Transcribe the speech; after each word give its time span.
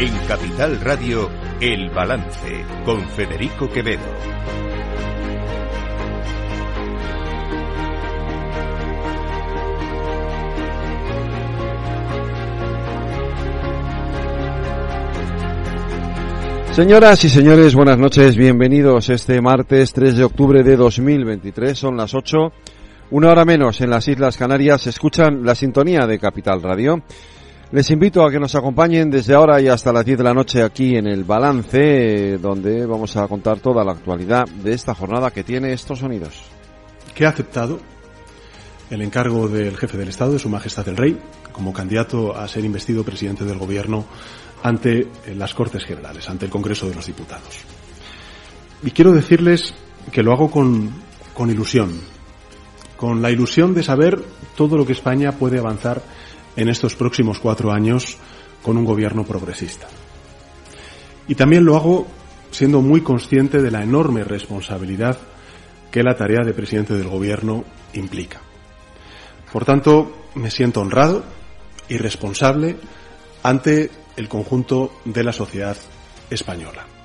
En 0.00 0.16
Capital 0.28 0.80
Radio, 0.80 1.28
El 1.60 1.90
Balance, 1.90 2.64
con 2.84 3.04
Federico 3.08 3.68
Quevedo. 3.68 3.98
Señoras 16.70 17.24
y 17.24 17.28
señores, 17.28 17.74
buenas 17.74 17.98
noches, 17.98 18.36
bienvenidos 18.36 19.10
este 19.10 19.40
martes 19.40 19.92
3 19.92 20.16
de 20.16 20.22
octubre 20.22 20.62
de 20.62 20.76
2023, 20.76 21.76
son 21.76 21.96
las 21.96 22.14
8, 22.14 22.52
una 23.10 23.32
hora 23.32 23.44
menos 23.44 23.80
en 23.80 23.90
las 23.90 24.06
Islas 24.06 24.36
Canarias, 24.36 24.86
escuchan 24.86 25.44
la 25.44 25.56
sintonía 25.56 26.06
de 26.06 26.20
Capital 26.20 26.62
Radio. 26.62 27.02
Les 27.70 27.90
invito 27.90 28.24
a 28.24 28.30
que 28.30 28.40
nos 28.40 28.54
acompañen 28.54 29.10
desde 29.10 29.34
ahora 29.34 29.60
y 29.60 29.68
hasta 29.68 29.92
las 29.92 30.02
10 30.02 30.16
de 30.16 30.24
la 30.24 30.32
noche 30.32 30.62
aquí 30.62 30.96
en 30.96 31.06
el 31.06 31.24
Balance, 31.24 32.38
donde 32.38 32.86
vamos 32.86 33.14
a 33.18 33.28
contar 33.28 33.60
toda 33.60 33.84
la 33.84 33.92
actualidad 33.92 34.48
de 34.48 34.72
esta 34.72 34.94
jornada 34.94 35.30
que 35.30 35.44
tiene 35.44 35.74
estos 35.74 35.98
sonidos. 35.98 36.40
Que 37.14 37.26
ha 37.26 37.28
aceptado 37.28 37.78
el 38.88 39.02
encargo 39.02 39.48
del 39.48 39.76
jefe 39.76 39.98
del 39.98 40.08
Estado, 40.08 40.32
de 40.32 40.38
Su 40.38 40.48
Majestad 40.48 40.88
el 40.88 40.96
Rey, 40.96 41.18
como 41.52 41.74
candidato 41.74 42.34
a 42.34 42.48
ser 42.48 42.64
investido 42.64 43.04
presidente 43.04 43.44
del 43.44 43.58
Gobierno 43.58 44.06
ante 44.62 45.06
las 45.36 45.52
Cortes 45.52 45.84
Generales, 45.84 46.26
ante 46.30 46.46
el 46.46 46.50
Congreso 46.50 46.88
de 46.88 46.94
los 46.94 47.06
Diputados. 47.06 47.60
Y 48.82 48.92
quiero 48.92 49.12
decirles 49.12 49.74
que 50.10 50.22
lo 50.22 50.32
hago 50.32 50.50
con, 50.50 50.90
con 51.34 51.50
ilusión, 51.50 52.00
con 52.96 53.20
la 53.20 53.30
ilusión 53.30 53.74
de 53.74 53.82
saber 53.82 54.18
todo 54.56 54.78
lo 54.78 54.86
que 54.86 54.92
España 54.92 55.32
puede 55.32 55.58
avanzar 55.58 56.00
en 56.58 56.68
estos 56.68 56.96
próximos 56.96 57.38
cuatro 57.38 57.70
años 57.70 58.18
con 58.64 58.76
un 58.76 58.84
gobierno 58.84 59.24
progresista. 59.24 59.86
Y 61.28 61.36
también 61.36 61.64
lo 61.64 61.76
hago 61.76 62.08
siendo 62.50 62.82
muy 62.82 63.02
consciente 63.02 63.62
de 63.62 63.70
la 63.70 63.84
enorme 63.84 64.24
responsabilidad 64.24 65.18
que 65.92 66.02
la 66.02 66.16
tarea 66.16 66.44
de 66.44 66.52
presidente 66.52 66.94
del 66.94 67.06
gobierno 67.06 67.64
implica. 67.92 68.40
Por 69.52 69.64
tanto, 69.64 70.26
me 70.34 70.50
siento 70.50 70.80
honrado 70.80 71.22
y 71.88 71.96
responsable 71.96 72.76
ante 73.44 73.90
el 74.16 74.28
conjunto 74.28 75.00
de 75.04 75.22
la 75.22 75.32
sociedad 75.32 75.76
española. 76.28 76.97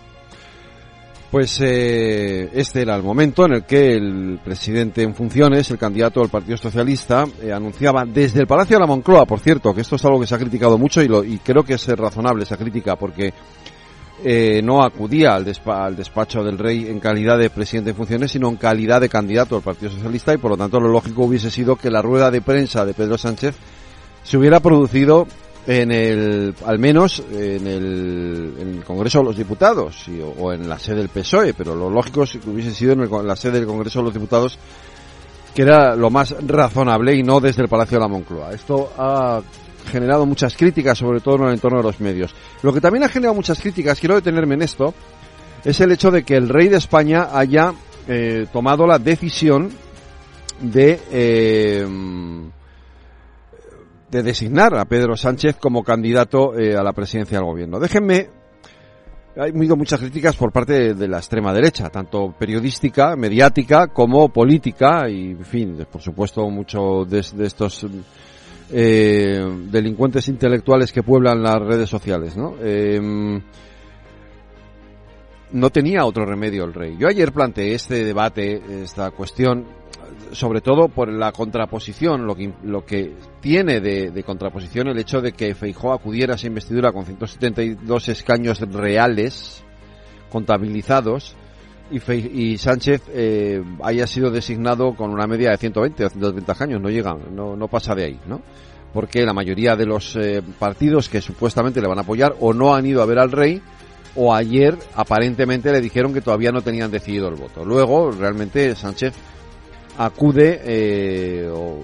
Pues 1.34 1.60
eh, 1.62 2.48
este 2.54 2.84
era 2.84 2.96
el 2.96 3.02
momento 3.02 3.48
en 3.48 3.54
el 3.54 3.64
que 3.64 3.96
el 3.96 4.40
presidente 4.46 5.02
en 5.02 5.16
funciones, 5.16 5.68
el 5.72 5.80
candidato 5.80 6.20
del 6.20 6.30
Partido 6.30 6.58
Socialista, 6.58 7.26
eh, 7.42 7.52
anunciaba 7.52 8.06
desde 8.06 8.42
el 8.42 8.46
Palacio 8.46 8.76
de 8.76 8.82
la 8.82 8.86
Moncloa, 8.86 9.26
por 9.26 9.40
cierto, 9.40 9.74
que 9.74 9.82
esto 9.82 9.96
es 9.96 10.06
algo 10.06 10.20
que 10.20 10.28
se 10.28 10.36
ha 10.36 10.38
criticado 10.38 10.78
mucho 10.78 11.02
y, 11.02 11.08
lo, 11.08 11.24
y 11.24 11.40
creo 11.40 11.64
que 11.64 11.74
es 11.74 11.88
razonable 11.88 12.44
esa 12.44 12.56
crítica 12.56 12.98
porque 12.98 13.34
eh, 14.24 14.62
no 14.64 14.84
acudía 14.84 15.34
al, 15.34 15.44
despa 15.44 15.84
al, 15.84 15.96
despacho 15.96 16.44
del 16.44 16.60
rey 16.60 16.86
en 16.88 17.00
calidad 17.00 17.40
de 17.40 17.50
presidente 17.50 17.90
en 17.90 17.96
funciones, 17.96 18.30
sino 18.30 18.48
en 18.50 18.58
calidad 18.58 19.02
de 19.02 19.10
candidato 19.10 19.56
del 19.56 19.64
Partido 19.64 19.92
Socialista 19.92 20.36
y 20.36 20.38
por 20.38 20.52
lo 20.52 20.58
tanto 20.58 20.80
lo 20.80 20.90
lógico 20.90 21.24
hubiese 21.24 21.50
sido 21.50 21.78
que 21.78 21.90
la 21.90 22.04
rueda 22.04 22.30
de 22.30 22.42
prensa 22.42 22.86
de 22.86 22.94
Pedro 22.94 23.18
Sánchez 23.18 23.56
se 24.22 24.38
hubiera 24.38 24.60
producido 24.60 25.26
en 25.66 25.92
el, 25.92 26.56
al 26.66 26.80
menos 26.80 27.24
en 27.32 27.68
el, 27.68 28.84
Congreso 28.86 29.20
de 29.20 29.26
los 29.26 29.38
Diputados 29.38 30.08
y, 30.08 30.20
o, 30.22 30.52
en 30.52 30.68
la 30.68 30.78
sede 30.78 30.98
del 30.98 31.10
PSOE, 31.10 31.54
pero 31.54 31.76
lo 31.76 31.90
lógico 31.90 32.24
es 32.24 32.32
que 32.32 32.50
hubiese 32.50 32.72
sido 32.72 32.94
en, 32.94 33.02
el, 33.02 33.14
en, 33.14 33.28
la 33.28 33.36
sede 33.36 33.60
del 33.60 33.66
Congreso 33.66 34.00
de 34.00 34.06
los 34.06 34.14
Diputados, 34.14 34.60
que 35.56 35.62
era 35.62 35.96
lo 35.96 36.10
más 36.10 36.36
razonable 36.46 37.16
y 37.16 37.24
no 37.24 37.40
desde 37.40 37.62
el 37.62 37.70
Palacio 37.70 37.98
de 37.98 38.02
la 38.02 38.10
Moncloa. 38.10 38.52
Esto 38.52 38.92
ha 38.98 39.42
generado 39.90 40.26
muchas 40.26 40.56
críticas, 40.56 40.98
sobre 40.98 41.22
todo 41.22 41.38
en 41.38 41.44
el 41.44 41.54
entorno 41.54 41.78
de 41.78 41.84
los 41.84 42.00
medios. 42.00 42.34
Lo 42.62 42.74
que 42.74 42.82
también 42.82 43.04
ha 43.04 43.10
generado 43.10 43.36
muchas 43.36 43.60
críticas, 43.60 44.00
quiero 44.00 44.16
detenerme 44.16 44.56
en 44.56 44.64
esto, 44.64 44.94
es 45.64 45.80
el 45.80 45.92
hecho 45.92 46.12
de 46.12 46.24
que 46.24 46.36
el 46.36 46.50
rey 46.50 46.68
de 46.68 46.78
España 46.78 47.30
haya 47.34 47.74
eh, 48.08 48.48
tomado 48.52 48.86
la 48.86 49.00
decisión 49.00 49.72
de 50.60 51.00
eh, 51.12 51.88
de 54.14 54.22
designar 54.22 54.78
a 54.78 54.86
Pedro 54.86 55.18
Sánchez 55.18 55.56
como 55.60 55.84
candidato 55.84 56.56
eh, 56.56 56.76
a 56.76 56.84
la 56.84 56.94
presidencia 56.94 57.40
del 57.40 57.48
gobierno. 57.48 57.80
Déjenme, 57.80 58.28
hay 59.36 59.50
habido 59.50 59.76
muchas 59.76 60.00
críticas 60.00 60.36
por 60.36 60.52
parte 60.52 60.94
de, 60.94 61.08
la 61.08 61.18
extrema 61.18 61.52
derecha, 61.52 61.90
tanto 61.90 62.32
periodística, 62.38 63.16
mediática, 63.16 63.88
como 63.88 64.30
política, 64.30 65.10
y 65.10 65.32
en 65.32 65.46
fin, 65.46 65.88
por 65.92 66.02
supuesto, 66.02 66.48
muchos 66.52 67.10
de, 67.10 67.22
estos 67.44 67.88
eh, 68.72 69.44
delincuentes 69.72 70.28
intelectuales 70.28 70.92
que 70.92 71.02
pueblan 71.02 71.42
las 71.42 71.60
redes 71.60 71.90
sociales, 71.90 72.38
¿no? 72.38 72.54
Eh, 72.62 73.42
no 75.54 75.70
tenía 75.72 76.06
otro 76.06 76.26
remedio 76.26 76.66
el 76.66 76.74
rey. 76.74 76.98
Yo 77.00 77.08
ayer 77.08 77.32
planteé 77.32 77.74
este 77.74 78.04
debate, 78.04 78.62
esta 78.84 79.10
cuestión, 79.10 79.66
sobre 80.34 80.62
todo 80.62 80.88
por 80.90 81.12
la 81.12 81.32
contraposición, 81.32 82.26
lo 82.26 82.36
que, 82.36 82.54
lo 82.64 82.86
que 82.86 83.14
tiene 83.40 83.80
de, 83.80 84.12
de, 84.12 84.24
contraposición 84.24 84.88
el 84.88 84.98
hecho 85.00 85.22
de 85.22 85.32
que 85.32 85.56
Feijó 85.56 85.94
acudiera 85.94 86.34
a 86.34 86.36
esa 86.36 86.48
investidura 86.48 86.92
con 86.92 87.06
172 87.06 88.10
escaños 88.10 88.60
reales 88.60 89.64
contabilizados 90.30 91.36
y, 91.92 92.12
y 92.12 92.58
Sánchez 92.58 93.04
eh, 93.10 93.64
haya 93.84 94.08
sido 94.08 94.32
designado 94.32 94.96
con 94.96 95.12
una 95.12 95.28
media 95.28 95.52
de 95.52 95.58
120 95.58 96.06
o 96.06 96.10
130 96.10 96.52
escaños, 96.52 96.82
no 96.82 96.90
llega, 96.90 97.14
no, 97.14 97.56
no 97.56 97.68
pasa 97.68 97.94
de 97.94 98.06
ahí, 98.06 98.20
¿no? 98.26 98.42
Porque 98.94 99.26
la 99.26 99.34
mayoría 99.34 99.76
de 99.76 99.86
los 99.86 100.16
eh, 100.16 100.42
partidos 100.60 101.10
que 101.10 101.22
supuestamente 101.22 101.82
le 101.82 101.88
van 101.88 101.98
a 101.98 102.02
apoyar 102.02 102.36
o 102.40 102.54
no 102.54 102.76
han 102.76 102.86
ido 102.86 103.02
a 103.02 103.06
ver 103.06 103.20
al 103.20 103.32
rey 103.32 103.62
o 104.16 104.34
ayer 104.34 104.78
aparentemente 104.96 105.72
le 105.72 105.82
dijeron 105.82 106.14
que 106.14 106.22
todavía 106.22 106.52
no 106.52 106.62
tenían 106.62 106.92
decidido 106.92 107.28
el 107.28 107.36
voto. 107.36 107.66
Luego, 107.66 108.12
realmente 108.12 108.76
Sánchez 108.76 109.14
acude 109.98 110.62
eh, 110.64 111.50
o 111.52 111.80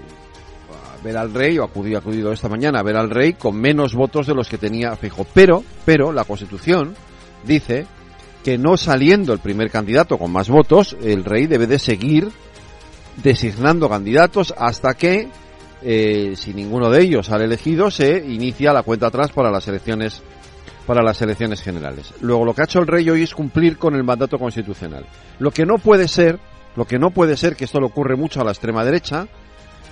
a 0.71 1.03
ver 1.03 1.17
al 1.17 1.33
rey 1.33 1.57
o 1.57 1.63
acudió 1.63 1.97
acudido 1.97 2.31
esta 2.31 2.49
mañana 2.49 2.79
a 2.79 2.83
ver 2.83 2.97
al 2.97 3.09
rey 3.09 3.33
con 3.33 3.55
menos 3.59 3.93
votos 3.93 4.27
de 4.27 4.35
los 4.35 4.49
que 4.49 4.57
tenía 4.57 4.95
fijo 4.95 5.25
pero 5.33 5.63
pero 5.85 6.11
la 6.11 6.23
constitución 6.23 6.95
dice 7.45 7.85
que 8.43 8.57
no 8.57 8.77
saliendo 8.77 9.33
el 9.33 9.39
primer 9.39 9.69
candidato 9.69 10.17
con 10.17 10.31
más 10.31 10.49
votos 10.49 10.97
el 11.01 11.23
rey 11.23 11.47
debe 11.47 11.67
de 11.67 11.79
seguir 11.79 12.29
designando 13.23 13.89
candidatos 13.89 14.53
hasta 14.57 14.93
que 14.93 15.29
eh, 15.81 16.33
si 16.35 16.53
ninguno 16.53 16.89
de 16.89 17.01
ellos 17.01 17.27
sale 17.27 17.45
elegido 17.45 17.89
se 17.91 18.17
inicia 18.17 18.73
la 18.73 18.83
cuenta 18.83 19.07
atrás 19.07 19.31
para 19.31 19.51
las 19.51 19.67
elecciones 19.67 20.21
para 20.85 21.03
las 21.03 21.21
elecciones 21.21 21.61
generales. 21.61 22.11
Luego 22.19 22.43
lo 22.43 22.55
que 22.55 22.61
ha 22.61 22.65
hecho 22.65 22.79
el 22.79 22.87
rey 22.87 23.07
hoy 23.07 23.21
es 23.21 23.35
cumplir 23.35 23.77
con 23.77 23.93
el 23.93 24.03
mandato 24.03 24.39
constitucional. 24.39 25.05
Lo 25.37 25.51
que 25.51 25.63
no 25.63 25.77
puede 25.77 26.07
ser 26.07 26.39
lo 26.75 26.85
que 26.85 27.00
no 27.00 27.12
puede 27.12 27.38
ser, 27.38 27.56
que 27.56 27.66
esto 27.66 27.80
le 27.80 27.88
ocurre 27.88 28.16
mucho 28.16 28.41
a 28.41 28.44
la 28.44 28.52
extrema 28.52 28.84
derecha, 28.84 29.28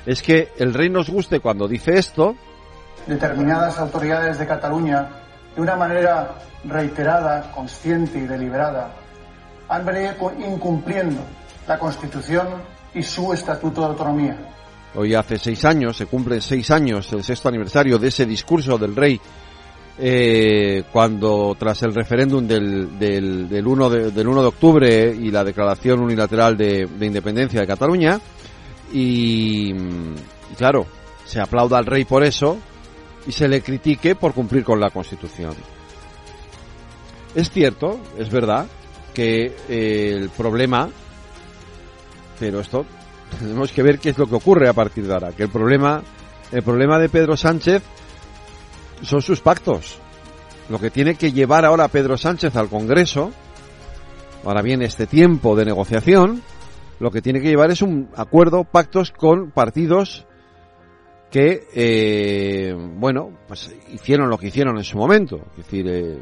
es 0.05 0.21
que 0.21 0.49
el 0.57 0.73
rey 0.73 0.89
nos 0.89 1.09
guste 1.09 1.39
cuando 1.39 1.67
dice 1.67 1.97
esto. 1.97 2.35
Determinadas 3.05 3.77
autoridades 3.79 4.39
de 4.39 4.47
Cataluña, 4.47 5.09
de 5.55 5.61
una 5.61 5.75
manera 5.75 6.35
reiterada, 6.63 7.51
consciente 7.51 8.19
y 8.19 8.27
deliberada, 8.27 8.93
han 9.69 9.85
venido 9.85 10.13
incumpliendo 10.39 11.21
la 11.67 11.77
Constitución 11.77 12.47
y 12.93 13.03
su 13.03 13.33
Estatuto 13.33 13.81
de 13.81 13.87
Autonomía. 13.87 14.37
Hoy 14.95 15.13
hace 15.13 15.37
seis 15.37 15.65
años, 15.65 15.97
se 15.97 16.05
cumplen 16.05 16.41
seis 16.41 16.71
años, 16.71 17.11
el 17.11 17.23
sexto 17.23 17.49
aniversario 17.49 17.99
de 17.99 18.07
ese 18.07 18.25
discurso 18.25 18.77
del 18.77 18.95
rey 18.95 19.19
eh, 19.99 20.83
cuando 20.91 21.55
tras 21.57 21.81
el 21.83 21.93
referéndum 21.93 22.45
del, 22.47 22.99
del, 22.99 23.49
del, 23.49 23.67
1 23.67 23.89
de, 23.89 24.11
del 24.11 24.27
1 24.27 24.41
de 24.41 24.47
octubre 24.47 25.15
y 25.19 25.31
la 25.31 25.43
declaración 25.43 26.01
unilateral 26.01 26.55
de, 26.55 26.85
de 26.85 27.05
independencia 27.05 27.61
de 27.61 27.67
Cataluña 27.67 28.19
y, 28.93 29.73
claro, 30.57 30.85
se 31.25 31.41
aplauda 31.41 31.77
al 31.77 31.85
rey 31.85 32.05
por 32.05 32.23
eso 32.23 32.57
y 33.25 33.31
se 33.31 33.47
le 33.47 33.61
critique 33.61 34.15
por 34.15 34.33
cumplir 34.33 34.63
con 34.63 34.79
la 34.79 34.89
Constitución. 34.89 35.53
Es 37.35 37.49
cierto, 37.49 37.99
es 38.17 38.29
verdad, 38.29 38.67
que 39.13 39.55
eh, 39.67 40.13
el 40.15 40.29
problema, 40.29 40.89
pero 42.39 42.61
esto 42.61 42.85
tenemos 43.39 43.71
que 43.71 43.83
ver 43.83 43.99
qué 43.99 44.09
es 44.09 44.17
lo 44.17 44.27
que 44.27 44.35
ocurre 44.35 44.69
a 44.69 44.73
partir 44.73 45.05
de 45.05 45.13
ahora, 45.13 45.31
que 45.31 45.43
el 45.43 45.49
problema, 45.49 46.01
el 46.51 46.63
problema 46.63 46.99
de 46.99 47.09
Pedro 47.09 47.35
Sánchez 47.35 47.83
son 49.01 49.21
sus 49.21 49.41
pactos. 49.41 49.99
Lo 50.69 50.79
que 50.79 50.91
tiene 50.91 51.15
que 51.15 51.31
llevar 51.31 51.65
ahora 51.65 51.87
Pedro 51.87 52.17
Sánchez 52.17 52.55
al 52.55 52.69
Congreso, 52.69 53.31
ahora 54.43 54.61
bien 54.61 54.81
este 54.81 55.07
tiempo 55.07 55.55
de 55.55 55.65
negociación, 55.65 56.41
lo 56.99 57.11
que 57.11 57.21
tiene 57.21 57.41
que 57.41 57.49
llevar 57.49 57.71
es 57.71 57.81
un 57.81 58.09
acuerdo, 58.15 58.63
pactos 58.63 59.11
con 59.11 59.51
partidos 59.51 60.25
que, 61.31 61.67
eh, 61.73 62.73
bueno, 62.75 63.31
pues 63.47 63.75
hicieron 63.89 64.29
lo 64.29 64.37
que 64.37 64.47
hicieron 64.47 64.77
en 64.77 64.83
su 64.83 64.97
momento. 64.97 65.41
Es 65.51 65.57
decir, 65.57 65.87
eh, 65.87 66.21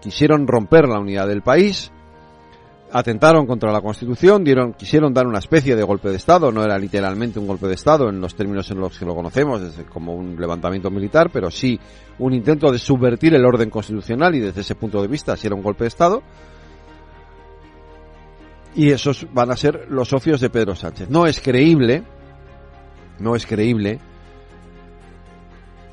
quisieron 0.00 0.46
romper 0.46 0.86
la 0.88 1.00
unidad 1.00 1.26
del 1.26 1.42
país, 1.42 1.90
atentaron 2.94 3.44
contra 3.44 3.72
la 3.72 3.80
Constitución, 3.80 4.44
dieron, 4.44 4.74
quisieron 4.74 5.12
dar 5.12 5.26
una 5.26 5.40
especie 5.40 5.74
de 5.74 5.82
golpe 5.82 6.10
de 6.10 6.16
Estado, 6.16 6.52
no 6.52 6.62
era 6.62 6.78
literalmente 6.78 7.40
un 7.40 7.46
golpe 7.48 7.66
de 7.66 7.74
Estado 7.74 8.08
en 8.08 8.20
los 8.20 8.36
términos 8.36 8.70
en 8.70 8.78
los 8.78 8.96
que 8.96 9.04
lo 9.04 9.16
conocemos, 9.16 9.60
como 9.92 10.14
un 10.14 10.36
levantamiento 10.38 10.92
militar, 10.92 11.28
pero 11.32 11.50
sí 11.50 11.78
un 12.20 12.32
intento 12.32 12.70
de 12.70 12.78
subvertir 12.78 13.34
el 13.34 13.44
orden 13.44 13.68
constitucional 13.68 14.36
y 14.36 14.40
desde 14.40 14.60
ese 14.60 14.76
punto 14.76 15.02
de 15.02 15.08
vista 15.08 15.36
sí 15.36 15.48
era 15.48 15.56
un 15.56 15.62
golpe 15.62 15.82
de 15.82 15.88
Estado. 15.88 16.22
Y 18.76 18.92
esos 18.92 19.26
van 19.32 19.50
a 19.50 19.56
ser 19.56 19.86
los 19.90 20.08
socios 20.08 20.40
de 20.40 20.50
Pedro 20.50 20.76
Sánchez. 20.76 21.10
No 21.10 21.26
es 21.26 21.40
creíble, 21.40 22.04
no 23.18 23.34
es 23.34 23.44
creíble 23.44 23.98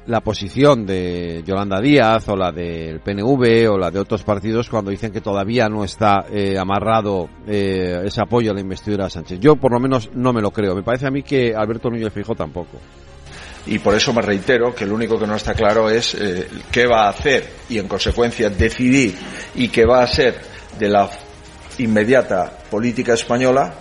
la 0.08 0.22
posición 0.22 0.86
de 0.86 1.44
Yolanda 1.46 1.80
Díaz 1.80 2.28
o 2.30 2.36
la 2.36 2.52
del 2.52 3.00
PNV 3.02 3.72
o 3.72 3.78
la 3.78 3.92
de 3.92 4.00
otros 4.00 4.24
partidos 4.24 4.70
cuando 4.70 4.92
dicen 4.92 5.12
que 5.12 5.22
todavía 5.22 5.70
no 5.70 5.84
está 5.84 6.26
eh, 6.32 6.58
amarrado 6.58 7.30
eh, 7.48 8.02
ese 8.06 8.22
apoyo 8.22 8.52
a 8.52 8.54
la 8.54 8.62
investidura 8.62 9.06
de 9.06 9.12
Sánchez. 9.12 9.40
Yo 9.40 9.56
por 9.56 9.72
lo 9.72 9.80
menos 9.80 10.10
no 10.14 10.34
me 10.34 10.42
lo 10.42 10.52
creo. 10.52 10.76
Me 10.76 10.84
parece 10.84 11.08
a 11.08 11.12
mí 11.12 11.22
que 11.22 11.54
Alberto 11.56 11.90
Núñez 11.90 12.12
Fijo 12.12 12.36
tampoco. 12.36 12.80
Y 13.68 13.78
por 13.78 13.94
eso 13.94 14.12
me 14.12 14.24
reitero 14.24 14.74
que 14.74 14.88
lo 14.88 14.96
único 14.96 15.20
que 15.20 15.28
no 15.28 15.36
está 15.36 15.54
claro 15.54 15.88
es 15.90 16.16
eh, 16.16 16.48
qué 16.72 16.88
va 16.88 17.06
a 17.06 17.10
hacer 17.10 17.48
y 17.70 17.78
en 17.78 17.88
consecuencia 17.88 18.50
decidir 18.50 19.16
y 19.54 19.70
qué 19.70 19.86
va 19.86 20.02
a 20.02 20.08
ser 20.08 20.42
de 20.80 20.90
la 20.90 21.08
inmediata 21.78 22.52
política 22.70 23.14
española 23.14 23.72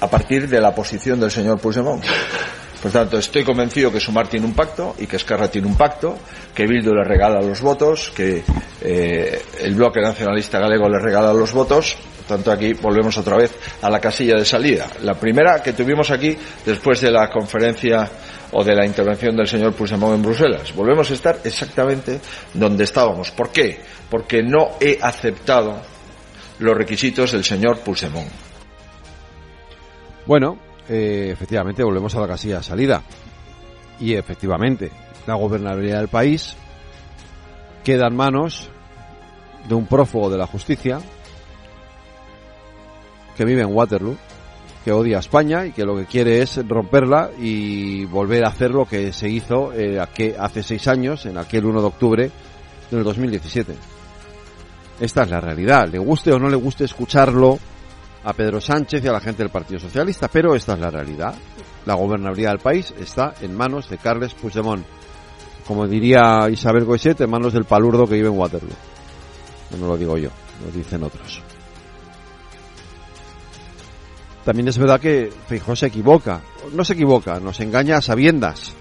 a 0.00 0.10
partir 0.10 0.48
de 0.48 0.60
la 0.60 0.74
posición 0.74 1.20
del 1.20 1.30
señor 1.30 1.60
Puigdemont. 1.60 2.04
Por 2.86 2.92
tanto, 2.92 3.18
estoy 3.18 3.42
convencido 3.42 3.90
que 3.90 3.98
Sumar 3.98 4.28
tiene 4.28 4.46
un 4.46 4.54
pacto 4.54 4.94
y 4.96 5.08
que 5.08 5.16
Esquerra 5.16 5.50
tiene 5.50 5.66
un 5.66 5.76
pacto, 5.76 6.16
que 6.54 6.68
Bildu 6.68 6.94
le 6.94 7.02
regala 7.02 7.42
los 7.42 7.60
votos, 7.60 8.12
que 8.14 8.44
eh, 8.80 9.42
el 9.60 9.74
bloque 9.74 10.00
nacionalista 10.00 10.60
galego 10.60 10.88
le 10.88 11.00
regala 11.00 11.32
los 11.32 11.52
votos. 11.52 11.96
Por 12.18 12.26
tanto, 12.36 12.52
aquí 12.52 12.74
volvemos 12.74 13.18
otra 13.18 13.38
vez 13.38 13.52
a 13.82 13.90
la 13.90 13.98
casilla 13.98 14.36
de 14.36 14.44
salida. 14.44 14.86
La 15.02 15.14
primera 15.14 15.60
que 15.64 15.72
tuvimos 15.72 16.12
aquí 16.12 16.38
después 16.64 17.00
de 17.00 17.10
la 17.10 17.28
conferencia 17.28 18.08
o 18.52 18.62
de 18.62 18.76
la 18.76 18.86
intervención 18.86 19.36
del 19.36 19.48
señor 19.48 19.72
Puigdemont 19.72 20.14
en 20.14 20.22
Bruselas. 20.22 20.72
Volvemos 20.72 21.10
a 21.10 21.14
estar 21.14 21.40
exactamente 21.42 22.20
donde 22.54 22.84
estábamos. 22.84 23.32
¿Por 23.32 23.50
qué? 23.50 23.80
Porque 24.08 24.44
no 24.44 24.76
he 24.80 24.96
aceptado 25.02 25.82
los 26.60 26.76
requisitos 26.76 27.32
del 27.32 27.42
señor 27.42 27.80
Puigdemont. 27.80 28.30
Bueno, 30.24 30.65
eh, 30.88 31.30
efectivamente 31.32 31.82
volvemos 31.82 32.14
a 32.14 32.20
la 32.20 32.28
casilla 32.28 32.58
de 32.58 32.62
salida. 32.62 33.02
Y 33.98 34.14
efectivamente, 34.14 34.90
la 35.26 35.34
gobernabilidad 35.34 35.98
del 35.98 36.08
país 36.08 36.54
queda 37.82 38.08
en 38.08 38.16
manos 38.16 38.68
de 39.68 39.74
un 39.74 39.86
prófugo 39.86 40.30
de 40.30 40.38
la 40.38 40.46
justicia 40.46 41.00
que 43.36 43.44
vive 43.44 43.62
en 43.62 43.74
Waterloo, 43.74 44.16
que 44.84 44.92
odia 44.92 45.18
a 45.18 45.20
España 45.20 45.66
y 45.66 45.72
que 45.72 45.84
lo 45.84 45.96
que 45.96 46.06
quiere 46.06 46.40
es 46.40 46.66
romperla 46.66 47.30
y 47.38 48.04
volver 48.04 48.44
a 48.44 48.48
hacer 48.48 48.70
lo 48.70 48.86
que 48.86 49.12
se 49.12 49.28
hizo 49.28 49.72
eh, 49.72 49.98
hace 50.38 50.62
seis 50.62 50.88
años, 50.88 51.26
en 51.26 51.36
aquel 51.36 51.66
1 51.66 51.80
de 51.80 51.86
octubre 51.86 52.30
del 52.90 53.04
2017. 53.04 53.74
Esta 55.00 55.24
es 55.24 55.30
la 55.30 55.40
realidad. 55.40 55.88
Le 55.90 55.98
guste 55.98 56.32
o 56.32 56.38
no 56.38 56.48
le 56.48 56.56
guste 56.56 56.84
escucharlo, 56.84 57.58
a 58.26 58.32
Pedro 58.32 58.60
Sánchez 58.60 59.04
y 59.04 59.06
a 59.06 59.12
la 59.12 59.20
gente 59.20 59.44
del 59.44 59.52
Partido 59.52 59.78
Socialista, 59.78 60.26
pero 60.26 60.56
esta 60.56 60.72
es 60.72 60.80
la 60.80 60.90
realidad. 60.90 61.32
La 61.84 61.94
gobernabilidad 61.94 62.50
del 62.50 62.58
país 62.58 62.92
está 62.98 63.34
en 63.40 63.54
manos 63.56 63.88
de 63.88 63.98
Carles 63.98 64.34
Puigdemont. 64.34 64.84
Como 65.64 65.86
diría 65.86 66.48
Isabel 66.50 66.84
Goiset, 66.84 67.20
en 67.20 67.30
manos 67.30 67.52
del 67.52 67.66
palurdo 67.66 68.04
que 68.04 68.16
vive 68.16 68.26
en 68.26 68.36
Waterloo. 68.36 68.74
No 69.78 69.86
lo 69.86 69.96
digo 69.96 70.18
yo, 70.18 70.30
lo 70.64 70.72
dicen 70.72 71.04
otros. 71.04 71.40
También 74.44 74.66
es 74.68 74.78
verdad 74.78 75.00
que 75.00 75.32
Feijóo 75.46 75.76
se 75.76 75.86
equivoca. 75.86 76.40
No 76.72 76.84
se 76.84 76.94
equivoca, 76.94 77.38
nos 77.38 77.60
engaña 77.60 77.98
a 77.98 78.02
sabiendas 78.02 78.74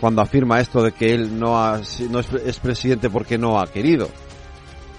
cuando 0.00 0.20
afirma 0.20 0.60
esto 0.60 0.82
de 0.82 0.92
que 0.92 1.14
él 1.14 1.38
no, 1.38 1.58
ha, 1.62 1.80
es, 1.80 2.00
es 2.44 2.58
presidente 2.58 3.08
porque 3.08 3.38
no 3.38 3.58
ha 3.58 3.66
querido. 3.68 4.10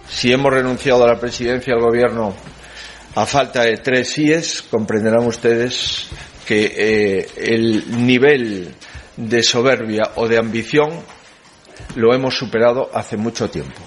Si 0.07 0.33
hemos 0.33 0.51
renunciado 0.51 1.03
a 1.03 1.13
la 1.13 1.19
presidencia 1.19 1.75
al 1.75 1.81
gobierno 1.81 2.33
a 3.15 3.25
falta 3.25 3.63
de 3.63 3.77
tres 3.77 4.09
síes, 4.09 4.61
comprenderán 4.61 5.25
ustedes 5.25 6.07
que 6.45 6.73
eh, 6.75 7.27
el 7.35 8.05
nivel 8.05 8.73
de 9.17 9.43
soberbia 9.43 10.11
o 10.15 10.27
de 10.27 10.37
ambición 10.37 10.89
lo 11.95 12.13
hemos 12.13 12.37
superado 12.37 12.89
hace 12.93 13.17
mucho 13.17 13.49
tiempo. 13.49 13.81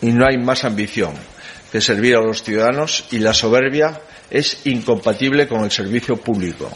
Y 0.00 0.12
no 0.12 0.26
hay 0.26 0.38
más 0.38 0.64
ambición 0.64 1.12
que 1.70 1.80
servir 1.80 2.16
a 2.16 2.20
los 2.20 2.42
ciudadanos 2.42 3.04
y 3.10 3.18
la 3.18 3.34
soberbia 3.34 4.00
es 4.30 4.66
incompatible 4.66 5.46
con 5.48 5.64
el 5.64 5.70
servicio 5.70 6.16
público. 6.16 6.70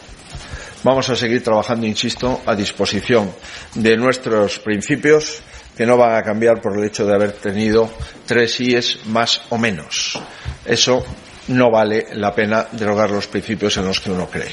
Vamos 0.83 1.09
a 1.09 1.17
seguir 1.17 1.43
trabajando, 1.43 1.87
insisto, 1.87 2.43
a 2.45 2.55
disposición 2.55 3.33
de 3.75 3.97
nuestros 3.97 4.59
principios 4.59 5.43
que 5.77 5.87
no 5.87 5.97
van 5.97 6.17
a 6.17 6.23
cambiar 6.23 6.61
por 6.61 6.79
el 6.79 6.85
hecho 6.85 7.07
de 7.07 7.15
haber 7.15 7.33
tenido 7.33 7.91
tres 8.27 8.55
síes 8.55 9.07
más 9.07 9.41
o 9.49 9.59
menos. 9.59 10.21
Eso 10.65 11.05
no 11.49 11.71
vale 11.71 12.07
la 12.15 12.35
pena 12.35 12.67
derogar 12.73 13.11
los 13.11 13.27
principios 13.27 13.77
en 13.77 13.87
los 13.87 14.01
que 14.01 14.11
uno 14.11 14.27
cree. 14.27 14.53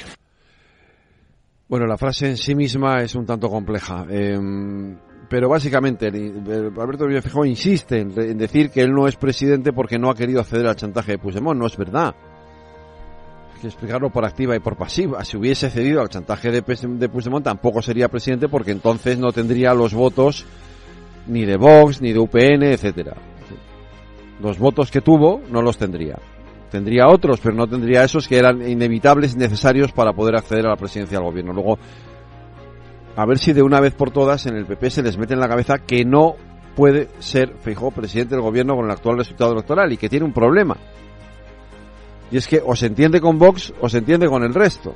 Bueno, 1.68 1.88
la 1.88 1.98
frase 1.98 2.28
en 2.28 2.38
sí 2.38 2.54
misma 2.54 3.02
es 3.02 3.16
un 3.16 3.26
tanto 3.26 3.50
compleja. 3.50 4.06
Eh, 4.10 4.38
pero 5.30 5.48
básicamente, 5.48 6.08
Alberto 6.08 7.06
Núñez 7.06 7.24
Feijóo 7.24 7.46
insiste 7.46 8.00
en, 8.00 8.12
en, 8.20 8.38
decir 8.38 8.70
que 8.70 8.82
él 8.82 8.92
no 8.92 9.08
es 9.08 9.16
presidente 9.16 9.72
porque 9.72 9.98
no 9.98 10.10
ha 10.10 10.16
querido 10.16 10.42
acceder 10.42 10.68
al 10.68 10.76
chantaje 10.76 11.14
de 11.14 11.18
Puigdemont. 11.18 11.58
No 11.58 11.68
es 11.68 11.78
verdad. 11.78 12.14
Hay 13.54 13.62
que 13.62 13.68
explicarlo 13.68 14.10
por 14.10 14.26
activa 14.26 14.58
y 14.58 14.60
por 14.60 14.76
pasiva. 14.76 15.24
Si 15.24 15.38
hubiese 15.38 15.70
cedido 15.70 16.02
al 16.02 16.10
chantaje 16.10 16.52
de, 16.52 16.62
de 16.62 17.10
Puigdemont, 17.10 17.46
tampoco 17.46 17.82
sería 17.82 18.10
presidente 18.10 18.50
porque 18.50 18.72
entonces 18.72 19.18
no 19.18 19.32
tendría 19.32 19.74
los 19.74 19.94
votos 19.94 20.46
ni 21.28 21.46
de 21.46 21.56
Vox, 21.56 22.02
ni 22.02 22.12
de 22.12 22.20
UPN, 22.20 22.64
etcétera. 22.64 23.16
Los 24.42 24.60
votos 24.60 24.92
que 24.92 25.00
tuvo 25.00 25.42
no 25.50 25.62
los 25.62 25.78
tendría. 25.78 26.18
Tendría 26.72 27.10
otros, 27.10 27.42
pero 27.42 27.54
no 27.54 27.68
tendría 27.68 28.06
esos 28.06 28.30
que 28.30 28.38
eran 28.38 28.66
inevitables 28.68 29.36
necesarios 29.36 29.92
para 29.92 30.14
poder 30.14 30.38
acceder 30.38 30.66
a 30.66 30.70
la 30.70 30.78
presidencia 30.78 31.18
del 31.18 31.28
gobierno. 31.28 31.52
Luego, 31.52 31.78
a 33.18 33.26
ver 33.26 33.40
si 33.40 33.52
de 33.52 33.62
una 33.62 33.82
vez 33.82 33.94
por 33.94 34.12
todas 34.12 34.46
en 34.46 34.56
el 34.56 34.66
PP 34.66 34.90
se 34.90 35.04
les 35.04 35.18
mete 35.18 35.34
en 35.34 35.42
la 35.42 35.50
cabeza 35.50 35.80
que 35.80 36.06
no 36.06 36.36
puede 36.74 37.10
ser 37.20 37.56
Feijóo 37.60 37.92
presidente 37.92 38.36
del 38.36 38.44
gobierno 38.44 38.78
con 38.78 38.86
el 38.86 38.92
actual 38.92 39.18
resultado 39.18 39.52
electoral 39.52 39.92
y 39.92 39.98
que 39.98 40.08
tiene 40.08 40.26
un 40.26 40.32
problema. 40.32 40.78
Y 42.32 42.38
es 42.38 42.48
que 42.48 42.62
o 42.66 42.74
se 42.74 42.86
entiende 42.86 43.20
con 43.20 43.38
Vox 43.38 43.74
o 43.82 43.90
se 43.90 43.98
entiende 43.98 44.30
con 44.30 44.44
el 44.44 44.54
resto. 44.54 44.96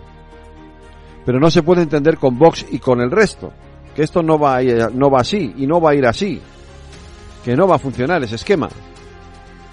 Pero 1.25 1.41
no 1.41 1.51
se 1.51 1.61
puede 1.61 1.81
entender 1.81 2.17
con 2.17 2.39
Vox 2.39 2.65
y 2.71 2.79
con 2.79 3.01
el 3.01 3.11
resto. 3.11 3.51
Que 3.93 4.03
esto 4.03 4.23
no 4.23 4.39
va, 4.39 4.59
a 4.59 4.63
no 4.93 5.09
va 5.09 5.19
así 5.19 5.53
y 5.57 5.67
no 5.67 5.81
va 5.81 5.91
a 5.91 5.95
ir 5.95 6.05
así. 6.05 6.39
Que 7.43 7.53
no 7.57 7.67
va 7.67 7.75
a 7.75 7.79
funcionar 7.79 8.23
ese 8.23 8.35
esquema. 8.35 8.69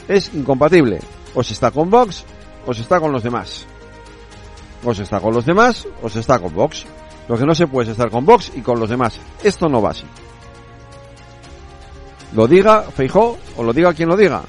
Es 0.08 0.34
incompatible. 0.34 0.98
O 1.34 1.42
se 1.42 1.52
está 1.52 1.70
con 1.70 1.90
Vox 1.90 2.24
o 2.66 2.74
se 2.74 2.82
está 2.82 3.00
con 3.00 3.12
los 3.12 3.22
demás. 3.22 3.66
O 4.84 4.94
se 4.94 5.02
está 5.02 5.20
con 5.20 5.32
los 5.32 5.46
demás 5.46 5.86
o 6.02 6.08
se 6.08 6.20
está 6.20 6.38
con 6.38 6.54
Vox. 6.54 6.84
Lo 7.28 7.36
que 7.36 7.46
no 7.46 7.54
se 7.54 7.66
puede 7.66 7.86
es 7.86 7.92
estar 7.92 8.10
con 8.10 8.26
Vox 8.26 8.52
y 8.54 8.60
con 8.60 8.78
los 8.78 8.90
demás. 8.90 9.18
Esto 9.42 9.68
no 9.68 9.80
va 9.80 9.90
así. 9.90 10.04
Lo 12.34 12.46
diga 12.46 12.82
Feijó 12.82 13.38
o 13.56 13.62
lo 13.62 13.72
diga 13.72 13.94
quien 13.94 14.08
lo 14.08 14.16
diga. 14.16 14.42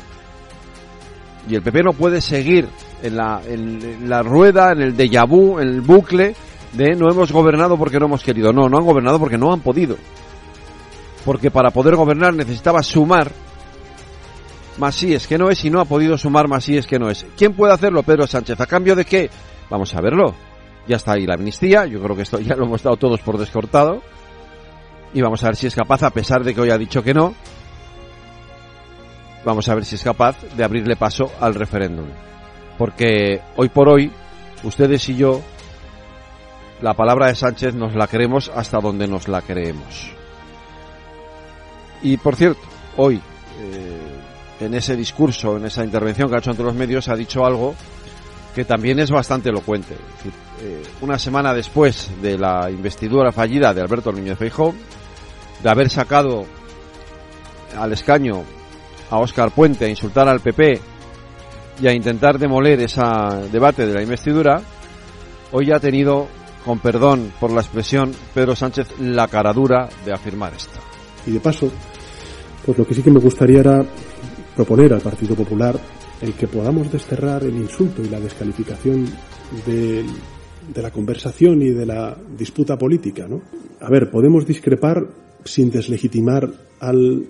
Y 1.47 1.55
el 1.55 1.61
PP 1.61 1.83
no 1.83 1.93
puede 1.93 2.21
seguir 2.21 2.67
en 3.01 3.17
la, 3.17 3.41
en 3.45 4.09
la 4.09 4.23
rueda, 4.23 4.71
en 4.71 4.81
el 4.81 4.95
déjà 4.95 5.27
vu, 5.27 5.59
en 5.59 5.67
el 5.67 5.81
bucle 5.81 6.35
de 6.71 6.95
no 6.95 7.11
hemos 7.11 7.31
gobernado 7.31 7.77
porque 7.77 7.99
no 7.99 8.05
hemos 8.05 8.23
querido. 8.23 8.53
No, 8.53 8.69
no 8.69 8.77
han 8.77 8.85
gobernado 8.85 9.19
porque 9.19 9.37
no 9.37 9.51
han 9.51 9.59
podido. 9.59 9.97
Porque 11.25 11.51
para 11.51 11.71
poder 11.71 11.95
gobernar 11.95 12.33
necesitaba 12.33 12.81
sumar 12.81 13.31
más 14.77 14.95
sí 14.95 15.13
es 15.13 15.27
que 15.27 15.37
no 15.37 15.49
es 15.49 15.63
y 15.65 15.69
no 15.69 15.79
ha 15.79 15.85
podido 15.85 16.17
sumar 16.17 16.47
más 16.47 16.63
sí 16.63 16.77
es 16.77 16.87
que 16.87 16.99
no 16.99 17.09
es. 17.09 17.25
¿Quién 17.37 17.53
puede 17.53 17.73
hacerlo? 17.73 18.03
Pedro 18.03 18.27
Sánchez. 18.27 18.59
¿A 18.59 18.65
cambio 18.65 18.95
de 18.95 19.05
qué? 19.05 19.29
Vamos 19.69 19.93
a 19.95 20.01
verlo. 20.01 20.35
Ya 20.87 20.97
está 20.97 21.13
ahí 21.13 21.25
la 21.25 21.35
amnistía. 21.35 21.85
Yo 21.85 22.01
creo 22.01 22.15
que 22.15 22.23
esto 22.23 22.39
ya 22.39 22.55
lo 22.55 22.65
hemos 22.65 22.83
dado 22.83 22.97
todos 22.97 23.21
por 23.21 23.37
descortado. 23.37 24.01
Y 25.13 25.21
vamos 25.21 25.43
a 25.43 25.47
ver 25.47 25.55
si 25.55 25.67
es 25.67 25.75
capaz, 25.75 26.03
a 26.03 26.09
pesar 26.09 26.43
de 26.43 26.55
que 26.55 26.61
hoy 26.61 26.71
ha 26.71 26.77
dicho 26.77 27.03
que 27.03 27.13
no, 27.13 27.35
vamos 29.45 29.67
a 29.69 29.75
ver 29.75 29.85
si 29.85 29.95
es 29.95 30.03
capaz 30.03 30.35
de 30.55 30.63
abrirle 30.63 30.95
paso 30.95 31.31
al 31.39 31.55
referéndum. 31.55 32.07
Porque 32.77 33.41
hoy 33.55 33.69
por 33.69 33.89
hoy, 33.89 34.11
ustedes 34.63 35.07
y 35.09 35.15
yo, 35.15 35.41
la 36.81 36.95
palabra 36.95 37.27
de 37.27 37.35
Sánchez 37.35 37.75
nos 37.75 37.95
la 37.95 38.07
creemos 38.07 38.51
hasta 38.53 38.79
donde 38.79 39.07
nos 39.07 39.27
la 39.27 39.41
creemos. 39.41 40.11
Y 42.01 42.17
por 42.17 42.35
cierto, 42.35 42.61
hoy, 42.97 43.21
eh, 43.59 44.02
en 44.65 44.73
ese 44.73 44.95
discurso, 44.95 45.57
en 45.57 45.65
esa 45.65 45.83
intervención 45.83 46.29
que 46.29 46.35
ha 46.35 46.39
hecho 46.39 46.51
ante 46.51 46.63
los 46.63 46.75
medios, 46.75 47.07
ha 47.09 47.15
dicho 47.15 47.45
algo 47.45 47.75
que 48.53 48.65
también 48.65 48.99
es 48.99 49.09
bastante 49.09 49.49
elocuente. 49.49 49.95
Eh, 50.61 50.83
una 51.01 51.17
semana 51.17 51.53
después 51.53 52.11
de 52.21 52.37
la 52.37 52.69
investidura 52.69 53.31
fallida 53.31 53.73
de 53.73 53.81
Alberto 53.81 54.11
Núñez 54.11 54.37
Feijóo, 54.37 54.73
de 55.61 55.69
haber 55.69 55.89
sacado 55.89 56.45
al 57.77 57.93
escaño 57.93 58.43
a 59.09 59.17
Óscar 59.17 59.51
Puente 59.51 59.85
a 59.85 59.89
insultar 59.89 60.27
al 60.27 60.39
PP 60.39 60.79
y 61.81 61.87
a 61.87 61.93
intentar 61.93 62.37
demoler 62.37 62.79
ese 62.81 63.01
debate 63.51 63.87
de 63.87 63.93
la 63.93 64.03
investidura, 64.03 64.61
hoy 65.51 65.71
ha 65.71 65.79
tenido, 65.79 66.27
con 66.63 66.79
perdón 66.79 67.33
por 67.39 67.51
la 67.51 67.61
expresión, 67.61 68.11
Pedro 68.33 68.55
Sánchez 68.55 68.99
la 68.99 69.27
caradura 69.27 69.89
de 70.05 70.13
afirmar 70.13 70.53
esto. 70.53 70.79
Y 71.25 71.31
de 71.31 71.39
paso, 71.39 71.71
pues 72.65 72.77
lo 72.77 72.85
que 72.85 72.93
sí 72.93 73.01
que 73.01 73.11
me 73.11 73.19
gustaría 73.19 73.59
era 73.61 73.83
proponer 74.55 74.93
al 74.93 75.01
Partido 75.01 75.35
Popular 75.35 75.79
el 76.21 76.33
que 76.33 76.47
podamos 76.47 76.91
desterrar 76.91 77.43
el 77.43 77.55
insulto 77.55 78.01
y 78.01 78.09
la 78.09 78.19
descalificación 78.19 79.05
de, 79.65 80.05
de 80.73 80.81
la 80.81 80.91
conversación 80.91 81.61
y 81.61 81.69
de 81.69 81.85
la 81.85 82.17
disputa 82.37 82.77
política. 82.77 83.27
¿no? 83.27 83.41
A 83.81 83.89
ver, 83.89 84.09
podemos 84.09 84.45
discrepar 84.45 85.05
sin 85.43 85.69
deslegitimar 85.69 86.49
al, 86.79 87.27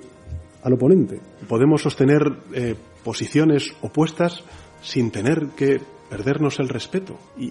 al 0.61 0.73
oponente. 0.73 1.19
Podemos 1.47 1.81
sostener 1.81 2.21
eh, 2.53 2.75
posiciones 3.03 3.73
opuestas 3.81 4.43
sin 4.81 5.11
tener 5.11 5.47
que 5.55 5.81
perdernos 6.09 6.59
el 6.59 6.69
respeto. 6.69 7.17
Y, 7.37 7.45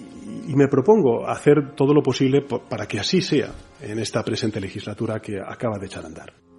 y, 0.48 0.54
me 0.54 0.68
propongo 0.68 1.26
hacer 1.26 1.74
todo 1.74 1.92
lo 1.92 2.02
posible 2.02 2.42
para 2.42 2.86
que 2.86 3.00
así 3.00 3.20
sea 3.20 3.52
en 3.80 3.98
esta 3.98 4.22
presente 4.22 4.60
legislatura 4.60 5.20
que 5.20 5.40
acaba 5.40 5.78
de 5.78 5.86
echar 5.86 6.04
a 6.04 6.08
andar. 6.08 6.51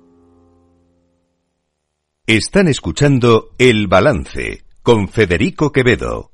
Están 2.25 2.69
escuchando 2.69 3.49
El 3.57 3.87
Balance 3.87 4.63
con 4.81 5.09
Federico 5.09 5.73
Quevedo. 5.73 6.31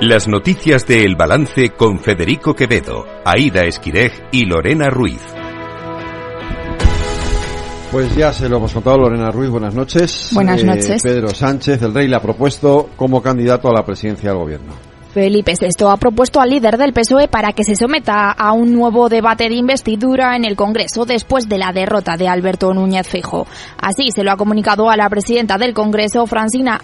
Las 0.00 0.28
noticias 0.28 0.86
de 0.86 1.02
El 1.02 1.16
Balance 1.16 1.70
con 1.70 1.98
Federico 1.98 2.54
Quevedo, 2.54 3.04
Aida 3.24 3.64
Esquirej 3.64 4.12
y 4.30 4.46
Lorena 4.46 4.90
Ruiz. 4.90 5.20
Pues 7.90 8.14
ya 8.14 8.32
se 8.32 8.48
lo 8.48 8.58
hemos 8.58 8.72
contado, 8.72 8.98
Lorena 8.98 9.32
Ruiz, 9.32 9.50
buenas 9.50 9.74
noches. 9.74 10.30
Buenas 10.32 10.62
noches. 10.62 11.02
Pedro 11.02 11.30
Sánchez, 11.30 11.82
el 11.82 11.92
rey, 11.92 12.06
le 12.06 12.14
ha 12.14 12.22
propuesto 12.22 12.90
como 12.94 13.20
candidato 13.20 13.68
a 13.68 13.72
la 13.72 13.84
presidencia 13.84 14.30
del 14.30 14.38
gobierno. 14.38 14.93
Felipe 15.14 15.54
VI 15.54 15.86
ha 15.92 15.96
propuesto 15.96 16.40
al 16.40 16.50
líder 16.50 16.76
del 16.76 16.92
PSOE 16.92 17.28
para 17.28 17.52
que 17.52 17.62
se 17.62 17.76
someta 17.76 18.32
a 18.32 18.50
un 18.50 18.72
nuevo 18.72 19.08
debate 19.08 19.48
de 19.48 19.54
investidura 19.54 20.34
en 20.34 20.44
el 20.44 20.56
Congreso 20.56 21.04
después 21.04 21.48
de 21.48 21.56
la 21.56 21.70
derrota 21.72 22.16
de 22.16 22.26
Alberto 22.26 22.74
Núñez 22.74 23.06
Fijo. 23.06 23.46
Así 23.80 24.08
se 24.12 24.24
lo 24.24 24.32
ha 24.32 24.36
comunicado 24.36 24.90
a 24.90 24.96
la 24.96 25.08
presidenta 25.08 25.56
del 25.56 25.72
Congreso, 25.72 26.26
Francina 26.26 26.80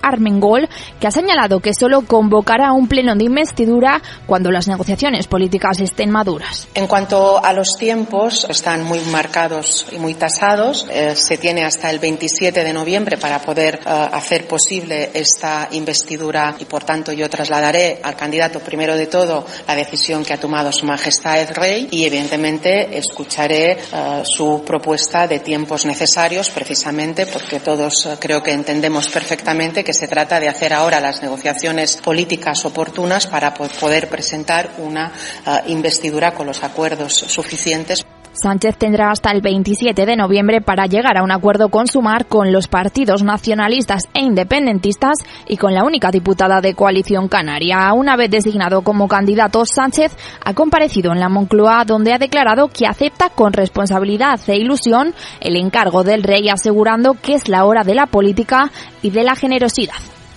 Armengol, 0.00 0.66
que 0.98 1.08
ha 1.08 1.10
señalado 1.10 1.60
que 1.60 1.74
solo 1.74 2.06
convocará 2.06 2.72
un 2.72 2.88
pleno 2.88 3.14
de 3.16 3.24
investidura 3.24 4.00
cuando 4.24 4.50
las 4.50 4.66
negociaciones 4.66 5.26
políticas 5.26 5.78
estén 5.78 6.08
maduras. 6.08 6.66
En 6.74 6.86
cuanto 6.86 7.44
a 7.44 7.52
los 7.52 7.76
tiempos, 7.76 8.46
están 8.48 8.82
muy 8.82 9.00
marcados 9.12 9.84
y 9.92 9.98
muy 9.98 10.14
tasados. 10.14 10.86
Eh, 10.90 11.14
se 11.16 11.36
tiene 11.36 11.66
hasta 11.66 11.90
el 11.90 11.98
27 11.98 12.64
de 12.64 12.72
noviembre 12.72 13.18
para 13.18 13.40
poder 13.40 13.80
eh, 13.84 14.08
hacer 14.10 14.48
posible 14.48 15.10
esta 15.12 15.68
investidura 15.72 16.56
y, 16.58 16.64
por 16.64 16.82
tanto, 16.82 17.12
yo 17.12 17.28
trasladaré 17.28 17.73
al 18.02 18.16
candidato 18.16 18.60
primero 18.60 18.96
de 18.96 19.06
todo 19.06 19.44
la 19.66 19.74
decisión 19.74 20.24
que 20.24 20.32
ha 20.32 20.40
tomado 20.40 20.70
Su 20.70 20.86
Majestad 20.86 21.40
el 21.40 21.48
Rey 21.48 21.88
y 21.90 22.04
evidentemente 22.04 22.96
escucharé 22.96 23.76
uh, 23.92 24.24
su 24.24 24.62
propuesta 24.64 25.26
de 25.26 25.40
tiempos 25.40 25.84
necesarios 25.84 26.50
precisamente 26.50 27.26
porque 27.26 27.60
todos 27.60 28.06
uh, 28.06 28.16
creo 28.20 28.42
que 28.42 28.52
entendemos 28.52 29.08
perfectamente 29.08 29.82
que 29.82 29.92
se 29.92 30.08
trata 30.08 30.38
de 30.38 30.48
hacer 30.48 30.72
ahora 30.72 31.00
las 31.00 31.22
negociaciones 31.22 31.96
políticas 31.96 32.64
oportunas 32.64 33.26
para 33.26 33.52
poder 33.54 34.08
presentar 34.08 34.70
una 34.78 35.12
uh, 35.46 35.70
investidura 35.70 36.32
con 36.34 36.46
los 36.46 36.62
acuerdos 36.62 37.14
suficientes. 37.14 38.04
Sánchez 38.34 38.76
tendrá 38.76 39.10
hasta 39.10 39.30
el 39.30 39.40
27 39.40 40.04
de 40.04 40.16
noviembre 40.16 40.60
para 40.60 40.86
llegar 40.86 41.16
a 41.16 41.22
un 41.22 41.30
acuerdo 41.30 41.68
con 41.68 41.86
Sumar 41.86 42.26
con 42.26 42.52
los 42.52 42.68
partidos 42.68 43.22
nacionalistas 43.22 44.08
e 44.12 44.20
independentistas 44.20 45.18
y 45.48 45.56
con 45.56 45.72
la 45.72 45.84
única 45.84 46.10
diputada 46.10 46.60
de 46.60 46.74
coalición 46.74 47.28
canaria. 47.28 47.92
Una 47.92 48.16
vez 48.16 48.30
designado 48.30 48.82
como 48.82 49.08
candidato, 49.08 49.64
Sánchez 49.64 50.16
ha 50.44 50.52
comparecido 50.54 51.12
en 51.12 51.20
la 51.20 51.28
Moncloa 51.28 51.84
donde 51.84 52.12
ha 52.12 52.18
declarado 52.18 52.68
que 52.68 52.86
acepta 52.86 53.30
con 53.30 53.52
responsabilidad 53.52 54.40
e 54.48 54.56
ilusión 54.56 55.14
el 55.40 55.56
encargo 55.56 56.02
del 56.02 56.22
rey 56.22 56.48
asegurando 56.48 57.14
que 57.14 57.34
es 57.34 57.48
la 57.48 57.64
hora 57.64 57.84
de 57.84 57.94
la 57.94 58.06
política 58.06 58.70
y 59.00 59.10
de 59.10 59.22
la 59.22 59.36
generosidad. 59.36 59.94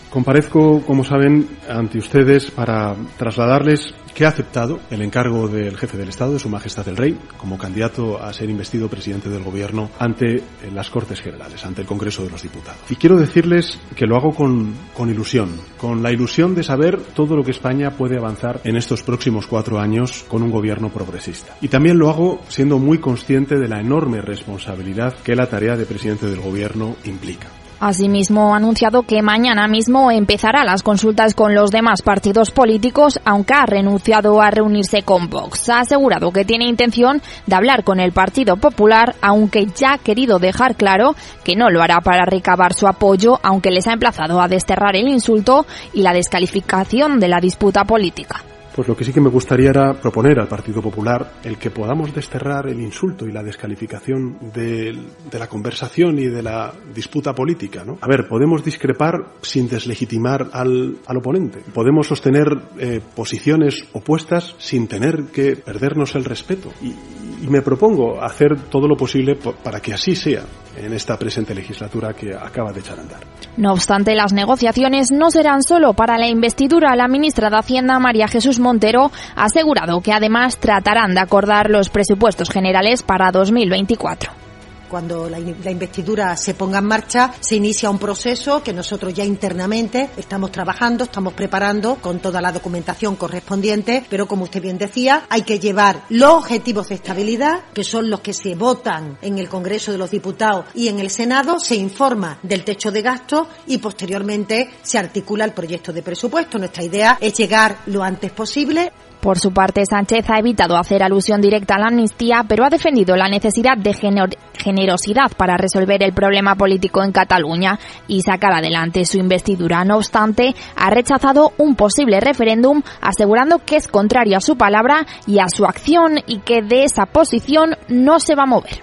Comparezco, 0.10 0.82
como 0.86 1.04
saben, 1.04 1.48
ante 1.70 1.98
ustedes 1.98 2.50
para 2.52 2.96
trasladarles 3.18 3.94
que 4.18 4.26
ha 4.26 4.30
aceptado 4.30 4.80
el 4.90 5.04
encargo 5.04 5.48
del 5.48 5.78
jefe 5.78 5.96
del 5.96 6.10
Estado, 6.10 6.34
de 6.34 6.40
Su 6.40 6.50
Majestad 6.50 6.88
el 6.88 6.98
Rey, 6.98 7.20
como 7.38 7.56
candidato 7.56 8.20
a 8.20 8.34
ser 8.34 8.50
investido 8.50 8.90
presidente 8.90 9.30
del 9.30 9.44
Gobierno 9.44 9.92
ante 10.00 10.42
las 10.74 10.90
Cortes 10.90 11.22
Generales, 11.22 11.64
ante 11.64 11.82
el 11.82 11.88
Congreso 11.88 12.24
de 12.24 12.32
los 12.32 12.42
Diputados. 12.42 12.82
Y 12.90 12.96
quiero 12.96 13.18
decirles 13.18 13.80
que 13.96 14.08
lo 14.08 14.16
hago 14.16 14.34
con, 14.34 14.74
con 14.96 15.12
ilusión, 15.12 15.52
con 15.78 16.02
la 16.02 16.12
ilusión 16.12 16.56
de 16.56 16.64
saber 16.64 17.00
todo 17.00 17.36
lo 17.36 17.44
que 17.44 17.52
España 17.52 17.92
puede 17.92 18.18
avanzar 18.18 18.60
en 18.64 18.76
estos 18.76 19.04
próximos 19.04 19.46
cuatro 19.46 19.80
años 19.80 20.26
con 20.28 20.42
un 20.42 20.50
gobierno 20.50 20.90
progresista. 20.90 21.56
Y 21.62 21.68
también 21.68 22.00
lo 22.00 22.10
hago 22.10 22.42
siendo 22.48 22.80
muy 22.80 22.98
consciente 22.98 23.60
de 23.60 23.68
la 23.68 23.82
enorme 23.82 24.22
responsabilidad 24.22 25.14
que 25.20 25.36
la 25.36 25.46
tarea 25.46 25.78
de 25.78 25.86
presidente 25.86 26.26
del 26.26 26.42
Gobierno 26.42 26.96
implica. 27.04 27.50
Asimismo, 27.80 28.54
ha 28.54 28.58
anunciado 28.58 29.04
que 29.04 29.22
mañana 29.22 29.68
mismo 29.68 30.10
empezará 30.10 30.64
las 30.64 30.82
consultas 30.82 31.36
con 31.36 31.54
los 31.54 31.70
demás 31.70 32.02
partidos 32.02 32.50
políticos, 32.50 33.20
aunque 33.24 33.54
ha 33.54 33.68
renunciado 33.68 34.42
a 34.42 34.50
reunirse 34.50 35.04
con 35.04 35.30
Vox. 35.30 35.70
Ha 35.70 35.82
asegurado 35.82 36.32
que 36.32 36.44
tiene 36.44 36.66
intención 36.66 37.22
de 37.46 37.56
hablar 37.56 37.84
con 37.84 38.00
el 38.00 38.14
Partido 38.14 38.58
Popular, 38.58 39.16
aunque 39.22 39.68
ya 39.68 39.94
ha 39.94 39.98
querido 40.00 40.40
dejar 40.40 40.76
claro 40.76 41.16
que 41.44 41.56
no 41.56 41.70
lo 41.70 41.84
hará 41.84 42.02
para 42.02 42.26
recabar 42.26 42.74
su 42.74 42.88
apoyo, 42.88 43.40
aunque 43.44 43.70
les 43.70 43.88
ha 43.88 43.94
emplazado 43.94 44.42
a 44.42 44.48
desterrar 44.48 44.96
el 44.96 45.08
insulto 45.08 45.68
y 45.94 46.02
la 46.02 46.14
descalificación 46.14 47.20
de 47.20 47.28
la 47.28 47.40
disputa 47.40 47.84
política 47.84 48.44
pues 48.78 48.88
lo 48.88 48.96
que 48.96 49.04
sí 49.04 49.12
que 49.12 49.20
me 49.20 49.32
gustaría 49.32 49.72
era 49.72 49.96
proponer 49.96 50.40
al 50.40 50.48
Partido 50.48 50.84
Popular 50.84 51.32
el 51.44 51.58
que 51.58 51.72
podamos 51.72 52.14
desterrar 52.14 52.68
el 52.68 52.80
insulto 52.80 53.26
y 53.26 53.32
la 53.32 53.42
descalificación 53.42 54.38
de, 54.54 54.96
de 55.32 55.40
la 55.40 55.48
conversación 55.48 56.20
y 56.20 56.28
de 56.28 56.44
la 56.44 56.72
disputa 56.94 57.34
política. 57.34 57.84
¿no? 57.84 57.98
A 58.00 58.08
ver, 58.08 58.28
podemos 58.28 58.64
discrepar 58.64 59.16
sin 59.42 59.68
deslegitimar 59.68 60.50
al, 60.54 60.96
al 61.08 61.18
oponente. 61.18 61.64
Podemos 61.74 62.06
sostener 62.06 62.56
eh, 62.78 63.02
posiciones 63.16 63.84
opuestas 63.94 64.54
sin 64.60 64.88
tener 64.88 65.24
que 65.34 65.56
perdernos 65.56 66.14
el 66.14 66.24
respeto. 66.24 66.70
Y, 66.84 66.94
y 67.42 67.48
me 67.48 67.64
propongo 67.64 68.22
hacer 68.22 68.56
todo 68.70 68.88
lo 68.88 68.96
posible 68.96 69.36
para 69.36 69.80
que 69.80 69.94
así 69.94 70.16
sea 70.16 70.44
en 70.76 70.94
esta 70.94 71.18
presente 71.18 71.56
legislatura 71.56 72.14
que 72.14 72.36
acaba 72.36 72.72
de 72.72 72.80
echar 72.80 73.00
a 73.00 73.02
andar. 73.02 73.20
No 73.58 73.72
obstante, 73.72 74.16
las 74.16 74.34
negociaciones 74.34 75.12
no 75.12 75.32
serán 75.32 75.64
solo 75.64 75.94
para 75.94 76.18
la 76.18 76.28
investidura. 76.28 76.96
La 76.96 77.08
ministra 77.08 77.50
de 77.50 77.58
Hacienda, 77.58 77.98
María 78.00 78.28
Jesús 78.28 78.60
Montero, 78.68 79.12
ha 79.36 79.46
asegurado 79.46 80.02
que 80.02 80.12
además 80.12 80.58
tratarán 80.58 81.14
de 81.14 81.22
acordar 81.22 81.70
los 81.70 81.90
presupuestos 81.90 82.50
generales 82.50 83.02
para 83.02 83.32
2024 83.32 84.47
cuando 84.90 85.30
la, 85.30 85.40
la, 85.40 85.72
investidura 85.72 86.36
se 86.36 86.54
ponga 86.54 86.80
en 86.80 86.86
marcha, 86.86 87.34
se 87.40 87.56
inicia 87.56 87.90
un 87.90 88.00
proceso 88.00 88.64
que 88.64 88.74
nosotros 88.74 89.14
ya 89.14 89.24
internamente 89.24 90.10
estamos 90.18 90.52
trabajando, 90.52 91.04
estamos 91.04 91.34
preparando 91.34 91.96
con 91.96 92.20
toda 92.20 92.42
la 92.42 92.52
documentación 92.52 93.16
correspondiente, 93.16 94.06
pero 94.10 94.28
como 94.28 94.44
usted 94.44 94.62
bien 94.62 94.78
decía, 94.78 95.26
hay 95.30 95.44
que 95.44 95.60
llevar 95.60 96.04
los 96.10 96.34
objetivos 96.34 96.90
de 96.90 96.96
estabilidad, 96.96 97.66
que 97.74 97.84
son 97.84 98.10
los 98.10 98.22
que 98.22 98.34
se 98.34 98.56
votan 98.56 99.18
en 99.22 99.38
el 99.38 99.50
Congreso 99.50 99.92
de 99.92 99.98
los 99.98 100.12
Diputados 100.12 100.66
y 100.74 100.88
en 100.88 101.00
el 101.00 101.10
Senado, 101.10 101.60
se 101.60 101.76
informa 101.76 102.40
del 102.44 102.64
techo 102.64 102.92
de 102.92 103.02
gasto 103.02 103.48
y 103.68 103.78
posteriormente 103.78 104.70
se 104.82 104.98
articula 104.98 105.46
el 105.46 105.52
proyecto 105.52 105.94
de 105.94 106.04
presupuesto. 106.04 106.58
Nuestra 106.58 106.84
idea 106.84 107.18
es 107.20 107.34
llegar 107.34 107.80
lo 107.88 108.04
antes 108.04 108.32
posible. 108.32 108.92
Por 109.28 109.40
su 109.40 109.52
parte, 109.52 109.84
Sánchez 109.86 110.30
ha 110.30 110.40
evitado 110.40 110.78
hacer 110.78 111.04
alusión 111.04 111.42
directa 111.42 111.76
a 111.76 111.80
la 111.80 111.88
amnistía, 111.88 112.46
pero 112.48 112.64
ha 112.64 112.70
defendido 112.70 113.18
la 113.18 113.28
necesidad 113.28 113.78
de 113.78 113.94
generosidad 113.94 115.34
para 115.36 115.58
resolver 115.58 116.02
el 116.02 116.14
problema 116.14 116.56
político 116.56 117.04
en 117.04 117.12
Cataluña 117.12 117.78
y 118.08 118.22
sacar 118.22 118.54
adelante 118.54 119.04
su 119.04 119.18
investidura. 119.18 119.84
No 119.84 119.98
obstante, 119.98 120.56
ha 120.78 120.90
rechazado 120.92 121.52
un 121.58 121.76
posible 121.76 122.22
referéndum, 122.22 122.82
asegurando 123.02 123.60
que 123.66 123.76
es 123.76 123.90
contrario 123.90 124.38
a 124.38 124.40
su 124.40 124.56
palabra 124.56 125.06
y 125.26 125.40
a 125.40 125.50
su 125.50 125.66
acción 125.66 126.20
y 126.26 126.40
que 126.40 126.62
de 126.62 126.86
esa 126.86 127.06
posición 127.06 127.72
no 127.90 128.22
se 128.22 128.34
va 128.34 128.44
a 128.44 128.46
mover. 128.46 128.82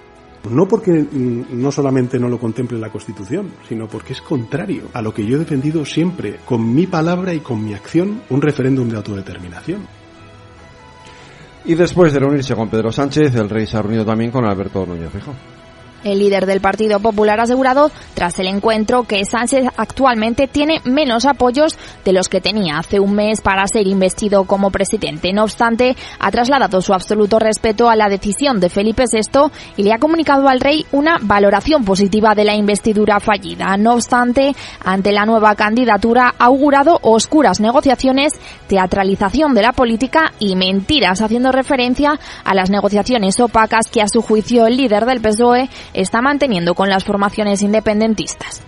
No 0.50 0.68
porque 0.68 1.06
no 1.10 1.72
solamente 1.72 2.18
no 2.18 2.28
lo 2.28 2.38
contemple 2.38 2.78
la 2.78 2.90
Constitución, 2.90 3.50
sino 3.66 3.88
porque 3.88 4.12
es 4.12 4.20
contrario 4.20 4.88
a 4.92 5.00
lo 5.00 5.14
que 5.14 5.24
yo 5.24 5.36
he 5.36 5.38
defendido 5.38 5.86
siempre, 5.86 6.36
con 6.44 6.74
mi 6.74 6.86
palabra 6.86 7.32
y 7.32 7.40
con 7.40 7.64
mi 7.64 7.72
acción, 7.72 8.20
un 8.28 8.42
referéndum 8.42 8.90
de 8.90 8.96
autodeterminación. 8.98 10.03
Y 11.66 11.74
después 11.74 12.12
de 12.12 12.18
reunirse 12.18 12.54
con 12.54 12.68
Pedro 12.68 12.92
Sánchez, 12.92 13.34
el 13.36 13.48
rey 13.48 13.66
se 13.66 13.76
ha 13.76 13.82
reunido 13.82 14.04
también 14.04 14.30
con 14.30 14.44
Alberto 14.44 14.84
Núñez 14.84 15.10
Fijo. 15.10 15.34
El 16.04 16.18
líder 16.18 16.44
del 16.44 16.60
Partido 16.60 17.00
Popular 17.00 17.40
ha 17.40 17.44
asegurado 17.44 17.90
tras 18.12 18.38
el 18.38 18.46
encuentro 18.46 19.04
que 19.04 19.24
Sánchez 19.24 19.66
actualmente 19.76 20.46
tiene 20.46 20.80
menos 20.84 21.24
apoyos 21.24 21.76
de 22.04 22.12
los 22.12 22.28
que 22.28 22.42
tenía 22.42 22.78
hace 22.78 23.00
un 23.00 23.14
mes 23.14 23.40
para 23.40 23.66
ser 23.66 23.86
investido 23.86 24.44
como 24.44 24.70
presidente. 24.70 25.32
No 25.32 25.44
obstante, 25.44 25.96
ha 26.18 26.30
trasladado 26.30 26.82
su 26.82 26.92
absoluto 26.92 27.38
respeto 27.38 27.88
a 27.88 27.96
la 27.96 28.08
decisión 28.08 28.60
de 28.60 28.68
Felipe 28.68 29.04
VI 29.10 29.50
y 29.78 29.82
le 29.82 29.94
ha 29.94 29.98
comunicado 29.98 30.46
al 30.48 30.60
rey 30.60 30.84
una 30.92 31.16
valoración 31.22 31.84
positiva 31.84 32.34
de 32.34 32.44
la 32.44 32.54
investidura 32.54 33.18
fallida. 33.18 33.76
No 33.78 33.94
obstante, 33.94 34.54
ante 34.84 35.10
la 35.10 35.24
nueva 35.24 35.54
candidatura 35.54 36.34
ha 36.38 36.44
augurado 36.44 36.98
oscuras 37.02 37.60
negociaciones, 37.60 38.34
teatralización 38.66 39.54
de 39.54 39.62
la 39.62 39.72
política 39.72 40.32
y 40.38 40.54
mentiras, 40.54 41.22
haciendo 41.22 41.50
referencia 41.50 42.20
a 42.44 42.54
las 42.54 42.68
negociaciones 42.68 43.40
opacas 43.40 43.88
que 43.90 44.02
a 44.02 44.08
su 44.08 44.20
juicio 44.20 44.66
el 44.66 44.76
líder 44.76 45.06
del 45.06 45.20
PSOE 45.20 45.70
está 45.94 46.20
manteniendo 46.20 46.74
con 46.74 46.88
las 46.88 47.04
formaciones 47.04 47.62
independentistas. 47.62 48.62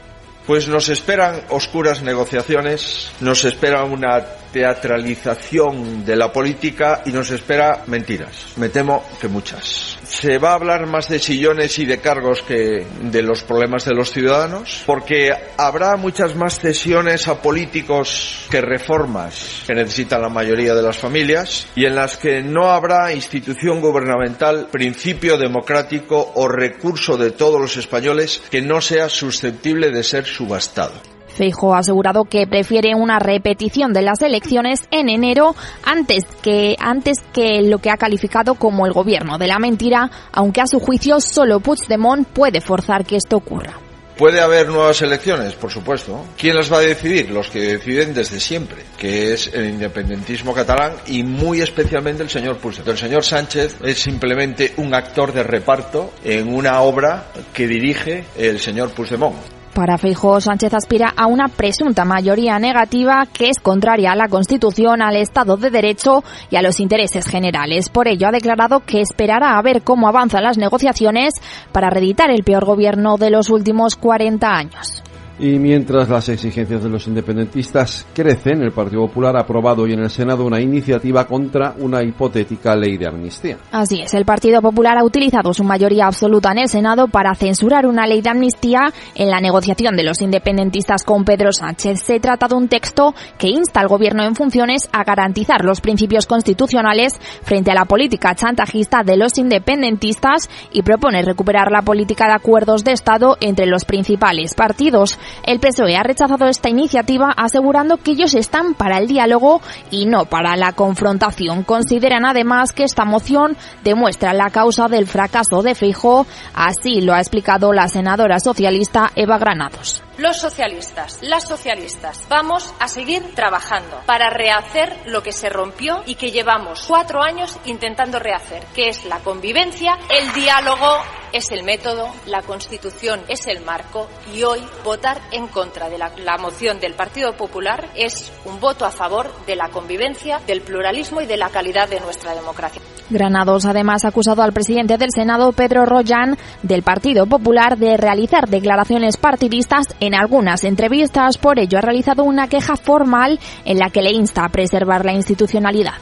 Pues 0.47 0.69
nos 0.69 0.89
esperan 0.89 1.41
oscuras 1.51 2.03
negociaciones, 2.03 3.11
nos 3.21 3.45
espera 3.45 3.83
una 3.85 4.25
teatralización 4.53 6.05
de 6.05 6.15
la 6.15 6.33
política 6.33 7.03
y 7.05 7.11
nos 7.11 7.31
espera 7.31 7.83
mentiras. 7.87 8.53
Me 8.57 8.69
temo 8.69 9.03
que 9.21 9.27
muchas. 9.27 9.96
Se 10.19 10.39
va 10.39 10.53
a 10.53 10.55
hablar 10.55 10.87
más 10.87 11.11
de 11.11 11.19
sillones 11.19 11.79
y 11.79 11.85
de 11.85 12.01
cargos 12.01 12.41
que 12.41 12.87
de 13.03 13.23
los 13.23 13.43
problemas 13.43 13.85
de 13.85 13.95
los 13.95 14.11
ciudadanos, 14.11 14.83
porque 14.87 15.31
habrá 15.59 15.97
muchas 15.97 16.35
más 16.35 16.59
cesiones 16.59 17.29
a 17.29 17.43
políticos 17.43 18.47
que 18.51 18.63
reformas 18.63 19.65
que 19.67 19.75
necesitan 19.75 20.23
la 20.23 20.31
mayoría 20.31 20.75
de 20.75 20.83
las 20.83 20.97
familias 20.97 21.67
y 21.77 21.85
en 21.85 21.97
las 21.97 22.17
que 22.17 22.41
no 22.43 22.71
habrá 22.71 23.13
institución 23.13 23.83
gubernamental, 23.83 24.69
principio 24.73 25.37
democrático 25.37 26.33
o 26.35 26.49
recurso 26.49 27.19
de 27.19 27.33
todos 27.33 27.61
los 27.61 27.77
españoles 27.77 28.41
que 28.51 28.63
no 28.63 28.81
sea 28.81 29.11
susceptible 29.11 29.91
de 29.91 30.03
ser 30.03 30.25
subastado. 30.25 31.16
Feijo 31.37 31.75
ha 31.75 31.79
asegurado 31.79 32.25
que 32.25 32.47
prefiere 32.47 32.95
una 32.95 33.19
repetición 33.19 33.93
de 33.93 34.03
las 34.03 34.23
elecciones 34.23 34.89
en 34.91 35.09
enero 35.09 35.55
antes 35.85 36.25
que 36.43 36.75
antes 36.79 37.19
que 37.33 37.63
lo 37.63 37.79
que 37.79 37.91
ha 37.91 37.97
calificado 37.97 38.55
como 38.55 38.87
el 38.87 38.93
gobierno 38.93 39.39
de 39.39 39.47
la 39.47 39.59
mentira, 39.59 40.11
aunque 40.33 40.61
a 40.63 40.67
su 40.67 40.81
juicio 40.81 41.21
solo 41.21 41.61
Puigdemont 41.61 42.27
puede 42.27 42.61
forzar 42.61 43.05
que 43.05 43.17
esto 43.17 43.37
ocurra. 43.37 43.75
¿Puede 44.17 44.41
haber 44.41 44.69
nuevas 44.69 45.03
elecciones? 45.03 45.53
Por 45.53 45.71
supuesto. 45.71 46.25
¿Quién 46.39 46.57
las 46.57 46.73
va 46.73 46.79
a 46.79 46.81
decidir? 46.81 47.31
Los 47.31 47.51
que 47.51 47.61
deciden 47.61 48.15
desde 48.15 48.41
siempre, 48.41 48.83
que 48.97 49.35
es 49.35 49.53
el 49.53 49.69
independentismo 49.69 50.55
catalán 50.55 50.93
y 51.07 51.23
muy 51.23 51.61
especialmente 51.61 52.23
el 52.23 52.31
señor 52.31 52.57
Puigdemont. 52.57 52.89
El 52.89 52.99
señor 52.99 53.25
Sánchez 53.25 53.77
es 53.85 53.99
simplemente 53.99 54.73
un 54.79 54.95
actor 54.95 55.35
de 55.35 55.43
reparto 55.43 56.15
en 56.25 56.49
una 56.49 56.81
obra 56.81 57.27
que 57.53 57.67
dirige 57.67 58.25
el 58.39 58.59
señor 58.59 58.93
Puigdemont. 58.93 59.56
Para 59.77 59.99
Feijóo, 59.99 60.41
Sánchez 60.41 60.73
aspira 60.73 61.13
a 61.15 61.27
una 61.27 61.49
presunta 61.49 62.07
mayoría 62.07 62.59
negativa 62.59 63.27
que 63.31 63.51
es 63.51 63.61
contraria 63.61 64.13
a 64.13 64.17
la 64.17 64.29
Constitución, 64.29 65.03
al 65.03 65.17
Estado 65.17 65.59
de 65.59 65.69
Derecho 65.69 66.25
y 66.49 66.57
a 66.57 66.63
los 66.63 66.81
intereses 66.81 67.29
generales. 67.29 67.91
Por 67.91 68.09
ello, 68.09 68.27
ha 68.27 68.31
declarado 68.31 68.81
que 68.81 69.03
esperará 69.03 69.59
a 69.59 69.61
ver 69.61 69.83
cómo 69.83 70.09
avanzan 70.09 70.45
las 70.45 70.57
negociaciones 70.57 71.35
para 71.73 71.91
reeditar 71.91 72.31
el 72.31 72.43
peor 72.43 72.65
gobierno 72.65 73.19
de 73.19 73.29
los 73.29 73.51
últimos 73.51 73.97
40 73.97 74.49
años. 74.49 75.03
Y 75.39 75.59
mientras 75.59 76.09
las 76.09 76.31
exigencias 76.31 76.83
de 76.83 76.89
los 76.89 77.07
independentistas 77.07 78.07
crecen, 78.15 78.63
el 78.63 78.73
Partido 78.73 79.07
Popular 79.07 79.37
ha 79.37 79.43
aprobado 79.43 79.83
hoy 79.83 79.93
en 79.93 80.01
el 80.01 80.09
Senado 80.09 80.47
una 80.47 80.63
iniciativa 80.63 81.27
contra 81.27 81.75
una 81.79 82.03
hipotética 82.03 82.75
ley 82.75 82.97
de 82.97 83.07
amnistía. 83.07 83.59
Así 83.71 84.01
es, 84.01 84.15
el 84.15 84.25
Partido 84.25 84.63
Popular 84.63 84.97
ha 84.97 85.05
utilizado 85.05 85.53
su 85.53 85.63
mayoría 85.63 86.07
absoluta 86.07 86.53
en 86.53 86.59
el 86.61 86.69
Senado 86.69 87.09
para 87.09 87.35
censurar 87.35 87.87
una 87.87 88.07
ley 88.07 88.23
de 88.23 88.31
amnistía 88.31 88.81
en 89.15 89.29
la 89.29 89.41
negociación 89.41 89.95
de 89.95 90.05
los 90.05 90.23
independentistas 90.23 91.03
con 91.05 91.27
Pedro 91.27 91.53
Sánchez. 91.53 92.01
Se 92.01 92.19
trata 92.19 92.49
de 92.49 92.55
un 92.55 92.69
texto 92.69 93.15
que 93.37 93.49
insta 93.49 93.81
al 93.81 93.89
gobierno 93.89 94.25
en 94.25 94.37
funciones 94.37 94.89
a 94.91 95.05
garantizar 95.05 95.67
los 95.67 95.83
principios 95.83 96.25
constitucionales 96.25 97.13
frente 97.43 97.71
a 97.71 97.75
la 97.75 97.85
política 97.85 98.35
chantajista 98.35 99.03
de 99.05 99.19
los 99.19 99.37
independentistas 99.37 100.49
y 100.73 100.81
propone 100.81 101.21
recuperar 101.21 101.71
la 101.71 101.83
política 101.83 102.27
de 102.27 102.33
acuerdos 102.33 102.85
de 102.85 102.93
Estado 102.93 103.37
entre 103.43 103.67
los 103.67 103.85
principales 103.85 104.55
partidos. 104.55 105.19
El 105.43 105.61
PSOE 105.61 105.97
ha 105.97 106.03
rechazado 106.03 106.47
esta 106.47 106.69
iniciativa 106.69 107.33
asegurando 107.37 107.97
que 107.99 108.13
ellos 108.13 108.35
están 108.35 108.75
para 108.75 108.99
el 108.99 109.07
diálogo 109.07 109.61
y 109.91 110.07
no 110.07 110.25
para 110.27 110.57
la 110.57 110.73
confrontación. 110.73 111.63
Consideran 111.63 112.25
además 112.25 112.73
que 112.73 112.85
esta 112.85 113.05
moción 113.05 113.57
demuestra 113.83 114.33
la 114.33 114.51
causa 114.51 114.89
del 114.89 115.07
fracaso 115.07 115.63
de 115.63 115.75
Feijóo, 115.75 116.27
así 116.55 117.01
lo 117.01 117.15
ha 117.15 117.21
explicado 117.21 117.73
la 117.73 117.89
senadora 117.89 118.41
socialista 118.41 119.11
Eva 119.15 119.39
Granados. 119.39 120.03
Los 120.19 120.39
socialistas, 120.39 121.19
las 121.21 121.47
socialistas, 121.47 122.27
vamos 122.31 122.73
a 122.81 122.89
seguir 122.89 123.35
trabajando 123.35 124.01
para 124.07 124.31
rehacer 124.31 124.97
lo 125.05 125.23
que 125.23 125.33
se 125.33 125.51
rompió 125.51 126.03
y 126.07 126.15
que 126.15 126.31
llevamos 126.31 126.85
cuatro 126.89 127.23
años 127.23 127.59
intentando 127.67 128.19
rehacer, 128.19 128.65
que 128.75 128.89
es 128.89 129.05
la 129.05 129.19
convivencia, 129.19 129.99
el 130.09 130.33
diálogo 130.33 130.89
es 131.33 131.51
el 131.51 131.65
método, 131.65 132.15
la 132.25 132.41
Constitución 132.41 133.21
es 133.29 133.47
el 133.47 133.61
marco 133.61 134.09
y 134.35 134.43
hoy 134.43 134.67
votar 134.85 135.16
en 135.33 135.49
contra 135.49 135.89
de 135.89 135.99
la, 135.99 136.13
la, 136.25 136.39
moción 136.39 136.81
del 136.81 136.95
Partido 136.95 137.37
Popular 137.37 137.89
es 137.95 138.33
un 138.45 138.61
voto 138.61 138.85
a 138.85 138.91
favor 138.91 139.31
de 139.47 139.57
la 139.57 139.69
convivencia, 139.69 140.41
del 140.47 140.63
pluralismo 140.63 141.21
y 141.21 141.27
de 141.27 141.37
la 141.37 141.49
calidad 141.49 141.89
de 141.89 142.01
nuestra 142.01 142.35
democracia. 142.35 142.83
Granados 143.09 143.65
además 143.67 144.05
ha 144.05 144.09
acusado 144.09 144.43
al 144.43 144.53
presidente 144.53 144.99
del 144.99 145.11
Senado, 145.15 145.53
Pedro 145.53 145.87
Rollán, 145.87 146.37
del 146.63 146.83
Partido 146.83 147.27
Popular, 147.27 147.79
de 147.79 147.97
realizar 147.97 148.49
declaraciones 148.49 149.17
partidistas 149.17 149.95
en 150.01 150.15
algunas 150.15 150.65
entrevistas. 150.65 151.39
Por 151.39 151.59
ello 151.61 151.79
ha 151.79 151.83
realizado 151.83 152.25
una 152.25 152.49
queja 152.49 152.77
formal 152.77 153.39
en 153.65 153.79
la 153.79 153.91
que 153.91 154.03
le 154.03 154.11
insta 154.11 154.45
a 154.45 154.49
preservar 154.49 155.05
la 155.05 155.13
institucionalidad. 155.13 155.95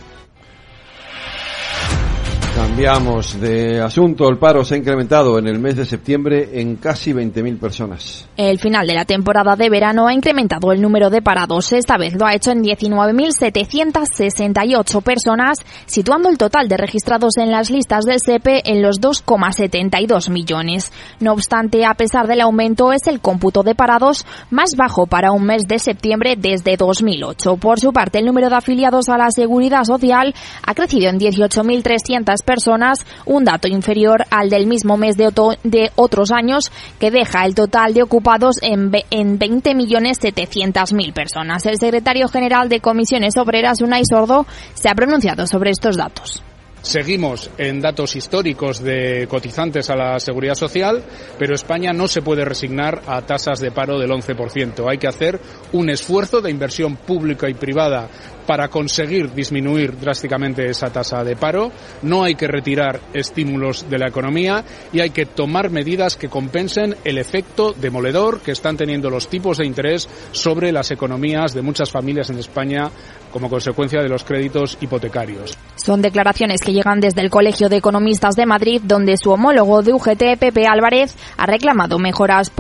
Cambiamos 2.55 3.41
de 3.41 3.81
asunto. 3.81 4.29
El 4.29 4.39
paro 4.39 4.65
se 4.65 4.77
ha 4.77 4.79
incrementado 4.79 5.41
en 5.41 5.49
el 5.49 5.59
mes 5.59 5.75
de 5.75 5.85
septiembre 5.85 6.61
en 6.61 6.77
casi 6.77 7.13
20.000 7.13 7.59
personas. 7.59 8.29
El 8.37 8.61
final 8.61 8.87
de 8.87 8.95
la 8.95 9.05
temporada 9.05 9.57
de 9.57 9.69
verano 9.69 10.07
ha 10.07 10.15
incrementado 10.15 10.71
el 10.71 10.81
número 10.81 11.11
de 11.11 11.21
parados. 11.21 11.73
Esta 11.73 11.99
vez 11.99 12.15
lo 12.15 12.27
ha 12.27 12.35
hecho 12.37 12.53
en 12.53 12.63
19.768 12.63 15.03
personas, 15.03 15.59
situando 15.87 16.29
el 16.29 16.39
total 16.39 16.69
de 16.69 16.77
registrados 16.77 17.39
en 17.39 17.51
las 17.51 17.71
listas 17.71 18.05
del 18.05 18.21
SEPE 18.21 18.71
en 18.71 18.83
los 18.83 19.01
2,72 19.01 20.31
millones. 20.31 20.93
No 21.19 21.33
obstante, 21.33 21.85
a 21.85 21.95
pesar 21.95 22.29
del 22.29 22.41
aumento, 22.41 22.93
es 22.93 23.09
el 23.09 23.19
cómputo 23.19 23.65
de 23.65 23.75
parados 23.75 24.25
más 24.51 24.77
bajo 24.77 25.09
para 25.09 25.33
un 25.33 25.45
mes 25.45 25.67
de 25.67 25.81
septiembre 25.81 26.37
desde 26.39 26.77
2008. 26.77 27.57
Por 27.57 27.81
su 27.81 27.93
parte, 27.93 28.21
el 28.21 28.27
número 28.27 28.49
de 28.49 28.55
afiliados 28.55 29.09
a 29.09 29.19
la 29.19 29.33
Seguridad 29.33 29.83
Social 29.83 30.33
ha 30.65 30.75
crecido 30.75 31.11
en 31.11 31.19
18.300 31.19 32.44
personas, 32.45 33.05
un 33.27 33.45
dato 33.45 33.69
inferior 33.69 34.25
al 34.31 34.51
del 34.51 34.67
mismo 34.67 34.97
mes 34.97 35.17
de, 35.17 35.91
otros 35.97 36.31
años, 36.31 36.71
que 36.99 37.11
deja 37.11 37.45
el 37.45 37.55
total 37.55 37.95
de 37.95 38.03
ocupados 38.03 38.57
en, 38.63 38.91
en 39.11 39.39
20.700.000 39.39 41.13
personas. 41.13 41.67
El 41.67 41.79
secretario 41.79 42.29
general 42.29 42.69
de 42.69 42.81
Comisiones 42.81 43.37
Obreras, 43.37 43.81
Unai 43.81 44.03
Sordo, 44.09 44.47
se 44.75 44.89
ha 44.89 44.95
pronunciado 44.95 45.47
sobre 45.47 45.71
estos 45.71 45.97
datos. 45.97 46.43
Seguimos 46.85 47.51
en 47.57 47.81
datos 47.81 48.15
históricos 48.15 48.83
de 48.83 49.27
cotizantes 49.27 49.89
a 49.89 49.97
la 49.97 50.21
seguridad 50.21 50.55
social, 50.55 51.03
pero 51.39 51.55
España 51.55 51.95
no 51.95 52.07
se 52.07 52.21
puede 52.21 52.45
resignar 52.45 53.01
a 53.07 53.23
tasas 53.23 53.59
de 53.61 53.71
paro 53.71 53.99
del 53.99 54.11
11%. 54.11 54.87
Hay 54.87 54.99
que 54.99 55.09
hacer 55.09 55.41
un 55.73 55.89
esfuerzo 55.89 56.43
de 56.43 56.51
inversión 56.51 56.97
pública 56.97 57.49
y 57.49 57.55
privada 57.55 58.11
para 58.47 58.69
conseguir 58.69 59.33
disminuir 59.33 59.99
drásticamente 59.99 60.69
esa 60.69 60.91
tasa 60.91 61.25
de 61.25 61.37
paro. 61.37 61.73
No 62.03 62.23
hay 62.23 62.35
que 62.35 62.49
retirar 62.49 63.01
estímulos 63.15 63.89
de 63.89 63.99
la 63.99 64.09
economía 64.09 64.63
y 64.93 65.01
hay 65.01 65.09
que 65.09 65.25
tomar 65.25 65.71
medidas 65.71 66.17
que 66.17 66.29
compensen 66.29 66.97
el 67.03 67.17
efecto 67.17 67.73
demoledor 67.73 68.41
que 68.41 68.53
están 68.53 68.77
teniendo 68.77 69.09
los 69.09 69.29
tipos 69.29 69.57
de 69.57 69.67
interés 69.67 70.07
sobre 70.33 70.71
las 70.71 70.91
economías 70.91 71.55
de 71.55 71.63
muchas 71.63 71.91
familias 71.91 72.29
en 72.29 72.39
España 72.39 72.91
como 73.35 73.51
consecuencia 73.51 74.01
de 74.01 74.09
los 74.09 74.23
créditos 74.23 74.79
hipotecarios. 74.81 75.59
Son 75.75 76.01
declaraciones 76.01 76.61
que 76.61 76.73
llegan 76.73 77.01
desde 77.01 77.21
el 77.21 77.31
Colegio 77.31 77.69
de 77.69 77.79
Economistas 77.79 78.37
de 78.37 78.47
Madrid, 78.47 78.81
donde 78.85 79.17
su 79.17 79.33
homólogo 79.33 79.83
de 79.83 79.93
UGT, 79.93 80.39
Pepe 80.39 80.69
Álvarez, 80.69 81.17
ha 81.37 81.45
reclamado 81.45 81.99
mejoras, 81.99 82.53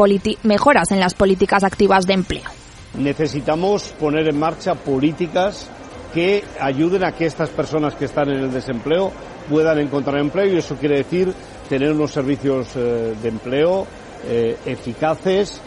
mejoras 0.43 0.91
en 0.91 0.99
las 0.99 1.15
políticas 1.15 1.63
activas 1.63 2.09
de 2.09 2.15
empleo. 2.15 2.51
Necesitamos 2.99 3.95
poner 4.01 4.29
en 4.29 4.37
marcha 4.37 4.75
políticas 4.75 5.71
que 6.13 6.43
ayuden 6.59 7.05
a 7.05 7.13
que 7.13 7.27
estas 7.27 7.51
personas 7.51 7.95
que 7.95 8.07
están 8.07 8.29
en 8.31 8.41
el 8.41 8.53
desempleo 8.53 9.13
puedan 9.49 9.79
encontrar 9.79 10.19
empleo 10.19 10.55
y 10.55 10.59
eso 10.59 10.75
quiere 10.75 10.97
decir 10.97 11.33
tener 11.69 11.93
unos 11.93 12.11
servicios 12.11 12.75
eh, 12.75 13.15
de 13.23 13.29
empleo 13.29 13.87
eh, 14.27 14.57
eficaces 14.67 15.61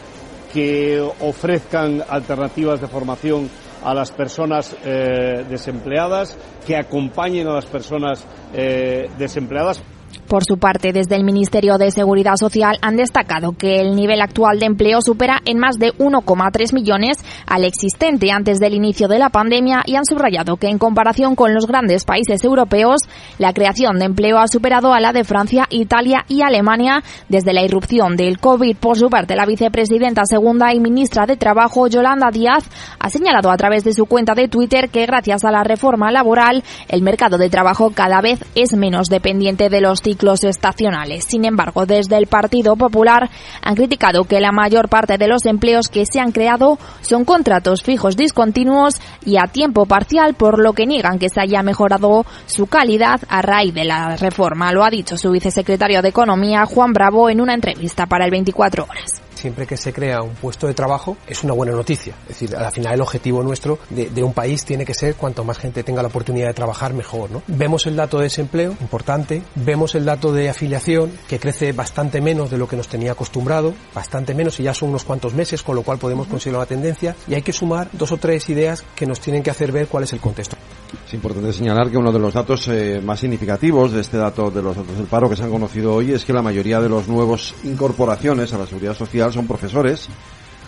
que 0.54 1.00
ofrezcan 1.22 2.04
alternativas 2.10 2.82
de 2.82 2.88
formación 2.88 3.50
a 3.84 3.94
las 3.94 4.12
personas 4.12 4.76
eh, 4.84 5.46
desempleadas, 5.50 6.38
que 6.66 6.76
acompañen 6.76 7.48
a 7.48 7.54
las 7.54 7.66
personas 7.66 8.26
eh, 8.54 9.10
desempleadas. 9.18 9.82
Por 10.28 10.44
su 10.44 10.58
parte, 10.58 10.92
desde 10.92 11.16
el 11.16 11.24
Ministerio 11.24 11.78
de 11.78 11.90
Seguridad 11.90 12.36
Social 12.36 12.78
han 12.82 12.98
destacado 12.98 13.54
que 13.54 13.80
el 13.80 13.96
nivel 13.96 14.20
actual 14.22 14.60
de 14.60 14.66
empleo 14.66 15.02
supera 15.02 15.40
en 15.46 15.58
más 15.58 15.80
de 15.80 15.94
1,3 15.94 16.74
millones 16.74 17.18
al 17.46 17.64
existente 17.64 18.30
antes 18.30 18.60
del 18.60 18.74
inicio 18.74 19.08
de 19.08 19.20
la 19.20 19.30
pandemia 19.30 19.84
y 19.86 19.96
han 19.96 20.04
subrayado 20.04 20.58
que 20.58 20.68
en 20.68 20.80
comparación 20.80 21.36
con 21.36 21.54
los 21.54 21.66
grandes 21.66 22.04
países 22.04 22.44
europeos, 22.44 23.04
la 23.40 23.54
creación 23.54 24.00
de 24.00 24.06
empleo 24.06 24.38
ha 24.40 24.50
superado 24.50 24.94
a 24.94 25.00
la 25.00 25.14
de 25.14 25.24
Francia, 25.24 25.66
Italia 25.70 26.26
y 26.28 26.42
Alemania 26.42 27.04
desde 27.30 27.54
la 27.54 27.64
irrupción 27.64 28.18
del 28.18 28.40
COVID. 28.40 28.76
Por 28.76 28.98
su 28.98 29.10
parte, 29.10 29.38
la 29.38 29.46
vicepresidenta 29.46 30.24
segunda 30.26 30.74
y 30.74 30.82
ministra 30.82 31.26
de 31.26 31.38
Trabajo, 31.38 31.88
Yolanda 31.88 32.32
Díaz, 32.32 32.66
ha 33.00 33.10
señalado 33.10 33.50
a 33.50 33.56
través 33.56 33.86
de 33.86 33.94
su 33.94 34.06
cuenta 34.08 34.34
de 34.34 34.50
Twitter 34.50 34.90
que 34.90 35.06
gracias 35.06 35.46
a 35.46 35.52
la 35.52 35.64
reforma 35.64 36.12
laboral, 36.12 36.66
el 36.90 37.02
mercado 37.02 37.38
de 37.38 37.50
trabajo 37.50 37.92
cada 37.92 38.20
vez 38.20 38.44
es 38.56 38.76
menos 38.76 39.08
dependiente 39.08 39.70
de 39.70 39.80
los 39.80 39.97
ciclos 40.02 40.44
estacionales. 40.44 41.26
Sin 41.28 41.46
embargo, 41.46 41.86
desde 41.86 42.18
el 42.18 42.28
Partido 42.28 42.76
Popular 42.76 43.30
han 43.62 43.76
criticado 43.76 44.24
que 44.24 44.40
la 44.40 44.52
mayor 44.52 44.90
parte 44.90 45.18
de 45.18 45.28
los 45.28 45.46
empleos 45.46 45.88
que 45.88 46.06
se 46.06 46.20
han 46.20 46.32
creado 46.32 46.78
son 47.02 47.26
contratos 47.26 47.84
fijos 47.84 48.16
discontinuos 48.16 48.96
y 49.26 49.38
a 49.38 49.48
tiempo 49.48 49.86
parcial, 49.86 50.34
por 50.34 50.60
lo 50.60 50.74
que 50.74 50.86
niegan 50.86 51.20
que 51.20 51.30
se 51.30 51.42
haya 51.42 51.62
mejorado 51.64 52.26
su 52.46 52.68
calidad 52.68 53.22
a 53.30 53.42
raíz 53.42 53.74
de 53.74 53.86
la 53.86 54.16
reforma. 54.18 54.72
Lo 54.72 54.84
ha 54.84 54.90
dicho 54.90 55.18
su 55.18 55.32
vicesecretario 55.32 56.02
de 56.02 56.10
Economía, 56.10 56.66
Juan 56.66 56.94
Bravo, 56.94 57.30
en 57.30 57.42
una 57.42 57.54
entrevista 57.54 58.06
para 58.06 58.26
el 58.26 58.32
24 58.32 58.84
Horas 58.84 59.27
siempre 59.38 59.66
que 59.66 59.78
se 59.78 59.94
crea 59.94 60.22
un 60.22 60.36
puesto 60.36 60.68
de 60.68 60.74
trabajo 60.74 61.18
es 61.28 61.44
una 61.44 61.54
buena 61.54 61.72
noticia. 61.72 62.16
Es 62.24 62.40
decir, 62.40 62.56
al 62.56 62.72
final 62.72 62.96
el 62.96 63.02
objetivo 63.02 63.44
nuestro 63.44 63.80
de, 63.90 64.24
un 64.24 64.34
país 64.34 64.66
tiene 64.66 64.86
que 64.86 64.94
ser 64.94 65.16
cuanto 65.16 65.44
más 65.44 65.58
gente 65.58 65.84
tenga 65.84 66.02
la 66.02 66.10
oportunidad 66.10 66.48
de 66.48 66.54
trabajar, 66.54 66.94
mejor. 66.94 67.32
¿no? 67.32 67.44
Vemos 67.48 67.86
el 67.86 67.96
dato 67.96 68.18
de 68.18 68.24
desempleo, 68.24 68.76
importante, 68.82 69.44
vemos 69.56 69.96
el 69.96 70.06
dato 70.06 70.34
de 70.34 70.50
afiliación, 70.50 71.12
que 71.28 71.40
crece 71.40 71.72
bastante 71.72 72.20
menos 72.22 72.50
de 72.50 72.58
lo 72.58 72.68
que 72.68 72.76
nos 72.76 72.88
tenía 72.88 73.14
acostumbrado, 73.14 73.74
bastante 73.94 74.34
menos 74.34 74.60
y 74.60 74.64
ya 74.64 74.74
son 74.74 74.90
unos 74.90 75.04
cuantos 75.04 75.34
meses, 75.34 75.64
con 75.64 75.76
lo 75.76 75.84
cual 75.84 75.98
podemos 75.98 76.28
conseguir 76.28 76.58
una 76.58 76.66
tendencia 76.66 77.16
y 77.28 77.36
hay 77.36 77.42
que 77.42 77.54
sumar 77.54 77.90
dos 77.94 78.12
o 78.12 78.18
tres 78.18 78.50
ideas 78.50 78.84
que 78.96 79.06
nos 79.06 79.20
tienen 79.20 79.44
que 79.44 79.52
hacer 79.52 79.72
ver 79.72 79.88
cuál 79.88 80.04
es 80.04 80.14
el 80.14 80.20
contexto. 80.20 80.58
Es 81.06 81.14
importante 81.14 81.54
señalar 81.54 81.90
que 81.90 81.98
uno 81.98 82.12
de 82.12 82.20
los 82.20 82.34
datos 82.34 82.68
eh, 82.68 83.02
más 83.04 83.20
significativos 83.20 83.92
de 83.92 84.02
este 84.02 84.18
dato 84.18 84.50
de 84.52 84.62
los 84.62 84.76
datos 84.76 84.98
del 84.98 85.06
paro 85.06 85.30
que 85.30 85.36
se 85.36 85.44
han 85.44 85.50
conocido 85.50 85.94
hoy 85.94 86.12
es 86.12 86.26
que 86.26 86.34
la 86.34 86.42
mayoría 86.42 86.80
de 86.80 86.90
los 86.90 87.08
nuevos 87.08 87.56
incorporaciones 87.64 88.54
a 88.54 88.58
la 88.58 88.66
seguridad 88.66 88.96
social 88.96 89.27
son 89.32 89.48
profesores 89.48 90.10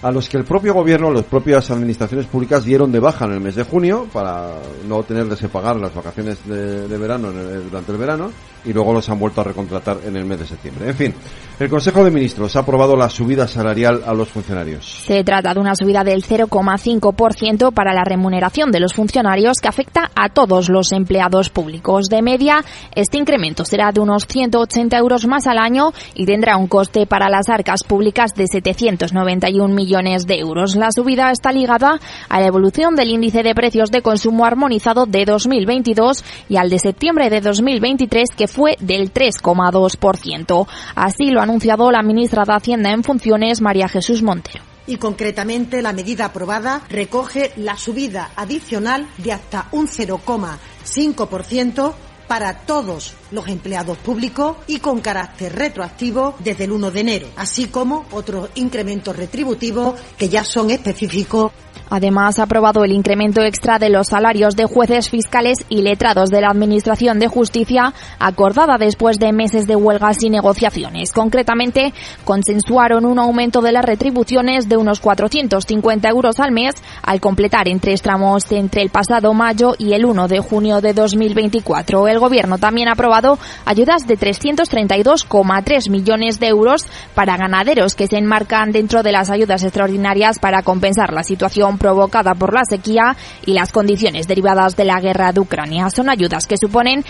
a 0.02 0.12
los 0.12 0.30
que 0.30 0.38
el 0.38 0.46
propio 0.46 0.74
gobierno, 0.74 1.12
las 1.12 1.26
propias 1.26 1.70
administraciones 1.72 2.26
públicas 2.26 2.64
dieron 2.64 2.92
de 2.92 3.00
baja 3.00 3.26
en 3.26 3.34
el 3.34 3.42
mes 3.42 3.56
de 3.56 3.64
junio 3.64 4.08
para 4.14 4.54
no 4.88 5.04
tenerles 5.04 5.40
que 5.40 5.50
pagar 5.50 5.76
las 5.76 5.94
vacaciones 5.94 6.38
de, 6.48 6.98
verano 6.98 7.32
durante 7.32 7.92
el 7.92 7.98
verano 7.98 8.32
y 8.66 8.74
luego 8.74 8.94
los 8.94 9.10
han 9.10 9.20
vuelto 9.20 9.42
a 9.42 9.44
recontratar 9.44 10.00
en 10.06 10.16
el 10.16 10.26
mes 10.26 10.40
de 10.40 10.46
septiembre. 10.46 10.90
En 10.90 10.96
fin, 10.96 11.14
el 11.60 11.70
Consejo 11.70 12.04
de 12.04 12.12
Ministros 12.12 12.56
ha 12.56 12.60
aprobado 12.60 12.96
la 12.96 13.10
subida 13.10 13.48
salarial 13.48 14.04
a 14.06 14.14
los 14.14 14.30
funcionarios. 14.30 15.04
Se 15.06 15.24
trata 15.24 15.54
de 15.54 15.60
una 15.60 15.76
subida 15.76 16.04
del 16.04 16.24
0,5% 16.24 17.74
para 17.74 17.94
la 17.94 18.04
remuneración 18.04 18.72
de 18.72 18.80
los 18.80 18.94
funcionarios 18.94 19.58
que 19.62 19.68
afecta 19.68 20.10
a 20.16 20.30
todos 20.30 20.70
los 20.70 20.92
empleados 20.92 21.50
públicos. 21.50 22.08
De 22.08 22.22
media, 22.22 22.64
este 22.96 23.18
incremento 23.18 23.66
será 23.66 23.92
de 23.92 24.00
unos 24.00 24.26
180 24.26 24.98
euros 24.98 25.28
más 25.28 25.48
al 25.48 25.58
año 25.58 25.92
y 26.14 26.26
tendrá 26.26 26.58
un 26.58 26.68
coste 26.68 27.06
para 27.06 27.30
las 27.30 27.50
arcas 27.50 27.84
públicas 27.84 28.34
de 28.36 28.48
791 28.48 29.74
millones 29.74 30.28
de 30.28 30.40
euros. 30.40 30.76
La 30.76 30.92
subida 30.92 31.32
está 31.32 31.52
ligada 31.52 32.00
a 32.30 32.40
la 32.40 32.48
evolución 32.48 32.96
del 32.96 33.10
índice 33.10 33.44
de 33.44 33.56
precios 33.56 33.92
de 33.92 34.02
consumo 34.02 34.46
armonizado 34.46 35.06
de 35.06 35.26
2022 35.26 36.24
y 36.48 36.58
al 36.58 36.70
de 36.70 36.80
septiembre 36.80 37.30
de 37.30 37.42
2023 37.42 38.30
que 38.36 38.48
fue 38.52 38.76
del 38.80 39.14
3,2%. 39.14 40.68
Así 40.96 41.32
lo 41.32 41.40
ha 41.40 41.44
anunciado 41.44 41.92
la 41.92 42.04
ministra 42.04 42.44
de 42.46 42.54
Hacienda 42.54 42.92
en 42.92 43.04
funciones, 43.04 43.62
María 43.62 43.88
Jesús 43.88 44.22
Montero 44.22 44.70
y 44.90 44.98
concretamente 44.98 45.82
la 45.84 45.94
medida 45.94 46.26
aprobada 46.26 46.82
recoge 46.90 47.52
la 47.58 47.78
subida 47.78 48.32
adicional 48.36 49.08
de 49.20 49.34
hasta 49.34 49.68
un 49.72 49.88
0,5% 49.88 51.94
para 52.30 52.60
todos 52.60 53.16
los 53.32 53.48
empleados 53.48 53.98
públicos 53.98 54.58
y 54.68 54.80
con 54.80 55.02
carácter 55.02 55.54
retroactivo 55.56 56.36
desde 56.40 56.66
el 56.66 56.72
1 56.72 56.92
de 56.92 57.00
enero, 57.00 57.28
así 57.36 57.68
como 57.68 58.06
otros 58.12 58.52
incrementos 58.54 59.18
retributivos 59.18 60.00
que 60.16 60.30
ya 60.30 60.44
son 60.44 60.70
específicos 60.70 61.52
Además, 61.90 62.38
ha 62.38 62.44
aprobado 62.44 62.84
el 62.84 62.92
incremento 62.92 63.42
extra 63.42 63.80
de 63.80 63.90
los 63.90 64.08
salarios 64.08 64.56
de 64.56 64.66
jueces 64.66 65.10
fiscales 65.10 65.66
y 65.70 65.82
letrados 65.82 66.30
de 66.30 66.42
la 66.42 66.50
Administración 66.50 67.20
de 67.20 67.28
Justicia, 67.28 67.94
acordada 68.20 68.78
después 68.78 69.18
de 69.18 69.34
meses 69.34 69.66
de 69.66 69.76
huelgas 69.76 70.24
y 70.24 70.30
negociaciones. 70.30 71.12
Concretamente, 71.12 71.94
consensuaron 72.26 73.06
un 73.06 73.18
aumento 73.18 73.62
de 73.62 73.72
las 73.72 73.86
retribuciones 73.86 74.70
de 74.70 74.78
unos 74.78 75.00
450 75.00 76.10
euros 76.10 76.40
al 76.40 76.52
mes, 76.52 76.76
al 77.02 77.20
completar 77.20 77.68
en 77.68 77.80
tres 77.80 78.02
tramos 78.02 78.52
entre 78.52 78.84
el 78.84 78.90
pasado 78.90 79.34
mayo 79.34 79.74
y 79.78 79.94
el 79.94 80.06
1 80.06 80.28
de 80.28 80.40
junio 80.40 80.82
de 80.82 80.94
2024. 80.94 82.08
El 82.08 82.19
Gobierno 82.20 82.58
también 82.58 82.88
ha 82.88 82.94
aprobado 82.94 83.40
ayudas 83.66 84.06
de 84.08 84.18
332,3 84.18 85.90
millones 85.90 86.40
de 86.40 86.48
euros 86.48 86.86
para 87.16 87.38
ganaderos 87.38 87.96
que 87.96 88.08
se 88.08 88.18
enmarcan 88.18 88.72
dentro 88.72 89.04
de 89.04 89.12
las 89.12 89.30
ayudas 89.30 89.64
extraordinarias 89.64 90.40
para 90.40 90.62
compensar 90.62 91.14
la 91.14 91.24
situación 91.24 91.78
provocada 91.78 92.36
por 92.36 92.54
la 92.54 92.64
sequía 92.70 93.16
y 93.46 93.54
las 93.54 93.72
condiciones 93.72 94.28
derivadas 94.28 94.76
de 94.76 94.86
la 94.86 95.00
guerra 95.00 95.32
de 95.32 95.40
Ucrania. 95.40 95.90
Son 95.90 96.10
ayudas 96.10 96.46
que 96.46 96.58
suponen 96.58 97.04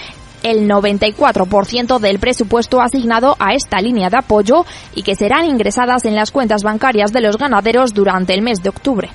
el 0.43 0.69
94% 0.69 1.99
del 1.99 2.19
presupuesto 2.19 2.81
asignado 2.81 3.35
a 3.39 3.53
esta 3.53 3.81
línea 3.81 4.09
de 4.09 4.17
apoyo 4.17 4.65
y 4.95 5.03
que 5.03 5.15
serán 5.15 5.45
ingresadas 5.45 6.05
en 6.05 6.15
las 6.15 6.31
cuentas 6.31 6.63
bancarias 6.63 7.11
de 7.11 7.21
los 7.21 7.37
ganaderos 7.37 7.93
durante 7.93 8.33
el 8.33 8.41
mes 8.41 8.63
de 8.63 8.69
octubre. 8.69 9.09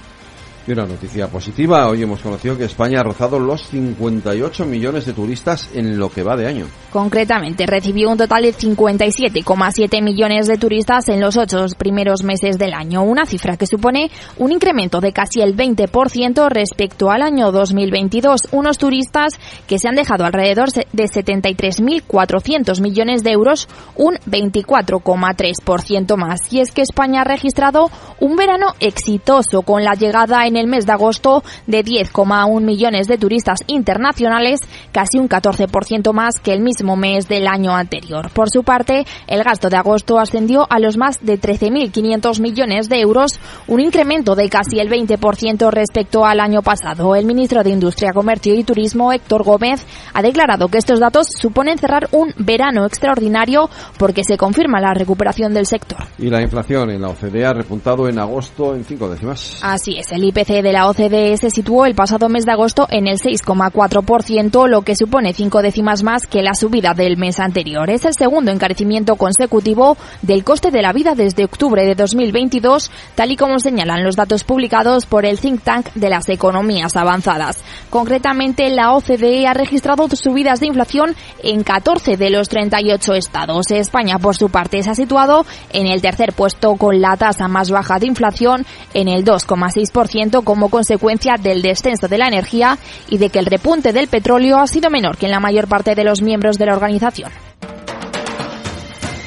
Y 0.66 0.72
una 0.72 0.86
noticia 0.86 1.28
positiva, 1.28 1.86
hoy 1.88 2.02
hemos 2.02 2.22
conocido 2.22 2.56
que 2.56 2.64
España 2.64 3.00
ha 3.00 3.02
rozado 3.02 3.38
los 3.38 3.68
58 3.68 4.64
millones 4.64 5.04
de 5.04 5.12
turistas 5.12 5.68
en 5.74 5.98
lo 5.98 6.08
que 6.08 6.22
va 6.22 6.36
de 6.36 6.46
año. 6.46 6.64
Concretamente, 6.90 7.66
recibió 7.66 8.08
un 8.08 8.16
total 8.16 8.44
de 8.44 8.54
57,7 8.54 10.02
millones 10.02 10.46
de 10.46 10.56
turistas 10.56 11.10
en 11.10 11.20
los 11.20 11.36
ocho 11.36 11.66
primeros 11.76 12.22
meses 12.22 12.56
del 12.56 12.72
año, 12.72 13.02
una 13.02 13.26
cifra 13.26 13.58
que 13.58 13.66
supone 13.66 14.10
un 14.38 14.52
incremento 14.52 15.02
de 15.02 15.12
casi 15.12 15.42
el 15.42 15.54
20% 15.54 16.48
respecto 16.48 17.10
al 17.10 17.20
año 17.20 17.52
2022. 17.52 18.48
Unos 18.52 18.78
turistas 18.78 19.34
que 19.66 19.78
se 19.78 19.88
han 19.88 19.96
dejado 19.96 20.24
alrededor 20.24 20.70
de 20.72 21.04
73.400 21.04 22.80
millones 22.80 23.22
de 23.22 23.32
euros, 23.32 23.68
un 23.96 24.14
24,3% 24.26 26.16
más. 26.16 26.50
Y 26.50 26.60
es 26.60 26.70
que 26.70 26.80
España 26.80 27.20
ha 27.20 27.24
registrado 27.24 27.90
un 28.18 28.36
verano 28.36 28.68
exitoso 28.80 29.60
con 29.60 29.84
la 29.84 29.92
llegada 29.92 30.46
en 30.46 30.53
en 30.54 30.56
el 30.56 30.66
mes 30.68 30.86
de 30.86 30.92
agosto 30.92 31.42
de 31.66 31.84
10,1 31.84 32.60
millones 32.60 33.08
de 33.08 33.18
turistas 33.18 33.60
internacionales, 33.66 34.60
casi 34.92 35.18
un 35.18 35.28
14% 35.28 36.12
más 36.12 36.38
que 36.40 36.52
el 36.52 36.60
mismo 36.60 36.96
mes 36.96 37.28
del 37.28 37.48
año 37.48 37.74
anterior. 37.74 38.30
Por 38.30 38.50
su 38.50 38.62
parte, 38.62 39.04
el 39.26 39.42
gasto 39.42 39.68
de 39.68 39.76
agosto 39.76 40.18
ascendió 40.18 40.66
a 40.70 40.78
los 40.78 40.96
más 40.96 41.18
de 41.20 41.40
13.500 41.40 42.40
millones 42.40 42.88
de 42.88 43.00
euros, 43.00 43.40
un 43.66 43.80
incremento 43.80 44.36
de 44.36 44.48
casi 44.48 44.78
el 44.78 44.88
20% 44.88 45.70
respecto 45.70 46.24
al 46.24 46.38
año 46.40 46.62
pasado. 46.62 47.16
El 47.16 47.26
ministro 47.26 47.64
de 47.64 47.70
Industria, 47.70 48.12
Comercio 48.12 48.54
y 48.54 48.62
Turismo, 48.62 49.12
Héctor 49.12 49.42
Gómez, 49.42 49.84
ha 50.12 50.22
declarado 50.22 50.68
que 50.68 50.78
estos 50.78 51.00
datos 51.00 51.26
suponen 51.36 51.78
cerrar 51.78 52.08
un 52.12 52.32
verano 52.38 52.86
extraordinario 52.86 53.68
porque 53.98 54.22
se 54.22 54.36
confirma 54.36 54.80
la 54.80 54.94
recuperación 54.94 55.52
del 55.52 55.66
sector. 55.66 55.98
Y 56.18 56.30
la 56.30 56.42
inflación 56.42 56.90
en 56.90 57.02
la 57.02 57.08
OCDE 57.08 57.44
ha 57.44 57.52
repuntado 57.52 58.08
en 58.08 58.18
agosto 58.18 58.74
en 58.74 58.84
cinco 58.84 59.08
décimas. 59.08 59.58
Así 59.62 59.96
es, 59.98 60.12
el 60.12 60.24
IPC 60.24 60.43
de 60.52 60.72
la 60.72 60.88
OCDE 60.88 61.36
se 61.38 61.50
situó 61.50 61.86
el 61.86 61.94
pasado 61.94 62.28
mes 62.28 62.44
de 62.44 62.52
agosto 62.52 62.86
en 62.90 63.08
el 63.08 63.18
6,4%, 63.18 64.68
lo 64.68 64.82
que 64.82 64.94
supone 64.94 65.32
cinco 65.32 65.62
décimas 65.62 66.02
más 66.02 66.26
que 66.26 66.42
la 66.42 66.54
subida 66.54 66.92
del 66.92 67.16
mes 67.16 67.40
anterior. 67.40 67.88
Es 67.88 68.04
el 68.04 68.12
segundo 68.12 68.50
encarecimiento 68.50 69.16
consecutivo 69.16 69.96
del 70.20 70.44
coste 70.44 70.70
de 70.70 70.82
la 70.82 70.92
vida 70.92 71.14
desde 71.14 71.44
octubre 71.44 71.84
de 71.86 71.94
2022, 71.94 72.90
tal 73.14 73.32
y 73.32 73.36
como 73.36 73.58
señalan 73.58 74.04
los 74.04 74.16
datos 74.16 74.44
publicados 74.44 75.06
por 75.06 75.24
el 75.24 75.40
think 75.40 75.62
tank 75.62 75.86
de 75.94 76.10
las 76.10 76.28
economías 76.28 76.94
avanzadas. 76.96 77.64
Concretamente, 77.88 78.68
la 78.68 78.92
OCDE 78.92 79.46
ha 79.46 79.54
registrado 79.54 80.06
subidas 80.14 80.60
de 80.60 80.66
inflación 80.66 81.16
en 81.42 81.62
14 81.62 82.18
de 82.18 82.30
los 82.30 82.48
38 82.50 83.14
estados. 83.14 83.70
España, 83.70 84.18
por 84.18 84.36
su 84.36 84.50
parte, 84.50 84.82
se 84.82 84.90
ha 84.90 84.94
situado 84.94 85.46
en 85.72 85.86
el 85.86 86.02
tercer 86.02 86.34
puesto 86.34 86.76
con 86.76 87.00
la 87.00 87.16
tasa 87.16 87.48
más 87.48 87.70
baja 87.70 87.98
de 87.98 88.08
inflación 88.08 88.66
en 88.92 89.08
el 89.08 89.24
2,6% 89.24 90.33
como 90.42 90.68
consecuencia 90.68 91.34
del 91.40 91.62
descenso 91.62 92.08
de 92.08 92.18
la 92.18 92.28
energía 92.28 92.78
y 93.08 93.18
de 93.18 93.30
que 93.30 93.38
el 93.38 93.46
repunte 93.46 93.92
del 93.92 94.08
petróleo 94.08 94.58
ha 94.58 94.66
sido 94.66 94.90
menor 94.90 95.16
que 95.16 95.26
en 95.26 95.32
la 95.32 95.40
mayor 95.40 95.68
parte 95.68 95.94
de 95.94 96.04
los 96.04 96.22
miembros 96.22 96.58
de 96.58 96.66
la 96.66 96.74
organización. 96.74 97.30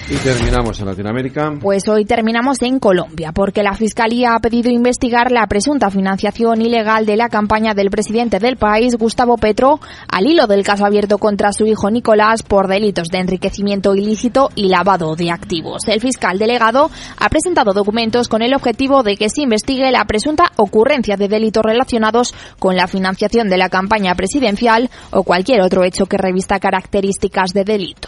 Y 0.10 0.16
terminamos 0.16 0.80
en 0.80 0.86
Latinoamérica. 0.86 1.54
Pues 1.60 1.86
hoy 1.90 2.06
terminamos 2.06 2.62
en 2.62 2.80
Colombia, 2.80 3.34
porque 3.34 3.62
la 3.62 3.74
Fiscalía 3.74 4.36
ha 4.36 4.40
pedido 4.40 4.70
investigar 4.70 5.34
la 5.34 5.46
presunta 5.48 5.92
financiación 5.92 6.62
ilegal 6.62 7.06
de 7.06 7.18
la 7.18 7.28
campaña 7.28 7.74
del 7.74 7.90
presidente 7.90 8.40
del 8.40 8.56
país, 8.56 8.96
Gustavo 8.96 9.36
Petro, 9.36 9.82
al 10.08 10.26
hilo 10.26 10.48
del 10.48 10.64
caso 10.64 10.86
abierto 10.86 11.18
contra 11.18 11.52
su 11.52 11.66
hijo 11.66 11.92
Nicolás 11.92 12.42
por 12.42 12.70
delitos 12.70 13.10
de 13.10 13.18
enriquecimiento 13.18 13.96
ilícito 13.96 14.50
y 14.56 14.70
lavado 14.70 15.18
de 15.18 15.30
activos. 15.30 15.90
El 15.90 16.00
fiscal 16.00 16.40
delegado 16.40 16.90
ha 17.18 17.28
presentado 17.28 17.74
documentos 17.74 18.30
con 18.30 18.42
el 18.42 18.54
objetivo 18.54 19.04
de 19.04 19.18
que 19.18 19.30
se 19.30 19.42
investigue 19.42 19.92
la 19.92 20.06
presunta 20.06 20.54
ocurrencia 20.56 21.18
de 21.18 21.28
delitos 21.28 21.64
relacionados 21.64 22.34
con 22.60 22.78
la 22.78 22.88
financiación 22.88 23.50
de 23.50 23.58
la 23.58 23.68
campaña 23.68 24.16
presidencial 24.16 24.90
o 25.12 25.24
cualquier 25.24 25.60
otro 25.60 25.84
hecho 25.84 26.06
que 26.06 26.18
revista 26.18 26.62
características 26.62 27.52
de 27.52 27.66
delito. 27.66 28.08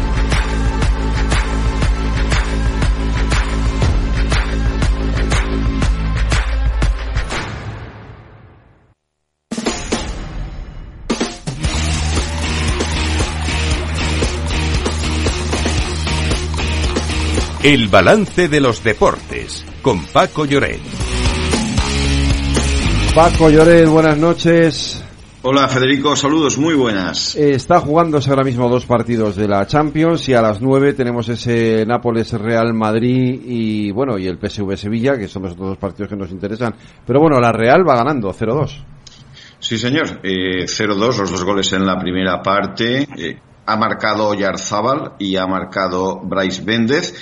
El 17.63 17.89
balance 17.89 18.47
de 18.47 18.59
los 18.59 18.83
deportes 18.83 19.63
con 19.83 20.03
Paco 20.07 20.45
Lloret. 20.45 20.79
Paco 23.13 23.51
Lloret, 23.51 23.87
buenas 23.87 24.17
noches. 24.17 25.03
Hola 25.43 25.67
Federico, 25.67 26.15
saludos, 26.15 26.57
muy 26.57 26.73
buenas. 26.73 27.35
Está 27.35 27.79
jugándose 27.79 28.31
ahora 28.31 28.43
mismo 28.43 28.67
dos 28.67 28.87
partidos 28.87 29.35
de 29.35 29.47
la 29.47 29.67
Champions 29.67 30.27
y 30.27 30.33
a 30.33 30.41
las 30.41 30.59
nueve 30.59 30.93
tenemos 30.93 31.29
ese 31.29 31.85
Nápoles-Real 31.85 32.73
Madrid 32.73 33.39
y 33.45 33.91
bueno, 33.91 34.17
y 34.17 34.25
el 34.25 34.39
PSV 34.39 34.75
Sevilla, 34.75 35.15
que 35.15 35.27
son 35.27 35.43
los 35.43 35.51
otros 35.51 35.69
dos 35.69 35.77
partidos 35.77 36.09
que 36.09 36.17
nos 36.17 36.31
interesan. 36.31 36.73
Pero 37.05 37.19
bueno, 37.19 37.39
la 37.39 37.51
Real 37.51 37.87
va 37.87 37.95
ganando 37.95 38.33
0-2. 38.33 38.71
Sí, 39.59 39.77
señor, 39.77 40.19
eh, 40.23 40.65
0-2, 40.65 40.97
los 40.97 41.29
dos 41.29 41.43
goles 41.43 41.71
en 41.73 41.85
la 41.85 41.99
primera 41.99 42.41
parte. 42.41 43.07
Eh, 43.15 43.37
ha 43.71 43.77
marcado 43.77 44.33
Yarzábal 44.33 45.13
y 45.17 45.37
ha 45.37 45.47
marcado 45.47 46.19
Bryce 46.19 46.61
Béndez. 46.63 47.13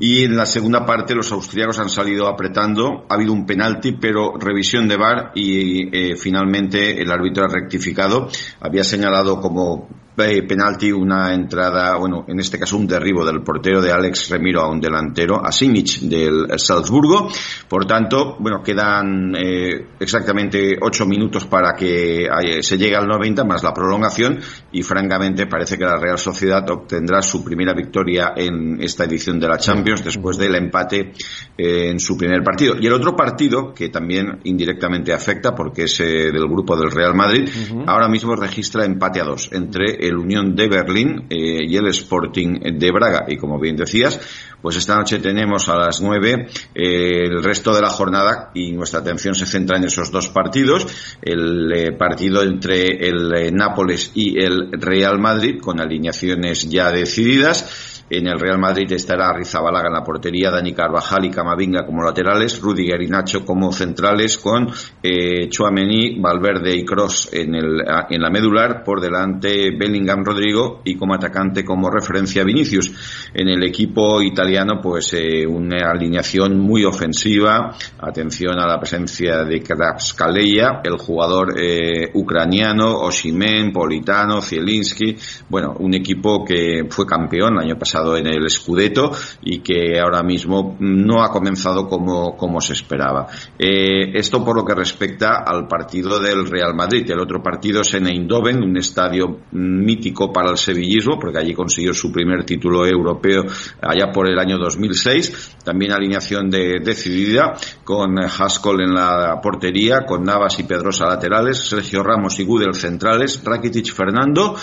Y 0.00 0.24
en 0.24 0.36
la 0.36 0.46
segunda 0.46 0.86
parte 0.86 1.14
los 1.14 1.32
austriacos 1.32 1.78
han 1.78 1.88
salido 1.88 2.28
apretando. 2.28 3.04
Ha 3.08 3.14
habido 3.14 3.32
un 3.32 3.46
penalti, 3.46 3.92
pero 3.92 4.36
revisión 4.38 4.88
de 4.88 4.96
VAR 4.96 5.32
y 5.34 5.88
eh, 5.96 6.16
finalmente 6.16 7.00
el 7.02 7.10
árbitro 7.10 7.44
ha 7.44 7.48
rectificado. 7.48 8.28
Había 8.60 8.84
señalado 8.84 9.40
como 9.40 9.88
eh, 10.20 10.42
penalti 10.42 10.90
una 10.90 11.32
entrada, 11.32 11.96
bueno, 11.96 12.24
en 12.26 12.40
este 12.40 12.58
caso 12.58 12.76
un 12.76 12.86
derribo 12.86 13.24
del 13.24 13.42
portero 13.42 13.80
de 13.80 13.92
Alex 13.92 14.30
Remiro 14.30 14.62
a 14.62 14.68
un 14.68 14.80
delantero, 14.80 15.44
a 15.44 15.52
Simic 15.52 16.00
del 16.00 16.46
Salzburgo. 16.56 17.28
Por 17.68 17.86
tanto, 17.86 18.36
bueno, 18.38 18.62
quedan 18.62 19.34
eh, 19.36 19.88
exactamente 20.00 20.76
ocho 20.80 21.06
minutos 21.06 21.46
para 21.46 21.74
que 21.74 22.24
eh, 22.24 22.62
se 22.62 22.78
llegue 22.78 22.96
al 22.96 23.06
90 23.06 23.44
más 23.44 23.62
la 23.62 23.72
prolongación 23.72 24.40
y 24.72 24.82
francamente 24.82 25.46
parece 25.46 25.78
que 25.78 25.84
la 25.84 25.98
Real 25.98 26.18
Sociedad 26.18 26.68
obtendrá 26.70 27.22
su 27.22 27.44
primera 27.44 27.72
victoria 27.72 28.32
en 28.36 28.82
esta 28.82 29.04
edición 29.04 29.38
de 29.38 29.48
la 29.48 29.58
Champions 29.58 30.04
después 30.04 30.36
del 30.36 30.54
empate 30.54 31.12
eh, 31.56 31.90
en 31.90 32.00
su 32.00 32.16
primer 32.16 32.42
partido. 32.42 32.74
Y 32.80 32.86
el 32.86 32.92
otro 32.92 33.14
partido, 33.14 33.72
que 33.72 33.88
también 33.88 34.40
indirectamente 34.44 35.12
afecta 35.12 35.54
porque 35.54 35.84
es 35.84 35.98
del 35.98 36.48
grupo 36.48 36.76
del 36.76 36.90
Real 36.90 37.14
Madrid, 37.14 37.48
ahora 37.86 38.08
mismo 38.08 38.34
registra 38.36 38.84
empate 38.84 39.20
a 39.20 39.24
dos 39.24 39.50
entre 39.52 40.07
el 40.08 40.16
Unión 40.16 40.54
de 40.54 40.68
Berlín 40.68 41.26
eh, 41.30 41.64
y 41.66 41.76
el 41.76 41.86
Sporting 41.88 42.60
de 42.78 42.90
Braga. 42.90 43.26
Y 43.28 43.36
como 43.36 43.58
bien 43.58 43.76
decías, 43.76 44.20
pues 44.60 44.76
esta 44.76 44.96
noche 44.96 45.18
tenemos 45.18 45.68
a 45.68 45.76
las 45.76 46.00
nueve 46.00 46.48
eh, 46.74 47.24
el 47.26 47.42
resto 47.42 47.74
de 47.74 47.82
la 47.82 47.90
jornada 47.90 48.50
y 48.54 48.72
nuestra 48.72 49.00
atención 49.00 49.34
se 49.34 49.46
centra 49.46 49.76
en 49.76 49.84
esos 49.84 50.10
dos 50.10 50.28
partidos. 50.28 50.86
El 51.22 51.72
eh, 51.72 51.92
partido 51.92 52.42
entre 52.42 53.08
el 53.08 53.54
Nápoles 53.54 54.12
y 54.14 54.38
el 54.40 54.72
Real 54.72 55.18
Madrid 55.18 55.60
con 55.60 55.80
alineaciones 55.80 56.68
ya 56.68 56.90
decididas. 56.90 57.97
En 58.10 58.26
el 58.26 58.40
Real 58.40 58.58
Madrid 58.58 58.90
estará 58.92 59.34
Rizabalaga 59.34 59.88
en 59.88 59.94
la 59.94 60.02
portería, 60.02 60.50
Dani 60.50 60.72
Carvajal 60.72 61.26
y 61.26 61.30
Camavinga 61.30 61.84
como 61.84 62.02
laterales, 62.02 62.58
Rudiger 62.60 63.02
y 63.02 63.08
Nacho 63.08 63.44
como 63.44 63.70
centrales, 63.70 64.38
con 64.38 64.70
eh, 65.02 65.48
Chouameni, 65.50 66.18
Valverde 66.18 66.74
y 66.74 66.84
Cross 66.86 67.30
en, 67.32 67.54
el, 67.54 67.82
en 68.08 68.22
la 68.22 68.30
medular, 68.30 68.82
por 68.82 69.00
delante 69.02 69.76
Bellingham, 69.76 70.24
Rodrigo 70.24 70.80
y 70.84 70.96
como 70.96 71.14
atacante 71.14 71.64
como 71.64 71.90
referencia 71.90 72.44
Vinicius. 72.44 73.30
En 73.34 73.48
el 73.48 73.62
equipo 73.62 74.22
italiano, 74.22 74.80
pues 74.82 75.12
eh, 75.12 75.46
una 75.46 75.90
alineación 75.90 76.58
muy 76.58 76.84
ofensiva. 76.84 77.76
Atención 77.98 78.58
a 78.58 78.66
la 78.66 78.78
presencia 78.78 79.44
de 79.44 79.60
Krapskaleya, 79.60 80.80
el 80.82 80.96
jugador 80.96 81.54
eh, 81.60 82.10
ucraniano, 82.14 83.00
Oshimen, 83.00 83.70
Politano, 83.70 84.40
Zielinski. 84.40 85.16
Bueno, 85.48 85.74
un 85.78 85.94
equipo 85.94 86.42
que 86.44 86.86
fue 86.88 87.04
campeón 87.04 87.54
el 87.54 87.66
año 87.66 87.78
pasado 87.78 87.97
en 88.16 88.26
el 88.26 88.48
Scudetto 88.50 89.10
y 89.42 89.60
que 89.60 89.98
ahora 90.00 90.22
mismo 90.22 90.76
no 90.80 91.22
ha 91.22 91.30
comenzado 91.30 91.88
como, 91.88 92.36
como 92.36 92.60
se 92.60 92.72
esperaba. 92.72 93.26
Eh, 93.58 94.12
esto 94.14 94.44
por 94.44 94.56
lo 94.56 94.64
que 94.64 94.74
respecta 94.74 95.42
al 95.46 95.66
partido 95.66 96.18
del 96.20 96.46
Real 96.46 96.74
Madrid. 96.74 97.10
El 97.10 97.20
otro 97.20 97.42
partido 97.42 97.82
es 97.82 97.94
en 97.94 98.06
Eindhoven, 98.06 98.62
un 98.62 98.76
estadio 98.76 99.40
mítico 99.52 100.32
para 100.32 100.50
el 100.50 100.56
sevillismo, 100.56 101.18
porque 101.18 101.38
allí 101.38 101.54
consiguió 101.54 101.92
su 101.92 102.12
primer 102.12 102.44
título 102.44 102.86
europeo 102.86 103.44
allá 103.82 104.10
por 104.12 104.28
el 104.28 104.38
año 104.38 104.58
2006. 104.58 105.56
También 105.64 105.92
alineación 105.92 106.50
de, 106.50 106.80
decidida 106.82 107.54
con 107.84 108.18
Haskell 108.18 108.80
en 108.80 108.94
la 108.94 109.40
portería, 109.42 110.04
con 110.06 110.24
Navas 110.24 110.58
y 110.58 110.64
Pedrosa 110.64 111.06
laterales, 111.06 111.58
Sergio 111.58 112.02
Ramos 112.02 112.38
y 112.40 112.44
Gudel 112.44 112.74
centrales, 112.74 113.42
Rakitic 113.44 113.92
Fernando, 113.92 114.56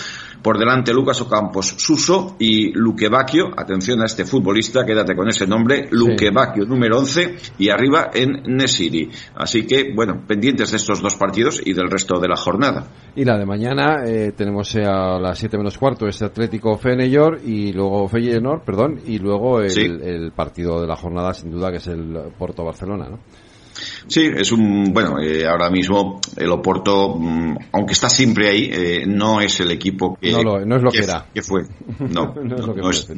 por 0.46 0.58
delante 0.60 0.94
Lucas 0.94 1.20
Ocampos 1.22 1.74
Suso 1.76 2.36
y 2.38 2.70
Luque 2.70 3.08
Bacchio, 3.08 3.46
atención 3.56 4.00
a 4.00 4.04
este 4.04 4.24
futbolista, 4.24 4.86
quédate 4.86 5.16
con 5.16 5.28
ese 5.28 5.44
nombre, 5.44 5.88
Luque 5.90 6.30
Bacchio 6.30 6.64
número 6.64 6.98
11 7.00 7.34
y 7.58 7.68
arriba 7.68 8.12
en 8.14 8.44
Nesiri. 8.56 9.10
Así 9.34 9.66
que, 9.66 9.92
bueno, 9.92 10.22
pendientes 10.24 10.70
de 10.70 10.76
estos 10.76 11.02
dos 11.02 11.16
partidos 11.16 11.60
y 11.66 11.72
del 11.72 11.90
resto 11.90 12.20
de 12.20 12.28
la 12.28 12.36
jornada. 12.36 12.86
Y 13.16 13.24
la 13.24 13.36
de 13.36 13.44
mañana 13.44 14.04
eh, 14.06 14.34
tenemos 14.36 14.72
a 14.76 15.18
las 15.18 15.36
7 15.36 15.58
menos 15.58 15.76
cuarto 15.78 16.06
este 16.06 16.26
Atlético 16.26 16.78
Feyenoord 16.78 17.42
y 17.44 17.72
luego 17.72 18.06
Feyenoord, 18.06 18.62
perdón, 18.62 19.00
y 19.04 19.18
luego 19.18 19.62
el, 19.62 19.70
Sí. 19.70 19.82
el 19.84 20.30
partido 20.30 20.80
de 20.80 20.86
la 20.86 20.94
jornada 20.94 21.34
sin 21.34 21.50
duda 21.50 21.72
que 21.72 21.78
es 21.78 21.88
el 21.88 22.16
Porto 22.38 22.62
Barcelona, 22.64 23.08
¿no? 23.08 23.18
Sí, 24.08 24.30
es 24.36 24.52
un, 24.52 24.92
bueno, 24.92 25.18
eh, 25.20 25.46
ahora 25.46 25.68
mismo 25.70 26.20
el 26.36 26.50
Oporto, 26.50 27.16
mm, 27.18 27.56
aunque 27.72 27.92
está 27.94 28.08
siempre 28.08 28.48
ahí, 28.48 28.70
eh, 28.72 29.04
no 29.06 29.40
es 29.40 29.58
el 29.60 29.70
equipo 29.72 30.16
que, 30.20 30.30
No 30.32 30.42
lo- 30.42 30.64
no 30.64 30.76
es 30.76 30.82
lo 30.82 30.90
que 30.90 30.98
era. 30.98 31.26
que 31.34 31.42
fue. 31.42 31.62
No, 31.98 32.34
no 32.42 32.56
es 32.56 32.66
lo 32.66 32.74
que 32.74 32.80
no 32.80 32.86
fue, 32.86 32.90
es- 32.92 33.08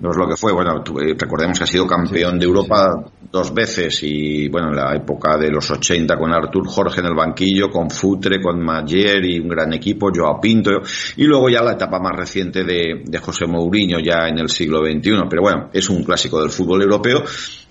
no 0.00 0.10
es 0.12 0.16
lo 0.16 0.28
que 0.28 0.36
fue. 0.36 0.52
Bueno, 0.52 0.84
eh, 1.02 1.14
recordemos 1.18 1.58
que 1.58 1.64
ha 1.64 1.66
sido 1.66 1.84
campeón 1.86 2.38
de 2.38 2.46
Europa 2.46 3.10
dos 3.30 3.52
veces 3.52 3.98
y, 4.04 4.48
bueno, 4.48 4.68
en 4.68 4.76
la 4.76 4.94
época 4.94 5.36
de 5.36 5.50
los 5.50 5.68
80 5.68 6.16
con 6.16 6.32
Artur 6.32 6.64
Jorge 6.68 7.00
en 7.00 7.06
el 7.06 7.14
banquillo, 7.14 7.68
con 7.70 7.90
Futre, 7.90 8.40
con 8.40 8.64
Mayer 8.64 9.24
y 9.24 9.40
un 9.40 9.48
gran 9.48 9.72
equipo, 9.74 10.10
Joao 10.14 10.40
Pinto, 10.40 10.70
y 11.16 11.24
luego 11.24 11.48
ya 11.50 11.60
la 11.62 11.72
etapa 11.72 11.98
más 11.98 12.16
reciente 12.16 12.62
de, 12.62 13.02
de 13.04 13.18
José 13.18 13.46
Mourinho 13.46 13.98
ya 13.98 14.28
en 14.28 14.38
el 14.38 14.48
siglo 14.48 14.78
XXI. 14.78 15.24
Pero 15.28 15.42
bueno, 15.42 15.68
es 15.72 15.90
un 15.90 16.04
clásico 16.04 16.40
del 16.40 16.50
fútbol 16.50 16.80
europeo 16.82 17.24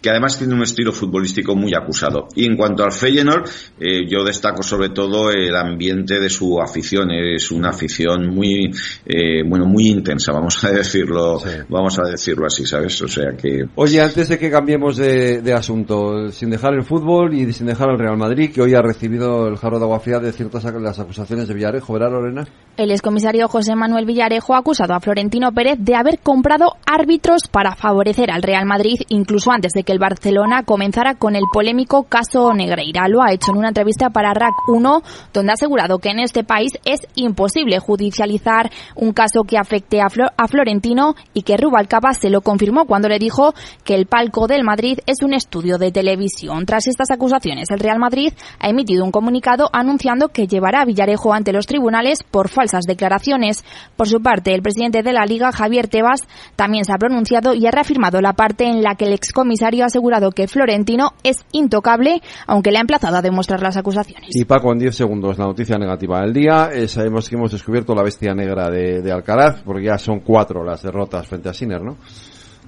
que 0.03 0.09
además 0.09 0.37
tiene 0.37 0.53
un 0.53 0.63
estilo 0.63 0.91
futbolístico 0.91 1.55
muy 1.55 1.73
acusado. 1.73 2.27
Y 2.35 2.45
en 2.45 2.57
cuanto 2.57 2.83
al 2.83 2.91
Feyenoord, 2.91 3.47
eh, 3.79 4.01
yo 4.05 4.25
destaco 4.25 4.61
sobre 4.61 4.89
todo 4.89 5.31
el 5.31 5.55
ambiente 5.55 6.19
de 6.19 6.29
su 6.29 6.59
afición. 6.59 7.09
Es 7.11 7.51
una 7.51 7.69
afición 7.69 8.27
muy, 8.27 8.69
eh, 9.05 9.43
bueno, 9.47 9.65
muy 9.65 9.87
intensa, 9.87 10.33
vamos 10.33 10.61
a 10.65 10.71
decirlo, 10.71 11.41
vamos 11.69 11.97
a 11.99 12.09
decirlo 12.09 12.47
así, 12.47 12.65
¿sabes? 12.65 13.01
O 13.01 13.07
sea 13.07 13.31
que. 13.41 13.63
Oye, 13.75 14.01
antes 14.01 14.27
de 14.27 14.37
que 14.37 14.51
cambiemos 14.51 14.97
de, 14.97 15.53
asunto, 15.53 16.29
sin 16.31 16.49
dejar 16.49 16.73
el 16.73 16.83
fútbol 16.83 17.33
y 17.33 17.53
sin 17.53 17.67
dejar 17.67 17.89
el 17.91 17.97
Real 17.97 18.17
Madrid, 18.17 18.51
que 18.53 18.61
hoy 18.61 18.73
ha 18.73 18.81
recibido 18.81 19.47
el 19.47 19.55
jarro 19.55 19.79
de 19.79 19.85
agua 19.85 20.01
fría 20.01 20.19
de 20.19 20.33
ciertas 20.33 20.65
las 20.65 20.99
acusaciones 20.99 21.47
de 21.47 21.53
Villarejo, 21.53 21.93
¿verdad, 21.93 22.11
Lorena? 22.11 22.45
El 22.75 22.91
excomisario 22.91 23.47
José 23.47 23.75
Manuel 23.75 24.05
Villarejo 24.05 24.55
ha 24.55 24.57
acusado 24.57 24.95
a 24.95 24.99
Florentino 24.99 25.53
Pérez 25.53 25.77
de 25.79 25.95
haber 25.95 26.19
comprado 26.19 26.73
árbitros 26.85 27.47
para 27.49 27.75
favorecer 27.75 28.31
al 28.31 28.41
Real 28.41 28.65
Madrid, 28.65 28.99
incluso 29.09 29.51
antes 29.51 29.71
de 29.73 29.83
que 29.83 29.92
el 29.93 29.99
Barcelona 29.99 30.63
comenzara 30.63 31.13
con 31.15 31.35
el 31.35 31.43
polémico 31.53 32.03
caso 32.03 32.51
Negreira. 32.53 33.07
Lo 33.07 33.21
ha 33.21 33.31
hecho 33.31 33.51
en 33.51 33.57
una 33.57 33.67
entrevista 33.67 34.09
para 34.09 34.33
RAC 34.33 34.53
1, 34.67 35.01
donde 35.31 35.51
ha 35.51 35.53
asegurado 35.53 35.99
que 35.99 36.09
en 36.09 36.19
este 36.19 36.43
país 36.43 36.71
es 36.83 37.01
imposible 37.15 37.79
judicializar 37.79 38.71
un 38.95 39.13
caso 39.13 39.43
que 39.43 39.57
afecte 39.57 40.01
a, 40.01 40.09
Florentino 40.47 41.15
y 41.33 41.43
que 41.43 41.57
Rubalcaba 41.57 42.13
se 42.13 42.29
lo 42.29 42.41
confirmó 42.41 42.85
cuando 42.85 43.07
le 43.07 43.19
dijo 43.19 43.53
que 43.83 43.95
el 43.95 44.07
palco 44.07 44.47
del 44.47 44.63
Madrid 44.63 44.99
es 45.05 45.21
un 45.21 45.33
estudio 45.33 45.77
de 45.77 45.91
televisión. 45.91 46.65
Tras 46.65 46.87
estas 46.87 47.11
acusaciones, 47.11 47.69
el 47.69 47.79
Real 47.79 47.99
Madrid 47.99 48.33
ha 48.59 48.69
emitido 48.69 49.05
un 49.05 49.11
comunicado 49.11 49.69
anunciando 49.71 50.29
que 50.29 50.47
llevará 50.47 50.81
a 50.81 50.85
Villarejo 50.85 51.33
ante 51.33 51.53
los 51.53 51.67
tribunales 51.67 52.23
por 52.23 52.49
falsas 52.49 52.85
declaraciones. 52.85 53.63
Por 53.95 54.07
su 54.07 54.21
parte, 54.21 54.53
el 54.55 54.63
presidente 54.63 55.03
de 55.03 55.13
la 55.13 55.25
Liga, 55.25 55.51
Javier 55.51 55.87
Tebas, 55.87 56.21
también 56.55 56.83
se 56.83 56.93
ha 56.93 56.97
pronunciado 56.97 57.53
y 57.53 57.67
ha 57.67 57.71
reafirmado 57.71 58.21
la 58.21 58.33
parte 58.33 58.65
en 58.65 58.81
la 58.81 58.95
que 58.95 59.05
el 59.05 59.13
excomisario 59.13 59.82
ha 59.83 59.87
asegurado 59.87 60.31
que 60.31 60.47
Florentino 60.47 61.11
es 61.23 61.37
intocable, 61.51 62.21
aunque 62.47 62.71
le 62.71 62.77
ha 62.77 62.81
emplazado 62.81 63.17
a 63.17 63.21
demostrar 63.21 63.61
las 63.61 63.77
acusaciones. 63.77 64.29
Y 64.33 64.45
Paco, 64.45 64.71
en 64.71 64.79
10 64.79 64.95
segundos, 64.95 65.37
la 65.37 65.45
noticia 65.45 65.77
negativa 65.77 66.21
del 66.21 66.33
día. 66.33 66.69
Eh, 66.73 66.87
sabemos 66.87 67.29
que 67.29 67.35
hemos 67.35 67.51
descubierto 67.51 67.93
la 67.95 68.03
bestia 68.03 68.33
negra 68.33 68.69
de, 68.69 69.01
de 69.01 69.11
Alcaraz, 69.11 69.61
porque 69.63 69.85
ya 69.85 69.97
son 69.97 70.19
cuatro 70.19 70.63
las 70.63 70.81
derrotas 70.81 71.27
frente 71.27 71.49
a 71.49 71.53
Sinner, 71.53 71.81
¿no? 71.81 71.97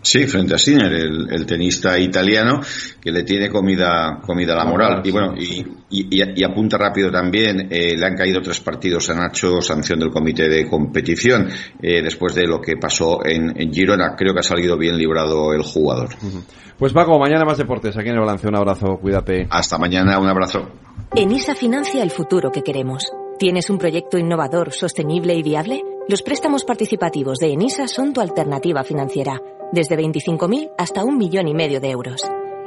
Sí, 0.06 0.28
frente 0.28 0.54
a 0.54 0.58
Sinner, 0.60 0.94
el, 0.94 1.46
tenista 1.48 1.98
italiano 1.98 2.62
que 3.02 3.12
le 3.12 3.24
tiene 3.24 3.50
comida, 3.50 4.20
comida 4.24 4.54
a 4.54 4.58
la 4.58 4.66
moral. 4.66 5.02
Y 5.04 5.10
bueno, 5.10 5.34
y, 5.36 5.66
y, 5.90 6.44
apunta 6.44 6.78
rápido 6.78 7.10
también, 7.10 7.70
eh, 7.72 7.98
le 7.98 8.06
han 8.06 8.16
caído 8.16 8.40
tres 8.40 8.60
partidos 8.60 9.10
a 9.10 9.16
Nacho, 9.16 9.62
sanción 9.62 10.00
del 10.00 10.12
comité 10.12 10.48
de 10.48 10.70
competición, 10.70 11.50
eh, 11.82 12.04
después 12.04 12.36
de 12.36 12.46
lo 12.46 12.62
que 12.62 12.78
pasó 12.78 13.26
en, 13.26 13.74
Girona. 13.74 14.16
Creo 14.16 14.32
que 14.36 14.42
ha 14.42 14.44
salido 14.44 14.78
bien 14.78 14.96
librado 14.96 15.54
el 15.54 15.64
jugador. 15.64 16.10
Pues 16.78 16.94
Paco, 16.94 17.18
mañana 17.18 17.44
más 17.44 17.58
deportes. 17.58 17.98
Aquí 17.98 18.10
en 18.10 18.14
el 18.14 18.22
balance, 18.22 18.48
un 18.48 18.58
abrazo, 18.58 19.00
cuídate. 19.02 19.48
Hasta 19.50 19.80
mañana, 19.80 20.20
un 20.20 20.28
abrazo. 20.28 20.70
ENISA 21.16 21.56
financia 21.56 22.04
el 22.04 22.12
futuro 22.12 22.52
que 22.52 22.62
queremos. 22.62 23.12
¿Tienes 23.40 23.72
un 23.72 23.80
proyecto 23.80 24.20
innovador, 24.20 24.72
sostenible 24.72 25.34
y 25.34 25.42
viable? 25.42 25.82
Los 26.08 26.22
préstamos 26.22 26.64
participativos 26.64 27.40
de 27.40 27.54
ENISA 27.54 27.88
son 27.88 28.14
tu 28.14 28.22
alternativa 28.22 28.84
financiera 28.84 29.42
desde 29.76 29.98
25.000 29.98 30.72
hasta 30.78 31.04
un 31.04 31.18
millón 31.18 31.48
y 31.48 31.54
medio 31.54 31.80
de 31.80 31.92
euros. 31.92 32.22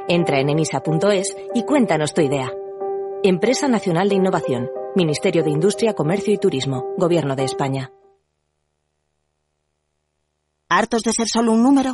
Entra 0.07 0.39
en 0.39 0.49
enisa.es 0.49 1.35
y 1.53 1.63
cuéntanos 1.63 2.13
tu 2.13 2.21
idea. 2.21 2.53
Empresa 3.23 3.67
Nacional 3.67 4.07
de 4.07 4.15
Innovación, 4.15 4.69
Ministerio 4.95 5.43
de 5.43 5.49
Industria, 5.49 5.93
Comercio 5.93 6.33
y 6.33 6.37
Turismo, 6.37 6.85
Gobierno 6.97 7.35
de 7.35 7.43
España. 7.43 7.91
¿Hartos 10.69 11.01
de 11.01 11.11
ser 11.11 11.27
solo 11.27 11.51
un 11.51 11.63
número? 11.63 11.91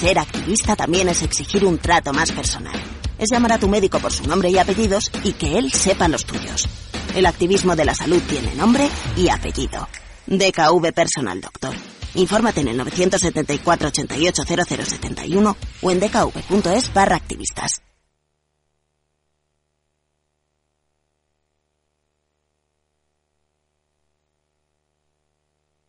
Ser 0.00 0.18
activista 0.18 0.76
también 0.76 1.08
es 1.08 1.22
exigir 1.22 1.64
un 1.64 1.78
trato 1.78 2.12
más 2.12 2.32
personal. 2.32 2.74
Es 3.16 3.30
llamar 3.30 3.52
a 3.52 3.58
tu 3.58 3.68
médico 3.68 4.00
por 4.00 4.12
su 4.12 4.26
nombre 4.28 4.50
y 4.50 4.58
apellidos 4.58 5.10
y 5.24 5.32
que 5.32 5.56
él 5.56 5.72
sepa 5.72 6.08
los 6.08 6.24
tuyos. 6.24 6.68
El 7.14 7.26
activismo 7.26 7.76
de 7.76 7.84
la 7.84 7.94
salud 7.94 8.20
tiene 8.28 8.54
nombre 8.56 8.88
y 9.16 9.28
apellido. 9.28 9.88
DKV 10.26 10.92
Personal 10.92 11.40
Doctor. 11.40 11.74
Infórmate 12.14 12.60
en 12.60 12.68
el 12.68 12.76
974 12.76 13.88
88 13.88 14.42
0071 14.44 15.56
o 15.82 15.90
en 15.90 16.00
dkv.es 16.00 16.94
barra 16.94 17.16
activistas. 17.16 17.82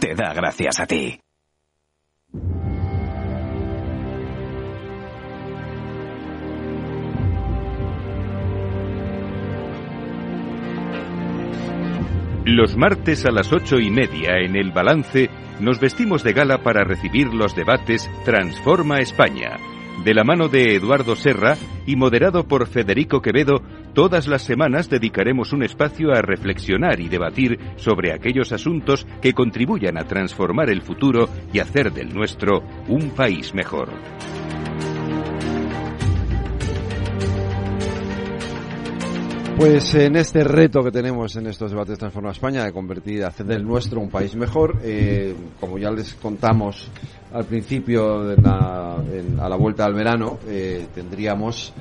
te 0.00 0.14
da 0.14 0.32
gracias 0.32 0.80
a 0.80 0.86
ti. 0.86 1.20
Los 12.44 12.76
martes 12.76 13.24
a 13.24 13.30
las 13.30 13.52
ocho 13.52 13.78
y 13.78 13.90
media 13.90 14.38
en 14.38 14.56
el 14.56 14.72
balance 14.72 15.30
nos 15.60 15.78
vestimos 15.80 16.24
de 16.24 16.32
gala 16.32 16.58
para 16.62 16.84
recibir 16.84 17.32
los 17.32 17.54
debates 17.54 18.10
Transforma 18.24 18.98
España 18.98 19.58
de 20.04 20.14
la 20.14 20.24
mano 20.24 20.48
de 20.48 20.74
Eduardo 20.74 21.14
Serra 21.14 21.56
y 21.86 21.96
moderado 21.96 22.48
por 22.48 22.66
Federico 22.66 23.22
Quevedo, 23.22 23.62
todas 23.94 24.26
las 24.26 24.42
semanas 24.42 24.90
dedicaremos 24.90 25.52
un 25.52 25.62
espacio 25.62 26.12
a 26.12 26.22
reflexionar 26.22 27.00
y 27.00 27.08
debatir 27.08 27.58
sobre 27.76 28.12
aquellos 28.12 28.52
asuntos 28.52 29.06
que 29.20 29.32
contribuyan 29.32 29.98
a 29.98 30.04
transformar 30.04 30.70
el 30.70 30.82
futuro 30.82 31.28
y 31.52 31.60
hacer 31.60 31.92
del 31.92 32.12
nuestro 32.14 32.62
un 32.88 33.10
país 33.10 33.54
mejor. 33.54 33.90
Pues 39.56 39.94
en 39.94 40.16
este 40.16 40.42
reto 40.44 40.82
que 40.82 40.90
tenemos 40.90 41.36
en 41.36 41.46
estos 41.46 41.70
debates 41.70 41.98
Transforma 41.98 42.32
España 42.32 42.64
de 42.64 42.72
convertir, 42.72 43.24
hacer 43.24 43.46
del 43.46 43.64
nuestro 43.64 44.00
un 44.00 44.08
país 44.08 44.34
mejor, 44.34 44.78
eh, 44.82 45.34
como 45.60 45.78
ya 45.78 45.90
les 45.90 46.14
contamos 46.14 46.88
al 47.32 47.44
principio, 47.44 48.24
de 48.24 48.34
a 48.44 49.48
la 49.48 49.56
vuelta 49.56 49.84
al 49.84 49.94
verano, 49.94 50.38
eh, 50.48 50.88
tendríamos 50.94 51.72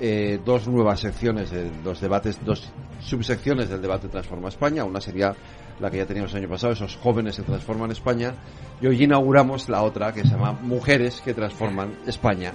eh, 0.00 0.40
dos 0.44 0.68
nuevas 0.68 1.00
secciones 1.00 1.50
de 1.50 1.70
los 1.84 2.00
debates, 2.00 2.38
dos 2.44 2.70
subsecciones 3.00 3.68
del 3.68 3.80
debate 3.80 4.08
Transforma 4.08 4.48
España. 4.48 4.84
Una 4.84 5.00
sería 5.00 5.34
la 5.80 5.90
que 5.90 5.98
ya 5.98 6.06
teníamos 6.06 6.32
el 6.32 6.38
año 6.38 6.48
pasado, 6.48 6.72
esos 6.72 6.96
jóvenes 6.96 7.36
que 7.36 7.42
transforman 7.42 7.90
España. 7.90 8.34
Y 8.80 8.86
hoy 8.86 9.04
inauguramos 9.04 9.68
la 9.68 9.82
otra 9.82 10.12
que 10.12 10.22
se 10.22 10.30
llama 10.30 10.52
Mujeres 10.52 11.20
que 11.20 11.34
transforman 11.34 11.94
España. 12.06 12.52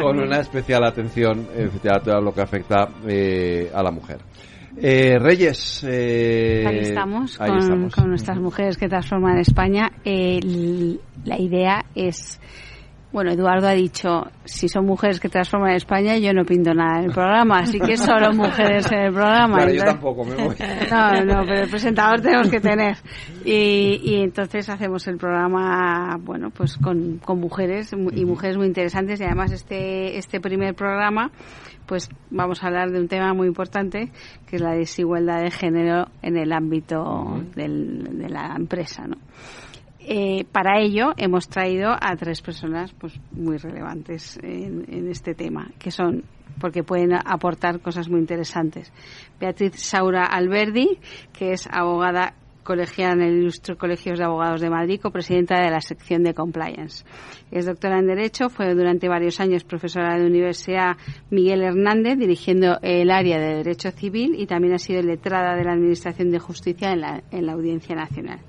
Con 0.00 0.18
una 0.18 0.40
especial 0.40 0.84
atención 0.84 1.48
a 1.90 2.00
todo 2.00 2.20
lo 2.20 2.32
que 2.32 2.40
afecta 2.40 2.88
eh, 3.06 3.70
a 3.74 3.82
la 3.82 3.90
mujer. 3.90 4.18
Eh, 4.76 5.18
Reyes. 5.18 5.84
Eh, 5.86 6.64
ahí 6.66 6.78
estamos, 6.78 7.36
con, 7.36 8.08
nuestras 8.08 8.38
mujeres 8.38 8.76
que 8.78 8.88
transforman 8.88 9.38
España. 9.38 9.90
la 10.04 11.38
idea 11.38 11.84
es 11.94 12.40
bueno, 13.12 13.30
Eduardo 13.30 13.68
ha 13.68 13.72
dicho, 13.72 14.24
si 14.44 14.68
son 14.68 14.86
mujeres 14.86 15.20
que 15.20 15.28
transforman 15.28 15.72
España, 15.72 16.16
yo 16.16 16.32
no 16.32 16.44
pinto 16.44 16.72
nada 16.72 17.00
en 17.00 17.04
el 17.06 17.12
programa, 17.12 17.58
así 17.58 17.78
que 17.78 17.96
solo 17.96 18.32
mujeres 18.34 18.90
en 18.90 18.98
el 19.00 19.12
programa. 19.12 19.56
Claro, 19.56 19.72
yo 19.72 19.84
tampoco 19.84 20.24
me 20.24 20.34
voy. 20.34 20.56
No, 20.90 21.24
no, 21.24 21.44
pero 21.46 21.64
el 21.64 21.70
presentador 21.70 22.20
tenemos 22.20 22.48
que 22.48 22.60
tener. 22.60 22.96
Y, 23.44 24.00
y 24.02 24.22
entonces 24.22 24.68
hacemos 24.68 25.06
el 25.08 25.18
programa, 25.18 26.16
bueno, 26.20 26.50
pues 26.50 26.76
con, 26.78 27.18
con 27.18 27.38
mujeres 27.38 27.92
y 27.92 28.24
mujeres 28.24 28.56
muy 28.56 28.66
interesantes 28.66 29.20
y 29.20 29.24
además 29.24 29.52
este, 29.52 30.16
este 30.16 30.40
primer 30.40 30.74
programa 30.74 31.30
pues 31.86 32.08
vamos 32.30 32.62
a 32.62 32.68
hablar 32.68 32.90
de 32.90 33.00
un 33.00 33.08
tema 33.08 33.34
muy 33.34 33.48
importante 33.48 34.10
que 34.46 34.56
es 34.56 34.62
la 34.62 34.72
desigualdad 34.72 35.42
de 35.42 35.50
género 35.50 36.06
en 36.22 36.36
el 36.36 36.52
ámbito 36.52 37.42
del, 37.54 38.18
de 38.18 38.28
la 38.28 38.54
empresa, 38.56 39.06
¿no? 39.06 39.16
Eh, 40.04 40.44
para 40.50 40.80
ello 40.80 41.12
hemos 41.16 41.48
traído 41.48 41.92
a 41.92 42.16
tres 42.16 42.42
personas 42.42 42.92
pues 42.92 43.14
muy 43.30 43.56
relevantes 43.56 44.38
en, 44.42 45.08
este 45.08 45.34
tema, 45.34 45.70
que 45.78 45.90
son 45.90 46.24
porque 46.60 46.82
pueden 46.82 47.14
aportar 47.14 47.80
cosas 47.80 48.08
muy 48.08 48.20
interesantes. 48.20 48.92
Beatriz 49.40 49.74
Saura 49.76 50.24
Alberdi, 50.24 50.98
que 51.32 51.52
es 51.52 51.68
abogada 51.70 52.34
colegiada 52.64 53.14
en 53.14 53.22
el 53.22 53.38
Ilustre 53.38 53.76
Colegio 53.76 54.14
de 54.14 54.24
Abogados 54.24 54.60
de 54.60 54.70
Madrid, 54.70 55.00
copresidenta 55.00 55.60
de 55.60 55.70
la 55.70 55.80
sección 55.80 56.22
de 56.22 56.34
Compliance. 56.34 57.04
Es 57.50 57.66
doctora 57.66 57.98
en 57.98 58.06
Derecho, 58.06 58.48
fue 58.48 58.74
durante 58.74 59.08
varios 59.08 59.40
años 59.40 59.64
profesora 59.64 60.14
de 60.14 60.20
la 60.20 60.26
Universidad 60.26 60.96
Miguel 61.30 61.62
Hernández, 61.62 62.18
dirigiendo 62.18 62.78
el 62.82 63.10
área 63.10 63.38
de 63.38 63.56
Derecho 63.56 63.90
Civil 63.90 64.34
y 64.38 64.46
también 64.46 64.74
ha 64.74 64.78
sido 64.78 65.02
letrada 65.02 65.56
de 65.56 65.64
la 65.64 65.72
Administración 65.72 66.30
de 66.30 66.38
Justicia 66.38 66.92
en 66.92 67.00
la, 67.00 67.22
en 67.30 67.46
la 67.46 67.52
Audiencia 67.52 67.96
Nacional. 67.96 68.40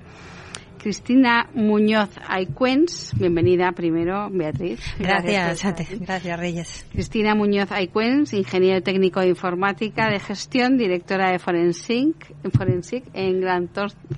Cristina 0.84 1.48
Muñoz 1.54 2.10
Aycuens, 2.28 3.14
bienvenida 3.18 3.72
primero, 3.72 4.28
Beatriz. 4.30 4.80
Gracias, 4.98 5.62
gracias, 5.62 5.98
gracias 5.98 6.38
Reyes. 6.38 6.86
Cristina 6.92 7.34
Muñoz 7.34 7.72
Aycuens, 7.72 8.34
ingeniero 8.34 8.82
técnico 8.82 9.20
de 9.20 9.28
informática 9.28 10.10
de 10.10 10.20
gestión, 10.20 10.76
directora 10.76 11.30
de 11.30 11.38
Forensic, 11.38 12.34
Forensic 12.52 13.04
en 13.14 13.40
Grant 13.40 13.70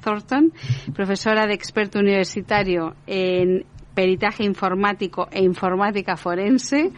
Thornton, 0.02 0.52
profesora 0.92 1.46
de 1.46 1.54
experto 1.54 2.00
universitario 2.00 2.96
en 3.06 3.64
peritaje 3.94 4.42
informático 4.42 5.28
e 5.30 5.44
informática 5.44 6.16
forense 6.16 6.90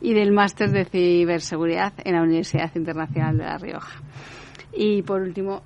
y 0.00 0.14
del 0.14 0.30
máster 0.30 0.70
de 0.70 0.84
ciberseguridad 0.84 1.94
en 2.04 2.14
la 2.14 2.22
Universidad 2.22 2.70
Internacional 2.76 3.36
de 3.36 3.44
La 3.44 3.58
Rioja. 3.58 4.00
Y 4.72 5.02
por 5.02 5.22
último, 5.22 5.62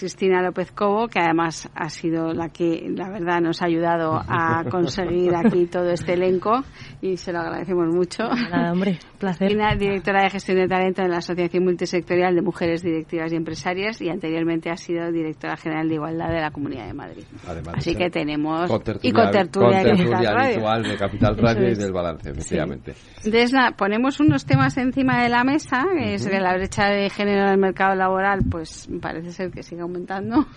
Cristina 0.00 0.40
López 0.40 0.72
Cobo, 0.72 1.08
que 1.08 1.20
además 1.20 1.68
ha 1.74 1.90
sido 1.90 2.32
la 2.32 2.48
que, 2.48 2.86
la 2.88 3.10
verdad, 3.10 3.42
nos 3.42 3.60
ha 3.60 3.66
ayudado 3.66 4.18
a 4.26 4.64
conseguir 4.70 5.34
aquí 5.36 5.66
todo 5.66 5.90
este 5.90 6.14
elenco 6.14 6.64
y 7.02 7.18
se 7.18 7.34
lo 7.34 7.40
agradecemos 7.40 7.94
mucho. 7.94 8.22
Nada, 8.50 8.72
hombre, 8.72 8.98
placer. 9.18 9.48
Cristina, 9.48 9.76
directora 9.76 10.22
de 10.22 10.30
gestión 10.30 10.56
de 10.56 10.68
talento 10.68 11.02
en 11.02 11.10
la 11.10 11.18
Asociación 11.18 11.64
Multisectorial 11.64 12.34
de 12.34 12.40
Mujeres 12.40 12.82
Directivas 12.82 13.30
y 13.30 13.36
Empresarias 13.36 14.00
y 14.00 14.08
anteriormente 14.08 14.70
ha 14.70 14.76
sido 14.78 15.12
directora 15.12 15.58
general 15.58 15.86
de 15.86 15.96
Igualdad 15.96 16.28
de 16.28 16.40
la 16.40 16.50
Comunidad 16.50 16.86
de 16.86 16.94
Madrid. 16.94 17.24
Además, 17.46 17.74
Así 17.76 17.94
que 17.94 18.08
tenemos 18.08 18.70
y 19.02 19.12
con 19.12 19.30
tertulia, 19.30 19.84
de 19.84 19.90
Capital 19.90 20.34
Radio, 20.34 20.88
de 20.88 20.96
Capital 20.96 21.36
Radio 21.36 21.68
y 21.68 21.74
del 21.74 21.92
balance, 21.92 22.30
efectivamente. 22.30 22.94
Entonces, 23.22 23.52
ponemos 23.76 24.18
unos 24.18 24.46
temas 24.46 24.78
encima 24.78 25.22
de 25.22 25.28
la 25.28 25.44
mesa, 25.44 25.84
que 25.94 26.14
es 26.14 26.26
que 26.26 26.40
la 26.40 26.54
brecha 26.54 26.86
de 26.86 27.10
género 27.10 27.42
en 27.42 27.50
el 27.50 27.58
mercado 27.58 27.94
laboral, 27.94 28.40
pues 28.50 28.88
parece 29.02 29.30
ser 29.32 29.50
que 29.50 29.62
siga 29.62 29.89
aumentando. 29.90 30.46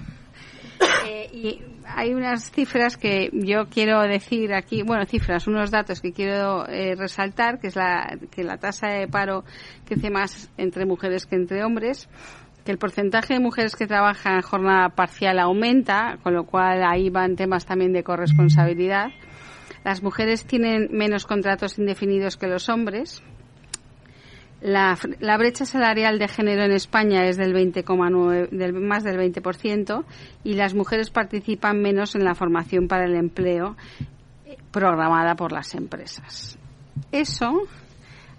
Eh, 1.06 1.30
y 1.34 1.62
hay 1.86 2.14
unas 2.14 2.52
cifras 2.52 2.98
que 2.98 3.30
yo 3.34 3.68
quiero 3.70 4.02
decir 4.02 4.54
aquí, 4.54 4.84
bueno, 4.84 5.06
cifras, 5.06 5.48
unos 5.48 5.70
datos 5.70 6.02
que 6.02 6.14
quiero 6.14 6.68
eh, 6.68 6.96
resaltar, 6.96 7.60
que 7.60 7.68
es 7.68 7.76
la, 7.76 8.18
que 8.32 8.44
la 8.44 8.58
tasa 8.58 8.88
de 8.88 9.08
paro 9.08 9.44
crece 9.86 10.10
más 10.10 10.50
entre 10.58 10.86
mujeres 10.86 11.26
que 11.26 11.36
entre 11.36 11.64
hombres, 11.64 12.10
que 12.66 12.72
el 12.72 12.78
porcentaje 12.78 13.34
de 13.34 13.40
mujeres 13.40 13.76
que 13.76 13.88
trabajan 13.88 14.36
en 14.36 14.42
jornada 14.42 14.90
parcial 14.90 15.40
aumenta, 15.40 16.18
con 16.24 16.34
lo 16.34 16.46
cual 16.46 16.84
ahí 16.84 17.10
van 17.10 17.36
temas 17.36 17.66
también 17.66 17.94
de 17.94 18.04
corresponsabilidad. 18.04 19.08
Las 19.84 20.02
mujeres 20.02 20.46
tienen 20.46 20.88
menos 20.92 21.26
contratos 21.26 21.78
indefinidos 21.78 22.38
que 22.38 22.48
los 22.48 22.70
hombres, 22.70 23.22
la, 24.64 24.98
la, 25.20 25.38
brecha 25.38 25.66
salarial 25.66 26.18
de 26.18 26.30
género 26.30 26.64
en 26.64 26.72
España 26.72 27.26
es 27.26 27.36
del 27.36 27.54
20,9, 27.54 28.50
del, 28.50 28.74
más 28.74 29.04
del 29.04 29.18
20% 29.18 30.06
y 30.46 30.54
las 30.54 30.74
mujeres 30.74 31.10
participan 31.10 31.82
menos 31.82 32.16
en 32.16 32.24
la 32.24 32.34
formación 32.34 32.88
para 32.88 33.04
el 33.04 33.16
empleo 33.16 33.76
eh, 34.46 34.56
programada 34.72 35.36
por 35.36 35.52
las 35.52 35.76
empresas. 35.76 36.58
Eso, 37.12 37.64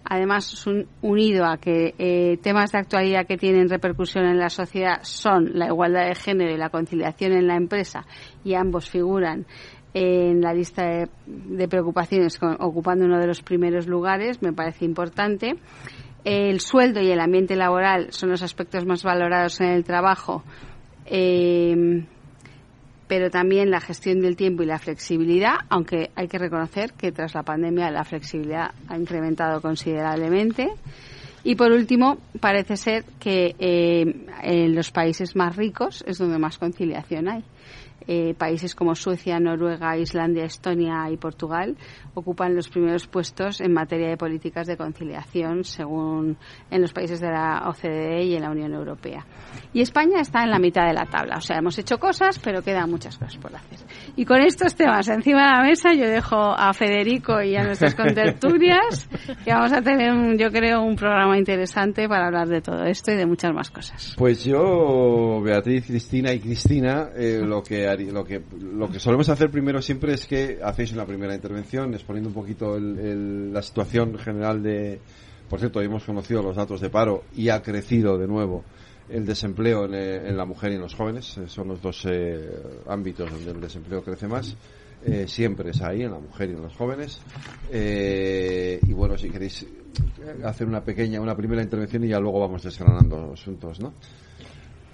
además, 0.02 0.64
unido 1.02 1.44
a 1.44 1.58
que 1.58 1.94
eh, 1.98 2.38
temas 2.42 2.72
de 2.72 2.78
actualidad 2.78 3.26
que 3.26 3.36
tienen 3.36 3.68
repercusión 3.68 4.24
en 4.24 4.38
la 4.38 4.48
sociedad 4.48 5.00
son 5.02 5.50
la 5.52 5.66
igualdad 5.66 6.08
de 6.08 6.14
género 6.14 6.54
y 6.54 6.56
la 6.56 6.70
conciliación 6.70 7.32
en 7.32 7.46
la 7.46 7.56
empresa, 7.56 8.06
y 8.44 8.54
ambos 8.54 8.88
figuran 8.88 9.44
en 9.92 10.40
la 10.40 10.54
lista 10.54 10.84
de, 10.86 11.08
de 11.26 11.68
preocupaciones 11.68 12.40
ocupando 12.58 13.04
uno 13.04 13.18
de 13.20 13.26
los 13.26 13.42
primeros 13.42 13.86
lugares, 13.86 14.42
me 14.42 14.54
parece 14.54 14.86
importante. 14.86 15.56
El 16.24 16.60
sueldo 16.60 17.00
y 17.00 17.10
el 17.10 17.20
ambiente 17.20 17.54
laboral 17.54 18.08
son 18.10 18.30
los 18.30 18.42
aspectos 18.42 18.86
más 18.86 19.02
valorados 19.02 19.60
en 19.60 19.68
el 19.68 19.84
trabajo, 19.84 20.42
eh, 21.06 22.04
pero 23.06 23.30
también 23.30 23.70
la 23.70 23.80
gestión 23.80 24.20
del 24.20 24.34
tiempo 24.34 24.62
y 24.62 24.66
la 24.66 24.78
flexibilidad, 24.78 25.56
aunque 25.68 26.10
hay 26.14 26.26
que 26.26 26.38
reconocer 26.38 26.94
que 26.94 27.12
tras 27.12 27.34
la 27.34 27.42
pandemia 27.42 27.90
la 27.90 28.04
flexibilidad 28.04 28.72
ha 28.88 28.96
incrementado 28.96 29.60
considerablemente. 29.60 30.68
Y 31.46 31.56
por 31.56 31.72
último, 31.72 32.16
parece 32.40 32.78
ser 32.78 33.04
que 33.20 33.54
eh, 33.58 34.26
en 34.42 34.74
los 34.74 34.90
países 34.90 35.36
más 35.36 35.54
ricos 35.56 36.02
es 36.06 36.16
donde 36.16 36.38
más 36.38 36.56
conciliación 36.56 37.28
hay. 37.28 37.44
Eh, 38.06 38.34
países 38.36 38.74
como 38.74 38.94
Suecia, 38.94 39.40
Noruega, 39.40 39.96
Islandia, 39.96 40.44
Estonia 40.44 41.08
y 41.10 41.16
Portugal 41.16 41.74
ocupan 42.12 42.54
los 42.54 42.68
primeros 42.68 43.06
puestos 43.06 43.62
en 43.62 43.72
materia 43.72 44.08
de 44.10 44.18
políticas 44.18 44.66
de 44.66 44.76
conciliación 44.76 45.64
según 45.64 46.36
en 46.70 46.82
los 46.82 46.92
países 46.92 47.20
de 47.20 47.30
la 47.30 47.62
OCDE 47.66 48.24
y 48.24 48.34
en 48.34 48.42
la 48.42 48.50
Unión 48.50 48.74
Europea. 48.74 49.24
Y 49.72 49.80
España 49.80 50.20
está 50.20 50.42
en 50.42 50.50
la 50.50 50.58
mitad 50.58 50.86
de 50.86 50.92
la 50.92 51.06
tabla. 51.06 51.36
O 51.38 51.40
sea, 51.40 51.56
hemos 51.56 51.78
hecho 51.78 51.98
cosas, 51.98 52.38
pero 52.38 52.60
quedan 52.62 52.90
muchas 52.90 53.16
cosas 53.16 53.38
por 53.38 53.56
hacer. 53.56 53.78
Y 54.16 54.26
con 54.26 54.40
estos 54.42 54.74
temas 54.74 55.08
encima 55.08 55.46
de 55.46 55.52
la 55.56 55.62
mesa, 55.62 55.94
yo 55.94 56.06
dejo 56.06 56.36
a 56.36 56.74
Federico 56.74 57.40
y 57.40 57.56
a 57.56 57.64
nuestras 57.64 57.94
contertulias 57.96 59.08
que 59.44 59.50
vamos 59.50 59.72
a 59.72 59.80
tener, 59.80 60.12
un, 60.12 60.36
yo 60.36 60.50
creo, 60.50 60.82
un 60.82 60.96
programa 60.96 61.38
interesante 61.38 62.06
para 62.06 62.26
hablar 62.26 62.48
de 62.48 62.60
todo 62.60 62.84
esto 62.84 63.12
y 63.12 63.16
de 63.16 63.24
muchas 63.24 63.54
más 63.54 63.70
cosas. 63.70 64.14
Pues 64.18 64.44
yo, 64.44 65.40
Beatriz, 65.42 65.86
Cristina 65.86 66.32
y 66.32 66.40
Cristina, 66.40 67.08
eh, 67.16 67.40
lo 67.42 67.62
que 67.62 67.83
lo 68.12 68.24
que 68.24 68.42
lo 68.60 68.90
que 68.90 68.98
solemos 68.98 69.28
hacer 69.28 69.50
primero 69.50 69.80
siempre 69.80 70.14
es 70.14 70.26
que 70.26 70.58
hacéis 70.62 70.92
una 70.92 71.06
primera 71.06 71.34
intervención 71.34 71.94
exponiendo 71.94 72.28
un 72.28 72.34
poquito 72.34 72.78
la 72.78 73.62
situación 73.62 74.18
general 74.18 74.62
de 74.62 75.00
por 75.48 75.58
cierto 75.58 75.80
hemos 75.80 76.04
conocido 76.04 76.42
los 76.42 76.56
datos 76.56 76.80
de 76.80 76.90
paro 76.90 77.24
y 77.34 77.48
ha 77.48 77.62
crecido 77.62 78.18
de 78.18 78.26
nuevo 78.26 78.64
el 79.08 79.26
desempleo 79.26 79.84
en, 79.84 79.94
eh, 79.94 80.32
la 80.32 80.44
mujer 80.44 80.72
y 80.72 80.74
en 80.76 80.80
los 80.80 80.94
jóvenes. 80.94 81.36
Eh, 81.38 81.48
son 81.48 81.68
los 81.68 81.82
dos 81.82 82.06
eh, 82.08 82.48
ámbitos 82.88 83.30
donde 83.30 83.50
el 83.50 83.60
desempleo 83.60 84.02
crece 84.02 84.26
más. 84.26 84.56
Siempre 85.26 85.68
es 85.72 85.82
ahí 85.82 86.00
en 86.00 86.12
la 86.12 86.18
mujer 86.18 86.48
y 86.48 86.52
en 86.54 86.62
los 86.62 86.74
jóvenes. 86.74 87.20
Y 87.70 88.92
bueno 88.94 89.18
si 89.18 89.28
queréis 89.28 89.66
hacer 90.42 90.66
una 90.66 90.82
pequeña 90.82 91.20
una 91.20 91.36
primera 91.36 91.62
intervención 91.62 92.04
y 92.04 92.08
ya 92.08 92.18
luego 92.18 92.40
vamos 92.40 92.62
desgranando 92.62 93.34
asuntos 93.34 93.80
no 93.80 93.92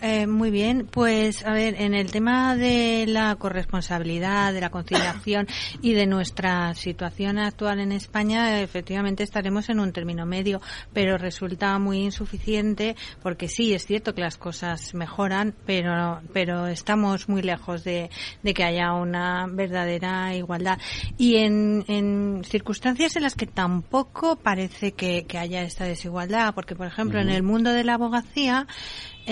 eh, 0.03 0.27
muy 0.27 0.51
bien, 0.51 0.89
pues 0.91 1.45
a 1.45 1.53
ver, 1.53 1.81
en 1.81 1.95
el 1.95 2.11
tema 2.11 2.57
de 2.57 3.05
la 3.07 3.37
corresponsabilidad, 3.37 4.53
de 4.53 4.61
la 4.61 4.71
conciliación 4.71 5.47
y 5.83 5.93
de 5.93 6.07
nuestra 6.07 6.75
situación 6.75 7.39
actual 7.39 7.81
en 7.81 7.93
España, 7.93 8.61
efectivamente 8.63 9.23
estaremos 9.23 9.69
en 9.69 9.79
un 9.79 9.93
término 9.93 10.25
medio, 10.25 10.61
pero 10.93 11.19
resulta 11.19 11.79
muy 11.79 11.99
insuficiente 11.99 12.97
porque 13.23 13.49
sí, 13.49 13.75
es 13.75 13.85
cierto 13.85 14.15
que 14.15 14.23
las 14.23 14.39
cosas 14.39 14.95
mejoran, 14.95 15.55
pero, 15.67 16.21
pero 16.33 16.67
estamos 16.67 17.29
muy 17.29 17.43
lejos 17.43 17.85
de, 17.85 18.11
de 18.43 18.55
que 18.55 18.65
haya 18.65 18.95
una 18.95 19.47
verdadera 19.49 20.35
igualdad. 20.35 20.79
Y 21.19 21.37
en, 21.37 21.85
en 21.89 22.43
circunstancias 22.45 23.17
en 23.17 23.23
las 23.23 23.35
que 23.35 23.47
tampoco 23.47 24.37
parece 24.37 24.93
que, 24.93 25.27
que 25.27 25.39
haya 25.39 25.63
esta 25.63 25.85
desigualdad, 25.85 26.55
porque 26.55 26.75
por 26.75 26.87
ejemplo 26.87 27.21
en 27.21 27.29
el 27.29 27.43
mundo 27.43 27.73
de 27.73 27.85
la 27.85 27.95
abogacía, 27.95 28.67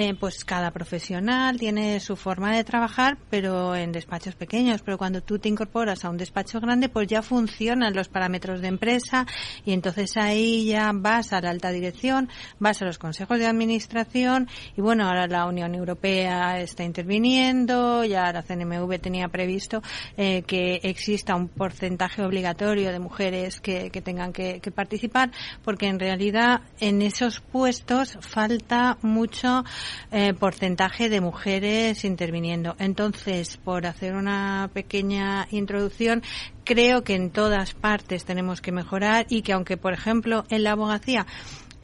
eh, 0.00 0.14
pues 0.14 0.44
cada 0.44 0.70
profesional 0.70 1.58
tiene 1.58 1.98
su 1.98 2.14
forma 2.14 2.54
de 2.54 2.62
trabajar, 2.62 3.18
pero 3.30 3.74
en 3.74 3.90
despachos 3.90 4.36
pequeños. 4.36 4.80
Pero 4.82 4.96
cuando 4.96 5.22
tú 5.22 5.40
te 5.40 5.48
incorporas 5.48 6.04
a 6.04 6.10
un 6.10 6.16
despacho 6.16 6.60
grande, 6.60 6.88
pues 6.88 7.08
ya 7.08 7.20
funcionan 7.20 7.96
los 7.96 8.08
parámetros 8.08 8.60
de 8.60 8.68
empresa 8.68 9.26
y 9.64 9.72
entonces 9.72 10.16
ahí 10.16 10.66
ya 10.66 10.92
vas 10.94 11.32
a 11.32 11.40
la 11.40 11.50
alta 11.50 11.72
dirección, 11.72 12.28
vas 12.60 12.80
a 12.80 12.84
los 12.84 12.96
consejos 12.96 13.40
de 13.40 13.46
administración 13.48 14.48
y 14.76 14.80
bueno, 14.80 15.04
ahora 15.04 15.26
la 15.26 15.46
Unión 15.46 15.74
Europea 15.74 16.60
está 16.60 16.84
interviniendo, 16.84 18.04
ya 18.04 18.32
la 18.32 18.44
CNMV 18.44 19.00
tenía 19.00 19.26
previsto 19.26 19.82
eh, 20.16 20.42
que 20.42 20.78
exista 20.84 21.34
un 21.34 21.48
porcentaje 21.48 22.22
obligatorio 22.22 22.92
de 22.92 23.00
mujeres 23.00 23.60
que, 23.60 23.90
tengan 23.90 24.32
que, 24.32 24.60
que 24.60 24.70
participar, 24.70 25.32
porque 25.64 25.88
en 25.88 25.98
realidad 25.98 26.60
en 26.78 27.02
esos 27.02 27.40
puestos 27.40 28.16
falta 28.20 28.96
mucho 29.02 29.64
eh, 30.10 30.34
porcentaje 30.34 31.08
de 31.08 31.20
mujeres 31.20 32.04
interviniendo. 32.04 32.76
Entonces, 32.78 33.56
por 33.56 33.86
hacer 33.86 34.14
una 34.14 34.70
pequeña 34.72 35.46
introducción, 35.50 36.22
creo 36.64 37.02
que 37.04 37.14
en 37.14 37.30
todas 37.30 37.74
partes 37.74 38.24
tenemos 38.24 38.60
que 38.60 38.72
mejorar 38.72 39.26
y 39.28 39.42
que 39.42 39.52
aunque, 39.52 39.76
por 39.76 39.92
ejemplo, 39.92 40.44
en 40.50 40.64
la 40.64 40.72
abogacía 40.72 41.26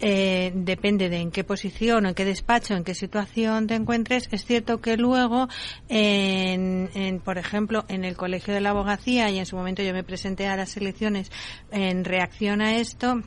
eh, 0.01 0.53
depende 0.55 1.09
de 1.09 1.19
en 1.19 1.31
qué 1.31 1.45
posición, 1.45 2.07
en 2.07 2.15
qué 2.15 2.25
despacho, 2.25 2.75
en 2.75 2.85
qué 2.85 2.95
situación 2.95 3.67
te 3.67 3.75
encuentres. 3.75 4.29
Es 4.33 4.45
cierto 4.45 4.81
que 4.81 4.97
luego, 4.97 5.49
en, 5.89 6.91
en, 6.95 7.21
por 7.21 7.39
ejemplo, 7.39 7.85
en 7.89 8.05
el 8.05 8.17
Colegio 8.17 8.53
de 8.53 8.61
la 8.61 8.71
Abogacía, 8.71 9.31
y 9.31 9.39
en 9.39 9.47
su 9.47 9.57
momento 9.57 9.83
yo 9.83 9.93
me 9.93 10.05
presenté 10.05 10.47
a 10.47 10.57
las 10.57 10.77
elecciones 10.77 11.31
en 11.71 12.05
reacción 12.05 12.61
a 12.61 12.77
esto, 12.77 13.23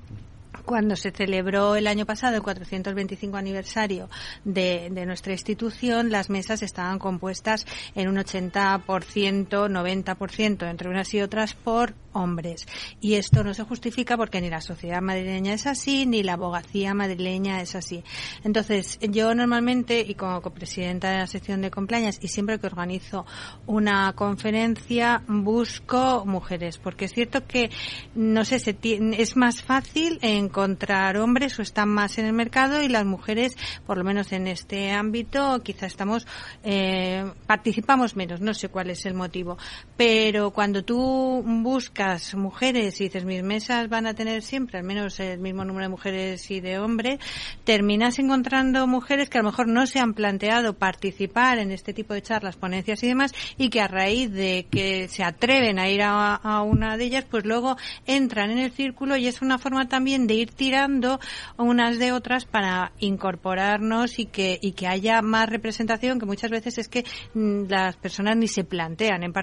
cuando 0.68 0.98
se 0.98 1.12
celebró 1.12 1.78
el 1.78 1.88
año 1.88 2.06
pasado 2.06 2.36
el 2.36 2.44
425 2.44 3.38
aniversario 3.38 4.10
de, 4.44 4.90
nuestra 5.08 5.32
institución, 5.32 6.12
las 6.12 6.30
mesas 6.30 6.62
estaban 6.62 7.00
compuestas 7.00 7.66
en 7.96 8.10
un 8.10 8.18
80%, 8.18 8.84
90% 8.84 10.70
entre 10.70 10.90
unas 10.90 11.14
y 11.14 11.22
otras 11.22 11.54
por 11.54 11.96
hombres. 12.12 12.68
Y 13.00 13.14
esto 13.14 13.46
no 13.46 13.54
se 13.54 13.64
justifica 13.64 14.18
porque 14.18 14.42
ni 14.42 14.50
la 14.50 14.60
sociedad 14.60 15.02
madrileña 15.02 15.54
es 15.54 15.68
así, 15.68 16.06
ni 16.06 16.22
la 16.22 16.34
abogacía 16.34 16.94
madrileña 16.94 17.62
es 17.62 17.76
así. 17.76 18.04
Entonces, 18.44 19.00
yo 19.02 19.34
normalmente, 19.34 20.02
y 20.02 20.16
como 20.16 20.42
copresidenta 20.42 21.12
de 21.12 21.20
la 21.20 21.28
sección 21.28 21.62
de 21.62 21.72
compliance, 21.72 22.20
y 22.22 22.28
siempre 22.28 22.60
que 22.60 22.68
organizo 22.68 23.26
una 23.68 24.12
conferencia, 24.14 25.24
busco 25.28 26.26
mujeres, 26.26 26.78
porque 26.78 27.06
es 27.06 27.14
cierto 27.14 27.48
que, 27.48 27.70
no 28.16 28.44
sé, 28.44 28.60
se 28.60 28.76
es 28.82 29.38
más 29.38 29.62
fácil 29.62 30.20
encontrar 30.58 31.18
hombres 31.18 31.60
o 31.60 31.62
están 31.62 31.90
más 31.90 32.18
en 32.18 32.26
el 32.26 32.34
mercado 32.34 32.82
y 32.82 32.88
las 32.88 33.06
mujeres, 33.06 33.56
por 33.86 34.00
lo 34.00 34.04
menos 34.04 34.32
en 34.32 34.48
este 34.48 34.92
ámbito, 34.92 35.62
quizá 35.62 35.86
estamos, 35.86 36.26
eh, 36.64 37.32
participamos 37.46 38.16
menos, 38.16 38.42
no 38.42 38.56
sé 38.56 38.70
cuál 38.70 38.90
es 38.90 39.06
el 39.06 39.14
motivo. 39.14 39.60
Pero 39.98 40.50
cuando 40.52 40.84
tú 40.84 41.44
buscas 41.46 42.34
mujeres 42.34 43.00
y 43.00 43.04
dices 43.04 43.24
mis 43.24 43.44
mesas 43.44 43.88
van 43.88 44.08
a 44.08 44.16
tener 44.16 44.42
siempre 44.42 44.80
al 44.80 44.84
menos 44.84 45.20
el 45.20 45.38
mismo 45.38 45.64
número 45.64 45.86
de 45.86 45.90
mujeres 45.90 46.50
y 46.50 46.60
de 46.60 46.80
hombres, 46.80 47.20
terminas 47.64 48.18
encontrando 48.18 48.88
mujeres 48.88 49.30
que 49.30 49.38
a 49.38 49.42
lo 49.44 49.52
mejor 49.52 49.68
no 49.68 49.86
se 49.86 50.00
han 50.00 50.16
planteado 50.16 50.74
participar 50.74 51.60
en 51.60 51.72
este 51.72 51.94
tipo 51.94 52.16
de 52.16 52.24
charlas, 52.24 52.56
ponencias 52.56 53.04
y 53.04 53.08
demás 53.08 53.32
y 53.60 53.70
que 53.70 53.82
a 53.82 53.88
raíz 53.88 54.32
de 54.32 54.66
que 54.72 55.08
se 55.08 55.24
atreven 55.24 55.78
a 55.78 55.88
ir 55.88 56.02
a, 56.02 56.64
una 56.64 56.98
de 56.98 57.06
ellas, 57.06 57.26
pues 57.30 57.46
luego 57.46 57.78
entran 58.08 58.50
en 58.50 58.58
el 58.58 58.72
círculo 58.72 59.18
y 59.18 59.28
es 59.28 59.44
una 59.44 59.60
forma 59.60 59.88
también 59.88 60.26
de 60.26 60.34
ir 60.34 60.47
tirando 60.48 61.20
unas 61.58 62.00
de 62.00 62.12
otras 62.12 62.46
para 62.46 62.92
incorporarnos 63.00 64.20
y 64.20 64.26
que, 64.26 64.60
y 64.62 64.74
que 64.74 64.88
haya 64.88 65.22
más 65.22 65.50
representación, 65.50 66.20
que 66.20 66.26
muchas 66.26 66.52
veces 66.52 66.78
es 66.78 66.88
que 66.88 67.06
mm, 67.34 67.64
las 67.68 67.96
personas 67.98 68.38
ni 68.38 68.48
se 68.48 68.64
plantean 68.64 69.24
en, 69.24 69.34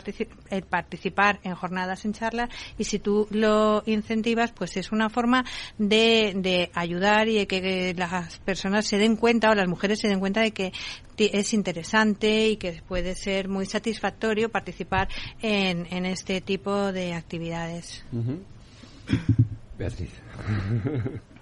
en 0.50 0.62
participar 0.62 1.40
en 1.42 1.55
jornadas 1.55 2.05
en 2.05 2.12
charlas 2.12 2.50
y 2.78 2.84
si 2.84 2.98
tú 2.98 3.26
lo 3.30 3.82
incentivas, 3.86 4.52
pues 4.52 4.76
es 4.76 4.92
una 4.92 5.09
forma 5.11 5.44
de, 5.78 6.32
de 6.36 6.70
ayudar 6.74 7.28
y 7.28 7.38
de 7.38 7.46
que 7.46 7.94
las 7.96 8.38
personas 8.40 8.86
se 8.86 8.98
den 8.98 9.16
cuenta 9.16 9.50
o 9.50 9.55
las 9.55 9.68
mujeres 9.68 10.00
se 10.00 10.09
den 10.09 10.20
cuenta 10.20 10.40
de 10.40 10.52
que 10.52 10.72
es 11.16 11.55
interesante 11.55 12.48
y 12.48 12.57
que 12.57 12.82
puede 12.86 13.14
ser 13.14 13.48
muy 13.48 13.66
satisfactorio 13.66 14.48
participar 14.48 15.09
en, 15.40 15.86
en 15.90 16.07
este 16.07 16.40
tipo 16.40 16.92
de 16.92 17.14
actividades. 17.14 18.05
Beatriz. 19.78 20.11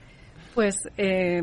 Pues 0.55 0.76
eh, 0.99 1.43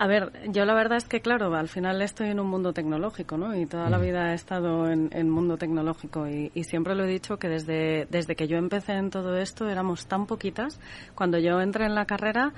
a 0.00 0.06
ver, 0.06 0.32
yo 0.50 0.64
la 0.64 0.74
verdad 0.74 0.98
es 0.98 1.04
que, 1.04 1.20
claro, 1.20 1.52
al 1.54 1.68
final 1.68 2.00
estoy 2.02 2.28
en 2.28 2.38
un 2.38 2.46
mundo 2.46 2.72
tecnológico, 2.72 3.36
¿no? 3.36 3.56
Y 3.56 3.66
toda 3.66 3.90
la 3.90 3.98
vida 3.98 4.30
he 4.30 4.34
estado 4.34 4.88
en, 4.88 5.10
en 5.12 5.28
mundo 5.28 5.56
tecnológico 5.56 6.28
y, 6.28 6.52
y, 6.54 6.62
siempre 6.62 6.94
lo 6.94 7.04
he 7.04 7.08
dicho 7.08 7.38
que 7.38 7.48
desde, 7.48 8.06
desde 8.08 8.36
que 8.36 8.46
yo 8.46 8.58
empecé 8.58 8.92
en 8.92 9.10
todo 9.10 9.36
esto 9.36 9.68
éramos 9.68 10.06
tan 10.06 10.26
poquitas. 10.26 10.78
Cuando 11.16 11.38
yo 11.38 11.60
entré 11.60 11.86
en 11.86 11.96
la 11.96 12.04
carrera, 12.04 12.52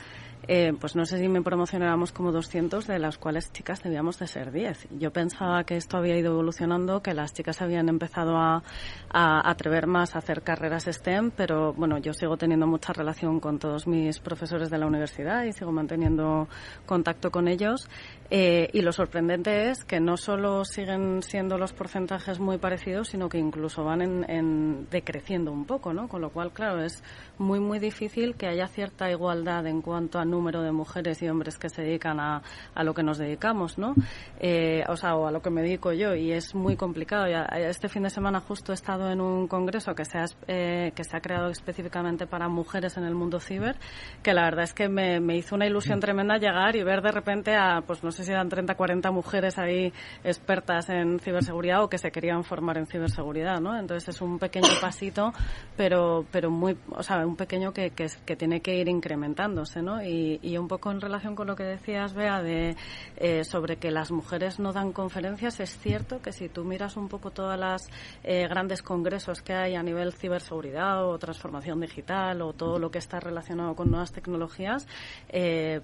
eh, 0.48 0.72
pues 0.80 0.96
no 0.96 1.04
sé 1.04 1.18
si 1.18 1.28
me 1.28 1.42
promocionábamos 1.42 2.12
como 2.12 2.32
200, 2.32 2.86
de 2.86 2.98
las 2.98 3.18
cuales 3.18 3.52
chicas 3.52 3.82
debíamos 3.82 4.18
de 4.18 4.26
ser 4.26 4.52
10. 4.52 4.88
Yo 4.98 5.12
pensaba 5.12 5.64
que 5.64 5.76
esto 5.76 5.96
había 5.96 6.16
ido 6.16 6.32
evolucionando, 6.32 7.02
que 7.02 7.14
las 7.14 7.32
chicas 7.32 7.60
habían 7.62 7.88
empezado 7.88 8.36
a, 8.36 8.62
a, 9.10 9.50
atrever 9.50 9.86
más 9.86 10.14
a 10.14 10.18
hacer 10.18 10.42
carreras 10.42 10.84
STEM, 10.84 11.30
pero 11.30 11.72
bueno, 11.74 11.98
yo 11.98 12.12
sigo 12.12 12.36
teniendo 12.36 12.66
mucha 12.66 12.92
relación 12.92 13.40
con 13.40 13.58
todos 13.58 13.86
mis 13.86 14.18
profesores 14.18 14.70
de 14.70 14.78
la 14.78 14.86
universidad 14.86 15.44
y 15.44 15.52
sigo 15.52 15.72
manteniendo 15.72 16.48
contacto 16.86 17.30
con 17.30 17.48
ellos. 17.48 17.88
Eh, 18.32 18.70
y 18.72 18.82
lo 18.82 18.92
sorprendente 18.92 19.70
es 19.70 19.84
que 19.84 19.98
no 19.98 20.16
solo 20.16 20.64
siguen 20.64 21.22
siendo 21.22 21.58
los 21.58 21.72
porcentajes 21.72 22.38
muy 22.38 22.58
parecidos, 22.58 23.08
sino 23.08 23.28
que 23.28 23.38
incluso 23.38 23.82
van 23.82 24.02
en, 24.02 24.30
en 24.30 24.88
decreciendo 24.88 25.50
un 25.50 25.64
poco, 25.64 25.92
¿no? 25.92 26.08
Con 26.08 26.20
lo 26.20 26.30
cual, 26.30 26.52
claro, 26.52 26.82
es 26.82 27.02
muy, 27.38 27.58
muy 27.58 27.80
difícil 27.80 28.36
que 28.36 28.46
haya 28.46 28.68
cierta 28.68 29.10
igualdad 29.10 29.66
en 29.66 29.82
cuanto 29.82 30.20
a 30.20 30.24
número 30.30 30.62
de 30.62 30.72
mujeres 30.72 31.22
y 31.22 31.28
hombres 31.28 31.58
que 31.58 31.68
se 31.68 31.82
dedican 31.82 32.20
a, 32.20 32.42
a 32.74 32.84
lo 32.84 32.94
que 32.94 33.02
nos 33.02 33.18
dedicamos, 33.18 33.78
¿no? 33.78 33.94
Eh, 34.38 34.84
o 34.88 34.96
sea, 34.96 35.16
o 35.16 35.26
a 35.26 35.30
lo 35.30 35.42
que 35.42 35.50
me 35.50 35.62
dedico 35.62 35.92
yo, 35.92 36.14
y 36.14 36.32
es 36.32 36.54
muy 36.54 36.76
complicado. 36.76 37.26
Este 37.26 37.88
fin 37.88 38.02
de 38.02 38.10
semana 38.10 38.40
justo 38.40 38.72
he 38.72 38.74
estado 38.74 39.10
en 39.10 39.20
un 39.20 39.48
congreso 39.48 39.94
que 39.94 40.04
se 40.04 40.18
ha, 40.18 40.24
eh, 40.48 40.92
que 40.94 41.04
se 41.04 41.16
ha 41.16 41.20
creado 41.20 41.48
específicamente 41.48 42.26
para 42.26 42.48
mujeres 42.48 42.96
en 42.96 43.04
el 43.04 43.14
mundo 43.14 43.40
ciber, 43.40 43.76
que 44.22 44.34
la 44.34 44.44
verdad 44.44 44.64
es 44.64 44.74
que 44.74 44.88
me, 44.88 45.20
me 45.20 45.36
hizo 45.36 45.54
una 45.54 45.66
ilusión 45.66 46.00
tremenda 46.00 46.38
llegar 46.38 46.76
y 46.76 46.82
ver 46.82 47.02
de 47.02 47.12
repente 47.12 47.54
a, 47.54 47.82
pues 47.86 48.02
no 48.02 48.10
sé 48.10 48.24
si 48.24 48.32
eran 48.32 48.48
30, 48.48 48.74
40 48.74 49.10
mujeres 49.10 49.58
ahí 49.58 49.92
expertas 50.24 50.88
en 50.90 51.18
ciberseguridad 51.18 51.82
o 51.82 51.88
que 51.88 51.98
se 51.98 52.10
querían 52.10 52.44
formar 52.44 52.78
en 52.78 52.86
ciberseguridad, 52.86 53.60
¿no? 53.60 53.78
Entonces 53.78 54.08
es 54.08 54.20
un 54.20 54.38
pequeño 54.38 54.68
pasito, 54.80 55.32
pero, 55.76 56.24
pero 56.30 56.50
muy, 56.50 56.76
o 56.90 57.02
sea, 57.02 57.26
un 57.26 57.36
pequeño 57.36 57.72
que, 57.72 57.90
que, 57.90 58.06
que 58.24 58.36
tiene 58.36 58.60
que 58.60 58.76
ir 58.76 58.88
incrementándose, 58.88 59.82
¿no? 59.82 60.02
Y, 60.02 60.19
y, 60.42 60.58
un 60.58 60.68
poco 60.68 60.90
en 60.90 61.00
relación 61.00 61.34
con 61.34 61.46
lo 61.46 61.56
que 61.56 61.64
decías, 61.64 62.14
Bea, 62.14 62.42
de, 62.42 62.76
eh, 63.16 63.44
sobre 63.44 63.76
que 63.76 63.90
las 63.90 64.10
mujeres 64.10 64.58
no 64.58 64.72
dan 64.72 64.92
conferencias, 64.92 65.60
es 65.60 65.78
cierto 65.78 66.20
que 66.20 66.32
si 66.32 66.48
tú 66.48 66.64
miras 66.64 66.96
un 66.96 67.08
poco 67.08 67.30
todas 67.30 67.58
las 67.58 67.88
eh, 68.24 68.46
grandes 68.48 68.82
congresos 68.82 69.42
que 69.42 69.54
hay 69.54 69.74
a 69.74 69.82
nivel 69.82 70.12
ciberseguridad 70.12 71.04
o 71.06 71.18
transformación 71.18 71.80
digital 71.80 72.42
o 72.42 72.52
todo 72.52 72.78
lo 72.78 72.90
que 72.90 72.98
está 72.98 73.20
relacionado 73.20 73.74
con 73.74 73.90
nuevas 73.90 74.12
tecnologías, 74.12 74.86
eh, 75.28 75.80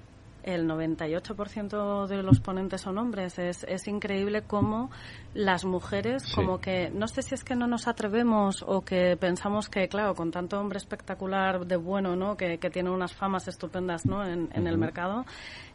el 0.47 0.67
98% 0.67 2.07
de 2.07 2.23
los 2.23 2.41
ponentes 2.41 2.81
son 2.81 2.97
hombres. 2.99 3.39
Es, 3.39 3.65
es 3.65 3.87
increíble 3.89 4.43
cómo 4.43 4.91
las 5.35 5.65
mujeres, 5.65 6.33
como 6.35 6.61
que, 6.61 6.89
no 6.91 7.09
sé 7.09 7.23
si 7.23 7.35
es 7.35 7.45
que 7.45 7.57
no 7.57 7.67
nos 7.67 7.89
atrevemos 7.89 8.65
o 8.67 8.83
que 8.83 9.17
pensamos 9.19 9.69
que, 9.69 9.89
claro, 9.89 10.15
con 10.15 10.31
tanto 10.31 10.59
hombre 10.59 10.79
espectacular 10.79 11.67
de 11.67 11.77
bueno, 11.77 12.17
¿no? 12.17 12.37
Que, 12.37 12.59
que 12.59 12.71
tiene 12.71 12.91
unas 12.91 13.13
famas 13.13 13.49
estupendas, 13.49 14.07
¿no? 14.07 14.25
En, 14.25 14.49
en 14.55 14.67
el 14.67 14.79
mercado, 14.79 15.27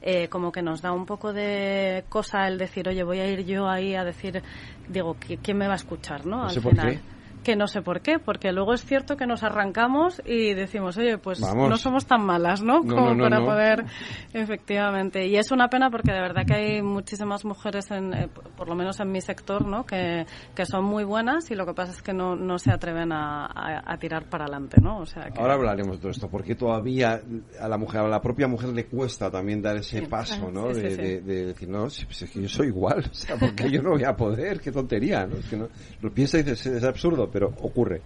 eh, 0.01 0.29
como 0.29 0.51
que 0.51 0.61
nos 0.61 0.81
da 0.81 0.93
un 0.93 1.05
poco 1.05 1.33
de 1.33 2.05
cosa 2.09 2.47
el 2.47 2.57
decir, 2.57 2.87
oye, 2.87 3.03
voy 3.03 3.19
a 3.19 3.27
ir 3.27 3.45
yo 3.45 3.67
ahí 3.67 3.93
a 3.93 4.05
decir, 4.05 4.41
digo, 4.87 5.17
¿quién 5.43 5.57
me 5.57 5.67
va 5.67 5.73
a 5.73 5.77
escuchar, 5.77 6.25
¿no? 6.25 6.43
Al 6.45 6.61
final 6.61 7.01
que 7.43 7.55
no 7.55 7.67
sé 7.67 7.81
por 7.81 8.01
qué, 8.01 8.19
porque 8.19 8.51
luego 8.51 8.73
es 8.73 8.85
cierto 8.85 9.17
que 9.17 9.25
nos 9.25 9.43
arrancamos 9.43 10.21
y 10.25 10.53
decimos, 10.53 10.97
oye, 10.97 11.17
pues 11.17 11.39
no 11.39 11.77
somos 11.77 12.05
tan 12.05 12.23
malas, 12.25 12.61
¿no? 12.61 12.81
Como 12.81 13.17
para 13.17 13.39
poder, 13.39 13.85
efectivamente. 14.33 15.27
Y 15.27 15.37
es 15.37 15.51
una 15.51 15.67
pena 15.69 15.89
porque 15.89 16.11
de 16.11 16.21
verdad 16.21 16.43
que 16.45 16.53
hay 16.53 16.81
muchísimas 16.81 17.45
mujeres, 17.45 17.89
en, 17.91 18.13
eh, 18.13 18.29
por 18.55 18.67
lo 18.67 18.75
menos 18.75 18.99
en 18.99 19.11
mi 19.11 19.21
sector, 19.21 19.65
¿no? 19.65 19.85
Que, 19.85 20.25
que 20.55 20.65
son 20.65 20.85
muy 20.85 21.03
buenas 21.03 21.49
y 21.51 21.55
lo 21.55 21.65
que 21.65 21.73
pasa 21.73 21.91
es 21.91 22.01
que 22.01 22.13
no, 22.13 22.35
no 22.35 22.59
se 22.59 22.71
atreven 22.71 23.11
a, 23.11 23.49
a, 23.85 23.97
tirar 23.97 24.29
para 24.29 24.45
adelante, 24.45 24.77
¿no? 24.81 24.99
O 24.99 25.05
sea, 25.05 25.29
Ahora 25.37 25.55
hablaremos 25.55 25.97
de 25.97 26.01
todo 26.01 26.11
esto, 26.11 26.29
porque 26.29 26.55
todavía 26.55 27.21
a 27.59 27.67
la 27.67 27.77
mujer, 27.77 28.01
a 28.01 28.07
la 28.07 28.21
propia 28.21 28.47
mujer 28.47 28.69
le 28.69 28.85
cuesta 28.85 29.31
también 29.31 29.61
dar 29.61 29.77
ese 29.77 30.03
paso, 30.03 30.51
¿no? 30.51 30.69
de, 30.69 31.21
de, 31.21 31.45
decir, 31.45 31.69
no, 31.69 31.87
es 31.87 32.05
que 32.05 32.41
yo 32.41 32.49
soy 32.49 32.67
igual, 32.67 33.05
o 33.11 33.13
sea, 33.13 33.37
porque 33.37 33.69
yo 33.69 33.81
no 33.81 33.91
voy 33.91 34.03
a 34.03 34.15
poder, 34.15 34.59
qué 34.59 34.71
tontería, 34.71 35.25
¿no? 35.25 35.37
Es 35.37 35.45
que 35.45 35.57
no, 35.57 35.67
lo 36.01 36.11
piensa 36.11 36.39
y 36.39 36.43
dice, 36.43 36.77
es 36.77 36.83
absurdo 36.83 37.30
pero 37.31 37.53
ocurre. 37.61 38.01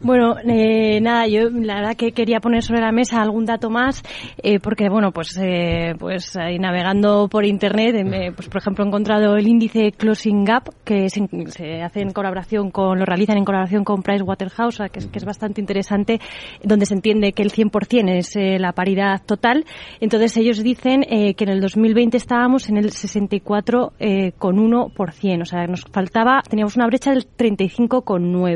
Bueno, 0.00 0.36
eh, 0.44 1.00
nada, 1.00 1.26
yo 1.26 1.50
la 1.50 1.76
verdad 1.76 1.96
que 1.96 2.12
quería 2.12 2.40
poner 2.40 2.62
sobre 2.62 2.80
la 2.80 2.92
mesa 2.92 3.20
algún 3.20 3.44
dato 3.44 3.70
más, 3.70 4.02
eh, 4.42 4.58
porque 4.60 4.88
bueno, 4.88 5.12
pues, 5.12 5.38
eh, 5.40 5.94
pues 5.98 6.36
ahí 6.36 6.58
navegando 6.58 7.28
por 7.28 7.44
internet, 7.44 7.96
pues 8.34 8.48
por 8.48 8.58
ejemplo 8.58 8.84
he 8.84 8.88
encontrado 8.88 9.36
el 9.36 9.46
índice 9.46 9.92
Closing 9.92 10.44
Gap, 10.44 10.70
que 10.84 11.08
se, 11.08 11.82
hace 11.82 12.00
en 12.00 12.12
colaboración 12.12 12.70
con, 12.70 12.98
lo 12.98 13.04
realizan 13.04 13.38
en 13.38 13.44
colaboración 13.44 13.84
con 13.84 14.02
Pricewaterhouse, 14.02 14.82
que 14.92 14.98
es, 14.98 15.06
que 15.06 15.18
es 15.18 15.24
bastante 15.24 15.60
interesante, 15.60 16.20
donde 16.62 16.86
se 16.86 16.94
entiende 16.94 17.32
que 17.32 17.42
el 17.42 17.52
100% 17.52 18.16
es 18.16 18.36
la 18.60 18.72
paridad 18.72 19.22
total. 19.24 19.64
Entonces 20.00 20.36
ellos 20.36 20.62
dicen 20.62 21.02
que 21.02 21.34
en 21.38 21.48
el 21.48 21.60
2020 21.60 22.16
estábamos 22.16 22.68
en 22.68 22.76
el 22.76 22.90
64,1%, 22.90 25.42
o 25.42 25.44
sea, 25.44 25.66
nos 25.66 25.82
faltaba, 25.82 26.42
teníamos 26.48 26.76
una 26.76 26.86
brecha 26.86 27.12
del 27.12 27.26
35,9%. 27.26 28.49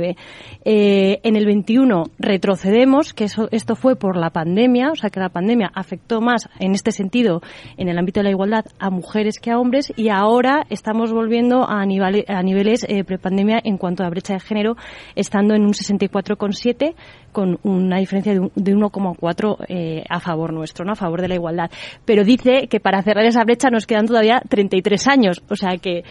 Eh, 0.65 1.21
en 1.23 1.37
el 1.37 1.47
21 1.47 2.05
retrocedemos, 2.19 3.13
que 3.13 3.25
eso, 3.25 3.49
esto 3.51 3.77
fue 3.77 3.97
por 3.97 4.17
la 4.17 4.31
pandemia, 4.31 4.91
o 4.91 4.97
sea 4.97 5.11
que 5.11 5.21
la 5.21 5.29
pandemia 5.29 5.71
afectó 5.75 6.21
más 6.21 6.49
en 6.59 6.73
este 6.73 6.93
sentido, 6.93 7.43
en 7.77 7.89
el 7.89 7.99
ámbito 7.99 8.21
de 8.21 8.25
la 8.25 8.31
igualdad, 8.31 8.65
a 8.79 8.91
mujeres 8.91 9.39
que 9.39 9.51
a 9.51 9.59
hombres 9.59 9.93
y 9.97 10.09
ahora 10.09 10.67
estamos 10.71 11.13
volviendo 11.13 11.69
a, 11.69 11.85
niveles, 11.85 12.87
eh, 12.89 13.05
prepandemia 13.05 13.61
en 13.63 13.79
cuanto 13.79 14.05
a 14.05 14.11
brecha 14.11 14.35
de 14.35 14.41
género, 14.41 14.77
estando 15.15 15.55
en 15.55 15.63
un 15.63 15.73
64,7 15.73 16.95
con 17.33 17.59
una 17.65 17.99
diferencia 17.99 18.33
de, 18.33 18.41
1,4 18.41 19.57
eh, 19.69 20.05
a 20.09 20.21
favor 20.21 20.53
nuestro, 20.53 20.85
¿no? 20.85 20.93
a 20.93 20.97
favor 20.97 21.21
de 21.21 21.29
la 21.29 21.35
igualdad. 21.35 21.71
Pero 22.05 22.25
dice 22.25 22.69
que 22.69 22.81
para 22.81 23.03
cerrar 23.03 23.25
esa 23.25 23.45
brecha 23.45 23.71
nos 23.71 23.87
quedan 23.87 24.07
todavía 24.07 24.41
33 24.49 25.09
años, 25.09 25.43
o 25.51 25.57
sea 25.57 25.77
que 25.79 26.05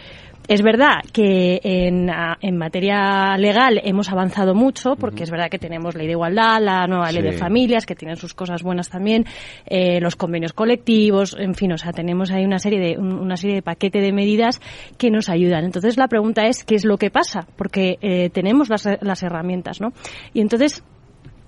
es 0.46 0.62
verdad 0.62 1.00
que 1.12 1.60
en, 1.62 2.10
en, 2.40 2.56
materia 2.58 3.36
legal 3.38 3.80
hemos 3.82 4.10
avanzado 4.10 4.54
mucho, 4.54 4.94
porque 4.96 5.22
es 5.22 5.30
verdad 5.30 5.48
que 5.48 5.58
tenemos 5.58 5.94
ley 5.94 6.06
de 6.06 6.12
igualdad, 6.12 6.60
la 6.60 6.86
nueva 6.86 7.10
ley 7.12 7.22
de 7.22 7.32
familias, 7.32 7.86
que 7.86 7.94
tienen 7.94 8.16
sus 8.16 8.34
cosas 8.34 8.62
buenas 8.62 8.90
también, 8.90 9.24
eh, 9.66 10.00
los 10.00 10.16
convenios 10.16 10.52
colectivos, 10.52 11.34
en 11.38 11.54
fin, 11.54 11.72
o 11.72 11.78
sea, 11.78 11.92
tenemos 11.92 12.30
ahí 12.30 12.44
una 12.44 12.58
serie 12.58 12.78
de 12.78 12.98
una 12.98 13.36
serie 13.36 13.56
de 13.56 13.62
paquete 13.62 14.00
de 14.00 14.12
medidas 14.12 14.60
que 14.98 15.10
nos 15.10 15.30
ayudan. 15.30 15.64
Entonces 15.64 15.96
la 15.96 16.08
pregunta 16.08 16.46
es 16.46 16.62
qué 16.64 16.74
es 16.74 16.84
lo 16.84 16.98
que 16.98 17.10
pasa, 17.10 17.46
porque 17.56 17.98
eh, 18.02 18.28
tenemos 18.30 18.68
las, 18.68 18.86
las 19.00 19.22
herramientas, 19.22 19.80
¿no? 19.80 19.92
Y 20.34 20.40
entonces 20.40 20.84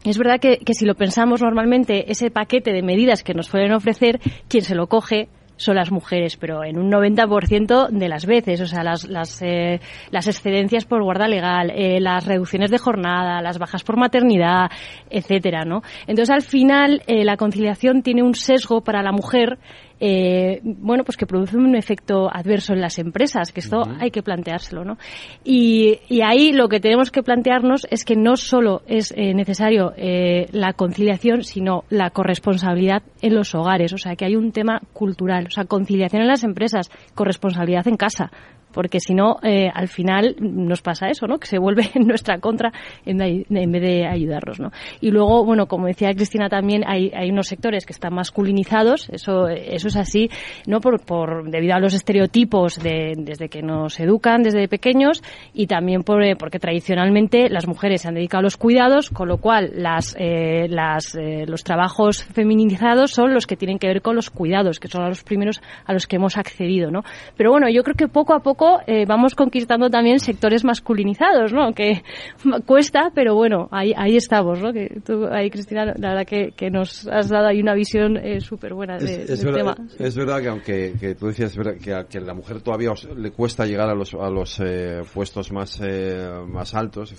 es 0.04 0.16
verdad 0.16 0.40
que, 0.40 0.58
que, 0.58 0.72
si 0.72 0.86
lo 0.86 0.94
pensamos 0.94 1.42
normalmente, 1.42 2.10
ese 2.10 2.30
paquete 2.30 2.72
de 2.72 2.82
medidas 2.82 3.22
que 3.22 3.34
nos 3.34 3.50
pueden 3.50 3.72
ofrecer, 3.72 4.20
quien 4.48 4.62
se 4.62 4.74
lo 4.74 4.86
coge 4.86 5.28
son 5.56 5.76
las 5.76 5.90
mujeres, 5.90 6.36
pero 6.36 6.64
en 6.64 6.78
un 6.78 6.90
90% 6.90 7.88
de 7.88 8.08
las 8.08 8.26
veces, 8.26 8.60
o 8.60 8.66
sea, 8.66 8.82
las, 8.82 9.04
las, 9.08 9.40
eh, 9.42 9.80
las 10.10 10.26
excedencias 10.26 10.84
por 10.84 11.02
guarda 11.02 11.28
legal, 11.28 11.70
eh, 11.70 12.00
las 12.00 12.26
reducciones 12.26 12.70
de 12.70 12.78
jornada, 12.78 13.40
las 13.40 13.58
bajas 13.58 13.82
por 13.82 13.96
maternidad, 13.96 14.70
etcétera, 15.10 15.64
¿no? 15.64 15.82
Entonces, 16.06 16.30
al 16.30 16.42
final, 16.42 17.02
eh, 17.06 17.24
la 17.24 17.36
conciliación 17.36 18.02
tiene 18.02 18.22
un 18.22 18.34
sesgo 18.34 18.82
para 18.82 19.02
la 19.02 19.12
mujer 19.12 19.58
eh, 19.98 20.60
bueno, 20.62 21.04
pues 21.04 21.16
que 21.16 21.26
produce 21.26 21.56
un 21.56 21.74
efecto 21.74 22.28
adverso 22.30 22.74
en 22.74 22.80
las 22.80 22.98
empresas, 22.98 23.52
que 23.52 23.60
esto 23.60 23.82
hay 23.98 24.10
que 24.10 24.22
planteárselo, 24.22 24.84
¿no? 24.84 24.98
Y, 25.44 26.00
y, 26.08 26.20
ahí 26.20 26.52
lo 26.52 26.68
que 26.68 26.80
tenemos 26.80 27.10
que 27.10 27.22
plantearnos 27.22 27.86
es 27.90 28.04
que 28.04 28.14
no 28.14 28.36
solo 28.36 28.82
es 28.86 29.12
eh, 29.16 29.32
necesario 29.32 29.92
eh, 29.96 30.48
la 30.52 30.74
conciliación, 30.74 31.42
sino 31.42 31.84
la 31.88 32.10
corresponsabilidad 32.10 33.02
en 33.22 33.34
los 33.34 33.54
hogares, 33.54 33.92
o 33.92 33.98
sea, 33.98 34.16
que 34.16 34.26
hay 34.26 34.36
un 34.36 34.52
tema 34.52 34.80
cultural, 34.92 35.46
o 35.46 35.50
sea, 35.50 35.64
conciliación 35.64 36.22
en 36.22 36.28
las 36.28 36.44
empresas, 36.44 36.90
corresponsabilidad 37.14 37.88
en 37.88 37.96
casa 37.96 38.30
porque 38.76 39.00
si 39.00 39.14
no, 39.14 39.38
eh, 39.42 39.70
al 39.72 39.88
final 39.88 40.36
nos 40.38 40.82
pasa 40.82 41.08
eso, 41.08 41.26
¿no? 41.26 41.38
Que 41.38 41.46
se 41.46 41.58
vuelve 41.58 41.88
en 41.94 42.06
nuestra 42.06 42.40
contra 42.40 42.72
en, 43.06 43.16
vez 43.16 43.82
de 43.82 44.06
ayudarnos, 44.06 44.60
¿no? 44.60 44.70
Y 45.00 45.12
luego, 45.12 45.46
bueno, 45.46 45.66
como 45.66 45.86
decía 45.86 46.12
Cristina 46.12 46.50
también, 46.50 46.82
hay, 46.86 47.10
hay 47.16 47.30
unos 47.30 47.46
sectores 47.46 47.86
que 47.86 47.94
están 47.94 48.12
masculinizados, 48.12 49.08
eso, 49.08 49.48
eso 49.86 50.00
es 50.00 50.08
así, 50.08 50.30
¿no? 50.66 50.80
Por, 50.80 51.00
por 51.04 51.50
debido 51.50 51.74
a 51.74 51.80
los 51.80 51.94
estereotipos 51.94 52.76
de, 52.76 53.14
desde 53.16 53.48
que 53.48 53.62
nos 53.62 53.98
educan 54.00 54.42
desde 54.42 54.68
pequeños 54.68 55.22
y 55.54 55.66
también 55.66 56.02
por, 56.02 56.22
eh, 56.22 56.36
porque 56.36 56.58
tradicionalmente 56.58 57.48
las 57.48 57.66
mujeres 57.66 58.02
se 58.02 58.08
han 58.08 58.14
dedicado 58.14 58.40
a 58.40 58.42
los 58.42 58.56
cuidados, 58.56 59.10
con 59.10 59.28
lo 59.28 59.38
cual 59.38 59.70
las, 59.74 60.16
eh, 60.18 60.66
las, 60.68 61.14
eh, 61.14 61.44
los 61.46 61.64
trabajos 61.64 62.24
feminizados 62.24 63.12
son 63.12 63.32
los 63.32 63.46
que 63.46 63.56
tienen 63.56 63.78
que 63.78 63.86
ver 63.86 64.02
con 64.02 64.16
los 64.16 64.30
cuidados, 64.30 64.80
que 64.80 64.88
son 64.88 65.08
los 65.08 65.22
primeros 65.22 65.60
a 65.84 65.92
los 65.92 66.06
que 66.06 66.16
hemos 66.16 66.36
accedido, 66.36 66.90
¿no? 66.90 67.02
Pero 67.36 67.50
bueno, 67.50 67.68
yo 67.68 67.82
creo 67.82 67.94
que 67.94 68.08
poco 68.08 68.34
a 68.34 68.40
poco 68.40 68.80
eh, 68.86 69.04
vamos 69.06 69.34
conquistando 69.34 69.90
también 69.90 70.18
sectores 70.18 70.64
masculinizados, 70.64 71.52
¿no? 71.52 71.72
Que 71.72 72.02
cuesta, 72.66 73.10
pero 73.14 73.34
bueno, 73.34 73.68
ahí, 73.70 73.92
ahí 73.96 74.16
estamos, 74.16 74.60
¿no? 74.60 74.72
Que 74.72 75.00
tú, 75.04 75.26
ahí, 75.30 75.50
Cristina, 75.50 75.86
la 75.86 76.08
verdad 76.10 76.26
que, 76.26 76.52
que 76.56 76.70
nos 76.70 77.06
has 77.08 77.28
dado 77.28 77.48
ahí 77.48 77.60
una 77.60 77.74
visión 77.74 78.16
eh, 78.16 78.40
súper 78.40 78.74
buena 78.74 78.98
de, 78.98 79.22
es, 79.22 79.42
del 79.42 79.52
verdad, 79.52 79.74
tema. 79.74 79.75
Es 79.98 80.16
verdad 80.16 80.40
que 80.40 80.48
aunque 80.48 80.94
que 80.98 81.14
tú 81.14 81.26
decías 81.26 81.54
que 81.82 81.94
a, 81.94 82.04
que 82.04 82.20
la 82.20 82.34
mujer 82.34 82.60
todavía 82.60 82.92
le 83.16 83.30
cuesta 83.30 83.66
llegar 83.66 83.88
a 83.88 83.94
los, 83.94 84.14
a 84.14 84.30
los 84.30 84.60
eh, 84.60 85.02
puestos 85.12 85.52
más, 85.52 85.80
eh, 85.82 86.28
más 86.46 86.74
altos, 86.74 87.14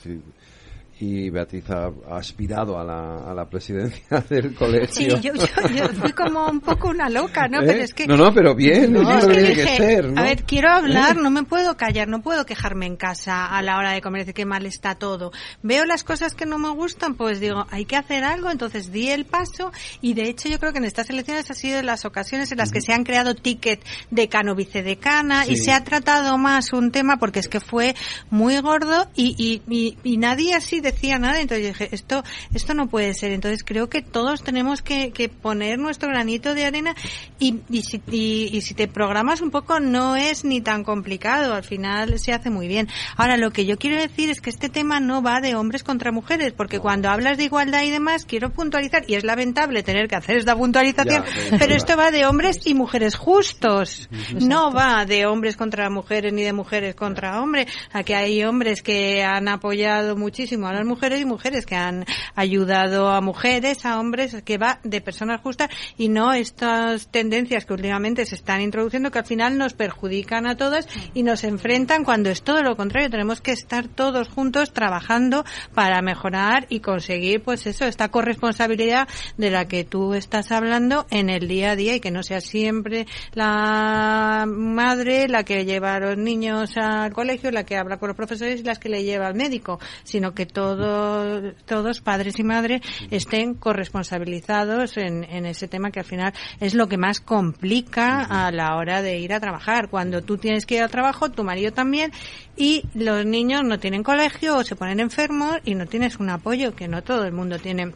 y 0.99 1.29
Beatriz 1.29 1.69
ha, 1.69 1.91
ha 2.09 2.17
aspirado 2.17 2.79
a 2.79 2.83
la, 2.83 3.29
a 3.29 3.33
la, 3.33 3.47
presidencia 3.49 4.19
del 4.29 4.55
colegio. 4.55 4.87
Sí, 4.89 5.07
yo, 5.07 5.17
yo, 5.17 5.33
yo, 5.33 5.87
fui 5.89 6.11
como 6.13 6.47
un 6.47 6.59
poco 6.59 6.89
una 6.89 7.09
loca, 7.09 7.47
¿no? 7.47 7.61
¿Eh? 7.61 7.65
Pero 7.67 7.83
es 7.83 7.93
que... 7.93 8.07
No, 8.07 8.17
no, 8.17 8.33
pero 8.33 8.55
bien, 8.55 8.93
no, 8.93 9.17
es 9.17 9.25
que 9.25 9.33
tiene 9.33 9.49
dije, 9.49 9.61
que 9.63 9.77
ser, 9.77 10.11
¿no? 10.11 10.19
A 10.19 10.23
ver, 10.23 10.43
quiero 10.43 10.69
hablar, 10.71 11.17
¿Eh? 11.17 11.19
no 11.21 11.29
me 11.29 11.43
puedo 11.43 11.77
callar, 11.77 12.07
no 12.07 12.21
puedo 12.21 12.45
quejarme 12.45 12.87
en 12.87 12.95
casa 12.95 13.45
a 13.45 13.61
la 13.61 13.77
hora 13.77 13.91
de 13.91 14.01
comer, 14.01 14.21
decir 14.21 14.33
que 14.33 14.45
mal 14.45 14.65
está 14.65 14.95
todo. 14.95 15.31
Veo 15.61 15.85
las 15.85 16.03
cosas 16.03 16.33
que 16.33 16.45
no 16.45 16.57
me 16.57 16.69
gustan, 16.69 17.15
pues 17.15 17.39
digo, 17.39 17.65
hay 17.69 17.85
que 17.85 17.95
hacer 17.95 18.23
algo, 18.23 18.49
entonces 18.49 18.91
di 18.91 19.09
el 19.09 19.25
paso 19.25 19.71
y 20.01 20.13
de 20.15 20.29
hecho 20.29 20.49
yo 20.49 20.59
creo 20.59 20.71
que 20.71 20.79
en 20.79 20.85
estas 20.85 21.09
elecciones 21.09 21.49
ha 21.51 21.53
sido 21.53 21.77
de 21.77 21.83
las 21.83 22.05
ocasiones 22.05 22.51
en 22.51 22.57
las 22.57 22.71
que 22.71 22.81
se 22.81 22.93
han 22.93 23.03
creado 23.03 23.35
tickets 23.35 23.85
decano 24.11 24.55
vicedecana 24.55 25.45
Sí. 25.45 25.53
y 25.53 25.57
se 25.57 25.71
ha 25.71 25.83
tratado 25.83 26.37
más 26.37 26.73
un 26.73 26.91
tema 26.91 27.17
porque 27.17 27.39
es 27.39 27.47
que 27.47 27.59
fue 27.59 27.95
muy 28.29 28.59
gordo 28.59 29.07
y, 29.15 29.35
y, 29.37 29.61
y, 29.73 29.97
y 30.03 30.17
nadie 30.17 30.53
así 30.55 30.81
decía 30.91 31.17
nada, 31.19 31.39
entonces 31.41 31.63
yo 31.67 31.73
dije, 31.73 31.89
esto, 31.93 32.23
esto 32.53 32.73
no 32.73 32.88
puede 32.88 33.13
ser. 33.13 33.31
Entonces 33.31 33.63
creo 33.63 33.89
que 33.89 34.01
todos 34.01 34.43
tenemos 34.43 34.81
que, 34.81 35.11
que 35.11 35.29
poner 35.29 35.79
nuestro 35.79 36.09
granito 36.09 36.53
de 36.53 36.65
arena 36.65 36.95
y, 37.39 37.59
y, 37.69 37.81
si, 37.83 38.01
y, 38.11 38.49
y 38.51 38.61
si 38.61 38.73
te 38.73 38.88
programas 38.88 39.41
un 39.41 39.51
poco 39.51 39.79
no 39.79 40.15
es 40.15 40.43
ni 40.43 40.61
tan 40.61 40.83
complicado, 40.83 41.53
al 41.53 41.63
final 41.63 42.19
se 42.19 42.33
hace 42.33 42.49
muy 42.49 42.67
bien. 42.67 42.88
Ahora, 43.15 43.38
lo 43.38 43.51
que 43.51 43.65
yo 43.65 43.77
quiero 43.77 43.97
decir 43.97 44.29
es 44.29 44.41
que 44.41 44.49
este 44.49 44.69
tema 44.69 44.99
no 44.99 45.21
va 45.21 45.39
de 45.41 45.55
hombres 45.55 45.83
contra 45.83 46.11
mujeres, 46.11 46.53
porque 46.53 46.79
cuando 46.79 47.09
hablas 47.09 47.38
de 47.38 47.43
igualdad 47.45 47.83
y 47.83 47.89
demás, 47.91 48.25
quiero 48.25 48.51
puntualizar, 48.51 49.03
y 49.07 49.15
es 49.15 49.23
lamentable 49.23 49.83
tener 49.83 50.07
que 50.07 50.15
hacer 50.15 50.38
esta 50.38 50.55
puntualización, 50.55 51.23
Ya, 51.23 51.23
pero- 51.49 51.57
pero 51.59 51.75
esto 51.75 51.95
va 51.97 52.11
de 52.11 52.25
hombres 52.25 52.59
y 52.65 52.73
mujeres 52.73 53.15
justos, 53.15 54.09
no 54.41 54.71
va 54.71 55.05
de 55.05 55.25
hombres 55.25 55.55
contra 55.57 55.89
mujeres 55.89 56.33
ni 56.33 56.43
de 56.43 56.53
mujeres 56.53 56.95
contra 56.95 57.41
hombres. 57.41 57.67
Aquí 57.91 58.13
hay 58.13 58.43
hombres 58.43 58.81
que 58.81 59.23
han 59.23 59.47
apoyado 59.47 60.15
muchísimo 60.15 60.67
a 60.67 60.73
las 60.78 60.86
mujeres 60.86 61.21
y 61.21 61.25
mujeres 61.25 61.65
que 61.65 61.75
han 61.75 62.05
ayudado 62.36 63.09
a 63.09 63.21
mujeres, 63.21 63.86
a 63.86 63.99
hombres, 63.99 64.38
que 64.43 64.57
va 64.57 64.80
de 64.84 65.01
personas 65.01 65.41
justas 65.41 65.69
y 65.97 66.09
no 66.09 66.34
estas 66.34 67.07
tendencias 67.07 67.65
que 67.65 67.73
últimamente 67.73 68.25
se 68.25 68.36
están 68.36 68.61
introduciendo 68.61 69.11
que 69.11 69.19
al 69.19 69.25
final 69.25 69.57
nos 69.57 69.73
perjudican 69.73 70.47
a 70.47 70.55
todas 70.55 70.88
y 71.13 71.23
nos 71.23 71.43
enfrentan 71.43 72.03
cuando 72.03 72.30
es 72.30 72.43
todo 72.43 72.63
lo 72.63 72.75
contrario. 72.75 73.09
Tenemos 73.09 73.41
que 73.41 73.51
estar 73.51 73.88
todos 73.88 74.30
juntos 74.30 74.73
trabajando 74.73 75.45
para 75.73 76.01
mejorar 76.01 76.65
y 76.69 76.80
conseguir, 76.80 77.43
pues 77.43 77.67
eso, 77.67 77.86
esta 77.86 78.09
corresponsabilidad 78.09 79.07
de 79.38 79.51
la 79.51 79.67
que 79.67 79.84
tú 79.84 80.13
estás 80.13 80.51
hablando 80.51 81.05
en 81.09 81.30
el 81.30 81.47
día 81.47 81.71
a 81.71 81.75
día 81.75 81.95
y 81.95 81.99
que 81.99 82.11
no 82.11 82.23
sea 82.23 82.41
siempre 82.41 83.07
la 83.34 84.45
madre 84.47 85.28
la 85.28 85.43
que 85.43 85.65
lleva 85.65 85.95
a 85.95 85.99
los 85.99 86.17
niños 86.17 86.78
al 86.78 87.13
colegio, 87.13 87.51
la 87.51 87.63
que 87.63 87.78
habla 87.78 87.97
con 87.97 88.09
los 88.09 88.17
profesores 88.17 88.61
y 88.61 88.63
las 88.63 88.80
que 88.80 88.89
le 88.89 89.03
lleva 89.03 89.28
al 89.28 89.36
médico, 89.36 89.80
sino 90.03 90.34
que 90.34 90.45
todos, 90.76 91.53
todos 91.65 92.01
padres 92.01 92.39
y 92.39 92.43
madres 92.43 92.82
estén 93.11 93.53
corresponsabilizados 93.53 94.97
en, 94.97 95.24
en 95.24 95.45
ese 95.45 95.68
tema 95.68 95.91
que 95.91 95.99
al 95.99 96.05
final 96.05 96.34
es 96.59 96.74
lo 96.74 96.88
que 96.88 96.97
más 96.97 97.20
complica 97.22 98.22
a 98.24 98.51
la 98.51 98.76
hora 98.76 99.01
de 99.01 99.18
ir 99.20 99.34
a 99.34 99.39
trabajar. 99.39 99.89
Cuando 99.89 100.22
tú 100.22 100.38
tienes 100.38 100.65
que 100.65 100.76
ir 100.76 100.84
al 100.84 100.91
trabajo, 100.91 101.32
tu 101.32 101.43
marido 101.43 101.72
también, 101.72 102.11
y 102.55 102.84
los 102.93 103.26
niños 103.26 103.63
no 103.63 103.80
tienen 103.80 104.03
colegio 104.03 104.57
o 104.57 104.63
se 104.63 104.76
ponen 104.76 104.99
enfermos 104.99 105.57
y 105.63 105.76
no 105.76 105.86
tienes 105.86 106.20
un 106.20 106.30
apoyo, 106.30 106.76
que 106.76 106.88
no 106.88 107.03
todo 107.03 107.24
el 107.26 107.34
mundo 107.34 107.59
tiene 107.59 107.93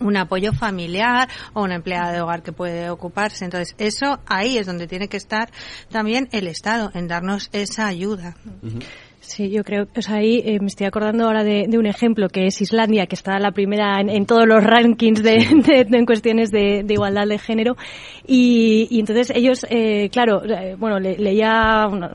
un 0.00 0.16
apoyo 0.16 0.52
familiar 0.52 1.28
o 1.54 1.62
una 1.62 1.76
empleada 1.76 2.12
de 2.12 2.20
hogar 2.20 2.42
que 2.42 2.52
puede 2.52 2.90
ocuparse. 2.90 3.44
Entonces, 3.44 3.74
eso 3.78 4.20
ahí 4.26 4.58
es 4.58 4.66
donde 4.66 4.86
tiene 4.86 5.08
que 5.08 5.16
estar 5.16 5.50
también 5.90 6.28
el 6.32 6.46
Estado, 6.46 6.90
en 6.94 7.08
darnos 7.08 7.48
esa 7.52 7.86
ayuda. 7.86 8.36
Sí, 9.28 9.50
yo 9.50 9.64
creo, 9.64 9.88
o 9.96 10.02
sea, 10.02 10.16
ahí 10.18 10.40
eh, 10.44 10.60
me 10.60 10.68
estoy 10.68 10.86
acordando 10.86 11.24
ahora 11.24 11.42
de, 11.42 11.66
de 11.68 11.78
un 11.78 11.86
ejemplo 11.86 12.28
que 12.28 12.46
es 12.46 12.60
Islandia, 12.62 13.06
que 13.06 13.16
está 13.16 13.40
la 13.40 13.50
primera 13.50 14.00
en, 14.00 14.08
en 14.08 14.24
todos 14.24 14.46
los 14.46 14.62
rankings 14.62 15.20
de, 15.20 15.32
de- 15.66 15.84
de- 15.84 15.98
en 15.98 16.06
cuestiones 16.06 16.52
de, 16.52 16.84
de 16.84 16.94
igualdad 16.94 17.26
de 17.26 17.36
género. 17.38 17.76
Y, 18.24 18.86
y 18.88 19.00
entonces 19.00 19.32
ellos, 19.34 19.66
eh, 19.68 20.10
claro, 20.10 20.42
eh, 20.44 20.76
bueno, 20.78 21.00
le- 21.00 21.18
leía 21.18 21.88
una- 21.90 22.12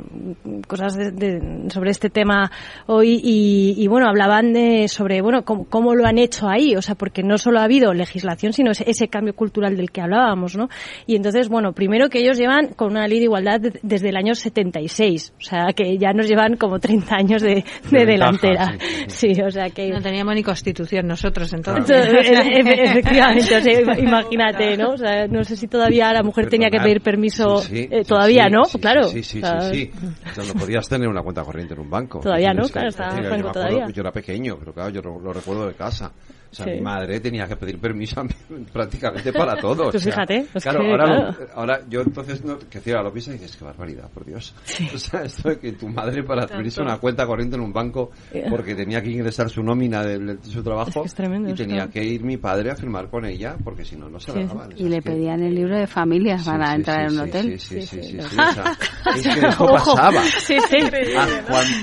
cosas 0.68 0.96
de- 0.96 1.12
de- 1.12 1.70
sobre 1.70 1.92
este 1.92 2.10
tema 2.10 2.50
hoy 2.88 3.20
y, 3.22 3.76
y, 3.78 3.88
bueno, 3.88 4.08
hablaban 4.08 4.54
de, 4.54 4.88
sobre, 4.88 5.22
bueno, 5.22 5.44
cómo, 5.44 5.66
cómo 5.66 5.94
lo 5.96 6.06
han 6.06 6.18
hecho 6.18 6.48
ahí, 6.48 6.78
o 6.78 6.82
sea, 6.82 6.96
porque 6.96 7.24
no 7.24 7.38
solo 7.38 7.60
ha 7.60 7.66
habido 7.66 7.94
legislación, 7.94 8.54
sino 8.54 8.72
ese, 8.72 8.90
ese 8.90 9.10
cambio 9.10 9.36
cultural 9.36 9.76
del 9.76 9.92
que 9.92 10.00
hablábamos, 10.00 10.56
¿no? 10.56 10.70
Y 11.08 11.18
entonces, 11.18 11.50
bueno, 11.50 11.74
primero 11.74 12.08
que 12.10 12.20
ellos 12.20 12.38
llevan 12.38 12.68
con 12.70 12.92
una 12.92 13.06
ley 13.08 13.20
de 13.20 13.26
igualdad 13.26 13.60
de- 13.60 13.80
desde 13.84 14.08
el 14.10 14.16
año 14.16 14.34
76, 14.34 15.34
o 15.38 15.42
sea, 15.42 15.68
que 15.76 15.98
ya 15.98 16.14
nos 16.14 16.28
llevan 16.30 16.56
como 16.56 16.80
30 16.80 17.01
años 17.10 17.42
de, 17.42 17.64
de 17.90 18.00
De 18.00 18.06
delantera. 18.06 18.72
ventaja, 18.72 18.86
Sí, 19.08 19.34
o 19.42 19.50
sea 19.52 19.70
que... 19.70 19.90
No 19.90 20.02
teníamos 20.02 20.36
ni 20.36 20.44
constitución 20.44 21.08
nosotros 21.08 21.52
entonces. 21.54 22.06
Entonces, 22.08 22.30
e- 22.48 22.60
e- 22.60 22.84
efectivamente, 22.84 23.56
o 23.58 23.62
sea, 23.62 24.00
imagínate, 24.00 24.78
¿no? 24.78 24.92
O 24.92 24.98
sea, 24.98 25.28
no 25.28 25.44
sé 25.44 25.56
si 25.56 25.68
todavía 25.68 26.12
la 26.14 26.24
mujer 26.24 26.50
tenía 26.50 26.70
que 26.70 26.80
pedir 26.80 27.02
permiso, 27.02 27.58
Sí, 27.58 27.68
sí, 27.76 27.88
eh, 27.92 28.04
todavía, 28.06 28.46
sí, 28.46 28.52
¿no? 28.52 28.66
sí, 28.66 28.80
claro. 28.80 29.04
Sí, 29.06 29.24
sí, 29.24 29.42
sí, 29.42 29.72
sí. 29.72 29.92
O 30.32 30.36
sea, 30.36 30.44
no 30.54 30.60
podías 30.60 30.88
tener 30.88 31.08
una 31.08 31.22
cuenta 31.22 31.44
corriente 31.44 31.74
en 31.74 31.80
un 31.82 31.90
banco. 31.90 32.20
Todavía 32.20 32.54
no, 32.54 32.64
claro, 32.70 32.90
estaba 32.90 33.18
acuerdo- 33.18 33.52
todavía. 33.52 33.88
Yo 33.94 34.02
era 34.02 34.12
pequeño, 34.12 34.58
pero 34.60 34.74
claro, 34.74 34.90
yo 34.90 35.02
lo, 35.02 35.20
lo 35.20 35.34
recuerdo 35.34 35.68
de 35.68 35.74
casa. 35.74 36.12
O 36.52 36.54
sea, 36.54 36.66
Sí. 36.66 36.72
mi 36.74 36.82
madre 36.82 37.20
tenía 37.22 37.48
que 37.48 37.56
pedir 37.56 37.80
permiso 37.80 38.20
a 38.20 38.24
mí 38.26 38.30
prácticamente 38.74 39.32
para 39.32 39.56
todo. 39.56 39.88
o 39.88 39.92
Pues 39.92 40.04
sea, 40.04 40.12
fíjate, 40.12 40.46
claro, 40.62 40.80
que, 40.82 40.92
ahora, 40.92 41.06
lo- 41.08 41.34
claro. 41.36 41.52
ahora 41.56 41.80
yo 41.90 42.02
entonces, 42.02 42.44
no, 42.44 42.60
que 42.60 42.80
decía, 42.80 43.02
lo 43.02 43.12
piensas 43.14 43.36
y 43.36 43.38
dices, 43.38 43.56
qué 43.56 43.64
barbaridad, 43.66 44.10
por 44.14 44.26
Dios. 44.26 44.54
O 44.94 44.98
sea, 44.98 45.22
esto 45.24 45.50
de 45.50 45.60
que 45.60 45.72
tu 45.74 45.88
madre 45.88 46.24
para 46.24 46.44
abierto 46.44 46.82
una 46.82 46.98
cuenta 46.98 47.26
corriente 47.26 47.56
en 47.56 47.62
un 47.62 47.72
banco 47.72 48.12
Eh. 48.34 48.46
porque 48.50 48.76
tenía 48.76 49.02
que 49.02 49.10
ingresar 49.12 49.50
su 49.50 49.64
nómina 49.64 50.04
de, 50.04 50.20
de 50.20 50.38
su 50.44 50.62
trabajo 50.62 51.04
Es 51.06 51.14
tremendo, 51.14 51.50
y 51.50 51.54
tenía 51.54 51.76
claro. 51.78 51.92
que 51.92 52.04
ir 52.04 52.24
mi 52.24 52.38
padre 52.38 52.72
a 52.72 52.76
firmar 52.76 53.10
con 53.10 53.26
ella 53.26 53.56
porque 53.64 53.86
si 53.86 53.96
no, 53.96 54.10
no 54.10 54.20
se 54.20 54.34
la 54.34 54.46
daban. 54.46 54.70
Y 54.76 54.90
le 54.90 55.02
pedían 55.02 55.42
el 55.44 55.56
libro 55.56 55.78
de 55.78 55.88
familias 55.88 56.44
para 56.44 56.68
sí, 56.72 56.76
entrar 56.76 57.10
sí, 57.10 57.16
en 57.16 57.22
un 57.22 57.26
sí, 57.26 57.30
hotel. 57.30 57.60
sí, 57.60 57.82
sí, 57.82 57.88
sí, 57.88 58.04
sí, 58.04 58.12
sí, 58.12 58.18
o 58.20 58.30
sea, 58.54 58.78
es 59.16 59.22
que 59.28 59.48
eso 59.48 59.66
pasaba. 59.68 60.22
Sí, 60.24 60.58
sí. 60.70 60.78
Ah, 61.18 61.28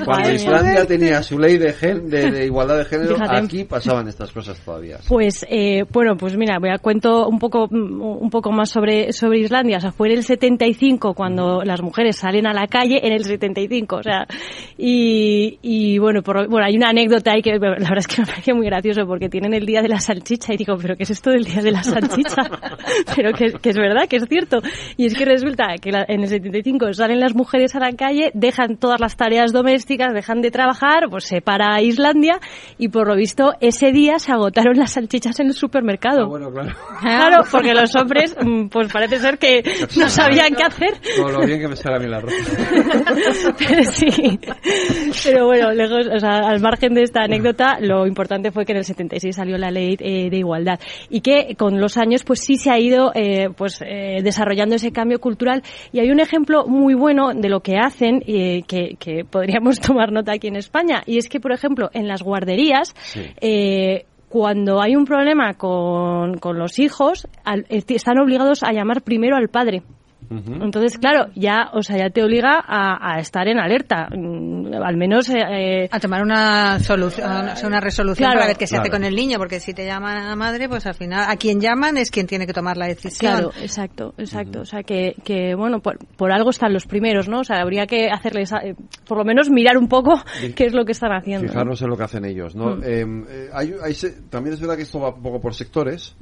cuando. 0.04 0.30
Islandia 0.30 0.84
tenía 0.86 1.22
su 1.22 1.38
ley 1.38 1.56
de, 1.58 1.72
gen- 1.72 2.08
de, 2.08 2.30
de 2.30 2.44
igualdad 2.46 2.78
de 2.78 2.84
género, 2.84 3.14
Fíjate. 3.14 3.36
aquí 3.36 3.64
pasaban 3.64 4.08
estas 4.08 4.30
cosas 4.32 4.57
todavía. 4.64 4.98
Pues 5.08 5.46
eh, 5.48 5.84
bueno, 5.92 6.16
pues 6.16 6.36
mira, 6.36 6.58
voy 6.58 6.70
a 6.70 6.78
cuento 6.78 7.28
un 7.28 7.38
poco 7.38 7.68
mm, 7.70 8.00
un 8.00 8.30
poco 8.30 8.52
más 8.52 8.70
sobre 8.70 9.12
sobre 9.12 9.40
Islandia. 9.40 9.78
O 9.78 9.80
sea, 9.80 9.92
fue 9.92 10.08
en 10.08 10.18
el 10.18 10.24
75 10.24 11.14
cuando 11.14 11.62
las 11.64 11.82
mujeres 11.82 12.16
salen 12.16 12.46
a 12.46 12.52
la 12.52 12.66
calle 12.66 13.00
en 13.06 13.12
el 13.12 13.24
75, 13.24 13.96
o 13.96 14.02
sea, 14.02 14.26
y, 14.76 15.58
y 15.62 15.98
bueno, 15.98 16.22
por, 16.22 16.48
bueno, 16.48 16.66
hay 16.66 16.76
una 16.76 16.90
anécdota 16.90 17.32
ahí 17.32 17.42
que 17.42 17.52
la 17.52 17.58
verdad 17.58 17.98
es 17.98 18.06
que 18.06 18.20
me 18.22 18.26
parece 18.26 18.54
muy 18.54 18.66
gracioso 18.66 19.06
porque 19.06 19.28
tienen 19.28 19.54
el 19.54 19.66
día 19.66 19.82
de 19.82 19.88
la 19.88 19.98
salchicha 20.00 20.54
y 20.54 20.56
digo, 20.56 20.76
pero 20.80 20.96
¿qué 20.96 21.02
es 21.02 21.10
esto 21.10 21.30
del 21.30 21.44
día 21.44 21.62
de 21.62 21.72
la 21.72 21.82
salchicha? 21.82 22.42
pero 23.16 23.32
que, 23.32 23.52
que 23.52 23.70
es 23.70 23.76
verdad, 23.76 24.06
que 24.08 24.16
es 24.16 24.24
cierto. 24.28 24.60
Y 24.96 25.06
es 25.06 25.14
que 25.14 25.24
resulta 25.24 25.74
que 25.80 25.90
la- 25.92 26.04
en 26.08 26.20
el 26.22 26.28
75 26.28 26.92
salen 26.92 27.20
las 27.20 27.34
mujeres 27.34 27.74
a 27.74 27.80
la 27.80 27.92
calle, 27.92 28.30
dejan 28.34 28.76
todas 28.76 29.00
las 29.00 29.16
tareas 29.16 29.52
domésticas, 29.52 30.12
dejan 30.14 30.40
de 30.42 30.50
trabajar, 30.50 31.08
pues 31.10 31.24
se 31.24 31.40
para 31.40 31.80
Islandia 31.82 32.38
y 32.78 32.88
por 32.88 33.08
lo 33.08 33.16
visto 33.16 33.54
ese 33.60 33.92
día 33.92 34.18
se 34.18 34.32
agotaron 34.48 34.78
las 34.78 34.92
salchichas 34.92 35.38
en 35.40 35.48
el 35.48 35.54
supermercado. 35.54 36.22
Ah, 36.22 36.26
bueno, 36.26 36.50
claro. 36.50 36.74
Claro, 37.00 37.44
porque 37.50 37.74
los 37.74 37.94
hombres, 37.94 38.34
mm, 38.42 38.68
pues 38.68 38.90
parece 38.92 39.18
ser 39.18 39.38
que 39.38 39.62
no 39.96 40.08
sabían 40.08 40.54
qué 40.54 40.62
hacer. 40.64 40.94
Con 41.20 41.32
lo 41.32 41.40
bien 41.46 41.60
que 41.60 41.68
me 41.68 41.76
sale 41.76 41.96
a 41.96 41.98
mí 41.98 42.06
la 42.06 42.20
ropa. 42.20 42.34
Pero 43.58 43.84
sí. 43.84 44.40
Pero 45.24 45.46
bueno, 45.46 45.72
lejos, 45.72 46.06
o 46.14 46.18
sea, 46.18 46.38
al 46.48 46.60
margen 46.60 46.94
de 46.94 47.02
esta 47.02 47.22
anécdota, 47.22 47.78
lo 47.80 48.06
importante 48.06 48.50
fue 48.50 48.64
que 48.64 48.72
en 48.72 48.78
el 48.78 48.84
76 48.84 49.36
salió 49.36 49.58
la 49.58 49.70
ley 49.70 49.96
eh, 49.98 50.30
de 50.30 50.36
igualdad 50.36 50.80
y 51.10 51.20
que 51.20 51.54
con 51.56 51.80
los 51.80 51.96
años, 51.96 52.24
pues 52.24 52.40
sí 52.40 52.56
se 52.56 52.70
ha 52.70 52.78
ido, 52.78 53.12
eh, 53.14 53.48
pues 53.56 53.80
eh, 53.84 54.20
desarrollando 54.22 54.76
ese 54.76 54.92
cambio 54.92 55.20
cultural. 55.20 55.62
Y 55.92 56.00
hay 56.00 56.10
un 56.10 56.20
ejemplo 56.20 56.66
muy 56.66 56.94
bueno 56.94 57.34
de 57.34 57.48
lo 57.48 57.60
que 57.60 57.76
hacen 57.76 58.22
eh, 58.26 58.62
que, 58.66 58.96
que 58.98 59.24
podríamos 59.24 59.80
tomar 59.80 60.12
nota 60.12 60.32
aquí 60.32 60.48
en 60.48 60.56
España 60.56 61.02
y 61.06 61.18
es 61.18 61.28
que, 61.28 61.40
por 61.40 61.52
ejemplo, 61.52 61.90
en 61.92 62.08
las 62.08 62.22
guarderías. 62.22 62.94
eh, 63.40 64.06
cuando 64.28 64.80
hay 64.80 64.94
un 64.96 65.04
problema 65.04 65.54
con, 65.54 66.34
con 66.38 66.58
los 66.58 66.78
hijos, 66.78 67.26
al- 67.44 67.66
eh, 67.68 67.82
están 67.88 68.18
obligados 68.18 68.62
a 68.62 68.72
llamar 68.72 69.02
primero 69.02 69.36
al 69.36 69.48
padre. 69.48 69.82
Entonces, 70.30 70.98
claro, 70.98 71.30
ya, 71.34 71.70
o 71.72 71.82
sea, 71.82 71.96
ya 71.96 72.10
te 72.10 72.22
obliga 72.22 72.62
a, 72.66 73.14
a 73.14 73.20
estar 73.20 73.48
en 73.48 73.58
alerta. 73.58 74.08
Mm, 74.14 74.74
Al 74.74 74.96
menos. 74.96 75.28
eh, 75.30 75.88
A 75.90 75.98
tomar 76.00 76.22
una 76.22 76.78
solución, 76.80 77.28
una 77.64 77.80
resolución 77.80 78.26
Claro. 78.26 78.40
para 78.40 78.46
ver 78.48 78.56
qué 78.58 78.66
se 78.66 78.76
hace 78.76 78.90
con 78.90 79.04
el 79.04 79.14
niño, 79.14 79.38
porque 79.38 79.58
si 79.60 79.72
te 79.72 79.86
llama 79.86 80.22
la 80.28 80.36
madre, 80.36 80.68
pues 80.68 80.84
al 80.86 80.94
final 80.94 81.24
a 81.28 81.36
quien 81.36 81.60
llaman 81.60 81.96
es 81.96 82.10
quien 82.10 82.26
tiene 82.26 82.46
que 82.46 82.52
tomar 82.52 82.76
la 82.76 82.86
decisión. 82.86 83.32
Claro, 83.32 83.50
exacto, 83.62 84.12
exacto. 84.18 84.60
O 84.60 84.64
sea, 84.64 84.82
que, 84.82 85.14
que 85.24 85.54
bueno, 85.54 85.80
por, 85.80 85.98
por 86.16 86.30
algo 86.32 86.50
están 86.50 86.72
los 86.74 86.86
primeros, 86.86 87.28
¿no? 87.28 87.40
O 87.40 87.44
sea, 87.44 87.60
habría 87.62 87.86
que 87.86 88.08
hacerles, 88.10 88.52
eh, 88.52 88.74
por 89.06 89.16
lo 89.18 89.24
menos 89.24 89.48
mirar 89.50 89.78
un 89.78 89.88
poco 89.88 90.20
qué 90.54 90.66
es 90.66 90.74
lo 90.74 90.84
que 90.84 90.92
están 90.92 91.12
haciendo. 91.12 91.46
¿no? 91.46 91.52
Fijarnos 91.52 91.80
en 91.80 91.88
lo 91.88 91.96
que 91.96 92.04
hacen 92.04 92.24
ellos, 92.26 92.54
¿no? 92.54 92.76
Mm. 92.76 92.82
Eh, 92.84 93.24
eh, 93.30 93.48
hay, 93.54 93.74
hay 93.82 93.94
también 94.28 94.54
es 94.54 94.60
verdad 94.60 94.76
que 94.76 94.82
esto 94.82 95.00
va 95.00 95.14
un 95.14 95.22
poco 95.22 95.40
por 95.40 95.54
sectores. 95.54 96.14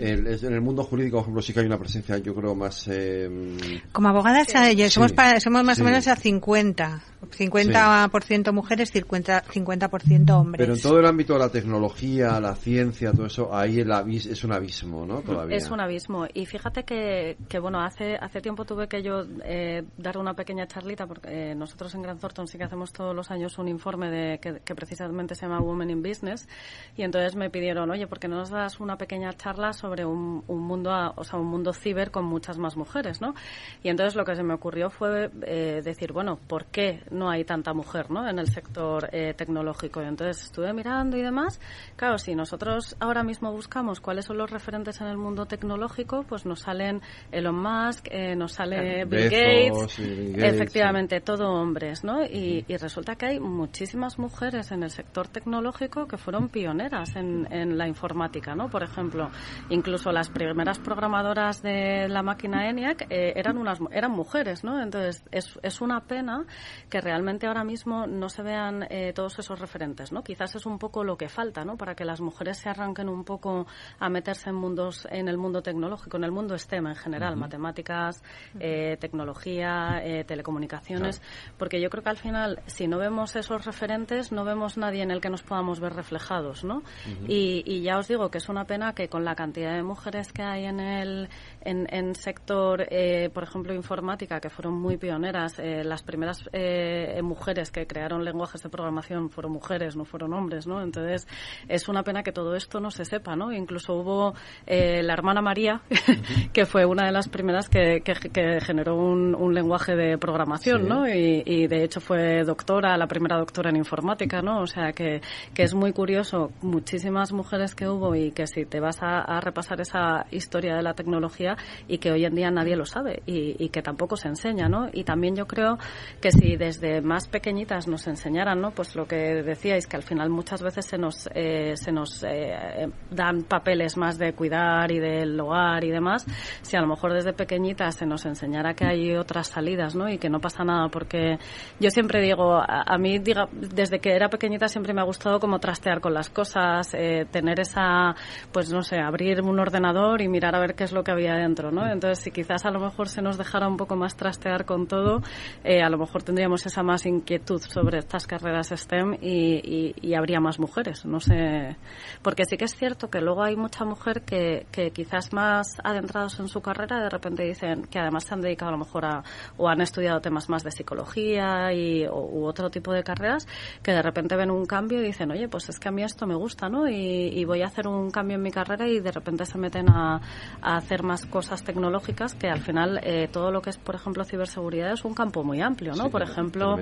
En 0.00 0.52
el 0.54 0.60
mundo 0.60 0.82
jurídico, 0.84 1.16
por 1.16 1.22
ejemplo, 1.22 1.42
sí 1.42 1.52
que 1.52 1.60
hay 1.60 1.66
una 1.66 1.78
presencia, 1.78 2.18
yo 2.18 2.34
creo, 2.34 2.54
más... 2.54 2.86
eh, 2.88 3.80
Como 3.92 4.08
abogadas 4.08 4.46
somos, 4.90 5.10
Sí. 5.10 5.16
más 5.64 5.76
Sí. 5.76 5.82
o 5.82 5.84
menos 5.84 6.06
a 6.08 6.16
50. 6.16 7.02
50% 7.30 8.52
mujeres, 8.52 8.92
50%, 8.94 9.42
50% 9.44 10.30
hombres. 10.38 10.58
pero 10.64 10.74
en 10.74 10.80
todo 10.80 10.98
el 11.00 11.06
ámbito 11.06 11.32
de 11.34 11.38
la 11.40 11.48
tecnología, 11.48 12.38
la 12.40 12.54
ciencia, 12.54 13.12
todo 13.12 13.26
eso, 13.26 13.54
ahí 13.54 13.80
el 13.80 13.88
abis- 13.90 14.30
es 14.30 14.44
un 14.44 14.52
abismo, 14.52 15.04
¿no? 15.04 15.20
Todavía. 15.20 15.56
Es 15.56 15.70
un 15.70 15.80
abismo. 15.80 16.26
Y 16.32 16.46
fíjate 16.46 16.84
que, 16.84 17.36
que 17.48 17.58
bueno, 17.58 17.80
hace, 17.80 18.16
hace 18.16 18.40
tiempo 18.40 18.64
tuve 18.64 18.86
que 18.88 19.02
yo 19.02 19.24
eh, 19.44 19.82
dar 19.96 20.18
una 20.18 20.34
pequeña 20.34 20.66
charlita, 20.66 21.06
porque 21.06 21.50
eh, 21.50 21.54
nosotros 21.54 21.94
en 21.94 22.02
Grant 22.02 22.20
Thornton 22.20 22.46
sí 22.46 22.56
que 22.58 22.64
hacemos 22.64 22.92
todos 22.92 23.14
los 23.14 23.30
años 23.30 23.58
un 23.58 23.68
informe 23.68 24.10
de, 24.10 24.38
que, 24.38 24.60
que 24.64 24.74
precisamente 24.74 25.34
se 25.34 25.42
llama 25.46 25.60
Women 25.60 25.90
in 25.90 26.02
Business. 26.02 26.48
Y 26.96 27.02
entonces 27.02 27.34
me 27.36 27.50
pidieron, 27.50 27.90
oye, 27.90 28.06
¿por 28.06 28.18
qué 28.20 28.28
no 28.28 28.36
nos 28.36 28.50
das 28.50 28.78
una 28.80 28.96
pequeña 28.96 29.32
charla 29.34 29.72
sobre 29.72 29.87
un, 30.04 30.42
un 30.46 30.60
mundo, 30.62 30.90
a- 30.92 31.12
o 31.16 31.24
sea, 31.24 31.38
un 31.38 31.46
mundo 31.46 31.72
ciber 31.72 32.10
con 32.10 32.24
muchas 32.24 32.58
más 32.58 32.76
mujeres, 32.76 33.20
¿no? 33.20 33.34
Y 33.82 33.88
entonces 33.88 34.14
lo 34.16 34.24
que 34.24 34.34
se 34.36 34.42
me 34.42 34.54
ocurrió 34.54 34.90
fue 34.90 35.30
eh, 35.42 35.80
decir, 35.84 36.12
bueno, 36.12 36.38
¿por 36.48 36.66
qué 36.66 37.02
no 37.10 37.30
hay 37.30 37.44
tanta 37.44 37.72
mujer, 37.74 38.10
¿no? 38.10 38.28
En 38.28 38.38
el 38.38 38.48
sector 38.48 39.08
eh, 39.12 39.34
tecnológico. 39.36 40.02
Y 40.02 40.06
entonces 40.06 40.44
estuve 40.44 40.72
mirando 40.72 41.16
y 41.16 41.22
demás. 41.22 41.60
Claro, 41.96 42.18
si 42.18 42.34
nosotros 42.34 42.96
ahora 43.00 43.22
mismo 43.22 43.52
buscamos 43.52 44.00
cuáles 44.00 44.24
son 44.26 44.38
los 44.38 44.50
referentes 44.50 45.00
en 45.00 45.06
el 45.08 45.16
mundo 45.16 45.46
tecnológico, 45.46 46.24
pues 46.28 46.46
nos 46.46 46.60
salen 46.60 47.00
Elon 47.32 47.56
Musk, 47.60 48.08
eh, 48.10 48.34
nos 48.36 48.52
sale 48.52 49.04
Bill 49.04 49.28
Bezos 49.30 49.30
Gates, 49.30 49.98
Bill 49.98 50.32
Gates, 50.32 50.54
efectivamente, 50.54 51.20
todo 51.20 51.50
hombres, 51.52 52.04
¿no? 52.04 52.22
Y, 52.24 52.64
y 52.68 52.76
resulta 52.76 53.16
que 53.16 53.26
hay 53.26 53.40
muchísimas 53.40 54.18
mujeres 54.18 54.70
en 54.72 54.82
el 54.82 54.90
sector 54.90 55.28
tecnológico 55.28 56.06
que 56.06 56.16
fueron 56.16 56.48
pioneras 56.48 57.16
en, 57.16 57.46
en 57.52 57.76
la 57.78 57.86
informática, 57.88 58.54
¿no? 58.54 58.68
Por 58.68 58.82
ejemplo, 58.82 59.30
incluso 59.78 60.10
las 60.12 60.28
primeras 60.28 60.78
programadoras 60.78 61.62
de 61.62 62.08
la 62.08 62.22
máquina 62.22 62.68
ENIAC 62.68 63.06
eh, 63.10 63.32
eran 63.36 63.56
unas 63.58 63.78
eran 63.92 64.10
mujeres, 64.10 64.64
¿no? 64.64 64.82
Entonces 64.82 65.24
es, 65.30 65.58
es 65.62 65.80
una 65.80 66.00
pena 66.00 66.44
que 66.90 67.00
realmente 67.00 67.46
ahora 67.46 67.64
mismo 67.64 68.06
no 68.06 68.28
se 68.28 68.42
vean 68.42 68.86
eh, 68.90 69.12
todos 69.14 69.38
esos 69.38 69.58
referentes, 69.58 70.12
¿no? 70.12 70.22
Quizás 70.22 70.54
es 70.56 70.66
un 70.66 70.78
poco 70.78 71.04
lo 71.04 71.16
que 71.16 71.28
falta, 71.28 71.64
¿no? 71.64 71.76
Para 71.76 71.94
que 71.94 72.04
las 72.04 72.20
mujeres 72.20 72.58
se 72.58 72.68
arranquen 72.68 73.08
un 73.08 73.24
poco 73.24 73.66
a 73.98 74.08
meterse 74.08 74.50
en 74.50 74.56
mundos 74.56 75.06
en 75.10 75.28
el 75.28 75.38
mundo 75.38 75.62
tecnológico, 75.62 76.16
en 76.16 76.24
el 76.24 76.32
mundo 76.32 76.58
STEM 76.58 76.88
en 76.88 76.96
general, 76.96 77.36
matemáticas, 77.36 78.22
eh, 78.58 78.96
tecnología, 79.00 80.00
eh, 80.02 80.24
telecomunicaciones, 80.24 81.22
porque 81.56 81.80
yo 81.80 81.88
creo 81.88 82.02
que 82.02 82.10
al 82.10 82.16
final 82.16 82.62
si 82.66 82.88
no 82.88 82.98
vemos 82.98 83.36
esos 83.36 83.64
referentes 83.64 84.32
no 84.32 84.44
vemos 84.44 84.76
nadie 84.76 85.02
en 85.02 85.10
el 85.10 85.20
que 85.20 85.30
nos 85.30 85.42
podamos 85.42 85.78
ver 85.80 85.94
reflejados, 85.94 86.64
¿no? 86.64 86.82
y, 87.28 87.62
y 87.64 87.82
ya 87.82 87.98
os 87.98 88.08
digo 88.08 88.30
que 88.30 88.38
es 88.38 88.48
una 88.48 88.64
pena 88.64 88.94
que 88.94 89.08
con 89.08 89.24
la 89.24 89.34
cantidad 89.34 89.57
de 89.60 89.82
mujeres 89.82 90.32
que 90.32 90.42
hay 90.42 90.64
en 90.66 90.80
el 90.80 91.28
en, 91.60 91.86
en 91.90 92.14
sector, 92.14 92.86
eh, 92.90 93.30
por 93.32 93.42
ejemplo, 93.42 93.74
informática, 93.74 94.40
que 94.40 94.48
fueron 94.50 94.74
muy 94.74 94.96
pioneras, 94.96 95.58
eh, 95.58 95.82
las 95.84 96.02
primeras 96.02 96.48
eh, 96.52 97.20
mujeres 97.22 97.70
que 97.70 97.86
crearon 97.86 98.24
lenguajes 98.24 98.62
de 98.62 98.68
programación 98.68 99.30
fueron 99.30 99.52
mujeres, 99.52 99.96
no 99.96 100.04
fueron 100.04 100.32
hombres, 100.32 100.66
¿no? 100.66 100.82
Entonces 100.82 101.26
es 101.68 101.88
una 101.88 102.02
pena 102.02 102.22
que 102.22 102.32
todo 102.32 102.54
esto 102.54 102.80
no 102.80 102.90
se 102.90 103.04
sepa, 103.04 103.36
¿no? 103.36 103.52
Incluso 103.52 103.94
hubo 103.94 104.34
eh, 104.66 105.02
la 105.02 105.12
hermana 105.12 105.42
María, 105.42 105.82
que 106.52 106.64
fue 106.64 106.84
una 106.84 107.06
de 107.06 107.12
las 107.12 107.28
primeras 107.28 107.68
que, 107.68 108.00
que, 108.02 108.14
que 108.14 108.60
generó 108.60 108.96
un, 108.96 109.34
un 109.34 109.54
lenguaje 109.54 109.94
de 109.94 110.18
programación, 110.18 110.82
Sí. 110.82 110.88
¿no? 110.88 111.08
Y, 111.08 111.42
y 111.46 111.66
de 111.66 111.84
hecho 111.84 112.00
fue 112.00 112.44
doctora, 112.44 112.96
la 112.96 113.06
primera 113.06 113.36
doctora 113.38 113.70
en 113.70 113.76
informática, 113.76 114.42
¿no? 114.42 114.60
O 114.60 114.66
sea 114.66 114.92
que, 114.92 115.20
que 115.54 115.62
es 115.62 115.74
muy 115.74 115.92
curioso, 115.92 116.50
muchísimas 116.62 117.32
mujeres 117.32 117.74
que 117.74 117.88
hubo 117.88 118.14
y 118.14 118.32
que 118.32 118.46
si 118.46 118.64
te 118.64 118.80
vas 118.80 119.02
a, 119.02 119.20
a 119.20 119.40
repasar 119.48 119.80
esa 119.80 120.26
historia 120.30 120.76
de 120.76 120.82
la 120.82 120.94
tecnología 120.94 121.56
y 121.86 121.98
que 121.98 122.10
hoy 122.10 122.24
en 122.24 122.34
día 122.34 122.50
nadie 122.50 122.76
lo 122.76 122.84
sabe 122.84 123.22
y, 123.26 123.68
que 123.68 123.82
tampoco 123.82 124.16
se 124.16 124.28
enseña, 124.28 124.68
¿no? 124.68 124.88
Y 124.92 125.04
también 125.04 125.36
yo 125.36 125.46
creo 125.46 125.78
que 126.22 126.30
si 126.32 126.56
desde 126.56 127.02
más 127.02 127.28
pequeñitas 127.28 127.86
nos 127.86 128.06
enseñaran, 128.06 128.60
¿no? 128.60 128.70
Pues 128.70 128.96
lo 128.96 129.06
que 129.06 129.42
decíais, 129.42 129.86
que 129.86 129.96
al 129.96 130.02
final 130.02 130.30
muchas 130.30 130.62
veces 130.62 130.86
se 130.86 130.96
nos, 130.96 131.28
eh, 131.34 131.74
se 131.76 131.92
nos 131.92 132.24
eh, 132.24 132.88
dan 133.10 133.42
papeles 133.42 133.96
más 133.96 134.16
de 134.18 134.32
cuidar 134.32 134.90
y 134.90 134.98
del 134.98 135.38
hogar 135.38 135.84
y 135.84 135.90
demás, 135.90 136.24
si 136.62 136.76
a 136.76 136.80
lo 136.80 136.86
mejor 136.86 137.12
desde 137.12 137.34
pequeñitas 137.34 137.96
se 137.96 138.06
nos 138.06 138.24
enseñara 138.24 138.74
que 138.74 138.86
hay 138.86 139.16
otras 139.16 139.48
salidas, 139.48 139.94
¿no? 139.94 140.08
Y 140.08 140.18
que 140.18 140.30
no 140.30 140.40
pasa 140.40 140.64
nada, 140.64 140.88
porque 140.88 141.38
yo 141.78 141.90
siempre 141.90 142.22
digo, 142.22 142.54
a, 142.54 142.84
a 142.86 142.98
mí, 142.98 143.18
diga, 143.18 143.48
desde 143.52 143.98
que 144.00 144.14
era 144.14 144.28
pequeñita 144.28 144.68
siempre 144.68 144.94
me 144.94 145.00
ha 145.00 145.04
gustado 145.04 145.38
como 145.38 145.58
trastear 145.58 146.00
con 146.00 146.14
las 146.14 146.30
cosas, 146.30 146.94
eh, 146.94 147.26
tener 147.30 147.60
esa, 147.60 148.14
pues 148.52 148.70
no 148.70 148.82
sé, 148.82 148.98
abrir 148.98 149.37
un 149.46 149.58
ordenador 149.58 150.20
y 150.20 150.28
mirar 150.28 150.54
a 150.54 150.60
ver 150.60 150.74
qué 150.74 150.84
es 150.84 150.92
lo 150.92 151.04
que 151.04 151.10
había 151.10 151.34
dentro, 151.34 151.70
¿no? 151.70 151.86
Entonces, 151.86 152.24
si 152.24 152.30
quizás 152.30 152.64
a 152.64 152.70
lo 152.70 152.80
mejor 152.80 153.08
se 153.08 153.22
nos 153.22 153.38
dejara 153.38 153.68
un 153.68 153.76
poco 153.76 153.96
más 153.96 154.16
trastear 154.16 154.64
con 154.64 154.86
todo, 154.86 155.22
eh, 155.64 155.82
a 155.82 155.88
lo 155.88 155.98
mejor 155.98 156.22
tendríamos 156.22 156.66
esa 156.66 156.82
más 156.82 157.06
inquietud 157.06 157.60
sobre 157.60 157.98
estas 157.98 158.26
carreras 158.26 158.72
STEM 158.74 159.18
y, 159.20 160.14
habría 160.14 160.40
más 160.40 160.58
mujeres, 160.58 161.04
no 161.04 161.20
sé. 161.20 161.76
Porque 162.22 162.44
sí 162.44 162.56
que 162.56 162.64
es 162.64 162.74
cierto 162.74 163.08
que 163.08 163.20
luego 163.20 163.44
hay 163.44 163.54
mucha 163.56 163.84
mujer 163.84 164.22
que, 164.22 164.66
quizás 164.92 165.32
más 165.32 165.76
adentrados 165.84 166.40
en 166.40 166.48
su 166.48 166.60
carrera 166.60 167.00
de 167.00 167.08
repente 167.08 167.44
dicen 167.44 167.82
que 167.84 167.98
además 168.00 168.24
se 168.24 168.34
han 168.34 168.40
dedicado 168.40 168.70
a 168.70 168.72
lo 168.72 168.78
mejor 168.78 169.04
a, 169.04 169.22
o 169.56 169.68
han 169.68 169.80
estudiado 169.80 170.20
temas 170.20 170.48
más 170.48 170.64
de 170.64 170.72
psicología 170.72 171.72
y, 171.72 172.06
u 172.08 172.44
otro 172.44 172.70
tipo 172.70 172.92
de 172.92 173.04
carreras, 173.04 173.46
que 173.82 173.92
de 173.92 174.02
repente 174.02 174.34
ven 174.34 174.50
un 174.50 174.66
cambio 174.66 175.00
y 175.00 175.06
dicen, 175.06 175.30
oye, 175.30 175.48
pues 175.48 175.68
es 175.68 175.78
que 175.78 175.88
a 175.88 175.92
mí 175.92 176.02
esto 176.02 176.26
me 176.26 176.34
gusta, 176.34 176.68
¿no? 176.68 176.88
Y, 176.88 177.28
y 177.28 177.44
voy 177.44 177.62
a 177.62 177.66
hacer 177.66 177.86
un 177.86 178.10
cambio 178.10 178.36
en 178.36 178.42
mi 178.42 178.50
carrera 178.50 178.88
y 178.88 179.00
de 179.00 179.12
repente 179.12 179.27
se 179.44 179.58
meten 179.58 179.88
a, 179.90 180.20
a 180.60 180.76
hacer 180.76 181.02
más 181.02 181.26
cosas 181.26 181.62
tecnológicas 181.62 182.34
que 182.34 182.48
al 182.48 182.60
final 182.60 183.00
eh, 183.02 183.28
todo 183.30 183.50
lo 183.50 183.60
que 183.60 183.70
es, 183.70 183.76
por 183.76 183.94
ejemplo, 183.94 184.24
ciberseguridad 184.24 184.92
es 184.92 185.04
un 185.04 185.14
campo 185.14 185.44
muy 185.44 185.60
amplio, 185.60 185.92
¿no? 185.94 186.04
Sí, 186.04 186.10
por 186.10 186.22
ejemplo, 186.22 186.76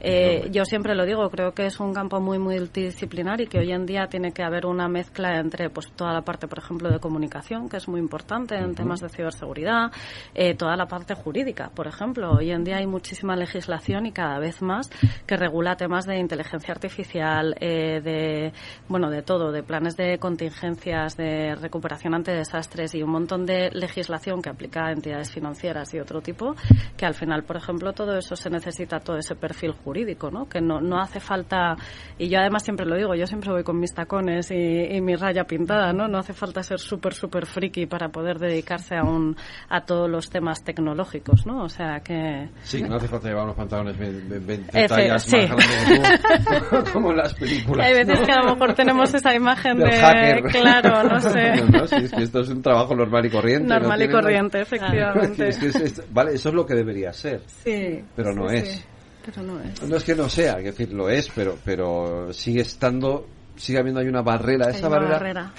eh, 0.00 0.48
yo 0.50 0.64
siempre 0.64 0.94
lo 0.94 1.04
digo, 1.04 1.28
creo 1.30 1.52
que 1.52 1.66
es 1.66 1.78
un 1.80 1.92
campo 1.92 2.20
muy 2.20 2.38
multidisciplinar 2.38 3.40
y 3.40 3.46
que 3.46 3.58
hoy 3.58 3.72
en 3.72 3.86
día 3.86 4.06
tiene 4.08 4.32
que 4.32 4.42
haber 4.42 4.66
una 4.66 4.88
mezcla 4.88 5.38
entre 5.38 5.70
pues 5.70 5.92
toda 5.92 6.12
la 6.12 6.22
parte, 6.22 6.48
por 6.48 6.58
ejemplo, 6.58 6.90
de 6.90 6.98
comunicación, 6.98 7.68
que 7.68 7.76
es 7.76 7.88
muy 7.88 8.00
importante 8.00 8.56
en 8.56 8.74
temas 8.74 9.00
de 9.00 9.08
ciberseguridad, 9.08 9.92
eh, 10.34 10.54
toda 10.54 10.76
la 10.76 10.86
parte 10.86 11.14
jurídica, 11.14 11.70
por 11.74 11.86
ejemplo. 11.86 12.32
Hoy 12.32 12.50
en 12.50 12.64
día 12.64 12.78
hay 12.78 12.86
muchísima 12.86 13.36
legislación 13.36 14.06
y 14.06 14.12
cada 14.12 14.38
vez 14.38 14.62
más 14.62 14.90
que 15.26 15.36
regula 15.36 15.76
temas 15.76 16.06
de 16.06 16.18
inteligencia 16.18 16.72
artificial, 16.72 17.54
eh, 17.60 18.00
de 18.02 18.52
bueno, 18.88 19.10
de 19.10 19.22
todo, 19.22 19.52
de 19.52 19.62
planes 19.62 19.96
de 19.96 20.18
contingencias, 20.18 21.16
de 21.16 21.54
recuperación 21.54 21.89
ante 22.14 22.32
desastres 22.32 22.94
y 22.94 23.02
un 23.02 23.10
montón 23.10 23.46
de 23.46 23.70
legislación 23.72 24.42
que 24.42 24.50
aplica 24.50 24.86
a 24.86 24.92
entidades 24.92 25.30
financieras 25.32 25.92
y 25.94 25.98
otro 25.98 26.20
tipo, 26.20 26.54
que 26.96 27.06
al 27.06 27.14
final, 27.14 27.44
por 27.44 27.56
ejemplo, 27.56 27.92
todo 27.92 28.16
eso 28.16 28.36
se 28.36 28.50
necesita 28.50 29.00
todo 29.00 29.16
ese 29.16 29.34
perfil 29.34 29.72
jurídico, 29.72 30.30
¿no? 30.30 30.48
Que 30.48 30.60
no, 30.60 30.80
no 30.80 31.00
hace 31.00 31.20
falta, 31.20 31.76
y 32.18 32.28
yo 32.28 32.38
además 32.38 32.62
siempre 32.62 32.86
lo 32.86 32.96
digo, 32.96 33.14
yo 33.14 33.26
siempre 33.26 33.50
voy 33.50 33.64
con 33.64 33.78
mis 33.78 33.94
tacones 33.94 34.50
y, 34.50 35.00
mi 35.00 35.16
raya 35.16 35.44
pintada, 35.44 35.92
¿no? 35.92 36.08
No 36.08 36.18
hace 36.18 36.32
falta 36.32 36.62
ser 36.62 36.78
súper, 36.78 37.14
súper 37.14 37.46
friki 37.46 37.86
para 37.86 38.08
poder 38.08 38.38
dedicarse 38.38 38.96
a, 38.96 39.02
un, 39.02 39.36
a 39.68 39.80
todos 39.82 40.10
los 40.10 40.28
temas 40.28 40.62
tecnológicos, 40.62 41.46
¿no? 41.46 41.64
O 41.64 41.68
sea 41.68 42.00
que... 42.00 42.48
Sí, 42.62 42.82
no 42.82 42.96
hace 42.96 43.08
falta 43.08 43.28
llevar 43.28 43.44
unos 43.44 43.56
pantalones 43.56 43.98
20 43.98 44.86
tallas 44.88 45.26
más 45.32 45.88
grandes 45.88 46.90
como 46.92 47.10
en 47.10 47.16
las 47.16 47.34
películas. 47.34 47.86
Hay 47.86 47.94
veces 47.94 48.20
que 48.20 48.32
a 48.32 48.42
lo 48.42 48.52
mejor 48.54 48.74
tenemos 48.74 49.12
esa 49.14 49.34
imagen 49.34 49.78
de... 49.78 49.90
Hacker. 49.90 50.42
Claro, 50.50 51.02
no 51.04 51.20
sé. 51.20 51.52
No, 51.80 51.86
sí, 51.86 51.96
es 51.96 52.10
que 52.10 52.22
esto 52.22 52.40
es 52.40 52.48
un 52.48 52.62
trabajo 52.62 52.94
normal 52.94 53.26
y 53.26 53.30
corriente. 53.30 53.68
Normal 53.68 54.02
y 54.02 54.08
corriente, 54.08 54.60
efectivamente. 54.60 55.48
Es 55.48 55.58
que 55.58 55.66
es, 55.66 56.02
vale, 56.12 56.34
eso 56.34 56.48
es 56.48 56.54
lo 56.54 56.66
que 56.66 56.74
debería 56.74 57.12
ser. 57.12 57.42
Sí. 57.64 58.02
Pero 58.16 58.32
no 58.34 58.48
sí, 58.48 58.56
es. 58.56 58.68
sí. 58.68 58.84
Pero 59.24 59.42
no 59.42 59.60
es. 59.60 59.82
No 59.82 59.96
es 59.96 60.04
que 60.04 60.14
no 60.14 60.28
sea, 60.28 60.58
es 60.58 60.64
decir, 60.64 60.92
lo 60.92 61.08
es, 61.08 61.30
pero, 61.34 61.56
pero 61.64 62.32
sigue 62.32 62.62
estando, 62.62 63.26
sigue 63.56 63.78
habiendo 63.78 64.00
hay 64.00 64.08
una 64.08 64.22
barrera. 64.22 64.66
Hay 64.68 64.74
Esa 64.76 64.88
una 64.88 64.96
barrera, 64.96 65.12
barrera. 65.14 65.52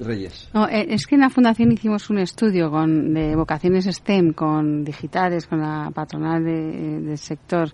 Reyes. 0.00 0.48
No, 0.54 0.66
eh, 0.68 0.86
es 0.88 1.06
que 1.06 1.14
en 1.14 1.20
la 1.20 1.30
fundación 1.30 1.70
hicimos 1.72 2.08
un 2.10 2.18
estudio 2.18 2.70
con, 2.70 3.12
de 3.14 3.36
vocaciones 3.36 3.84
STEM 3.86 4.32
con 4.32 4.82
digitales, 4.84 5.46
con 5.46 5.60
la 5.60 5.90
patronal 5.94 6.42
de- 6.44 7.00
del 7.00 7.18
sector 7.18 7.70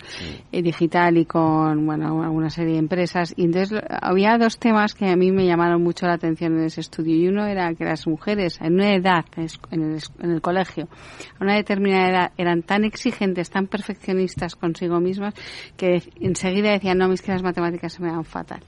eh, 0.53 0.63
digital 0.63 1.17
y 1.19 1.25
con 1.25 1.87
bueno 1.87 2.23
alguna 2.23 2.51
serie 2.51 2.73
de 2.75 2.79
empresas. 2.79 3.33
Y 3.37 3.45
entonces 3.45 3.81
había 4.03 4.37
dos 4.39 4.59
temas 4.59 4.95
que 4.95 5.07
a 5.09 5.17
mí 5.17 5.31
me 5.33 5.47
llamaron 5.47 5.83
mucho 5.83 6.07
la 6.07 6.15
atención 6.15 6.57
en 6.59 6.65
ese 6.65 6.81
estudio. 6.81 7.15
Y 7.17 7.29
uno 7.29 7.47
era 7.47 7.73
que 7.75 7.85
las 7.85 8.07
mujeres 8.07 8.59
en 8.61 8.75
una 8.75 8.95
edad, 8.95 9.25
en 9.71 9.83
el, 9.95 10.01
en 10.21 10.31
el 10.33 10.41
colegio, 10.41 10.89
a 11.39 11.45
una 11.45 11.55
determinada 11.55 12.09
edad, 12.11 12.33
eran 12.37 12.63
tan 12.63 12.85
exigentes, 12.85 13.51
tan 13.51 13.67
perfeccionistas 13.67 14.57
consigo 14.57 15.01
mismas, 15.01 15.35
que 15.77 16.03
enseguida 16.21 16.73
decían, 16.73 16.99
no, 16.99 17.13
es 17.13 17.23
que 17.23 17.33
las 17.33 17.43
matemáticas 17.43 17.93
se 17.93 18.03
me 18.03 18.09
dan 18.11 18.25
fatal. 18.25 18.61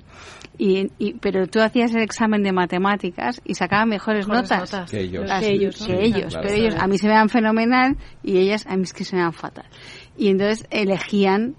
Y, 0.57 0.91
y- 0.99 1.15
pero 1.15 1.47
tú 1.47 1.61
hacías 1.61 1.95
el 1.95 2.03
examen 2.03 2.43
de 2.43 2.53
matemáticas 2.53 3.41
y 3.49 3.55
sacaban 3.55 3.89
mejores, 3.89 4.29
Mejores 4.29 4.49
notas, 4.51 4.73
notas. 4.73 4.91
Que 4.91 5.01
ellos. 5.01 5.27
Las- 5.27 5.41
Que 5.43 5.51
ellos, 5.53 5.85
que 5.85 6.05
ellos, 6.05 6.33
Claro. 6.35 6.47
pero 6.49 6.55
ellos 6.63 6.75
a 6.79 6.87
mí 6.87 6.99
se 6.99 7.09
me 7.09 7.15
dan 7.15 7.29
fenomenal 7.29 7.97
y 8.23 8.39
ellas 8.39 8.65
a 8.69 8.77
mí 8.77 8.83
es 8.85 8.93
que 8.93 9.03
se 9.05 9.17
me 9.17 9.23
dan 9.23 9.33
fatal 9.33 9.65
y 10.17 10.29
entonces 10.29 10.67
elegían 10.71 11.57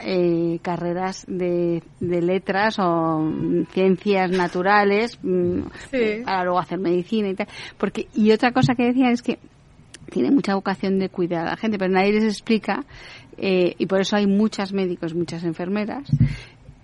eh, 0.00 0.60
carreras 0.62 1.26
de, 1.28 1.82
de 2.00 2.22
letras 2.22 2.78
o 2.78 3.18
mm, 3.20 3.66
ciencias 3.72 4.30
naturales 4.30 5.18
mm, 5.22 5.58
Sí. 5.90 6.22
para 6.24 6.44
luego 6.44 6.58
hacer 6.58 6.78
medicina 6.78 7.28
y 7.28 7.34
tal 7.34 7.48
porque 7.76 8.08
y 8.14 8.30
otra 8.32 8.52
cosa 8.52 8.74
que 8.74 8.84
decían 8.84 9.10
es 9.12 9.20
que 9.22 9.38
tiene 10.10 10.30
mucha 10.30 10.54
vocación 10.54 10.98
de 10.98 11.08
cuidar 11.08 11.46
a 11.46 11.50
la 11.50 11.56
gente, 11.56 11.76
pero 11.78 11.90
nadie 11.92 12.12
les 12.12 12.24
explica, 12.24 12.84
eh, 13.38 13.74
y 13.78 13.86
por 13.86 14.00
eso 14.02 14.14
hay 14.16 14.26
muchas 14.26 14.72
médicos, 14.72 15.14
muchas 15.14 15.42
enfermeras, 15.44 16.04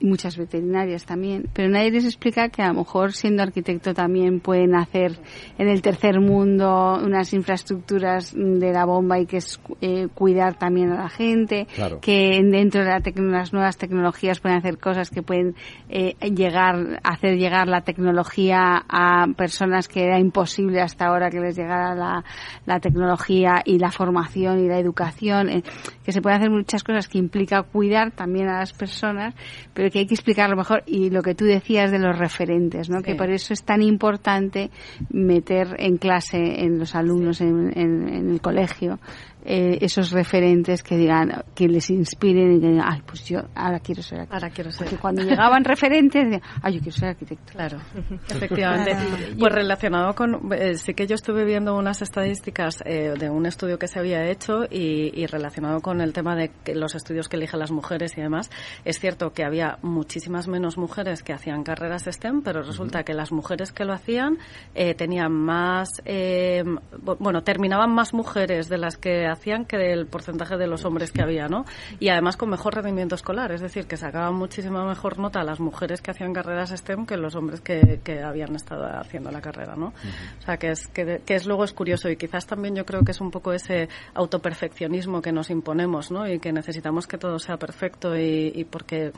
y 0.01 0.07
muchas 0.07 0.36
veterinarias 0.36 1.05
también, 1.05 1.48
pero 1.53 1.68
nadie 1.68 1.90
les 1.90 2.05
explica 2.05 2.48
que 2.48 2.62
a 2.62 2.68
lo 2.68 2.74
mejor 2.80 3.12
siendo 3.12 3.42
arquitecto 3.42 3.94
también 3.94 4.40
pueden 4.40 4.74
hacer 4.74 5.12
en 5.59 5.68
el 5.68 5.82
tercer 5.82 6.20
mundo 6.20 6.98
unas 7.05 7.32
infraestructuras 7.32 8.34
de 8.34 8.72
la 8.72 8.84
bomba 8.84 9.18
y 9.18 9.26
que 9.26 9.36
es 9.38 9.61
eh, 9.80 10.09
cuidar 10.14 10.59
también 10.59 10.90
a 10.92 11.03
la 11.03 11.09
gente, 11.09 11.66
Claro. 11.74 12.01
que 12.01 12.40
dentro 12.42 12.82
de 12.82 12.90
la 12.90 13.01
las 13.30 13.53
nuevas 13.53 13.76
tecnologías 13.76 14.40
pueden 14.40 14.59
hacer 14.59 14.78
cosas 14.78 15.11
que 15.11 15.22
pueden 15.22 15.55
eh, 15.88 16.14
llegar, 16.34 17.01
hacer 17.03 17.36
llegar 17.36 17.68
la 17.68 17.82
tecnología 17.82 18.84
a 18.88 19.26
personas 19.36 19.88
que 19.88 20.05
era 20.05 20.18
imposible 20.18 20.80
hasta 20.80 21.07
ahora 21.07 21.30
que 21.30 21.40
les 21.40 21.57
llegara 21.57 21.94
la, 21.94 22.24
la 22.66 22.80
tecnología 22.80 23.62
y 23.64 23.78
la 23.78 23.90
formación 23.90 24.59
y 24.64 24.68
la 24.68 24.78
educación, 24.78 25.48
eh, 25.48 25.62
que 26.05 26.12
se 26.12 26.22
pueden 26.22 26.38
hacer 26.38 26.51
muchas 26.51 26.84
cosas 26.84 27.09
que 27.09 27.18
implica 27.18 27.62
cuidar 27.62 28.12
también 28.12 28.48
a 28.48 28.59
las 28.61 28.72
personas, 28.72 29.34
pero 29.74 29.89
que 29.91 30.01
hay 30.01 30.07
que 30.07 30.14
explicarlo 30.14 30.57
mejor 30.57 30.82
y 30.86 31.11
lo 31.11 31.22
que 31.22 31.34
tú 31.34 31.45
decías 31.45 31.91
de 31.91 31.99
los 31.99 32.18
referentes, 32.18 32.88
¿no? 32.88 33.03
Que 33.03 33.12
por 33.16 33.30
eso 33.30 33.53
es 33.53 33.62
tan 33.62 33.82
importante 33.82 34.70
meter 35.11 35.76
en 35.78 35.97
clase 35.99 36.64
en 36.64 36.78
los 36.78 36.95
alumnos 36.95 37.41
en, 37.41 37.72
en- 37.78 38.09
en 38.09 38.30
el 38.30 38.41
colegio 38.41 38.99
eh, 39.45 39.78
esos 39.80 40.11
referentes 40.11 40.82
que 40.82 40.97
digan, 40.97 41.45
que 41.55 41.68
les 41.68 41.88
inspiren 41.91 42.57
y 42.57 42.61
que 42.61 42.68
digan, 42.68 42.86
ay, 42.91 43.03
pues 43.07 43.24
yo 43.24 43.41
ahora 43.55 43.80
quiero 43.80 44.03
ser 44.03 44.20
arquitecto. 44.20 44.34
Ahora 44.34 44.51
quiero 44.55 44.70
ser. 44.70 44.86
Porque 44.86 45.01
cuando 45.01 45.22
llegaban 45.22 45.64
referentes, 45.64 46.24
decían, 46.24 46.43
ay, 46.62 46.74
yo 46.74 46.80
quiero 46.80 46.97
ser 46.97 47.09
arquitecto. 47.11 47.53
Claro, 47.53 47.78
efectivamente. 48.28 48.97
Pues 49.38 49.53
relacionado 49.55 50.14
con, 50.14 50.53
eh, 50.53 50.74
sí 50.76 50.95
que 50.95 51.07
yo 51.07 51.14
estuve 51.14 51.45
viendo 51.45 51.76
unas 51.76 52.03
estadísticas 52.03 52.82
eh, 52.84 53.14
de 53.18 53.30
un 53.30 53.47
estudio 53.47 53.78
que 53.78 53.88
se 53.88 53.99
había 53.99 54.26
hecho 54.30 54.64
y, 54.70 55.12
y 55.14 55.26
relacionado 55.26 55.80
con 55.80 56.01
el 56.01 56.12
tema 56.12 56.36
de 56.36 56.51
que 56.64 56.74
los 56.74 56.95
estudios 56.95 57.28
que 57.28 57.36
eligen 57.36 57.61
las 57.61 57.70
mujeres 57.70 58.16
y 58.18 58.20
demás, 58.20 58.51
es 58.84 58.99
cierto 58.99 59.32
que 59.32 59.45
había 59.45 59.78
muchísimas 59.82 60.49
menos 60.49 60.76
mujeres 60.78 61.22
que 61.22 61.32
hacían 61.32 61.62
carreras 61.62 62.05
STEM, 62.05 62.43
pero 62.43 62.62
resulta 62.62 63.03
que 63.05 63.14
las 63.14 63.32
mujeres 63.32 63.72
que 63.72 63.84
lo 63.84 63.93
hacían 63.93 64.38
eh, 64.74 64.95
tenían 64.95 65.32
más, 65.32 66.03
eh, 66.05 66.62
bu- 66.64 67.16
bueno, 67.18 67.43
terminaban 67.43 67.91
más 67.95 68.12
mujeres 68.14 68.68
de 68.68 68.78
las 68.78 68.97
que 68.97 69.26
hacían 69.31 69.64
que 69.64 69.76
del 69.78 70.07
porcentaje 70.07 70.57
de 70.57 70.66
los 70.66 70.85
hombres 70.85 71.12
que 71.12 71.22
había, 71.22 71.49
¿no? 71.49 71.64
Y 71.99 72.09
además 72.09 72.37
con 72.37 72.51
mejor 72.51 72.74
rendimiento 72.74 73.14
escolar, 73.14 73.53
es 73.53 73.61
decir, 73.61 73.87
que 73.87 73.97
sacaban 73.97 74.35
muchísima 74.35 74.85
mejor 74.85 75.18
nota 75.18 75.43
las 75.43 75.61
mujeres 75.61 76.01
que 76.01 76.11
hacían 76.11 76.33
carreras 76.33 76.70
STEM 76.70 77.07
que 77.07 77.16
los 77.16 77.35
hombres 77.35 77.61
que, 77.61 78.01
que 78.05 78.22
habían 78.22 78.55
estado 78.55 78.85
haciendo 78.87 79.31
la 79.31 79.41
carrera, 79.41 79.76
¿no? 79.76 79.93
O 80.39 80.43
sea, 80.43 80.57
que 80.57 80.70
es, 80.70 80.87
que, 80.89 81.22
que 81.24 81.35
es 81.35 81.47
luego 81.47 81.64
es 81.64 81.72
curioso 81.72 82.09
y 82.09 82.16
quizás 82.16 82.47
también 82.47 82.74
yo 82.74 82.85
creo 82.85 83.03
que 83.03 83.12
es 83.12 83.20
un 83.20 83.31
poco 83.31 83.53
ese 83.53 83.89
autoperfeccionismo 84.14 85.22
que 85.22 85.33
nos 85.33 85.51
imponemos, 85.51 86.11
¿no? 86.11 86.28
Y 86.28 86.39
que 86.39 86.53
necesitamos 86.53 87.07
que 87.07 87.18
todo 87.18 87.39
sea 87.39 87.57
perfecto 87.57 88.16
y, 88.16 88.53
y 88.55 88.64
porque, 88.64 89.12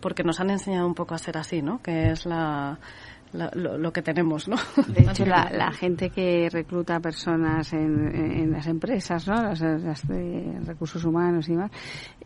porque 0.00 0.22
nos 0.22 0.40
han 0.40 0.50
enseñado 0.50 0.86
un 0.86 0.94
poco 0.94 1.14
a 1.14 1.18
ser 1.18 1.38
así, 1.38 1.62
¿no? 1.62 1.82
Que 1.82 2.10
es 2.10 2.26
la, 2.26 2.78
la- 3.34 3.50
lo, 3.54 3.76
lo 3.76 3.92
que 3.92 4.00
tenemos, 4.02 4.48
¿no? 4.48 4.56
De 4.88 5.02
hecho, 5.02 5.26
la, 5.26 5.50
la 5.52 5.70
gente 5.72 6.08
que 6.10 6.48
recluta 6.50 7.00
personas 7.00 7.72
en, 7.72 8.14
en 8.14 8.52
las 8.52 8.66
empresas, 8.66 9.26
¿no? 9.28 9.34
Las, 9.34 9.60
las 9.60 10.06
de 10.08 10.58
recursos 10.64 11.04
humanos 11.04 11.48
y 11.48 11.52
demás, 11.52 11.70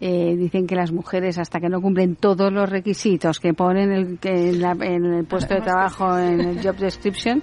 eh, 0.01 0.37
dicen 0.37 0.67
que 0.67 0.77
las 0.77 0.93
mujeres, 0.93 1.39
hasta 1.39 1.59
que 1.61 1.69
no 1.69 1.81
cumplen 1.81 2.17
todos 2.17 2.53
los 2.53 2.69
requisitos 2.69 3.41
que 3.41 3.55
ponen 3.55 3.91
el, 3.91 4.19
que 4.19 4.51
en, 4.51 4.61
la- 4.61 4.77
en 4.81 5.05
el 5.07 5.25
puesto 5.25 5.55
de 5.55 5.61
trabajo, 5.63 6.17
en 6.19 6.41
el 6.41 6.63
job 6.63 6.77
description, 6.77 7.43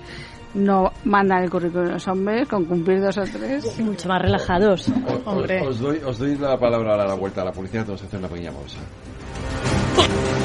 no 0.53 0.91
mandan 1.03 1.43
el 1.43 1.49
currículum 1.49 1.88
a 1.88 1.91
los 1.93 2.07
hombres 2.07 2.47
con 2.47 2.63
cumplir 2.63 3.01
dos 3.01 3.18
o 3.18 3.24
tres. 3.24 3.78
Mucho 3.82 4.07
más 4.07 4.22
relajados. 4.22 4.88
Os, 4.88 5.22
Hombre. 5.26 5.61
os 5.68 5.80
doy, 5.80 5.97
os 6.05 6.18
doy 6.18 6.36
la 6.38 6.57
palabra 6.57 6.91
ahora 6.91 7.03
a 7.03 7.07
la 7.07 7.16
vuelta 7.16 7.41
a 7.41 7.45
la 7.45 7.51
publicidad, 7.51 7.84
vamos 7.86 8.03
a 8.03 8.05
hacer 8.05 8.20
una 8.20 8.30
pequeña 8.30 8.51
pausa. 8.51 8.80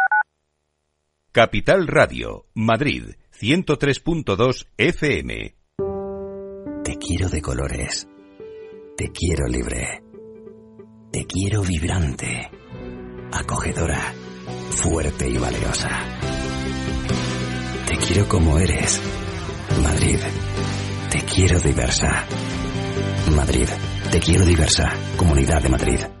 Capital 1.33 1.87
Radio, 1.87 2.47
Madrid, 2.55 3.15
103.2 3.39 4.67
FM. 4.75 5.55
Te 6.83 6.97
quiero 6.97 7.29
de 7.29 7.41
colores. 7.41 8.05
Te 8.97 9.13
quiero 9.13 9.47
libre. 9.47 10.03
Te 11.09 11.25
quiero 11.25 11.61
vibrante, 11.61 12.51
acogedora, 13.31 14.13
fuerte 14.71 15.29
y 15.29 15.37
valerosa. 15.37 16.03
Te 17.87 17.95
quiero 17.95 18.27
como 18.27 18.59
eres. 18.59 19.01
Madrid. 19.81 20.19
Te 21.11 21.21
quiero 21.21 21.61
diversa. 21.61 22.25
Madrid. 23.33 23.69
Te 24.11 24.19
quiero 24.19 24.43
diversa. 24.43 24.93
Comunidad 25.15 25.63
de 25.63 25.69
Madrid. 25.69 26.20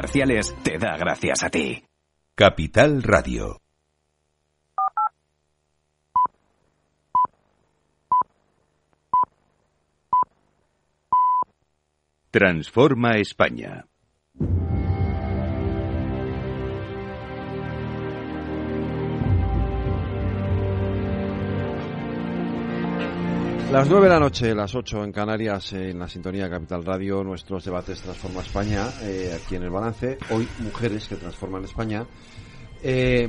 comerciales 0.00 0.54
te 0.62 0.78
da 0.78 0.96
gracias 0.96 1.42
a 1.42 1.50
ti. 1.50 1.84
Capital 2.34 3.02
Radio. 3.02 3.60
Transforma 12.30 13.18
España. 13.18 13.89
Las 23.70 23.88
nueve 23.88 24.06
de 24.06 24.14
la 24.14 24.18
noche, 24.18 24.52
las 24.52 24.74
ocho 24.74 25.04
en 25.04 25.12
Canarias, 25.12 25.74
en 25.74 26.00
la 26.00 26.08
sintonía 26.08 26.50
Capital 26.50 26.84
Radio, 26.84 27.22
nuestros 27.22 27.64
debates 27.64 28.00
Transforma 28.00 28.40
España, 28.40 28.88
eh, 29.02 29.38
aquí 29.40 29.54
en 29.54 29.62
el 29.62 29.70
balance. 29.70 30.18
Hoy, 30.30 30.48
mujeres 30.58 31.06
que 31.06 31.14
transforman 31.14 31.62
España. 31.62 32.04
Eh, 32.82 33.28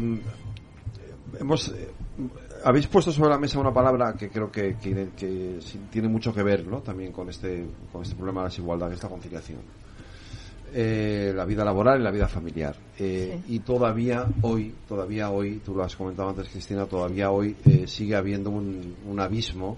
hemos, 1.40 1.70
eh, 1.70 1.92
habéis 2.66 2.88
puesto 2.88 3.12
sobre 3.12 3.30
la 3.30 3.38
mesa 3.38 3.60
una 3.60 3.72
palabra 3.72 4.16
que 4.18 4.30
creo 4.30 4.52
que, 4.52 4.78
que, 4.78 5.60
tiene 5.92 6.08
mucho 6.08 6.34
que 6.34 6.42
ver 6.42 6.66
¿no? 6.66 6.80
también 6.80 7.12
con 7.12 7.30
este, 7.30 7.64
con 7.92 8.02
este 8.02 8.16
problema 8.16 8.42
de 8.42 8.46
la 8.46 8.50
desigualdad, 8.50 8.92
esta 8.92 9.10
conciliación. 9.10 9.60
la 10.74 11.46
vida 11.46 11.64
laboral 11.64 12.00
y 12.00 12.04
la 12.04 12.12
vida 12.12 12.28
familiar. 12.28 12.76
Y 12.98 13.60
todavía 13.60 14.26
hoy, 14.42 14.74
todavía 14.88 15.30
hoy, 15.30 15.62
tú 15.64 15.76
lo 15.76 15.84
has 15.84 15.96
comentado 15.96 16.30
antes, 16.30 16.50
Cristina, 16.50 16.88
todavía 16.88 17.30
hoy 17.30 17.56
sigue 17.86 18.16
habiendo 18.16 18.50
un, 18.50 18.96
un 19.06 19.20
abismo 19.20 19.78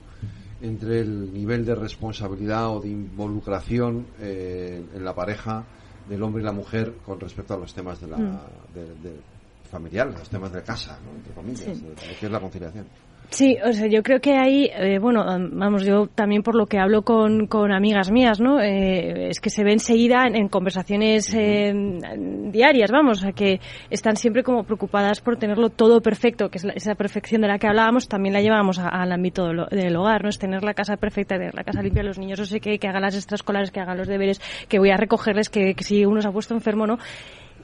entre 0.63 1.01
el 1.01 1.33
nivel 1.33 1.65
de 1.65 1.75
responsabilidad 1.75 2.69
o 2.69 2.79
de 2.79 2.87
involucración 2.87 4.07
eh, 4.19 4.81
en 4.95 5.03
la 5.03 5.13
pareja 5.13 5.65
del 6.07 6.23
hombre 6.23 6.41
y 6.41 6.45
la 6.45 6.53
mujer 6.53 6.95
con 7.05 7.19
respecto 7.19 7.53
a 7.53 7.57
los 7.57 7.73
temas 7.73 7.99
de 7.99 8.07
la 8.07 8.17
mm. 8.17 8.39
de, 8.73 9.19
familiar, 9.69 10.07
los 10.07 10.29
temas 10.29 10.53
de 10.53 10.63
casa, 10.63 10.97
¿no? 11.03 11.11
entre 11.17 11.33
comillas, 11.33 11.81
de, 11.81 12.15
que 12.17 12.25
es 12.25 12.31
la 12.31 12.39
conciliación. 12.39 12.85
Sí, 13.33 13.57
o 13.65 13.73
sea, 13.73 13.87
yo 13.87 14.03
creo 14.03 14.19
que 14.19 14.37
ahí, 14.37 14.69
eh, 14.75 14.99
bueno, 14.99 15.25
vamos, 15.53 15.83
yo 15.83 16.05
también 16.05 16.43
por 16.43 16.53
lo 16.53 16.67
que 16.67 16.77
hablo 16.77 17.01
con, 17.01 17.47
con 17.47 17.71
amigas 17.71 18.11
mías, 18.11 18.39
¿no? 18.39 18.61
Eh, 18.61 19.29
es 19.29 19.39
que 19.39 19.49
se 19.49 19.63
ve 19.63 19.71
enseguida 19.71 20.27
en, 20.27 20.47
conversaciones 20.49 21.33
eh, 21.33 21.73
diarias, 22.51 22.91
vamos, 22.91 23.17
o 23.17 23.21
sea, 23.21 23.31
que 23.31 23.59
están 23.89 24.17
siempre 24.17 24.43
como 24.43 24.65
preocupadas 24.65 25.19
por 25.19 25.37
tenerlo 25.37 25.69
todo 25.69 25.99
perfecto, 25.99 26.49
que 26.49 26.59
es 26.59 26.65
esa 26.75 26.93
perfección 26.93 27.41
de 27.41 27.47
la 27.47 27.57
que 27.57 27.65
hablábamos, 27.65 28.07
también 28.07 28.33
la 28.33 28.41
llevamos 28.41 28.77
al 28.77 29.11
ámbito 29.11 29.47
del, 29.47 29.95
hogar, 29.95 30.21
¿no? 30.21 30.29
Es 30.29 30.37
tener 30.37 30.63
la 30.63 30.75
casa 30.75 30.97
perfecta, 30.97 31.35
tener 31.35 31.55
la 31.55 31.63
casa 31.63 31.81
limpia, 31.81 32.03
los 32.03 32.19
niños, 32.19 32.37
no 32.37 32.45
sé 32.45 32.59
qué, 32.59 32.77
que 32.77 32.87
hagan 32.87 33.01
las 33.01 33.15
extraescolares, 33.15 33.71
que 33.71 33.79
hagan 33.79 33.97
los 33.97 34.07
deberes, 34.07 34.39
que 34.69 34.77
voy 34.77 34.91
a 34.91 34.97
recogerles, 34.97 35.49
que, 35.49 35.73
que 35.73 35.83
si 35.83 36.05
uno 36.05 36.21
se 36.21 36.27
ha 36.27 36.31
puesto 36.31 36.53
enfermo, 36.53 36.85
¿no? 36.85 36.99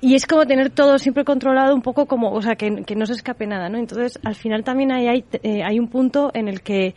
Y 0.01 0.15
es 0.15 0.25
como 0.25 0.45
tener 0.45 0.69
todo 0.69 0.97
siempre 0.97 1.25
controlado 1.25 1.75
un 1.75 1.81
poco 1.81 2.05
como, 2.05 2.31
o 2.31 2.41
sea, 2.41 2.55
que, 2.55 2.69
no 2.69 3.05
se 3.05 3.13
escape 3.13 3.45
nada, 3.47 3.69
¿no? 3.69 3.77
Entonces, 3.77 4.19
al 4.23 4.35
final 4.35 4.63
también 4.63 4.91
eh, 4.91 5.63
hay 5.63 5.79
un 5.79 5.87
punto 5.87 6.31
en 6.33 6.47
el 6.47 6.61
que 6.61 6.95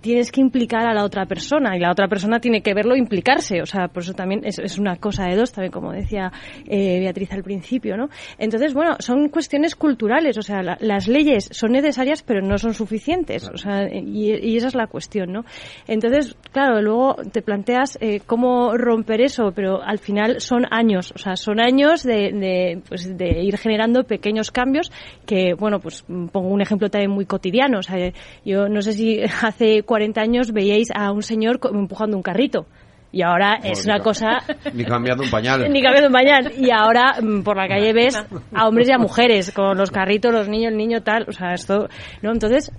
tienes 0.00 0.32
que 0.32 0.40
implicar 0.40 0.86
a 0.86 0.94
la 0.94 1.04
otra 1.04 1.26
persona 1.26 1.76
y 1.76 1.80
la 1.80 1.90
otra 1.90 2.08
persona 2.08 2.40
tiene 2.40 2.62
que 2.62 2.74
verlo 2.74 2.96
implicarse. 2.96 3.62
O 3.62 3.66
sea, 3.66 3.88
por 3.88 4.02
eso 4.02 4.14
también 4.14 4.42
es, 4.44 4.78
una 4.78 4.96
cosa 4.96 5.24
de 5.26 5.36
dos, 5.36 5.52
también 5.52 5.72
como 5.72 5.92
decía 5.92 6.32
eh, 6.66 7.00
Beatriz 7.00 7.32
al 7.32 7.42
principio, 7.42 7.96
¿no? 7.96 8.08
Entonces, 8.38 8.74
bueno, 8.74 8.96
son 8.98 9.28
cuestiones 9.28 9.74
culturales. 9.74 10.38
O 10.38 10.42
sea, 10.42 10.62
las 10.62 11.08
leyes 11.08 11.48
son 11.52 11.72
necesarias, 11.72 12.22
pero 12.22 12.40
no 12.40 12.58
son 12.58 12.74
suficientes. 12.74 13.48
O 13.52 13.56
sea, 13.56 13.88
y, 13.92 14.32
y, 14.32 14.56
esa 14.56 14.68
es 14.68 14.74
la 14.74 14.86
cuestión, 14.86 15.32
¿no? 15.32 15.44
Entonces, 15.86 16.36
claro, 16.52 16.80
luego 16.80 17.16
te 17.32 17.42
planteas 17.42 17.98
eh, 18.00 18.20
cómo 18.26 18.76
romper 18.76 19.20
eso, 19.20 19.52
pero 19.54 19.82
al 19.82 19.98
final 19.98 20.40
son 20.40 20.66
años. 20.70 21.12
O 21.14 21.18
sea, 21.18 21.36
son 21.36 21.60
años 21.60 22.02
de, 22.02 22.32
de, 22.32 22.82
pues, 22.88 23.16
de 23.16 23.42
ir 23.42 23.56
generando 23.58 24.04
pequeños 24.04 24.50
cambios 24.50 24.90
que, 25.26 25.54
bueno, 25.54 25.80
pues 25.80 26.04
pongo 26.32 26.48
un 26.48 26.60
ejemplo 26.60 26.88
también 26.88 27.10
muy 27.10 27.26
cotidiano. 27.26 27.78
O 27.78 27.82
sea, 27.82 28.12
yo 28.44 28.68
no 28.68 28.82
sé 28.82 28.92
si 28.92 29.20
hace 29.42 29.82
40 29.90 30.20
años 30.20 30.52
veíais 30.52 30.86
a 30.94 31.10
un 31.10 31.24
señor 31.24 31.58
empujando 31.64 32.16
un 32.16 32.22
carrito. 32.22 32.68
Y 33.10 33.22
ahora 33.22 33.58
es 33.60 33.84
una 33.86 33.98
cosa... 33.98 34.38
Ni 34.72 34.84
cambiando 34.84 35.24
un 35.24 35.30
pañal. 35.30 35.68
Ni 35.68 35.82
cambiando 35.82 36.06
un 36.06 36.12
pañal. 36.12 36.52
Y 36.56 36.70
ahora 36.70 37.16
mm, 37.20 37.42
por 37.42 37.56
la 37.56 37.66
calle 37.66 37.92
ves 37.92 38.14
a 38.54 38.68
hombres 38.68 38.88
y 38.88 38.92
a 38.92 38.98
mujeres 38.98 39.50
con 39.50 39.76
los 39.76 39.90
carritos, 39.90 40.32
los 40.32 40.48
niños, 40.48 40.70
el 40.70 40.78
niño 40.78 41.02
tal. 41.02 41.24
O 41.28 41.32
sea, 41.32 41.54
esto... 41.54 41.88
¿no? 42.22 42.30
Entonces, 42.30 42.70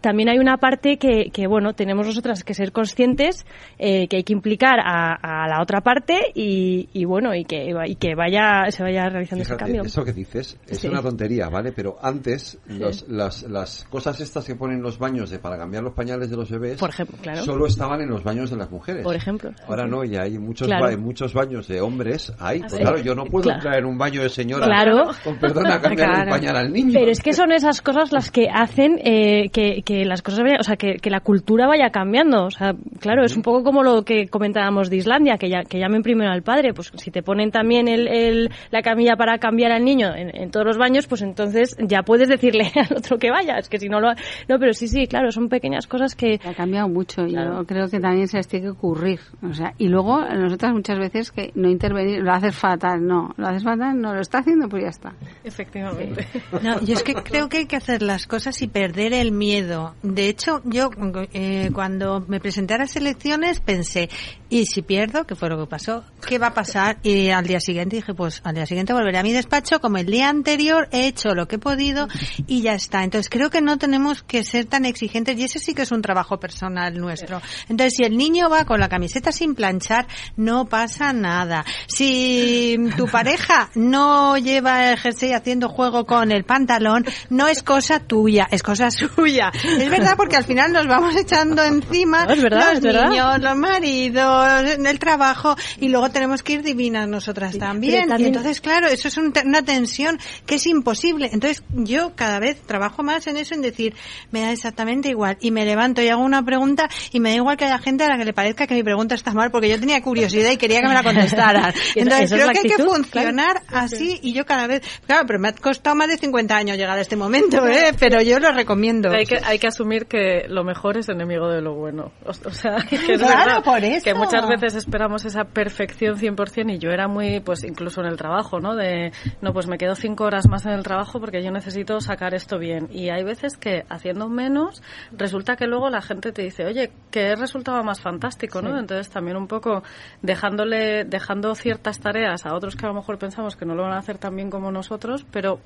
también 0.00 0.28
hay 0.28 0.38
una 0.38 0.56
parte 0.56 0.96
que, 0.96 1.30
que, 1.32 1.46
bueno, 1.46 1.74
tenemos 1.74 2.06
nosotras 2.06 2.44
que 2.44 2.54
ser 2.54 2.72
conscientes, 2.72 3.46
eh, 3.78 4.08
que 4.08 4.18
hay 4.18 4.24
que 4.24 4.32
implicar 4.32 4.78
a, 4.80 5.46
la 5.48 5.62
otra 5.62 5.80
parte 5.80 6.32
y, 6.34 6.88
y, 6.92 7.04
bueno, 7.04 7.34
y 7.34 7.44
que, 7.44 7.72
y 7.86 7.94
que 7.96 8.14
vaya, 8.14 8.70
se 8.70 8.82
vaya 8.82 9.08
realizando 9.08 9.42
ese 9.42 9.56
cambio. 9.56 9.82
Eso 9.82 10.04
que 10.04 10.12
dices 10.12 10.58
es 10.66 10.84
una 10.84 11.02
tontería, 11.02 11.48
¿vale? 11.48 11.72
Pero 11.72 11.98
antes, 12.00 12.58
los, 12.66 13.08
las, 13.08 13.42
las 13.44 13.84
cosas 13.84 14.20
estas 14.20 14.44
que 14.44 14.54
ponen 14.54 14.82
los 14.82 14.98
baños 14.98 15.30
de 15.30 15.38
para 15.38 15.56
cambiar 15.56 15.82
los 15.82 15.94
pañales 15.94 16.30
de 16.30 16.36
los 16.36 16.50
bebés, 16.50 16.78
Por 16.78 16.90
ejemplo, 16.90 17.16
claro. 17.20 17.42
solo 17.42 17.66
estaban 17.66 18.00
en 18.00 18.08
los 18.08 18.22
baños 18.22 18.50
de 18.50 18.56
las 18.56 18.70
mujeres. 18.70 19.02
Por 19.02 19.16
ejemplo. 19.16 19.50
Ahora 19.66 19.86
no, 19.86 20.04
y 20.04 20.16
hay 20.16 20.38
muchos, 20.38 20.68
muchos 20.98 21.32
baños 21.34 21.68
de 21.68 21.80
hombres. 21.80 22.32
Hay, 22.38 22.60
pues 22.60 22.74
claro, 22.74 22.98
yo 22.98 23.14
no 23.14 23.24
puedo 23.24 23.50
entrar 23.50 23.78
en 23.78 23.84
un 23.86 23.98
baño 23.98 24.22
de 24.22 24.28
señora 24.28 24.66
claro. 24.66 25.10
con 25.24 25.38
perdón 25.38 25.66
a 25.66 25.80
cambiar 25.80 26.22
el 26.22 26.28
pañal 26.28 26.56
al 26.56 26.72
niño. 26.72 26.92
Pero 26.94 27.10
es 27.10 27.20
que 27.20 27.32
son 27.32 27.52
esas 27.52 27.80
cosas 27.82 28.12
las 28.12 28.30
que 28.30 28.48
hacen 28.48 28.98
eh, 29.04 29.50
que, 29.50 29.82
que 29.90 30.04
las 30.04 30.22
cosas 30.22 30.44
vayan, 30.44 30.60
o 30.60 30.62
sea, 30.62 30.76
que, 30.76 30.98
que, 30.98 31.10
la 31.10 31.18
cultura 31.18 31.66
vaya 31.66 31.90
cambiando. 31.90 32.44
O 32.44 32.50
sea, 32.52 32.76
claro, 33.00 33.24
es 33.24 33.36
un 33.36 33.42
poco 33.42 33.64
como 33.64 33.82
lo 33.82 34.04
que 34.04 34.28
comentábamos 34.28 34.88
de 34.88 34.98
Islandia, 34.98 35.36
que, 35.36 35.48
ya, 35.48 35.64
que 35.64 35.80
llamen 35.80 36.02
primero 36.02 36.30
al 36.30 36.42
padre. 36.42 36.72
Pues 36.72 36.92
si 36.94 37.10
te 37.10 37.24
ponen 37.24 37.50
también 37.50 37.88
el, 37.88 38.06
el 38.06 38.50
la 38.70 38.82
camilla 38.82 39.16
para 39.16 39.38
cambiar 39.38 39.72
al 39.72 39.84
niño 39.84 40.14
en, 40.14 40.50
todos 40.52 40.64
los 40.64 40.78
baños, 40.78 41.08
pues 41.08 41.22
entonces 41.22 41.76
ya 41.80 42.04
puedes 42.04 42.28
decirle 42.28 42.70
al 42.76 42.98
otro 42.98 43.18
que 43.18 43.32
vaya. 43.32 43.58
Es 43.58 43.68
que 43.68 43.78
si 43.78 43.88
no 43.88 43.98
lo. 43.98 44.12
No, 44.48 44.60
pero 44.60 44.72
sí, 44.74 44.86
sí, 44.86 45.08
claro, 45.08 45.32
son 45.32 45.48
pequeñas 45.48 45.88
cosas 45.88 46.14
que. 46.14 46.38
Ha 46.44 46.54
cambiado 46.54 46.88
mucho. 46.88 47.26
Yo 47.26 47.64
creo 47.66 47.88
que 47.88 47.98
también 47.98 48.28
se 48.28 48.36
les 48.36 48.46
tiene 48.46 48.66
que 48.66 48.70
ocurrir. 48.70 49.18
O 49.42 49.52
sea, 49.52 49.74
y 49.76 49.88
luego 49.88 50.20
nosotras 50.20 50.72
muchas 50.72 51.00
veces 51.00 51.32
que 51.32 51.50
no 51.56 51.68
intervenir, 51.68 52.22
lo 52.22 52.32
haces 52.32 52.54
fatal, 52.54 53.04
no. 53.04 53.34
Lo 53.36 53.48
haces 53.48 53.64
fatal, 53.64 54.00
no, 54.00 54.14
lo 54.14 54.20
está 54.20 54.38
haciendo, 54.38 54.68
pues 54.68 54.84
ya 54.84 54.90
está. 54.90 55.14
Efectivamente. 55.42 56.28
No, 56.62 56.80
yo 56.80 56.94
es 56.94 57.02
que 57.02 57.14
creo 57.14 57.48
que 57.48 57.58
hay 57.58 57.66
que 57.66 57.76
hacer 57.76 58.02
las 58.02 58.28
cosas 58.28 58.62
y 58.62 58.68
perder 58.68 59.14
el 59.14 59.32
miedo. 59.32 59.79
De 60.02 60.28
hecho, 60.28 60.62
yo 60.64 60.90
eh, 61.32 61.70
cuando 61.72 62.24
me 62.26 62.40
presenté 62.40 62.74
a 62.74 62.78
las 62.78 62.96
elecciones 62.96 63.60
pensé, 63.60 64.08
¿y 64.50 64.66
si 64.66 64.82
pierdo? 64.82 65.24
¿Qué 65.26 65.34
fue 65.34 65.48
lo 65.48 65.58
que 65.58 65.66
pasó? 65.66 66.04
¿qué 66.30 66.38
va 66.38 66.48
a 66.48 66.54
pasar? 66.54 66.98
Y 67.02 67.30
al 67.30 67.44
día 67.44 67.58
siguiente 67.58 67.96
dije, 67.96 68.14
pues 68.14 68.40
al 68.44 68.54
día 68.54 68.64
siguiente 68.64 68.92
volveré 68.92 69.18
a 69.18 69.22
mi 69.24 69.32
despacho, 69.32 69.80
como 69.80 69.96
el 69.96 70.06
día 70.06 70.28
anterior 70.28 70.88
he 70.92 71.08
hecho 71.08 71.34
lo 71.34 71.48
que 71.48 71.56
he 71.56 71.58
podido 71.58 72.06
y 72.46 72.62
ya 72.62 72.74
está. 72.74 73.02
Entonces 73.02 73.28
creo 73.28 73.50
que 73.50 73.60
no 73.60 73.78
tenemos 73.78 74.22
que 74.22 74.44
ser 74.44 74.66
tan 74.66 74.84
exigentes 74.84 75.36
y 75.36 75.44
ese 75.44 75.58
sí 75.58 75.74
que 75.74 75.82
es 75.82 75.90
un 75.90 76.02
trabajo 76.02 76.38
personal 76.38 76.96
nuestro. 76.98 77.42
Entonces 77.68 77.94
si 77.96 78.04
el 78.04 78.16
niño 78.16 78.48
va 78.48 78.64
con 78.64 78.78
la 78.78 78.88
camiseta 78.88 79.32
sin 79.32 79.56
planchar, 79.56 80.06
no 80.36 80.66
pasa 80.66 81.12
nada. 81.12 81.64
Si 81.88 82.78
tu 82.96 83.06
pareja 83.08 83.70
no 83.74 84.36
lleva 84.38 84.92
el 84.92 84.98
jersey 84.98 85.32
haciendo 85.32 85.68
juego 85.68 86.06
con 86.06 86.30
el 86.30 86.44
pantalón, 86.44 87.04
no 87.28 87.48
es 87.48 87.64
cosa 87.64 87.98
tuya, 87.98 88.46
es 88.52 88.62
cosa 88.62 88.90
suya. 88.90 89.50
Es 89.64 89.90
verdad 89.90 90.14
porque 90.16 90.36
al 90.36 90.44
final 90.44 90.72
nos 90.72 90.86
vamos 90.86 91.16
echando 91.16 91.64
encima 91.64 92.24
es 92.24 92.40
verdad, 92.40 92.68
los 92.68 92.78
es 92.78 92.80
verdad. 92.82 93.08
niños, 93.10 93.40
los 93.40 93.56
maridos, 93.56 94.39
el 94.48 94.98
trabajo 94.98 95.56
y 95.78 95.88
luego 95.88 96.10
tenemos 96.10 96.42
que 96.42 96.54
ir 96.54 96.62
divinas 96.62 97.08
nosotras 97.08 97.56
también. 97.58 98.08
también- 98.08 98.20
Y 98.20 98.36
entonces, 98.36 98.60
claro, 98.60 98.86
eso 98.88 99.08
es 99.08 99.16
un 99.16 99.32
te- 99.32 99.46
una 99.46 99.62
tensión 99.62 100.18
que 100.46 100.56
es 100.56 100.66
imposible. 100.66 101.30
Entonces, 101.32 101.62
yo 101.70 102.12
cada 102.14 102.38
vez 102.38 102.60
trabajo 102.62 103.02
más 103.02 103.26
en 103.26 103.36
eso, 103.36 103.54
en 103.54 103.62
decir, 103.62 103.94
me 104.30 104.40
da 104.42 104.52
exactamente 104.52 105.08
igual. 105.08 105.36
Y 105.40 105.50
me 105.50 105.64
levanto 105.64 106.02
y 106.02 106.08
hago 106.08 106.22
una 106.22 106.44
pregunta 106.44 106.88
y 107.12 107.20
me 107.20 107.30
da 107.30 107.36
igual 107.36 107.56
que 107.56 107.64
haya 107.64 107.78
gente 107.78 108.04
a 108.04 108.08
la 108.08 108.18
que 108.18 108.24
le 108.24 108.32
parezca 108.32 108.66
que 108.66 108.74
mi 108.74 108.82
pregunta 108.82 109.14
está 109.14 109.32
mal 109.32 109.50
porque 109.50 109.68
yo 109.68 109.78
tenía 109.78 110.00
curiosidad 110.02 110.50
y 110.50 110.56
quería 110.56 110.80
que 110.80 110.88
me 110.88 110.94
la 110.94 111.02
contestaran. 111.02 111.72
Entonces, 111.94 112.30
creo 112.32 112.48
que 112.50 112.58
hay 112.58 112.76
que 112.76 112.82
funcionar 112.82 113.62
así 113.68 114.18
y 114.22 114.32
yo 114.32 114.44
cada 114.46 114.66
vez, 114.66 114.82
claro, 115.06 115.24
pero 115.26 115.38
me 115.38 115.48
ha 115.48 115.52
costado 115.52 115.96
más 115.96 116.08
de 116.08 116.16
50 116.18 116.56
años 116.56 116.76
llegar 116.76 116.98
a 116.98 117.00
este 117.00 117.16
momento, 117.16 117.66
¿eh? 117.66 117.92
Pero 117.98 118.20
yo 118.22 118.38
lo 118.38 118.52
recomiendo. 118.52 119.10
Hay 119.10 119.26
que, 119.26 119.38
hay 119.44 119.58
que 119.58 119.66
asumir 119.68 120.06
que 120.06 120.44
lo 120.48 120.64
mejor 120.64 120.98
es 120.98 121.08
enemigo 121.08 121.48
de 121.48 121.60
lo 121.60 121.74
bueno. 121.74 122.12
O, 122.24 122.30
o 122.30 122.52
sea, 122.52 122.76
que 122.90 122.96
es 122.96 123.02
Claro, 123.20 123.44
verdad 123.46 123.64
por 123.64 123.84
eso. 123.84 124.04
que 124.04 124.14
muchas 124.32 124.48
veces 124.48 124.74
esperamos 124.76 125.24
esa 125.24 125.44
perfección 125.44 126.16
100% 126.16 126.74
y 126.74 126.78
yo 126.78 126.90
era 126.90 127.08
muy, 127.08 127.40
pues 127.40 127.64
incluso 127.64 128.00
en 128.00 128.06
el 128.08 128.16
trabajo, 128.16 128.60
¿no? 128.60 128.74
De, 128.76 129.12
no, 129.40 129.52
pues 129.52 129.66
me 129.66 129.78
quedo 129.78 129.94
cinco 129.94 130.24
horas 130.24 130.48
más 130.48 130.64
en 130.66 130.72
el 130.72 130.82
trabajo 130.82 131.20
porque 131.20 131.42
yo 131.42 131.50
necesito 131.50 132.00
sacar 132.00 132.34
esto 132.34 132.58
bien. 132.58 132.88
Y 132.90 133.10
hay 133.10 133.24
veces 133.24 133.56
que 133.56 133.84
haciendo 133.88 134.28
menos 134.28 134.82
resulta 135.12 135.56
que 135.56 135.66
luego 135.66 135.90
la 135.90 136.00
gente 136.02 136.32
te 136.32 136.42
dice, 136.42 136.64
oye, 136.66 136.90
que 137.10 137.34
resultaba 137.36 137.82
más 137.82 138.00
fantástico, 138.00 138.62
¿no? 138.62 138.72
Sí. 138.72 138.78
Entonces 138.80 139.10
también 139.10 139.36
un 139.36 139.46
poco 139.46 139.82
dejándole, 140.22 141.04
dejando 141.04 141.54
ciertas 141.54 141.98
tareas 142.00 142.46
a 142.46 142.54
otros 142.54 142.76
que 142.76 142.86
a 142.86 142.88
lo 142.88 142.94
mejor 142.94 143.18
pensamos 143.18 143.56
que 143.56 143.66
no 143.66 143.74
lo 143.74 143.82
van 143.82 143.92
a 143.92 143.98
hacer 143.98 144.18
tan 144.18 144.36
bien 144.36 144.50
como 144.50 144.70
nosotros, 144.70 145.26
pero 145.30 145.60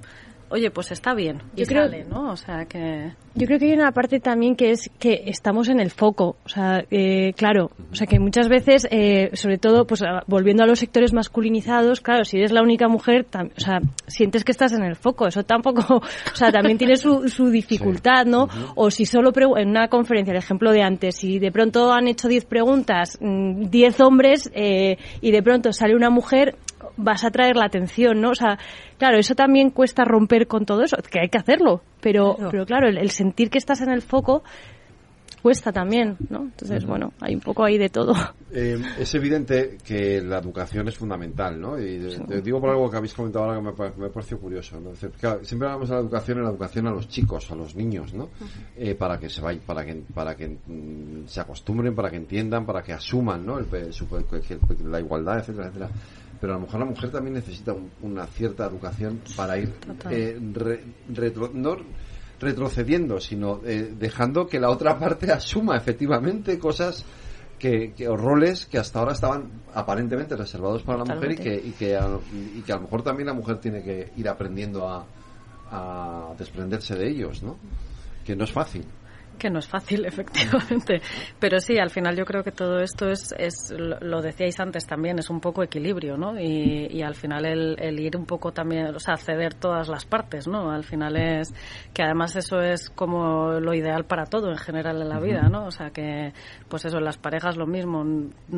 oye, 0.50 0.70
pues 0.70 0.92
está 0.92 1.14
bien. 1.14 1.42
Y 1.56 1.60
Yo 1.62 1.66
creo- 1.66 1.82
sale, 1.84 2.04
¿no? 2.04 2.30
O 2.30 2.36
sea 2.36 2.64
que... 2.66 3.12
Yo 3.34 3.46
creo 3.46 3.58
que 3.58 3.64
hay 3.66 3.72
una 3.72 3.90
parte 3.90 4.20
también 4.20 4.54
que 4.54 4.70
es 4.70 4.88
que 5.00 5.24
estamos 5.26 5.68
en 5.68 5.80
el 5.80 5.90
foco. 5.90 6.36
O 6.44 6.48
sea, 6.48 6.84
eh, 6.90 7.32
claro, 7.36 7.72
o 7.90 7.94
sea 7.96 8.06
que 8.06 8.20
muchas 8.20 8.48
veces, 8.48 8.53
eh, 8.90 9.30
sobre 9.34 9.58
todo, 9.58 9.86
pues 9.86 10.02
a- 10.02 10.22
volviendo 10.26 10.62
a 10.62 10.66
los 10.66 10.78
sectores 10.78 11.12
masculinizados, 11.12 12.00
claro, 12.00 12.24
si 12.24 12.38
eres 12.38 12.52
la 12.52 12.62
única 12.62 12.88
mujer, 12.88 13.26
tam- 13.30 13.50
o 13.56 13.60
sea, 13.60 13.80
sientes 14.06 14.44
que 14.44 14.52
estás 14.52 14.72
en 14.72 14.82
el 14.84 14.96
foco. 14.96 15.26
Eso 15.26 15.42
tampoco, 15.42 15.82
o 15.96 16.36
sea, 16.36 16.50
también 16.52 16.78
tiene 16.78 16.96
su, 16.96 17.28
su 17.28 17.50
dificultad, 17.50 18.26
¿no? 18.26 18.48
O 18.76 18.90
si 18.90 19.06
solo 19.06 19.32
en 19.56 19.68
una 19.68 19.88
conferencia, 19.88 20.32
el 20.32 20.38
ejemplo 20.38 20.70
de 20.72 20.82
antes, 20.82 21.16
si 21.16 21.38
de 21.38 21.50
pronto 21.52 21.92
han 21.92 22.08
hecho 22.08 22.28
10 22.28 22.44
preguntas, 22.44 23.18
mm, 23.20 23.70
10 23.70 24.00
hombres, 24.00 24.50
eh, 24.54 24.96
y 25.20 25.30
de 25.32 25.42
pronto 25.42 25.72
sale 25.72 25.94
una 25.96 26.10
mujer, 26.10 26.56
vas 26.96 27.24
a 27.24 27.30
traer 27.30 27.56
la 27.56 27.64
atención, 27.66 28.20
¿no? 28.20 28.30
O 28.30 28.34
sea, 28.34 28.58
claro, 28.98 29.18
eso 29.18 29.34
también 29.34 29.70
cuesta 29.70 30.04
romper 30.04 30.46
con 30.46 30.64
todo 30.66 30.82
eso, 30.82 30.96
que 31.10 31.20
hay 31.20 31.28
que 31.28 31.38
hacerlo, 31.38 31.82
pero 32.00 32.34
Claro. 32.36 32.50
pero 32.50 32.66
claro, 32.66 32.88
el, 32.88 32.98
el 32.98 33.10
sentir 33.10 33.50
que 33.50 33.58
estás 33.58 33.80
en 33.80 33.90
el 33.90 34.02
foco 34.02 34.44
cuesta 35.44 35.70
también, 35.72 36.16
¿no? 36.30 36.44
Entonces, 36.44 36.86
bueno, 36.86 37.12
hay 37.20 37.34
un 37.34 37.42
poco 37.42 37.62
ahí 37.64 37.76
de 37.76 37.90
todo. 37.90 38.14
Eh, 38.50 38.80
es 38.98 39.14
evidente 39.14 39.76
que 39.84 40.22
la 40.22 40.38
educación 40.38 40.88
es 40.88 40.96
fundamental, 40.96 41.60
¿no? 41.60 41.78
Y 41.78 41.96
eh, 42.06 42.18
te 42.26 42.40
digo 42.40 42.62
por 42.62 42.70
algo 42.70 42.88
que 42.90 42.96
habéis 42.96 43.12
comentado 43.12 43.44
ahora 43.44 43.58
que 43.74 43.82
me, 44.00 44.04
me 44.06 44.10
pareció 44.10 44.38
curioso. 44.40 44.80
¿no? 44.80 44.92
Claro, 45.20 45.44
siempre 45.44 45.68
hablamos 45.68 45.90
de 45.90 45.96
la 45.96 46.00
educación 46.00 46.38
en 46.38 46.44
la 46.44 46.50
educación 46.50 46.86
a 46.86 46.90
los 46.92 47.08
chicos, 47.08 47.50
a 47.50 47.54
los 47.56 47.76
niños, 47.76 48.14
¿no? 48.14 48.30
Eh, 48.74 48.94
para 48.94 49.18
que 49.18 49.28
se 49.28 49.42
vayan, 49.42 49.60
para 49.66 49.84
que 49.84 49.94
para 50.14 50.34
que 50.34 50.48
mm, 50.48 51.26
se 51.26 51.40
acostumbren, 51.40 51.94
para 51.94 52.10
que 52.10 52.16
entiendan, 52.16 52.64
para 52.64 52.82
que 52.82 52.94
asuman, 52.94 53.44
¿no? 53.44 53.58
El, 53.58 53.92
su- 53.92 54.08
que- 54.08 54.58
la 54.88 54.98
igualdad, 55.00 55.40
etcétera, 55.40 55.66
etcétera. 55.66 55.90
Pero 56.40 56.54
a 56.54 56.56
lo 56.56 56.62
mejor 56.62 56.80
la 56.80 56.86
mujer 56.86 57.10
también 57.10 57.34
necesita 57.34 57.72
un- 57.74 57.90
una 58.02 58.26
cierta 58.26 58.66
educación 58.66 59.20
para 59.36 59.58
ir 59.58 59.72
eh, 60.10 60.38
re- 60.54 60.82
retro- 61.12 61.50
no 61.52 61.76
retrocediendo, 62.44 63.20
sino 63.20 63.60
eh, 63.64 63.92
dejando 63.98 64.46
que 64.46 64.60
la 64.60 64.70
otra 64.70 64.98
parte 64.98 65.32
asuma 65.32 65.76
efectivamente 65.76 66.58
cosas 66.58 67.04
que, 67.58 67.92
que- 67.94 68.08
o 68.08 68.16
roles 68.16 68.66
que 68.66 68.78
hasta 68.78 68.98
ahora 69.00 69.12
estaban 69.12 69.50
aparentemente 69.74 70.36
reservados 70.36 70.82
para 70.82 70.98
la 70.98 71.04
mujer 71.16 71.32
y 71.32 71.36
que, 71.36 71.68
y, 71.68 71.72
que 71.72 71.96
a, 71.96 72.08
y 72.54 72.62
que 72.62 72.72
a 72.72 72.76
lo 72.76 72.82
mejor 72.82 73.02
también 73.02 73.26
la 73.26 73.34
mujer 73.34 73.58
tiene 73.58 73.82
que 73.82 74.12
ir 74.16 74.28
aprendiendo 74.28 74.88
a, 74.88 75.04
a 75.70 76.34
desprenderse 76.38 76.94
de 76.94 77.08
ellos, 77.08 77.42
¿no? 77.42 77.56
Que 78.24 78.36
no 78.36 78.44
es 78.44 78.52
fácil. 78.52 78.84
Que 79.38 79.50
no 79.50 79.58
es 79.58 79.68
fácil, 79.68 80.04
efectivamente. 80.06 81.00
Pero 81.38 81.60
sí, 81.60 81.78
al 81.78 81.90
final 81.90 82.16
yo 82.16 82.24
creo 82.24 82.42
que 82.42 82.52
todo 82.52 82.80
esto 82.80 83.08
es, 83.10 83.34
es 83.38 83.72
lo 83.76 84.20
decíais 84.22 84.58
antes 84.60 84.86
también, 84.86 85.18
es 85.18 85.30
un 85.30 85.40
poco 85.40 85.62
equilibrio, 85.62 86.16
¿no? 86.16 86.38
Y, 86.38 86.88
y 86.90 87.02
al 87.02 87.14
final 87.14 87.44
el, 87.46 87.76
el 87.78 88.00
ir 88.00 88.16
un 88.16 88.26
poco 88.26 88.52
también, 88.52 88.94
o 88.94 88.98
sea, 88.98 89.16
ceder 89.16 89.54
todas 89.54 89.88
las 89.88 90.04
partes, 90.04 90.46
¿no? 90.46 90.70
Al 90.70 90.84
final 90.84 91.16
es 91.16 91.52
que 91.92 92.02
además 92.02 92.36
eso 92.36 92.60
es 92.60 92.90
como 92.90 93.60
lo 93.60 93.74
ideal 93.74 94.04
para 94.04 94.26
todo 94.26 94.50
en 94.50 94.58
general 94.58 95.00
en 95.02 95.08
la 95.08 95.20
vida, 95.20 95.48
¿no? 95.48 95.66
O 95.66 95.70
sea, 95.70 95.90
que 95.90 96.32
pues 96.68 96.84
eso, 96.84 96.98
en 96.98 97.04
las 97.04 97.18
parejas 97.18 97.56
lo 97.56 97.66
mismo, 97.66 98.04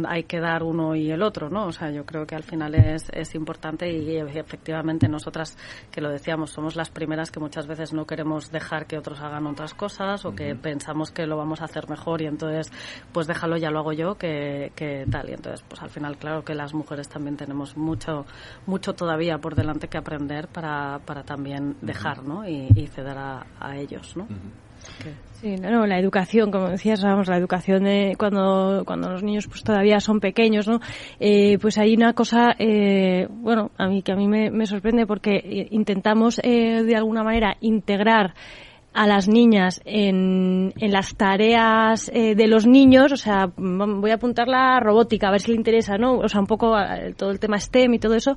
hay 0.06 0.24
que 0.24 0.40
dar 0.40 0.62
uno 0.62 0.94
y 0.94 1.10
el 1.10 1.22
otro, 1.22 1.48
¿no? 1.50 1.66
O 1.66 1.72
sea, 1.72 1.90
yo 1.90 2.04
creo 2.04 2.26
que 2.26 2.34
al 2.34 2.42
final 2.42 2.74
es, 2.74 3.08
es 3.12 3.34
importante 3.34 3.90
y 3.90 4.16
efectivamente 4.16 5.08
nosotras, 5.08 5.56
que 5.90 6.00
lo 6.00 6.10
decíamos, 6.10 6.50
somos 6.50 6.76
las 6.76 6.90
primeras 6.90 7.30
que 7.30 7.40
muchas 7.40 7.66
veces 7.66 7.92
no 7.92 8.06
queremos 8.06 8.50
dejar 8.50 8.86
que 8.86 8.98
otros 8.98 9.20
hagan 9.20 9.46
otras 9.46 9.74
cosas 9.74 10.24
o 10.24 10.34
que 10.34 10.54
pensamos 10.66 11.12
que 11.12 11.28
lo 11.28 11.36
vamos 11.36 11.60
a 11.60 11.66
hacer 11.66 11.88
mejor 11.88 12.22
y 12.22 12.26
entonces 12.26 12.72
pues 13.12 13.28
déjalo, 13.28 13.56
ya 13.56 13.70
lo 13.70 13.78
hago 13.78 13.92
yo, 13.92 14.16
que, 14.16 14.72
que 14.74 15.04
tal. 15.08 15.30
Y 15.30 15.34
entonces 15.34 15.64
pues 15.68 15.80
al 15.80 15.90
final 15.90 16.16
claro 16.16 16.42
que 16.42 16.56
las 16.56 16.74
mujeres 16.74 17.08
también 17.08 17.36
tenemos 17.36 17.76
mucho 17.76 18.26
mucho 18.66 18.92
todavía 18.94 19.38
por 19.38 19.54
delante 19.54 19.86
que 19.86 19.96
aprender 19.96 20.48
para, 20.48 20.98
para 21.06 21.22
también 21.22 21.76
dejar, 21.82 22.24
¿no? 22.24 22.48
Y, 22.48 22.66
y 22.74 22.88
ceder 22.88 23.16
a, 23.16 23.46
a 23.60 23.76
ellos, 23.76 24.16
¿no? 24.16 24.26
Sí, 25.40 25.54
no, 25.56 25.70
no, 25.70 25.86
la 25.86 25.98
educación, 25.98 26.50
como 26.50 26.70
decías, 26.70 27.02
vamos, 27.02 27.28
la 27.28 27.36
educación 27.36 27.84
de 27.84 28.14
cuando, 28.18 28.84
cuando 28.86 29.10
los 29.10 29.22
niños 29.22 29.46
pues 29.46 29.62
todavía 29.62 30.00
son 30.00 30.18
pequeños, 30.18 30.66
¿no? 30.66 30.80
Eh, 31.20 31.58
pues 31.60 31.76
hay 31.76 31.94
una 31.94 32.14
cosa, 32.14 32.54
eh, 32.58 33.26
bueno, 33.28 33.70
a 33.76 33.86
mí 33.86 34.02
que 34.02 34.12
a 34.12 34.16
mí 34.16 34.26
me, 34.28 34.50
me 34.50 34.64
sorprende 34.64 35.06
porque 35.06 35.36
eh, 35.36 35.68
intentamos 35.72 36.40
eh, 36.42 36.82
de 36.82 36.96
alguna 36.96 37.22
manera 37.22 37.56
integrar 37.60 38.34
a 38.96 39.06
las 39.06 39.28
niñas 39.28 39.82
en, 39.84 40.72
en 40.78 40.90
las 40.90 41.14
tareas 41.16 42.10
eh, 42.14 42.34
de 42.34 42.46
los 42.46 42.66
niños, 42.66 43.12
o 43.12 43.16
sea, 43.16 43.52
voy 43.56 44.10
a 44.10 44.14
apuntar 44.14 44.48
la 44.48 44.80
robótica, 44.80 45.28
a 45.28 45.32
ver 45.32 45.42
si 45.42 45.50
le 45.50 45.58
interesa, 45.58 45.98
¿no? 45.98 46.18
O 46.18 46.28
sea, 46.28 46.40
un 46.40 46.46
poco 46.46 46.78
eh, 46.78 47.12
todo 47.14 47.30
el 47.30 47.38
tema 47.38 47.60
STEM 47.60 47.92
y 47.92 47.98
todo 47.98 48.14
eso, 48.14 48.36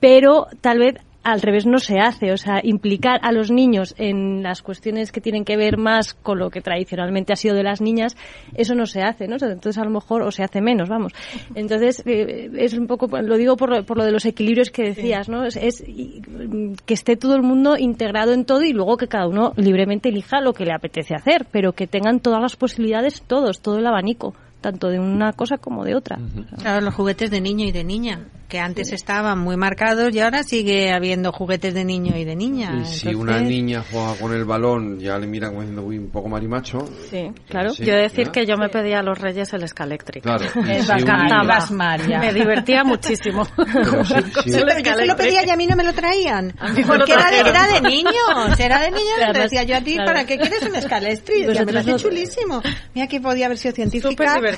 pero 0.00 0.48
tal 0.60 0.80
vez 0.80 0.96
al 1.22 1.40
revés 1.40 1.66
no 1.66 1.78
se 1.78 1.98
hace, 1.98 2.32
o 2.32 2.36
sea, 2.36 2.60
implicar 2.62 3.20
a 3.22 3.32
los 3.32 3.50
niños 3.50 3.94
en 3.98 4.42
las 4.42 4.62
cuestiones 4.62 5.12
que 5.12 5.20
tienen 5.20 5.44
que 5.44 5.56
ver 5.56 5.78
más 5.78 6.14
con 6.14 6.38
lo 6.38 6.50
que 6.50 6.60
tradicionalmente 6.60 7.32
ha 7.32 7.36
sido 7.36 7.54
de 7.54 7.62
las 7.62 7.80
niñas, 7.80 8.16
eso 8.54 8.74
no 8.74 8.86
se 8.86 9.02
hace, 9.02 9.28
¿no? 9.28 9.36
Entonces 9.36 9.78
a 9.78 9.84
lo 9.84 9.90
mejor, 9.90 10.22
o 10.22 10.30
se 10.30 10.42
hace 10.42 10.60
menos, 10.60 10.88
vamos. 10.88 11.12
Entonces, 11.54 12.02
eh, 12.06 12.50
es 12.56 12.74
un 12.74 12.86
poco, 12.86 13.06
lo 13.20 13.36
digo 13.36 13.56
por 13.56 13.70
lo, 13.70 13.84
por 13.84 13.98
lo 13.98 14.04
de 14.04 14.12
los 14.12 14.24
equilibrios 14.24 14.70
que 14.70 14.82
decías, 14.82 15.28
¿no? 15.28 15.44
Es, 15.44 15.56
es, 15.56 15.82
y, 15.86 16.22
mm, 16.26 16.74
que 16.84 16.94
esté 16.94 17.16
todo 17.16 17.36
el 17.36 17.42
mundo 17.42 17.76
integrado 17.76 18.32
en 18.32 18.44
todo 18.44 18.62
y 18.62 18.72
luego 18.72 18.96
que 18.96 19.08
cada 19.08 19.26
uno 19.26 19.52
libremente 19.56 20.08
elija 20.08 20.40
lo 20.40 20.52
que 20.52 20.64
le 20.64 20.72
apetece 20.72 21.14
hacer, 21.14 21.46
pero 21.50 21.72
que 21.72 21.86
tengan 21.86 22.20
todas 22.20 22.40
las 22.40 22.56
posibilidades 22.56 23.22
todos, 23.22 23.60
todo 23.60 23.78
el 23.78 23.86
abanico, 23.86 24.34
tanto 24.62 24.88
de 24.88 24.98
una 24.98 25.34
cosa 25.34 25.58
como 25.58 25.84
de 25.84 25.94
otra. 25.94 26.18
Claro, 26.58 26.80
los 26.80 26.94
juguetes 26.94 27.30
de 27.30 27.40
niño 27.42 27.66
y 27.66 27.72
de 27.72 27.84
niña, 27.84 28.28
que 28.48 28.58
antes 28.60 28.92
estaban 28.92 29.38
muy 29.38 29.56
marcados 29.56 30.14
y 30.14 30.20
ahora 30.20 30.42
sigue 30.42 30.92
habiendo 30.92 31.32
juguetes 31.32 31.74
de 31.74 31.84
niño 31.84 32.16
y 32.16 32.24
de 32.24 32.36
niña. 32.36 32.70
Y 32.80 32.84
si 32.86 33.08
Entonces- 33.08 33.14
una 33.16 33.40
niña 33.40 33.82
juega 33.90 34.14
con 34.14 34.32
el 34.34 34.44
balón, 34.44 34.98
ya 35.00 35.18
le 35.18 35.26
miran 35.26 35.50
como 35.50 35.62
diciendo, 35.62 35.82
uy, 35.84 35.98
un 35.98 36.10
poco 36.10 36.28
marimacho. 36.28 36.78
Sí, 37.10 37.30
claro. 37.48 37.70
Sí, 37.70 37.84
Yo 37.84 37.94
decir 37.96 38.26
¿ya? 38.26 38.32
que 38.32 38.46
yo 38.46 38.56
me 38.56 38.68
pedía 38.68 39.00
a 39.00 39.02
los 39.02 39.18
Reyes 39.18 39.52
el 39.52 39.62
Escaléctric. 39.64 40.22
Claro. 40.22 40.44
Si 40.54 40.58
niño- 41.04 41.76
María. 41.76 42.18
Me 42.20 42.32
divertía 42.32 42.84
muchísimo. 42.84 43.46
Pero 43.56 44.04
Sí, 44.04 44.60
pero 44.66 44.78
yo 44.82 44.94
se 44.94 45.06
lo 45.06 45.16
pedía 45.16 45.44
y 45.46 45.50
a 45.50 45.56
mí 45.56 45.66
no 45.66 45.76
me 45.76 45.84
lo 45.84 45.92
traían. 45.92 46.48
lo 46.60 46.86
Porque 46.86 47.12
era 47.12 47.30
de, 47.30 47.40
era 47.40 47.66
de 47.68 47.80
niños, 47.80 48.58
era 48.58 48.80
de 48.80 48.90
niños. 48.90 49.32
Te 49.32 49.38
decía 49.40 49.62
yo 49.64 49.76
a 49.76 49.80
ti, 49.80 49.94
claro. 49.94 50.06
¿para 50.12 50.26
qué 50.26 50.38
quieres 50.38 50.62
un 50.62 50.74
escalestri? 50.76 51.46
Ya 51.52 51.64
me 51.64 51.72
lo 51.72 51.80
hace 51.80 51.96
chulísimo. 51.96 52.60
Mira 52.94 53.06
que 53.06 53.20
podía 53.20 53.46
haber 53.46 53.58
sido 53.58 53.74
científica. 53.74 54.08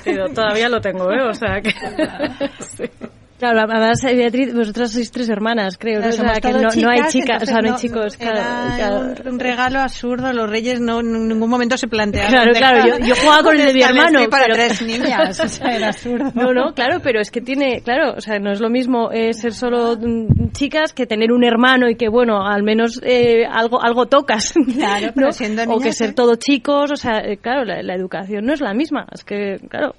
Divertido. 0.03 0.29
Todavía 0.29 0.69
lo 0.69 0.81
tengo, 0.81 1.11
¿eh? 1.11 1.21
O 1.21 1.33
sea 1.33 1.61
que... 1.61 1.71
sí. 2.77 2.89
Claro, 3.37 3.59
además, 3.69 4.01
eh, 4.05 4.15
Beatriz, 4.15 4.53
vosotras 4.53 4.93
sois 4.93 5.11
tres 5.11 5.27
hermanas, 5.27 5.77
creo, 5.77 5.99
Claro, 5.99 6.07
¿no? 6.07 6.09
O 6.09 6.11
sea, 6.15 6.23
somos 6.25 6.39
que 6.39 6.49
todo 6.51 6.61
no, 6.61 6.81
no 6.83 6.89
hay 6.89 7.01
chicas, 7.09 7.43
o 7.43 7.45
sea, 7.45 7.61
no 7.61 7.73
hay 7.73 7.75
chicos. 7.81 8.15
claro, 8.15 8.39
un- 8.69 8.75
claro. 9.13 9.31
un 9.31 9.39
regalo 9.39 9.79
absurdo. 9.81 10.31
Los 10.31 10.49
reyes 10.49 10.79
no 10.79 11.01
en 11.01 11.27
ningún 11.27 11.49
momento 11.49 11.77
se 11.77 11.87
plantearon. 11.89 12.31
Claro, 12.31 12.51
claro, 12.53 12.87
yo, 12.97 13.05
yo 13.05 13.15
jugaba 13.15 13.43
con 13.43 13.59
el 13.59 13.65
de 13.67 13.73
mi 13.73 13.81
hermano. 13.81 14.29
para 14.29 14.45
pero- 14.45 14.55
tres 14.55 14.81
niñas, 14.83 15.37
o 15.41 15.47
sea, 15.49 15.75
era 15.75 15.89
absurdo. 15.89 16.31
No, 16.35 16.53
no, 16.53 16.73
claro, 16.73 16.99
pero 17.03 17.19
es 17.19 17.29
que 17.29 17.41
tiene, 17.41 17.81
claro, 17.81 18.13
o 18.17 18.21
sea, 18.21 18.39
no 18.39 18.51
es 18.53 18.61
lo 18.61 18.69
mismo 18.69 19.11
eh, 19.11 19.33
ser 19.33 19.53
solo 19.53 19.97
mm, 19.97 20.51
chicas 20.53 20.93
que 20.93 21.05
tener 21.05 21.33
un 21.33 21.43
hermano 21.43 21.89
y 21.89 21.95
que, 21.95 22.07
bueno, 22.07 22.45
al 22.45 22.63
menos 22.63 23.01
eh, 23.03 23.45
algo 23.51 23.83
algo 23.83 24.05
tocas. 24.05 24.53
Claro, 24.75 25.11
pero 25.13 25.31
siendo 25.33 25.63
O 25.63 25.65
que 25.77 25.79
niñas, 25.79 25.97
ser 25.97 26.09
¿eh? 26.11 26.13
todos 26.13 26.39
chicos, 26.39 26.89
o 26.91 26.95
sea, 26.95 27.21
claro, 27.41 27.65
la, 27.65 27.81
la 27.83 27.95
educación 27.95 28.45
no 28.45 28.53
es 28.53 28.61
la 28.61 28.73
misma. 28.73 29.05
Es 29.11 29.23
que, 29.25 29.57
claro. 29.69 29.93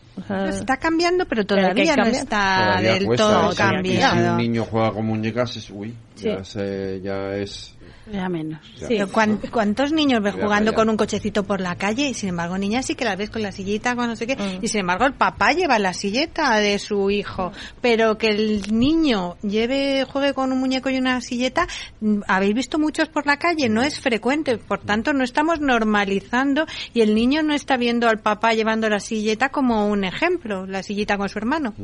Está 0.49 0.79
cambiando, 0.79 1.27
pero 1.27 1.45
todavía 1.45 1.95
no 1.97 2.05
está 2.07 2.65
Todavía 2.69 2.95
del 2.95 3.05
cuesta, 3.07 3.25
todo 3.27 3.51
¿eh? 3.51 3.51
Si- 3.51 3.57
Si 3.57 3.63
un 3.63 3.73
cambiado. 3.75 4.37
niño 4.37 4.65
juega 4.65 4.93
con 4.93 5.07
muñecas, 5.07 5.57
es, 5.57 5.71
uy, 5.71 5.95
Sí. 6.15 6.25
ya, 6.29 6.43
se- 6.45 7.01
ya 7.03 7.35
es... 7.37 7.75
Ya 8.13 8.29
menos. 8.29 8.61
Ya. 8.89 9.07
¿cuán- 9.07 9.39
¿Cuántos 9.51 9.93
niños 9.93 10.23
ves 10.23 10.35
jugando 10.35 10.73
con 10.75 10.89
un 10.89 10.97
cochecito 10.97 11.43
por 11.43 11.61
la 11.61 11.75
calle 11.77 12.09
y 12.09 12.15
sin 12.15 12.29
embargo 12.29 12.57
niñas 12.57 12.87
sí 12.87 12.95
que 12.95 13.05
las 13.05 13.17
ves 13.19 13.31
con 13.31 13.43
la 13.43 13.51
sillita, 13.53 13.97
con 13.97 14.07
no 14.09 14.15
sé 14.17 14.27
qué, 14.27 14.37
Mm. 14.37 14.65
y 14.65 14.69
sin 14.69 14.81
embargo 14.81 15.07
el 15.07 15.15
papá 15.15 15.53
lleva 15.53 15.79
la 15.79 15.93
silleta 15.93 16.57
de 16.59 16.79
su 16.79 17.11
hijo, 17.11 17.53
pero 17.81 18.17
que 18.17 18.29
el 18.29 18.63
niño 18.79 19.37
lleve, 19.43 20.05
juegue 20.05 20.35
con 20.35 20.53
un 20.53 20.59
muñeco 20.61 20.89
y 20.91 20.99
una 20.99 21.21
silleta, 21.21 21.67
mm, 22.01 22.21
habéis 22.29 22.55
visto 22.55 22.79
muchos 22.79 23.09
por 23.09 23.27
la 23.27 23.39
calle, 23.39 23.69
no 23.69 23.83
es 23.83 23.99
frecuente, 24.01 24.57
por 24.59 24.81
tanto 24.81 25.13
no 25.13 25.25
estamos 25.25 25.61
normalizando 25.61 26.67
y 26.95 27.01
el 27.01 27.15
niño 27.15 27.43
no 27.43 27.55
está 27.55 27.77
viendo 27.77 28.09
al 28.09 28.19
papá 28.21 28.55
llevando 28.55 28.89
la 28.89 29.01
silleta 29.01 29.49
como 29.49 29.89
un 29.89 30.05
ejemplo, 30.05 30.67
la 30.67 30.83
sillita 30.83 31.17
con 31.19 31.29
su 31.29 31.39
hermano. 31.39 31.75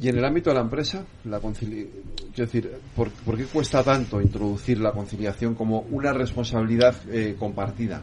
Y 0.00 0.08
en 0.08 0.18
el 0.18 0.24
ámbito 0.24 0.50
de 0.50 0.54
la 0.56 0.62
empresa, 0.62 1.04
la 1.24 1.40
concili- 1.40 1.86
quiero 2.34 2.46
decir, 2.50 2.70
¿por, 2.96 3.10
por 3.10 3.36
qué 3.36 3.44
cuesta 3.44 3.82
tanto 3.82 4.20
introducir 4.20 4.80
la 4.80 4.92
conciliación 4.92 5.54
como 5.54 5.80
una 5.90 6.12
responsabilidad 6.12 6.94
eh, 7.10 7.36
compartida? 7.38 8.02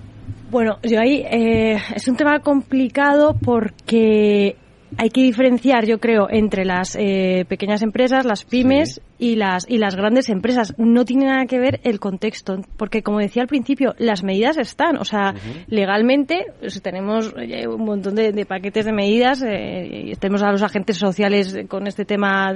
Bueno, 0.50 0.78
yo 0.84 1.00
ahí 1.00 1.24
eh, 1.30 1.78
es 1.96 2.08
un 2.08 2.16
tema 2.16 2.40
complicado 2.40 3.36
porque 3.44 4.56
hay 4.98 5.10
que 5.10 5.22
diferenciar, 5.22 5.86
yo 5.86 6.00
creo, 6.00 6.28
entre 6.30 6.66
las 6.66 6.96
eh, 6.98 7.46
pequeñas 7.48 7.82
empresas, 7.82 8.26
las 8.26 8.44
pymes 8.46 9.02
y 9.22 9.36
las 9.36 9.70
y 9.70 9.78
las 9.78 9.96
grandes 9.96 10.30
empresas. 10.30 10.74
No 10.80 11.06
tiene 11.06 11.28
nada 11.28 11.46
que 11.46 11.60
ver 11.60 11.80
el 11.84 12.00
contexto, 12.00 12.60
porque 12.76 13.04
como 13.04 13.20
decía 13.20 13.44
al 13.44 13.48
principio, 13.48 13.94
las 14.00 14.24
medidas 14.24 14.58
están, 14.58 14.98
o 14.98 15.06
sea, 15.06 15.36
legalmente 15.68 16.48
pues, 16.60 16.82
tenemos 16.82 17.32
eh, 17.38 17.68
un 17.68 17.86
montón 17.86 18.16
de, 18.16 18.32
de 18.32 18.46
paquetes 18.48 18.86
de 18.86 18.92
medidas 18.92 19.44
eh, 19.44 20.06
y 20.08 20.16
tenemos 20.16 20.42
a 20.42 20.52
los 20.52 20.64
agentes 20.64 20.98
sociales 20.98 21.56
con 21.70 21.86
este 21.86 22.04
tema 22.04 22.52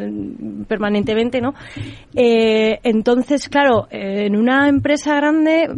permanentemente, 0.67 1.39
¿no? 1.39 1.53
Eh, 2.15 2.79
entonces, 2.81 3.47
claro, 3.47 3.87
eh, 3.91 4.25
en 4.25 4.35
una 4.35 4.67
empresa 4.67 5.15
grande 5.15 5.69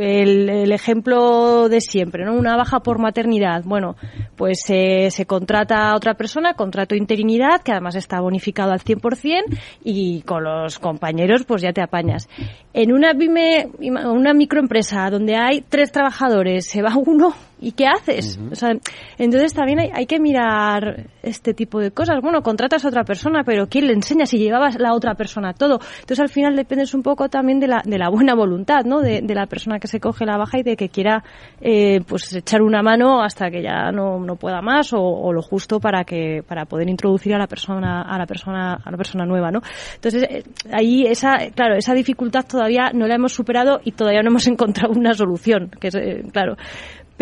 el, 0.00 0.48
el 0.48 0.72
ejemplo 0.72 1.68
de 1.68 1.80
siempre, 1.80 2.24
¿no? 2.24 2.34
Una 2.34 2.56
baja 2.56 2.80
por 2.80 2.98
maternidad. 2.98 3.62
Bueno, 3.64 3.96
pues 4.36 4.64
eh, 4.68 5.10
se 5.10 5.26
contrata 5.26 5.90
a 5.90 5.96
otra 5.96 6.14
persona, 6.14 6.54
contrato 6.54 6.94
interinidad, 6.94 7.62
que 7.62 7.72
además 7.72 7.94
está 7.94 8.20
bonificado 8.20 8.72
al 8.72 8.80
100% 8.80 9.42
y 9.84 10.22
con 10.22 10.44
los 10.44 10.78
compañeros 10.78 11.44
pues 11.44 11.62
ya 11.62 11.72
te 11.72 11.82
apañas. 11.82 12.28
En 12.72 12.92
una 12.92 13.14
pyme, 13.14 13.68
una 13.80 14.34
microempresa 14.34 15.10
donde 15.10 15.36
hay 15.36 15.62
tres 15.68 15.92
trabajadores, 15.92 16.66
se 16.66 16.82
va 16.82 16.96
uno 16.96 17.34
¿y 17.62 17.72
qué 17.72 17.86
haces? 17.86 18.38
O 18.50 18.54
sea, 18.54 18.70
entonces 19.18 19.54
también 19.54 19.78
hay, 19.78 19.90
hay 19.94 20.06
que 20.06 20.18
mirar 20.18 21.06
este 21.22 21.54
tipo 21.54 21.80
de 21.80 21.92
cosas. 21.92 22.20
Bueno, 22.20 22.42
contratas 22.42 22.84
a 22.84 22.88
otra 22.88 23.04
persona, 23.04 23.44
pero 23.44 23.66
¿quién 23.68 23.86
le 23.86 23.92
enseña 23.92 24.26
si 24.26 24.38
llevabas 24.38 24.78
la 24.78 24.94
otra 24.94 25.14
persona 25.14 25.54
todo? 25.54 25.78
Entonces 26.00 26.20
al 26.20 26.28
final 26.28 26.56
dependes 26.56 26.92
un 26.92 27.02
poco 27.02 27.28
también 27.28 27.60
de 27.60 27.68
la, 27.68 27.82
de 27.84 27.98
la 27.98 28.10
buena 28.10 28.34
voluntad, 28.34 28.84
¿no? 28.84 29.00
De, 29.00 29.20
de 29.22 29.34
la 29.34 29.46
persona 29.46 29.78
que 29.78 29.86
se 29.86 30.00
coge 30.00 30.26
la 30.26 30.36
baja 30.36 30.58
y 30.58 30.62
de 30.62 30.76
que 30.76 30.88
quiera 30.88 31.22
eh, 31.60 32.00
pues 32.06 32.34
echar 32.34 32.62
una 32.62 32.82
mano 32.82 33.22
hasta 33.22 33.50
que 33.50 33.62
ya 33.62 33.92
no, 33.92 34.18
no 34.18 34.36
pueda 34.36 34.60
más 34.60 34.92
o, 34.92 35.00
o 35.00 35.32
lo 35.32 35.42
justo 35.42 35.78
para 35.78 36.04
que 36.04 36.42
para 36.46 36.64
poder 36.64 36.88
introducir 36.88 37.34
a 37.34 37.38
la 37.38 37.46
persona 37.46 38.02
a 38.02 38.18
la 38.18 38.26
persona 38.26 38.74
a 38.84 38.90
la 38.90 38.96
persona 38.96 39.24
nueva, 39.24 39.50
¿no? 39.50 39.60
Entonces 39.94 40.24
eh, 40.24 40.42
ahí 40.72 41.06
esa 41.06 41.50
claro 41.54 41.76
esa 41.76 41.94
dificultad 41.94 42.44
todavía 42.44 42.90
no 42.92 43.06
la 43.06 43.14
hemos 43.14 43.32
superado 43.32 43.80
y 43.84 43.92
todavía 43.92 44.22
no 44.22 44.30
hemos 44.30 44.46
encontrado 44.52 44.92
una 44.94 45.14
solución, 45.14 45.70
que 45.80 45.88
es 45.88 45.94
eh, 45.94 46.24
claro, 46.32 46.56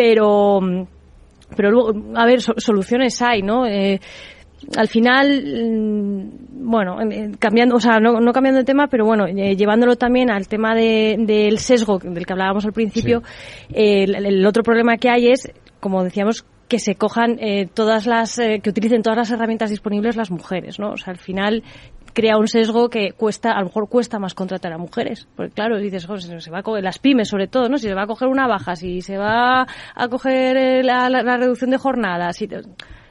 pero 0.01 0.61
pero 1.57 1.71
luego 1.71 1.93
a 2.17 2.25
ver 2.25 2.41
so- 2.41 2.55
soluciones 2.57 3.21
hay, 3.21 3.43
¿no? 3.43 3.67
Eh, 3.67 4.01
al 4.77 4.89
final, 4.89 5.27
mm, 5.45 6.71
bueno, 6.71 7.01
eh, 7.03 7.33
cambiando, 7.39 7.77
o 7.77 7.81
sea, 7.81 7.99
no, 7.99 8.21
no 8.21 8.33
cambiando 8.33 8.59
de 8.61 8.65
tema, 8.65 8.87
pero 8.87 9.05
bueno, 9.05 9.27
eh, 9.27 9.57
llevándolo 9.57 9.97
también 9.97 10.31
al 10.31 10.47
tema 10.49 10.75
de- 10.75 11.17
del 11.19 11.59
sesgo 11.59 11.99
del 11.99 12.25
que 12.25 12.33
hablábamos 12.33 12.65
al 12.65 12.73
principio, 12.73 13.23
eh, 13.73 14.05
el, 14.05 14.25
el 14.27 14.47
otro 14.47 14.63
problema 14.63 14.97
que 14.97 15.11
hay 15.11 15.29
es, 15.29 15.53
como 15.81 16.03
decíamos, 16.05 16.45
que 16.69 16.79
se 16.79 16.95
cojan 16.95 17.37
eh, 17.41 17.67
todas 17.75 18.07
las, 18.07 18.37
que 18.37 18.71
utilicen 18.71 19.03
todas 19.03 19.17
las 19.19 19.31
herramientas 19.33 19.71
disponibles 19.71 20.17
las 20.17 20.31
mujeres, 20.31 20.79
¿no? 20.79 20.93
O 20.93 20.97
sea, 20.97 21.13
al 21.13 21.19
final 21.19 21.63
crea 22.13 22.37
un 22.39 22.47
sesgo 22.49 22.89
que 22.89 23.13
cuesta, 23.13 23.53
a 23.53 23.61
lo 23.61 23.67
mejor 23.67 23.89
cuesta 23.89 24.19
más 24.19 24.35
contratar 24.35 24.73
a 24.73 24.79
mujeres. 24.79 25.27
Porque 25.37 25.53
claro, 25.53 25.79
dices, 25.79 26.07
"Joder, 26.07 26.41
se 26.41 26.51
va 26.51 26.59
a 26.59 26.81
las 26.83 26.99
pymes 26.99 27.29
sobre 27.29 27.47
todo, 27.49 27.69
¿no? 27.69 27.77
Si 27.79 27.89
se 27.89 27.95
va 27.95 28.03
a 28.03 28.07
coger 28.07 28.29
una 28.29 28.47
baja, 28.47 28.77
si 28.77 29.01
se 29.03 29.17
va 29.19 29.63
a 29.95 30.09
coger 30.09 30.57
eh, 30.57 30.83
la, 30.83 31.09
la- 31.09 31.23
la 31.23 31.37
reducción 31.37 31.71
de 31.71 31.79
jornadas, 31.79 32.37
si 32.37 32.49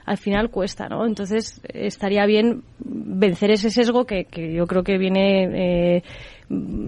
al 0.06 0.18
final 0.18 0.50
cuesta, 0.50 0.88
¿no? 0.90 1.06
Entonces 1.06 1.62
estaría 1.74 2.26
bien 2.26 2.64
vencer 2.80 3.52
ese 3.52 3.70
sesgo 3.70 4.06
que, 4.06 4.26
que 4.26 4.54
yo 4.54 4.66
creo 4.66 4.84
que 4.84 4.98
viene 4.98 5.98
eh, 5.98 6.04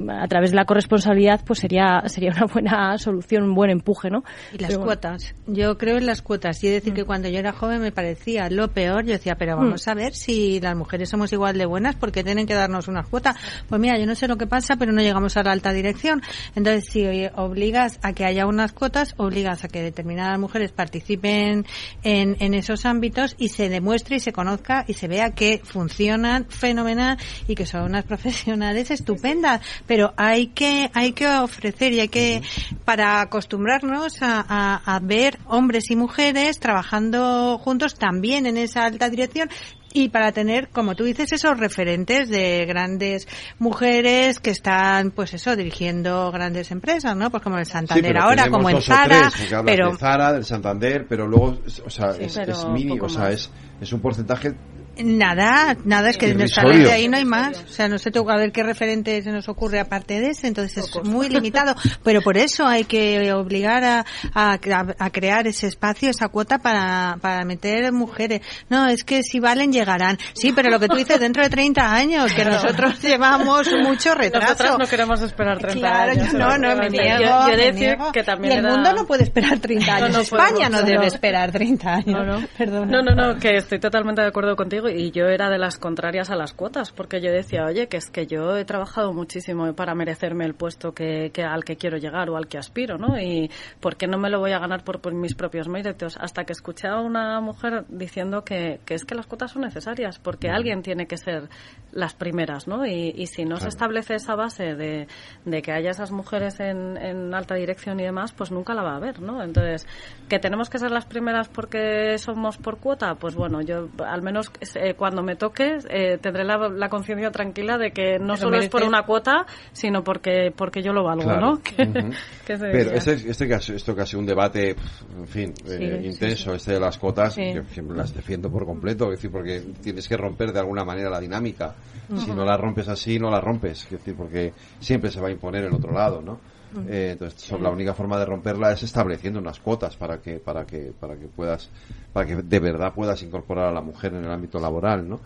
a 0.10 0.28
través 0.28 0.52
de 0.52 0.56
la 0.56 0.66
corresponsabilidad, 0.66 1.42
pues 1.46 1.60
sería 1.60 2.02
sería 2.08 2.32
una 2.32 2.46
buena 2.52 2.98
solución, 2.98 3.44
un 3.44 3.54
buen 3.54 3.70
empuje, 3.70 4.10
¿no? 4.10 4.24
Y 4.54 4.58
las 4.58 4.72
Pero 4.72 4.84
cuotas. 4.84 5.36
Yo 5.48 5.78
creo 5.78 5.98
en 5.98 6.06
las 6.06 6.22
cuotas. 6.22 6.64
Y 6.64 6.68
de 6.68 6.74
decir 6.74 6.94
que 6.94 7.06
cuando 7.06 7.30
yo 7.30 7.38
era 7.38 7.52
joven 7.52 7.82
me 7.82 7.92
parecía 7.92 8.50
lo 8.50 8.70
peor. 8.72 9.06
Yo 9.06 9.14
decía, 9.14 9.36
pero 9.36 9.58
vamos 9.58 9.88
a 9.88 9.94
ver 9.94 10.14
si 10.14 10.60
las 10.60 10.76
mujeres 10.76 11.10
somos 11.10 11.32
igual 11.32 11.58
de 11.58 11.66
buenas, 11.66 11.96
porque 11.96 12.24
tienen 12.24 12.48
que 12.48 12.56
darnos 12.56 12.88
unas 12.88 13.08
cuotas? 13.08 13.36
Pues 13.70 13.80
mira, 13.80 13.98
yo 14.00 14.06
no 14.06 14.16
sé 14.16 14.28
lo 14.28 14.38
que 14.38 14.48
pasa, 14.48 14.76
pero 14.78 14.92
no 14.92 15.02
llegamos 15.02 15.38
a 15.38 15.44
la 15.44 15.52
alta 15.52 15.72
dirección. 15.74 16.22
Entonces, 16.56 16.86
si 16.92 17.28
obligas 17.36 18.00
a 18.02 18.14
que 18.14 18.26
haya 18.26 18.48
unas 18.48 18.74
cuotas, 18.74 19.14
obligas 19.18 19.64
a 19.64 19.68
que 19.68 19.82
determinadas 19.82 20.40
mujeres 20.40 20.72
participen 20.72 21.66
en, 22.04 22.36
en 22.40 22.54
esos 22.54 22.86
ámbitos 22.86 23.36
y 23.38 23.50
se 23.50 23.70
demuestre 23.70 24.16
y 24.16 24.20
se 24.20 24.34
conozca 24.34 24.86
y 24.88 24.94
se 24.94 25.08
vea 25.08 25.32
que 25.32 25.62
funcionan 25.64 26.46
fenomenal 26.46 27.18
y 27.48 27.56
que 27.56 27.66
son 27.66 27.84
unas 27.84 28.06
profesionales 28.12 28.90
estupendas. 28.92 29.51
Pero 29.88 30.14
hay 30.18 30.48
que, 30.48 30.90
hay 30.94 31.12
que 31.14 31.28
ofrecer 31.28 31.92
y 31.94 32.00
hay 32.00 32.08
que, 32.10 32.42
para 32.86 33.20
acostumbrarnos 33.22 34.22
a, 34.22 34.46
a- 34.48 34.96
a 34.96 35.00
ver 35.00 35.40
hombres 35.48 35.90
y 35.92 35.96
mujeres 35.96 36.60
trabajando 36.60 37.58
juntos 37.58 37.96
también 37.96 38.46
en 38.46 38.58
esa 38.58 38.86
alta 38.86 39.10
dirección 39.10 39.50
y 39.94 40.08
para 40.08 40.32
tener, 40.32 40.70
como 40.70 40.96
tú 40.96 41.04
dices, 41.04 41.34
esos 41.34 41.60
referentes 41.60 42.30
de 42.30 42.66
grandes 42.66 43.28
mujeres 43.60 44.40
que 44.40 44.50
están, 44.52 45.12
pues 45.12 45.34
eso, 45.34 45.56
dirigiendo 45.58 46.32
grandes 46.32 46.72
empresas, 46.72 47.14
¿no? 47.16 47.30
Pues 47.30 47.44
como 47.44 47.58
el 47.58 47.66
Santander 47.66 48.18
ahora, 48.18 48.44
como 48.50 48.70
en 48.70 48.82
Zara, 48.82 49.30
tres, 49.34 49.50
pero 49.66 49.92
de 49.92 49.98
Zara, 49.98 50.32
del 50.34 50.46
Santander, 50.46 51.06
pero 51.10 51.28
luego, 51.28 51.58
o 51.86 51.90
sea, 51.90 52.14
Sí, 52.14 52.24
es, 52.24 52.38
es 52.38 52.58
o 53.02 53.10
sea, 53.10 53.32
es, 53.32 53.50
es 53.82 53.92
un 53.92 54.00
porcentaje 54.00 54.54
Nada, 54.98 55.78
nada, 55.86 56.10
es 56.10 56.18
que 56.18 56.30
en 56.30 56.38
nuestra 56.38 56.64
Irrisorio. 56.64 56.84
mente 56.90 56.94
ahí 56.94 57.08
no 57.08 57.18
hay 57.18 57.26
más. 57.26 57.64
O 57.64 57.68
sea, 57.68 57.88
no 57.88 57.98
sé 57.98 58.12
a 58.16 58.36
ver 58.38 58.52
qué 58.52 58.62
referente 58.64 59.22
se 59.22 59.32
nos 59.32 59.48
ocurre 59.50 59.80
aparte 59.80 60.20
de 60.20 60.30
ese, 60.32 60.48
entonces 60.48 60.78
es 60.86 61.04
muy 61.06 61.30
limitado. 61.30 61.76
Pero 62.04 62.22
por 62.22 62.38
eso 62.38 62.66
hay 62.68 62.84
que 62.84 63.32
obligar 63.34 63.84
a, 63.84 64.06
a, 64.34 64.58
a 65.00 65.10
crear 65.10 65.48
ese 65.48 65.68
espacio, 65.68 66.10
esa 66.10 66.28
cuota 66.28 66.60
para, 66.60 67.18
para 67.22 67.46
meter 67.46 67.92
mujeres. 67.92 68.42
No, 68.70 68.88
es 68.88 69.04
que 69.04 69.24
si 69.24 69.40
valen 69.40 69.72
llegarán. 69.72 70.18
Sí, 70.34 70.52
pero 70.54 70.70
lo 70.70 70.80
que 70.80 70.88
tú 70.88 70.96
dices 70.96 71.20
dentro 71.20 71.44
de 71.44 71.50
30 71.50 71.94
años, 71.94 72.34
que 72.34 72.46
nosotros 72.46 73.02
llevamos 73.04 73.68
mucho 73.84 74.14
retraso. 74.14 74.50
Nosotras 74.52 74.78
no 74.80 74.88
queremos 74.88 75.22
esperar 75.22 75.58
30 75.60 75.80
Claro, 75.80 76.12
años. 76.12 76.32
yo 76.32 76.38
no, 76.38 76.58
no, 76.58 76.76
me 76.76 76.90
niego, 76.90 77.20
Yo, 77.22 77.50
yo 77.50 77.58
me 77.58 77.72
niego. 77.72 78.12
que 78.12 78.24
también 78.24 78.54
y 78.54 78.58
el 78.58 78.66
era- 78.66 78.74
mundo 78.76 78.94
no 78.94 79.06
puede 79.06 79.24
esperar 79.24 79.60
30 79.60 79.96
años. 79.96 80.10
No, 80.10 80.16
no 80.18 80.22
España 80.22 80.52
podemos, 80.52 80.72
no 80.72 80.80
no. 80.82 80.86
debe 80.86 81.08
esperar 81.08 81.52
30 81.52 81.94
años. 81.94 82.06
No, 82.08 82.24
no. 82.26 82.48
Perdona. 82.58 82.86
No, 82.86 83.02
no, 83.02 83.16
no, 83.34 83.40
que 83.40 83.58
estoy 83.58 83.80
totalmente 83.80 84.22
de 84.22 84.28
acuerdo 84.28 84.56
contigo 84.56 84.81
y 84.90 85.12
yo 85.12 85.26
era 85.28 85.50
de 85.50 85.58
las 85.58 85.78
contrarias 85.78 86.30
a 86.30 86.36
las 86.36 86.54
cuotas 86.54 86.92
porque 86.92 87.22
yo 87.22 87.32
decía, 87.32 87.66
oye, 87.66 87.88
que 87.88 87.98
es 87.98 88.10
que 88.10 88.28
yo 88.28 88.58
he 88.58 88.66
trabajado 88.66 89.14
muchísimo 89.14 89.74
para 89.74 89.96
merecerme 89.96 90.46
el 90.46 90.54
puesto 90.54 90.94
que, 90.94 91.32
que 91.34 91.44
al 91.44 91.64
que 91.64 91.78
quiero 91.78 91.98
llegar 91.98 92.30
o 92.30 92.38
al 92.38 92.48
que 92.48 92.58
aspiro, 92.58 92.98
¿no? 92.98 93.20
Y 93.20 93.50
¿por 93.80 93.98
qué 93.98 94.08
no 94.08 94.18
me 94.18 94.30
lo 94.30 94.40
voy 94.40 94.52
a 94.52 94.60
ganar 94.60 94.84
por, 94.84 95.02
por 95.02 95.14
mis 95.14 95.36
propios 95.36 95.68
méritos? 95.68 96.18
Hasta 96.20 96.44
que 96.44 96.54
escuché 96.54 96.88
a 96.88 97.00
una 97.00 97.40
mujer 97.42 97.86
diciendo 97.90 98.44
que, 98.44 98.80
que 98.86 98.96
es 98.96 99.06
que 99.06 99.16
las 99.16 99.28
cuotas 99.28 99.52
son 99.52 99.64
necesarias 99.64 100.20
porque 100.20 100.50
alguien 100.50 100.82
tiene 100.82 101.08
que 101.08 101.18
ser 101.18 101.50
las 101.92 102.14
primeras, 102.14 102.68
¿no? 102.68 102.86
Y, 102.86 103.14
y 103.16 103.28
si 103.28 103.46
no 103.46 103.58
se 103.58 103.68
establece 103.68 104.16
esa 104.16 104.36
base 104.36 104.76
de, 104.76 105.08
de 105.46 105.62
que 105.62 105.72
haya 105.72 105.92
esas 105.92 106.12
mujeres 106.12 106.60
en, 106.60 106.98
en 106.98 107.34
alta 107.34 107.56
dirección 107.56 108.00
y 108.00 108.04
demás, 108.04 108.32
pues 108.34 108.52
nunca 108.52 108.74
la 108.74 108.84
va 108.84 108.94
a 108.94 108.98
haber, 108.98 109.22
¿no? 109.22 109.44
Entonces, 109.44 109.88
que 110.30 110.40
tenemos 110.40 110.70
que 110.70 110.80
ser 110.80 110.92
las 110.92 111.06
primeras 111.06 111.50
porque 111.50 112.18
somos 112.18 112.58
por 112.58 112.78
cuota, 112.78 113.16
pues 113.16 113.36
bueno, 113.36 113.62
yo 113.62 113.90
al 114.06 114.22
menos 114.22 114.52
pues 114.72 114.76
eh, 114.86 114.94
cuando 114.96 115.24
me 115.24 115.36
toque 115.36 115.78
eh, 115.90 116.18
tendré 116.22 116.44
la, 116.44 116.58
la 116.70 116.90
conciencia 116.90 117.32
tranquila 117.32 117.78
de 117.78 117.92
que 117.92 118.20
no 118.20 118.36
solo 118.38 118.58
es 118.58 118.70
por 118.70 118.84
una 118.84 119.04
cuota, 119.04 119.46
sino 119.72 120.04
porque 120.04 120.52
porque 120.56 120.82
yo 120.82 120.94
lo 120.94 121.04
valgo, 121.04 121.32
¿no? 121.34 121.60
Que, 121.64 121.76
que 122.46 122.58
se 122.58 122.66
Pero 122.72 122.92
este, 122.92 123.14
este 123.30 123.60
sido- 123.60 123.76
esto 123.76 123.96
que 123.96 124.02
ha 124.02 124.06
sido 124.06 124.20
un 124.20 124.26
debate, 124.26 124.76
en 125.18 125.28
fin, 125.28 125.54
eh, 125.66 126.00
sí, 126.02 126.08
intenso, 126.08 126.54
este 126.54 126.74
de 126.74 126.80
las 126.80 126.98
cotas, 126.98 127.34
Sí. 127.34 127.54
yo 127.54 127.64
siempre 127.64 127.96
las 127.98 128.14
defiendo 128.14 128.50
por 128.52 128.66
completo, 128.66 129.06
es 129.06 129.12
decir, 129.12 129.32
porque 129.32 129.62
tienes 129.82 130.08
que 130.08 130.18
romper 130.18 130.52
de 130.52 130.60
alguna 130.60 130.84
manera 130.84 131.10
la 131.10 131.20
dinámica. 131.20 131.74
Si 132.16 132.32
no 132.32 132.44
la 132.44 132.58
rompes 132.58 132.90
así, 132.90 133.18
no 133.20 133.30
la 133.30 133.40
rompes, 133.40 133.86
es 133.86 133.90
decir, 133.92 134.16
porque 134.18 134.52
siempre 134.80 135.10
se 135.10 135.22
va 135.22 135.30
a 135.30 135.32
imponer 135.32 135.64
el 135.64 135.74
otro 135.74 135.94
lado, 135.94 136.22
¿no? 136.22 136.40
Eh, 136.88 137.10
entonces, 137.14 137.42
so- 137.42 137.58
la 137.58 137.70
única 137.70 137.94
forma 137.94 138.18
de 138.18 138.26
romperla 138.26 138.72
es 138.72 138.84
estableciendo 138.84 139.40
unas 139.40 139.60
cuotas 139.60 139.96
para 139.98 140.20
que 140.22 140.40
para 140.40 140.66
que 140.66 140.94
para 141.00 141.16
que 141.18 141.28
puedas 141.28 141.70
para 142.14 142.26
que 142.26 142.36
de 142.38 142.60
verdad 142.60 142.94
puedas 142.94 143.22
incorporar 143.24 143.66
a 143.70 143.72
la 143.72 143.82
mujer 143.82 144.14
en 144.14 144.24
el 144.26 144.32
ámbito 144.32 144.60
laboral, 144.60 145.08
¿no? 145.08 145.20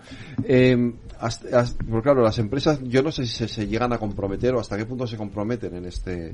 Eh, 0.44 0.94
hasta- 1.20 1.60
hasta- 1.60 1.84
porque 1.86 2.04
claro, 2.04 2.22
las 2.24 2.40
empresas, 2.40 2.80
yo 2.84 3.02
no 3.04 3.12
sé 3.12 3.26
si 3.26 3.34
se, 3.34 3.48
se 3.48 3.68
llegan 3.68 3.94
a 3.94 3.98
comprometer 3.98 4.54
o 4.56 4.60
hasta 4.60 4.78
qué 4.78 4.86
punto 4.86 5.06
se 5.08 5.18
comprometen 5.18 5.76
en 5.76 5.86
este 5.86 6.34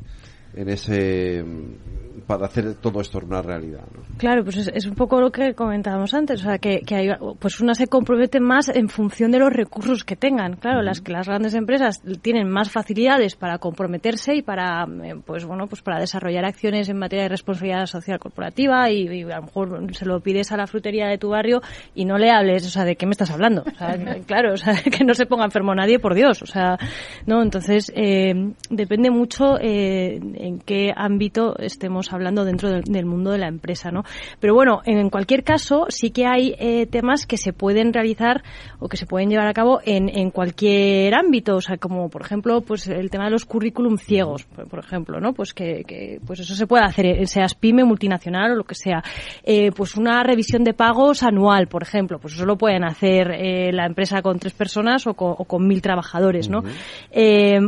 en 0.54 0.70
ese 0.70 1.44
mm, 1.44 2.02
para 2.28 2.46
hacer 2.46 2.76
todo 2.76 3.02
esto 3.02 3.20
una 3.20 3.42
realidad, 3.42 3.84
¿no? 3.94 4.02
Claro, 4.18 4.44
pues 4.44 4.58
es, 4.58 4.72
es 4.74 4.86
un 4.86 4.96
poco 4.96 5.20
lo 5.20 5.32
que 5.32 5.54
comentábamos 5.54 6.14
antes, 6.14 6.42
o 6.42 6.44
sea, 6.44 6.58
que, 6.60 6.82
que 6.82 6.96
hay, 6.96 7.10
pues 7.40 7.60
unas 7.60 7.78
se 7.78 7.88
comprometen 7.88 8.44
más 8.44 8.70
en 8.70 8.90
función 8.90 9.32
de 9.32 9.40
los 9.40 9.52
recursos 9.52 10.04
que 10.04 10.16
tengan. 10.16 10.56
Claro, 10.56 10.82
las 10.82 11.02
que 11.02 11.12
las 11.12 11.28
grandes 11.28 11.54
empresas 11.56 12.02
tienen 12.22 12.50
más 12.50 12.70
facilidades 12.70 13.36
para 13.36 13.58
comprometerse 13.58 14.36
y 14.36 14.42
para, 14.42 14.86
eh, 15.04 15.16
pues 15.26 15.46
bueno, 15.46 15.68
pues 15.68 15.82
para 15.82 16.00
desarrollar 16.00 16.46
acciones 16.46 16.90
en 16.90 17.00
materia 17.00 17.24
de 17.24 17.30
responsabilidad 17.30 17.86
social 17.86 18.20
corporativa 18.20 18.90
y, 18.92 19.08
y 19.08 19.24
a 19.24 19.38
lo 19.38 19.44
mejor 19.44 19.94
se 19.94 20.06
lo 20.06 20.20
pides 20.20 20.52
a 20.52 20.58
la 20.58 20.68
frutería 20.68 21.08
de 21.08 21.18
tu 21.18 21.30
barrio 21.30 21.62
y 21.96 22.06
no 22.06 22.18
le 22.18 22.30
hables, 22.30 22.66
o 22.66 22.70
sea, 22.70 22.86
¿de 22.86 22.96
qué 22.96 23.06
me 23.06 23.12
estás 23.12 23.32
hablando? 23.32 23.64
O 23.66 23.78
sea, 23.78 23.96
claro, 24.26 24.54
o 24.54 24.58
sea, 24.58 24.74
que 24.92 25.04
no 25.04 25.14
se 25.14 25.26
ponga 25.26 25.46
enfermo 25.46 25.74
nadie, 25.74 26.00
por 26.00 26.14
Dios, 26.14 26.42
o 26.42 26.46
sea, 26.46 26.78
no, 27.26 27.42
entonces 27.42 27.92
eh, 27.96 28.34
depende 28.70 29.10
mucho 29.10 29.58
eh, 29.60 30.20
en 30.42 30.60
qué 30.60 30.92
ámbito 30.96 31.58
estemos 31.58 32.12
hablando 32.12 32.46
dentro 32.46 32.70
del, 32.70 32.84
del 32.84 33.06
mundo 33.06 33.32
de 33.32 33.38
la 33.38 33.48
empresa, 33.48 33.92
¿no? 33.92 34.04
Pero 34.40 34.54
bueno, 34.54 34.82
en 34.86 35.10
cualquier 35.10 35.44
caso, 35.44 35.86
sí 35.90 36.12
que 36.12 36.26
hay 36.26 36.56
eh, 36.60 36.88
temas 36.88 37.26
que 37.26 37.38
se 37.38 37.54
pueden 37.54 37.94
realizar 37.94 38.44
o 38.80 38.88
que 38.88 38.98
se 38.98 39.06
pueden 39.06 39.30
llevar 39.30 39.48
a 39.48 39.54
cabo 39.54 39.80
en, 39.86 40.10
en 40.10 40.32
cualquier 40.32 41.14
ámbito, 41.16 41.56
o 41.56 41.62
sea, 41.62 41.78
como 41.78 42.10
por 42.10 42.22
ejemplo, 42.22 42.62
pues 42.62 42.88
el 42.88 43.10
tema 43.10 43.26
de 43.26 43.32
los 43.32 43.46
currículum 43.46 43.98
ciegos, 43.98 44.46
por, 44.46 44.80
ejemplo, 44.80 45.20
¿no? 45.20 45.34
Pues 45.34 45.54
que, 45.54 45.84
que, 45.86 46.20
pues 46.26 46.40
eso 46.40 46.56
se 46.56 46.68
puede 46.68 46.84
hacer, 46.84 47.06
eh, 47.06 47.28
seas 47.28 47.56
pyme, 47.56 47.84
multinacional 47.84 48.52
o 48.52 48.56
lo 48.56 48.64
que 48.64 48.76
sea. 48.76 49.04
Eh, 49.44 49.72
pues 49.72 49.96
una 49.96 50.24
revisión 50.24 50.64
de 50.64 50.74
pagos 50.74 51.24
anual, 51.24 51.68
por 51.68 51.84
ejemplo, 51.84 52.20
pues 52.20 52.34
eso 52.34 52.46
lo 52.46 52.58
pueden 52.58 52.84
hacer 52.84 53.32
eh, 53.32 53.72
la 53.72 53.86
empresa 53.86 54.22
con 54.22 54.40
tres 54.40 54.54
personas 54.54 55.06
o 55.08 55.14
con, 55.14 55.36
o 55.38 55.46
con 55.46 55.68
mil 55.68 55.82
trabajadores, 55.82 56.50
¿no? 56.50 56.64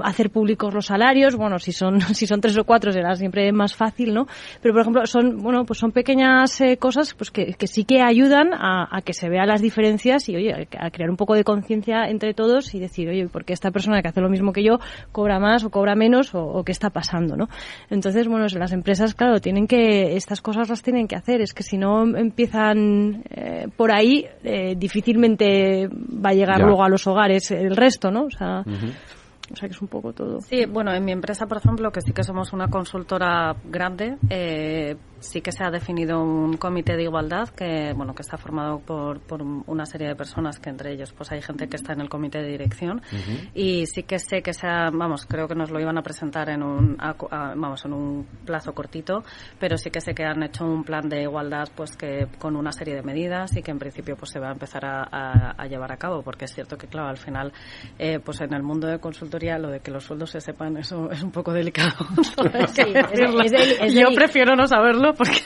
Hacer 0.04 0.30
públicos 0.30 0.74
los 0.74 0.88
salarios, 0.88 1.36
bueno, 1.36 1.60
si 1.60 1.72
son 1.72 2.02
si 2.14 2.28
son 2.28 2.42
tres 2.42 2.58
o 2.58 2.63
cuatro 2.64 2.92
será 2.92 3.16
siempre 3.16 3.52
más 3.52 3.76
fácil, 3.76 4.14
¿no? 4.14 4.28
Pero 4.62 4.74
por 4.74 4.82
ejemplo 4.82 5.06
son 5.06 5.38
bueno 5.38 5.66
pues 5.66 5.80
son 5.80 5.92
pequeñas 5.92 6.60
eh, 6.62 6.78
cosas 6.78 7.14
pues 7.14 7.32
que, 7.32 7.54
que 7.54 7.68
sí 7.68 7.84
que 7.86 8.02
ayudan 8.02 8.54
a, 8.54 8.88
a 8.96 9.02
que 9.02 9.14
se 9.14 9.30
vean 9.30 9.48
las 9.48 9.62
diferencias 9.62 10.28
y 10.30 10.36
oye 10.36 10.68
a 10.80 10.90
crear 10.92 11.10
un 11.10 11.18
poco 11.18 11.34
de 11.36 11.44
conciencia 11.44 12.06
entre 12.10 12.34
todos 12.34 12.74
y 12.76 12.80
decir 12.80 13.10
oye 13.10 13.28
¿por 13.28 13.46
qué 13.46 13.54
esta 13.54 13.72
persona 13.72 14.02
que 14.02 14.08
hace 14.10 14.22
lo 14.22 14.30
mismo 14.30 14.54
que 14.54 14.64
yo 14.64 14.80
cobra 15.12 15.40
más 15.40 15.64
o 15.64 15.70
cobra 15.70 15.96
menos 15.96 16.34
o, 16.36 16.42
o 16.44 16.64
qué 16.64 16.72
está 16.72 16.90
pasando, 16.90 17.36
¿no? 17.36 17.48
Entonces 17.90 18.28
bueno 18.28 18.46
las 18.58 18.72
empresas 18.74 19.14
claro 19.14 19.40
tienen 19.40 19.68
que 19.68 20.16
estas 20.16 20.42
cosas 20.42 20.70
las 20.70 20.82
tienen 20.82 21.08
que 21.08 21.16
hacer 21.16 21.42
es 21.42 21.54
que 21.54 21.64
si 21.64 21.78
no 21.78 22.04
empiezan 22.18 23.24
eh, 23.30 23.68
por 23.76 23.92
ahí 23.94 24.26
eh, 24.44 24.76
difícilmente 24.78 25.88
va 25.90 26.30
a 26.30 26.34
llegar 26.34 26.60
Ya. 26.60 26.66
luego 26.66 26.84
a 26.84 26.90
los 26.90 27.08
hogares 27.08 27.50
el 27.52 27.76
resto, 27.76 28.12
¿no? 28.12 28.26
O 28.26 28.30
sea 28.30 28.64
o 29.62 29.66
es 29.66 29.82
un 29.82 29.88
poco 29.88 30.14
todo. 30.14 30.42
Sí, 30.42 30.66
bueno, 30.66 30.94
en 30.94 31.06
mi 31.06 31.12
empresa, 31.12 31.46
por 31.46 31.58
ejemplo, 31.58 31.92
que 31.92 32.02
sí 32.02 32.12
que 32.12 32.24
somos 32.24 32.54
una 32.54 32.68
consultora 32.70 33.56
grande, 33.66 34.18
eh, 34.30 34.96
sí 35.24 35.42
que 35.42 35.52
se 35.52 35.64
ha 35.64 35.72
definido 35.72 36.22
un 36.24 36.58
comité 36.58 36.96
de 36.96 37.04
igualdad 37.04 37.50
que, 37.50 37.94
bueno, 37.96 38.14
que 38.14 38.22
está 38.22 38.38
formado 38.38 38.80
por, 38.80 39.20
por 39.22 39.42
una 39.42 39.86
serie 39.86 40.08
de 40.08 40.16
personas, 40.16 40.60
que 40.60 40.70
entre 40.70 40.92
ellos, 40.94 41.14
pues 41.14 41.32
hay 41.32 41.42
gente 41.42 41.68
que 41.68 41.76
está 41.78 41.94
en 41.94 42.02
el 42.02 42.10
comité 42.10 42.40
de 42.42 42.50
dirección. 42.50 43.02
Y 43.54 43.86
sí 43.88 44.04
que 44.04 44.20
sé 44.20 44.42
que 44.42 44.54
sea, 44.54 44.90
vamos, 44.92 45.26
creo 45.26 45.48
que 45.48 45.56
nos 45.56 45.72
lo 45.72 45.80
iban 45.80 45.98
a 45.98 46.02
presentar 46.02 46.50
en 46.50 46.64
un, 46.64 46.98
a- 47.00 47.16
a- 47.32 47.54
vamos, 47.56 47.84
en 47.86 47.94
un 47.94 48.28
plazo 48.46 48.74
cortito, 48.74 49.24
pero 49.60 49.78
sí 49.78 49.90
que 49.90 50.02
sé 50.02 50.14
que 50.14 50.24
han 50.24 50.44
hecho 50.44 50.66
un 50.66 50.84
plan 50.84 51.08
de 51.10 51.22
igualdad, 51.24 51.68
pues 51.76 51.96
que 51.96 52.28
con 52.40 52.56
una 52.56 52.72
serie 52.72 52.96
de 52.96 53.02
medidas 53.04 53.56
y 53.56 53.62
que 53.62 53.72
en 53.72 53.80
principio, 53.80 54.16
pues 54.16 54.32
se 54.32 54.40
va 54.40 54.50
a 54.50 54.52
empezar 54.54 54.86
a, 54.86 55.04
a- 55.04 55.52
a 55.58 55.66
llevar 55.68 55.92
a 55.92 55.98
cabo, 55.98 56.22
porque 56.22 56.46
es 56.46 56.54
cierto 56.54 56.78
que, 56.78 56.88
claro, 56.88 57.08
al 57.10 57.18
final, 57.18 57.52
eh, 57.98 58.20
pues 58.20 58.42
en 58.42 58.54
el 58.54 58.64
mundo 58.64 58.88
de 58.88 59.00
consultoría, 59.00 59.58
lo 59.58 59.70
de 59.70 59.80
que 59.80 59.92
los 59.92 60.04
sueldos 60.04 60.32
se 60.32 60.42
sepan, 60.42 60.78
eso 60.78 61.10
es 61.12 61.24
un 61.24 61.32
poco 61.32 61.54
delicado. 61.54 61.94
Sí, 62.74 62.82
es- 62.82 63.54
es 63.54 63.82
es 63.82 63.94
Yo 63.94 64.08
prefiero 64.16 64.56
no 64.56 64.68
saberlo 64.68 65.13
porque 65.14 65.40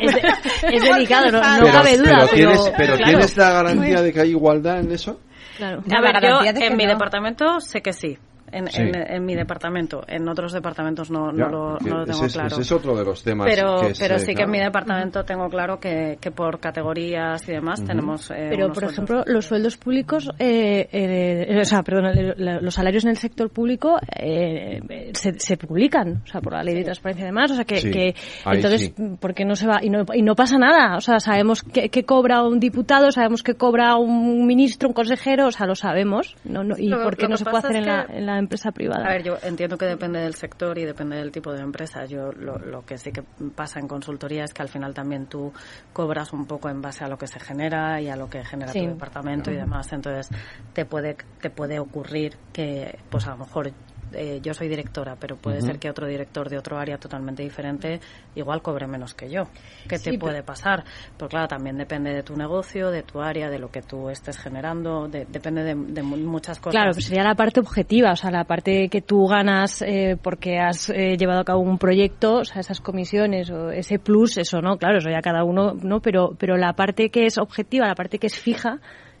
Es, 0.00 0.14
de- 0.14 0.22
es 0.76 0.82
delicado, 0.82 1.30
no, 1.32 1.40
no 1.40 1.60
pero, 1.60 1.72
cabe 1.72 1.96
duda. 1.98 2.04
pero 2.06 2.26
Pero, 2.30 2.34
tienes, 2.34 2.72
pero 2.76 2.96
claro. 2.96 3.10
¿tienes 3.10 3.36
la 3.36 3.50
garantía 3.50 4.02
de 4.02 4.12
que 4.12 4.20
hay 4.20 4.30
igualdad 4.30 4.80
en 4.80 4.92
eso? 4.92 5.20
Claro. 5.56 5.82
A 5.90 6.00
ver, 6.00 6.22
yo 6.22 6.40
en 6.44 6.76
mi 6.76 6.86
departamento 6.86 7.60
sé 7.60 7.80
que 7.82 7.92
sí. 7.92 8.16
En, 8.52 8.66
Sí. 8.68 8.82
en, 8.82 8.94
en 8.96 9.24
mi 9.24 9.34
departamento. 9.34 10.02
En 10.06 10.28
otros 10.28 10.52
departamentos 10.52 11.10
no, 11.10 11.32
no, 11.32 11.48
lo, 11.48 11.78
que 11.78 11.90
no 11.90 11.98
lo 11.98 12.04
tengo 12.04 12.18
ese, 12.18 12.26
es- 12.26 12.32
claro. 12.34 12.48
ese 12.48 12.60
es 12.62 12.72
otro 12.72 12.96
de 12.96 13.04
los 13.04 13.22
temas. 13.22 13.46
pero 13.48 13.80
que 13.80 13.86
es, 13.88 13.98
pero 13.98 14.18
sí 14.18 14.34
que 14.34 14.42
en 14.42 14.50
mi 14.50 14.58
departamento 14.58 15.24
tengo 15.24 15.48
claro 15.48 15.78
que, 15.80 16.18
que 16.20 16.30
por 16.30 16.60
categorías 16.60 17.48
y 17.48 17.52
demás 17.52 17.84
tenemos. 17.84 18.30
eh, 18.30 18.46
Pero, 18.50 18.66
unos 18.66 18.78
por 18.78 18.84
sueldos. 18.90 18.92
ejemplo, 18.92 19.22
los 19.26 19.46
sueldos 19.46 19.76
públicos, 19.76 20.30
eh, 20.38 20.88
eh, 20.92 21.58
o 21.60 21.64
sea, 21.64 21.82
perdón, 21.82 22.12
los 22.62 22.74
salarios 22.74 23.04
en 23.04 23.10
el 23.10 23.16
sector 23.16 23.50
público 23.50 23.96
eh, 24.16 24.80
se, 25.14 25.38
se 25.38 25.56
publican, 25.56 26.22
o 26.24 26.26
sea, 26.26 26.40
por 26.40 26.52
la 26.52 26.62
ley 26.62 26.74
de 26.74 26.84
transparencia 26.84 27.24
y 27.24 27.26
demás, 27.26 27.50
o 27.50 27.54
sea, 27.54 27.64
que, 27.64 27.76
Sí, 27.78 27.90
que 27.90 28.14
entonces, 28.46 28.92
sí. 28.96 29.02
¿por 29.20 29.34
qué 29.34 29.44
no 29.44 29.54
se 29.56 29.66
va? 29.66 29.78
Y 29.82 29.90
no, 29.90 30.04
y 30.14 30.22
no 30.22 30.34
pasa 30.34 30.58
nada, 30.58 30.96
o 30.96 31.00
sea, 31.00 31.20
sabemos 31.20 31.62
qué 31.62 31.88
qué 31.88 32.04
cobra 32.04 32.42
un 32.42 32.60
diputado, 32.60 33.10
sabemos 33.10 33.42
qué 33.42 33.54
cobra 33.54 33.96
un 33.96 34.46
ministro, 34.46 34.88
un 34.88 34.94
consejero, 34.94 35.46
o 35.48 35.50
sea, 35.52 35.66
lo 35.66 35.74
sabemos, 35.74 36.36
no, 36.44 36.62
no, 36.64 36.76
y 36.76 36.88
Lo- 36.88 37.02
por 37.02 37.16
qué 37.16 37.24
no 37.26 37.32
que 37.32 37.38
se 37.38 37.44
puede 37.44 37.58
hacer 37.58 37.70
es 37.76 37.76
en 37.78 37.86
la, 37.86 38.06
que- 38.06 38.16
en 38.18 38.26
la 38.26 38.37
empresa 38.38 38.70
privada. 38.72 39.04
A 39.06 39.10
ver, 39.10 39.22
yo 39.22 39.36
entiendo 39.42 39.76
que 39.78 39.86
depende 39.86 40.20
del 40.20 40.34
sector 40.34 40.78
y 40.78 40.84
depende 40.84 41.16
del 41.16 41.30
tipo 41.32 41.52
de 41.52 41.60
empresa. 41.60 42.04
Yo 42.06 42.32
lo, 42.32 42.58
lo 42.58 42.84
que 42.84 42.98
sí 42.98 43.12
que 43.12 43.22
pasa 43.54 43.80
en 43.80 43.88
consultoría 43.88 44.44
es 44.44 44.54
que 44.54 44.62
al 44.62 44.68
final 44.68 44.94
también 44.94 45.26
tú 45.26 45.52
cobras 45.92 46.32
un 46.32 46.46
poco 46.46 46.68
en 46.68 46.80
base 46.80 47.04
a 47.04 47.08
lo 47.08 47.18
que 47.18 47.26
se 47.26 47.40
genera 47.40 48.00
y 48.00 48.08
a 48.08 48.16
lo 48.16 48.28
que 48.28 48.44
genera 48.44 48.72
Sí. 48.72 48.80
tu 48.80 48.88
departamento 48.88 49.50
y 49.50 49.56
demás. 49.56 49.92
Entonces 49.92 50.28
te 50.72 50.84
puede 50.84 51.16
te 51.40 51.50
puede 51.50 51.78
ocurrir 51.78 52.36
que, 52.52 52.98
pues 53.10 53.26
a 53.26 53.30
lo 53.30 53.38
mejor 53.38 53.70
eh, 54.12 54.40
yo 54.42 54.54
soy 54.54 54.68
directora, 54.68 55.16
pero 55.18 55.36
puede 55.36 55.60
ser 55.62 55.78
que 55.78 55.90
otro 55.90 56.06
director 56.06 56.48
de 56.48 56.58
otro 56.58 56.78
área 56.78 56.98
totalmente 56.98 57.42
diferente 57.42 58.00
igual 58.34 58.62
cobre 58.62 58.86
menos 58.86 59.14
que 59.14 59.28
yo. 59.30 59.44
¿Qué 59.88 59.98
te 59.98 60.10
puede 60.18 60.42
pasar? 60.42 60.84
Pues 61.16 61.28
claro, 61.30 61.48
también 61.48 61.76
depende 61.76 62.12
de 62.12 62.22
tu 62.22 62.36
negocio, 62.36 62.90
de 62.90 63.02
tu 63.02 63.20
área, 63.20 63.48
de 63.50 63.58
lo 63.58 63.70
que 63.70 63.82
tú 63.82 64.08
estés 64.10 64.38
generando, 64.38 65.08
de- 65.08 65.24
depende 65.26 65.62
de, 65.62 65.74
de 65.74 66.02
mu- 66.02 66.16
muchas 66.16 66.58
cosas. 66.58 66.72
Claro, 66.72 66.92
pues 66.92 67.06
sería 67.06 67.24
la 67.24 67.34
parte 67.34 67.60
objetiva, 67.60 68.12
o 68.12 68.16
sea, 68.16 68.30
la 68.30 68.44
parte 68.44 68.88
que 68.88 69.00
tú 69.02 69.26
ganas 69.26 69.82
eh, 69.82 70.16
porque 70.22 70.58
has 70.58 70.90
eh, 70.90 71.16
llevado 71.16 71.40
a 71.40 71.44
cabo 71.44 71.60
un 71.60 71.78
proyecto, 71.78 72.36
o 72.38 72.44
sea, 72.44 72.60
esas 72.60 72.80
comisiones 72.80 73.50
o 73.50 73.70
ese 73.70 73.98
plus, 73.98 74.38
eso 74.38 74.60
no, 74.60 74.76
claro, 74.76 74.98
eso 74.98 75.10
ya 75.10 75.20
cada 75.20 75.44
uno, 75.44 75.74
¿no? 75.82 76.00
Pero, 76.00 76.34
pero 76.38 76.56
la 76.56 76.72
parte 76.74 77.10
que 77.10 77.26
es 77.26 77.38
objetiva, 77.38 77.86
la 77.86 77.94
parte 77.94 78.18
que 78.18 78.26
es 78.28 78.38
fija, 78.38 78.78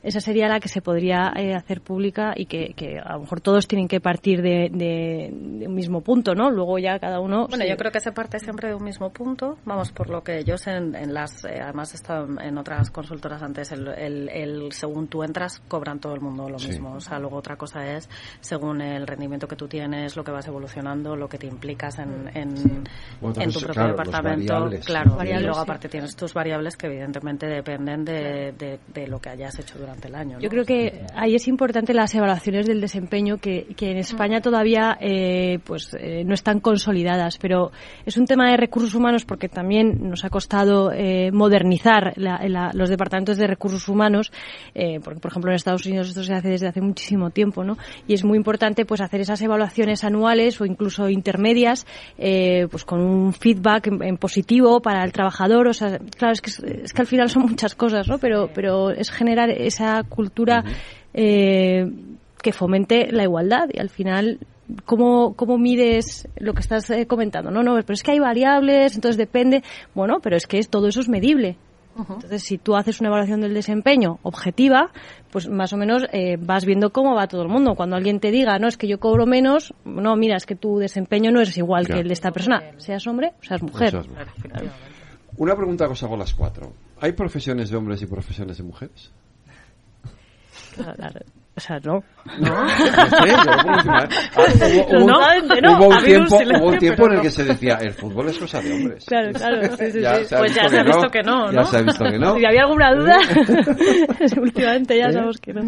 esa 0.08 0.20
sería 0.20 0.48
la 0.48 0.60
que 0.60 0.68
se 0.68 0.82
podría 0.82 1.32
eh, 1.36 1.54
hacer 1.54 1.80
pública 1.80 2.32
y 2.36 2.46
que, 2.46 2.74
que 2.74 2.98
a 2.98 3.12
lo 3.14 3.20
mejor 3.20 3.40
todos 3.40 3.66
tienen 3.68 3.88
que 3.88 4.00
partir 4.00 4.42
de, 4.42 4.70
de- 4.72 5.30
de 5.32 5.66
un 5.66 5.74
mismo 5.74 6.00
punto, 6.00 6.34
¿no? 6.34 6.50
Luego 6.50 6.78
ya 6.78 6.98
cada 6.98 7.20
uno... 7.20 7.46
Bueno, 7.48 7.64
yo 7.66 7.76
creo 7.76 7.92
que 7.92 8.00
se 8.00 8.12
parte 8.12 8.38
siempre 8.38 8.68
de 8.68 8.74
un 8.74 8.84
mismo 8.84 9.10
punto. 9.10 9.56
Vamos, 9.64 9.92
por 9.92 10.10
lo 10.10 10.22
que 10.22 10.44
yo 10.44 10.56
sé 10.58 10.72
en, 10.72 10.94
en 10.94 11.14
las, 11.14 11.44
eh, 11.44 11.60
además 11.62 11.92
he 11.92 11.96
estado 11.96 12.26
en 12.40 12.58
otras 12.58 12.90
consultoras 12.90 13.42
antes, 13.42 13.70
el, 13.72 13.88
el, 13.88 14.28
el- 14.28 14.72
según 14.72 15.08
tú 15.08 15.22
entras, 15.22 15.60
cobran 15.68 15.98
todo 15.98 16.14
el 16.14 16.20
mundo 16.20 16.48
lo 16.48 16.58
Sí. 16.58 16.68
mismo. 16.68 16.94
O 16.94 17.00
sea, 17.00 17.18
luego 17.18 17.36
otra 17.36 17.56
cosa 17.56 17.84
es, 17.86 18.08
según 18.40 18.80
el 18.80 19.06
rendimiento 19.06 19.46
que 19.48 19.56
tú 19.56 19.68
tienes, 19.68 20.16
lo 20.16 20.24
que 20.24 20.30
vas 20.30 20.46
evolucionando, 20.46 21.16
lo 21.16 21.28
que 21.28 21.38
te 21.38 21.46
implicas 21.46 21.98
en, 21.98 22.30
en, 22.34 22.84
Bueno, 23.20 23.40
en 23.42 23.50
tu 23.50 23.58
propio 23.60 23.74
claro, 23.74 23.88
los 23.88 23.96
departamento. 24.06 24.52
variables. 24.52 24.86
claro, 24.86 25.16
Variables, 25.16 25.40
y 25.42 25.44
luego 25.44 25.58
sí. 25.60 25.62
aparte 25.64 25.88
tienes 25.88 26.16
tus 26.16 26.34
variables 26.34 26.76
que 26.76 26.86
evidentemente 26.86 27.46
dependen 27.46 28.04
de, 28.04 28.52
de, 28.52 28.78
de 28.94 29.06
lo 29.08 29.18
que 29.20 29.30
hayas 29.30 29.58
hecho 29.58 29.78
durante 29.78 29.97
el 30.06 30.14
año. 30.14 30.34
¿no? 30.34 30.40
Yo 30.40 30.48
creo 30.48 30.64
que 30.64 31.02
ahí 31.14 31.34
es 31.34 31.48
importante 31.48 31.92
las 31.92 32.14
evaluaciones 32.14 32.66
del 32.66 32.80
desempeño 32.80 33.38
que, 33.38 33.66
que 33.76 33.90
en 33.90 33.96
España 33.98 34.40
todavía 34.40 34.96
eh, 35.00 35.58
pues 35.64 35.94
eh, 35.98 36.22
no 36.24 36.34
están 36.34 36.60
consolidadas, 36.60 37.38
pero 37.38 37.72
es 38.06 38.16
un 38.16 38.26
tema 38.26 38.50
de 38.50 38.56
recursos 38.56 38.94
humanos 38.94 39.24
porque 39.24 39.48
también 39.48 40.08
nos 40.08 40.24
ha 40.24 40.30
costado 40.30 40.92
eh, 40.92 41.30
modernizar 41.32 42.12
la- 42.16 42.40
la- 42.48 42.70
los 42.74 42.88
departamentos 42.88 43.36
de 43.38 43.46
recursos 43.46 43.88
humanos, 43.88 44.30
eh, 44.74 45.00
porque 45.02 45.20
por 45.20 45.30
ejemplo 45.30 45.50
en 45.50 45.56
Estados 45.56 45.84
Unidos 45.86 46.08
esto 46.08 46.22
se 46.22 46.32
hace 46.34 46.48
desde 46.48 46.68
hace 46.68 46.80
muchísimo 46.80 47.30
tiempo, 47.30 47.64
¿no? 47.64 47.76
Y 48.06 48.14
es 48.14 48.24
muy 48.24 48.36
importante 48.36 48.84
pues 48.84 49.00
hacer 49.00 49.20
esas 49.20 49.40
evaluaciones 49.42 50.04
anuales 50.04 50.60
o 50.60 50.64
incluso 50.66 51.08
intermedias, 51.08 51.86
eh, 52.18 52.66
pues 52.70 52.84
con 52.84 53.00
un 53.00 53.32
feedback 53.32 53.88
en, 53.88 54.02
en 54.02 54.16
positivo 54.16 54.80
para 54.80 55.04
el 55.04 55.12
trabajador, 55.12 55.68
o 55.68 55.72
sea, 55.72 55.98
claro 56.16 56.32
es 56.32 56.40
que 56.40 56.50
es, 56.50 56.58
es 56.60 56.92
que 56.92 57.02
al 57.02 57.06
final 57.08 57.28
son 57.30 57.42
muchas 57.42 57.74
cosas, 57.74 58.06
¿no? 58.08 58.18
Pero 58.18 58.50
pero 58.54 58.90
es 58.90 59.10
generar 59.10 59.50
ese 59.50 59.77
esa 59.78 60.02
cultura 60.02 60.64
eh, 61.14 61.86
que 62.42 62.52
fomente 62.52 63.10
la 63.12 63.22
igualdad 63.22 63.68
y 63.72 63.78
al 63.78 63.90
final 63.90 64.38
¿Cómo, 64.84 65.32
¿Cómo 65.34 65.56
mides 65.56 66.28
lo 66.36 66.52
que 66.52 66.60
estás 66.60 66.90
eh, 66.90 67.06
comentando? 67.06 67.50
No, 67.50 67.62
no, 67.62 67.72
pero 67.76 67.94
es 67.94 68.02
que 68.02 68.10
hay 68.10 68.18
variables, 68.18 68.96
entonces 68.96 69.16
depende. 69.16 69.62
Bueno, 69.94 70.18
pero 70.22 70.36
es 70.36 70.46
que 70.46 70.58
es, 70.58 70.68
todo 70.68 70.88
eso 70.88 71.00
es 71.00 71.08
medible. 71.08 71.56
Entonces, 71.98 72.42
si 72.42 72.58
tú 72.58 72.76
haces 72.76 73.00
una 73.00 73.08
evaluación 73.08 73.40
del 73.40 73.54
desempeño 73.54 74.18
objetiva, 74.22 74.92
pues 75.32 75.48
más 75.48 75.72
o 75.72 75.78
menos 75.78 76.04
eh, 76.12 76.36
vas 76.38 76.66
viendo 76.66 76.90
cómo 76.90 77.14
va 77.14 77.26
todo 77.26 77.42
el 77.42 77.48
mundo. 77.48 77.74
Cuando 77.74 77.96
alguien 77.96 78.20
te 78.20 78.30
diga, 78.30 78.58
no, 78.58 78.68
es 78.68 78.76
que 78.76 78.86
yo 78.86 79.00
cobro 79.00 79.26
menos, 79.26 79.74
no, 79.86 80.14
mira, 80.16 80.36
es 80.36 80.46
que 80.46 80.54
tu 80.54 80.78
desempeño 80.78 81.30
no 81.32 81.40
es 81.40 81.56
igual 81.56 81.86
que 81.86 82.00
el 82.00 82.08
de 82.08 82.12
esta 82.12 82.30
persona, 82.30 82.62
seas 82.76 83.06
hombre 83.06 83.32
o 83.40 83.44
seas 83.44 83.62
mujer. 83.62 83.98
Una 85.38 85.56
pregunta 85.56 85.86
que 85.86 85.92
os 85.92 86.02
hago 86.02 86.16
las 86.16 86.34
cuatro. 86.34 86.72
¿Hay 87.00 87.12
profesiones 87.12 87.70
de 87.70 87.76
hombres 87.76 88.02
y 88.02 88.06
profesiones 88.06 88.58
de 88.58 88.64
mujeres? 88.64 89.12
Claro, 90.74 91.20
o 91.58 91.60
sea, 91.60 91.80
no. 91.80 92.04
No, 92.38 92.52
hubo, 95.76 95.88
un 95.88 96.04
tiempo, 96.04 96.36
hubo 96.36 96.68
un 96.68 96.78
tiempo 96.78 97.06
en 97.06 97.12
el 97.14 97.20
que 97.20 97.30
se 97.32 97.42
decía, 97.42 97.78
el 97.80 97.92
fútbol 97.94 98.28
es 98.28 98.38
cosa 98.38 98.60
de 98.60 98.72
hombres. 98.72 99.04
Claro, 99.06 99.32
claro. 99.32 99.76
Sí, 99.76 99.90
sí, 99.90 100.00
ya 100.00 100.24
sí. 100.24 100.36
Pues 100.38 100.54
ya 100.54 100.68
se 100.68 100.78
ha 100.78 100.84
visto 100.84 101.08
que 101.10 101.20
no, 101.24 101.46
¿no? 101.46 101.52
Ya 101.52 101.64
se 101.64 101.78
ha 101.78 101.82
visto 101.82 102.04
que 102.04 102.16
no. 102.16 102.36
Si 102.36 102.44
había 102.46 102.62
alguna 102.62 102.94
duda, 102.94 103.18
últimamente 104.40 104.98
ya 104.98 105.10
sabemos 105.10 105.40
que 105.40 105.52
no. 105.52 105.62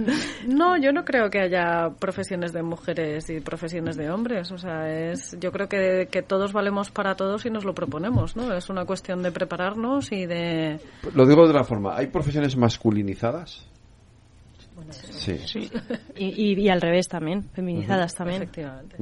No, 0.47 0.77
yo 0.77 0.93
no 0.93 1.05
creo 1.05 1.29
que 1.29 1.41
haya 1.41 1.91
profesiones 1.99 2.53
de 2.53 2.63
mujeres 2.63 3.29
y 3.29 3.41
profesiones 3.41 3.97
de 3.97 4.13
hombres. 4.13 4.53
O 4.53 4.59
sea, 4.59 4.89
es, 4.89 5.37
yo 5.41 5.51
creo 5.51 5.69
que, 5.69 6.07
que 6.09 6.23
todos 6.23 6.53
valemos 6.53 6.93
para 6.93 7.17
todos 7.17 7.47
y 7.47 7.51
nos 7.51 7.65
lo 7.65 7.75
proponemos, 7.75 8.37
¿no? 8.37 8.55
Es 8.55 8.71
una 8.71 8.85
cuestión 8.85 9.25
de 9.25 9.33
prepararnos 9.33 10.13
y 10.13 10.27
de... 10.27 10.79
Lo 11.17 11.27
digo 11.27 11.43
de 11.43 11.51
otra 11.51 11.65
forma. 11.65 11.97
¿Hay 11.97 12.07
profesiones 12.07 12.57
masculinizadas? 12.57 13.70
Sí. 14.95 15.71
Y, 16.17 16.53
y, 16.53 16.61
y, 16.61 16.69
al 16.69 16.81
revés 16.81 17.09
también, 17.09 17.45
feminizadas 17.45 18.15
también. 18.15 18.43
Efectivamente. 18.43 18.97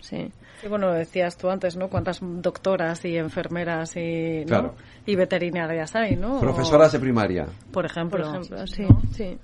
Sí. 0.00 0.32
Sí, 0.60 0.68
bueno, 0.68 0.92
decías 0.92 1.36
tú 1.38 1.48
antes, 1.48 1.76
¿no? 1.76 1.88
Cuántas 1.88 2.18
doctoras 2.20 3.02
y 3.06 3.16
enfermeras 3.16 3.96
y, 3.96 4.40
¿no? 4.40 4.46
Claro. 4.46 4.74
y 5.06 5.16
veterinarias 5.16 5.96
hay, 5.96 6.16
¿no? 6.16 6.38
Profesoras 6.38 6.92
de 6.92 7.00
primaria. 7.00 7.46
Por 7.72 7.86
ejemplo. 7.86 8.24
Por 8.24 8.28
ejemplo, 8.28 8.66
sí, 8.66 8.82
¿no? 8.82 9.00
sí. 9.12 9.38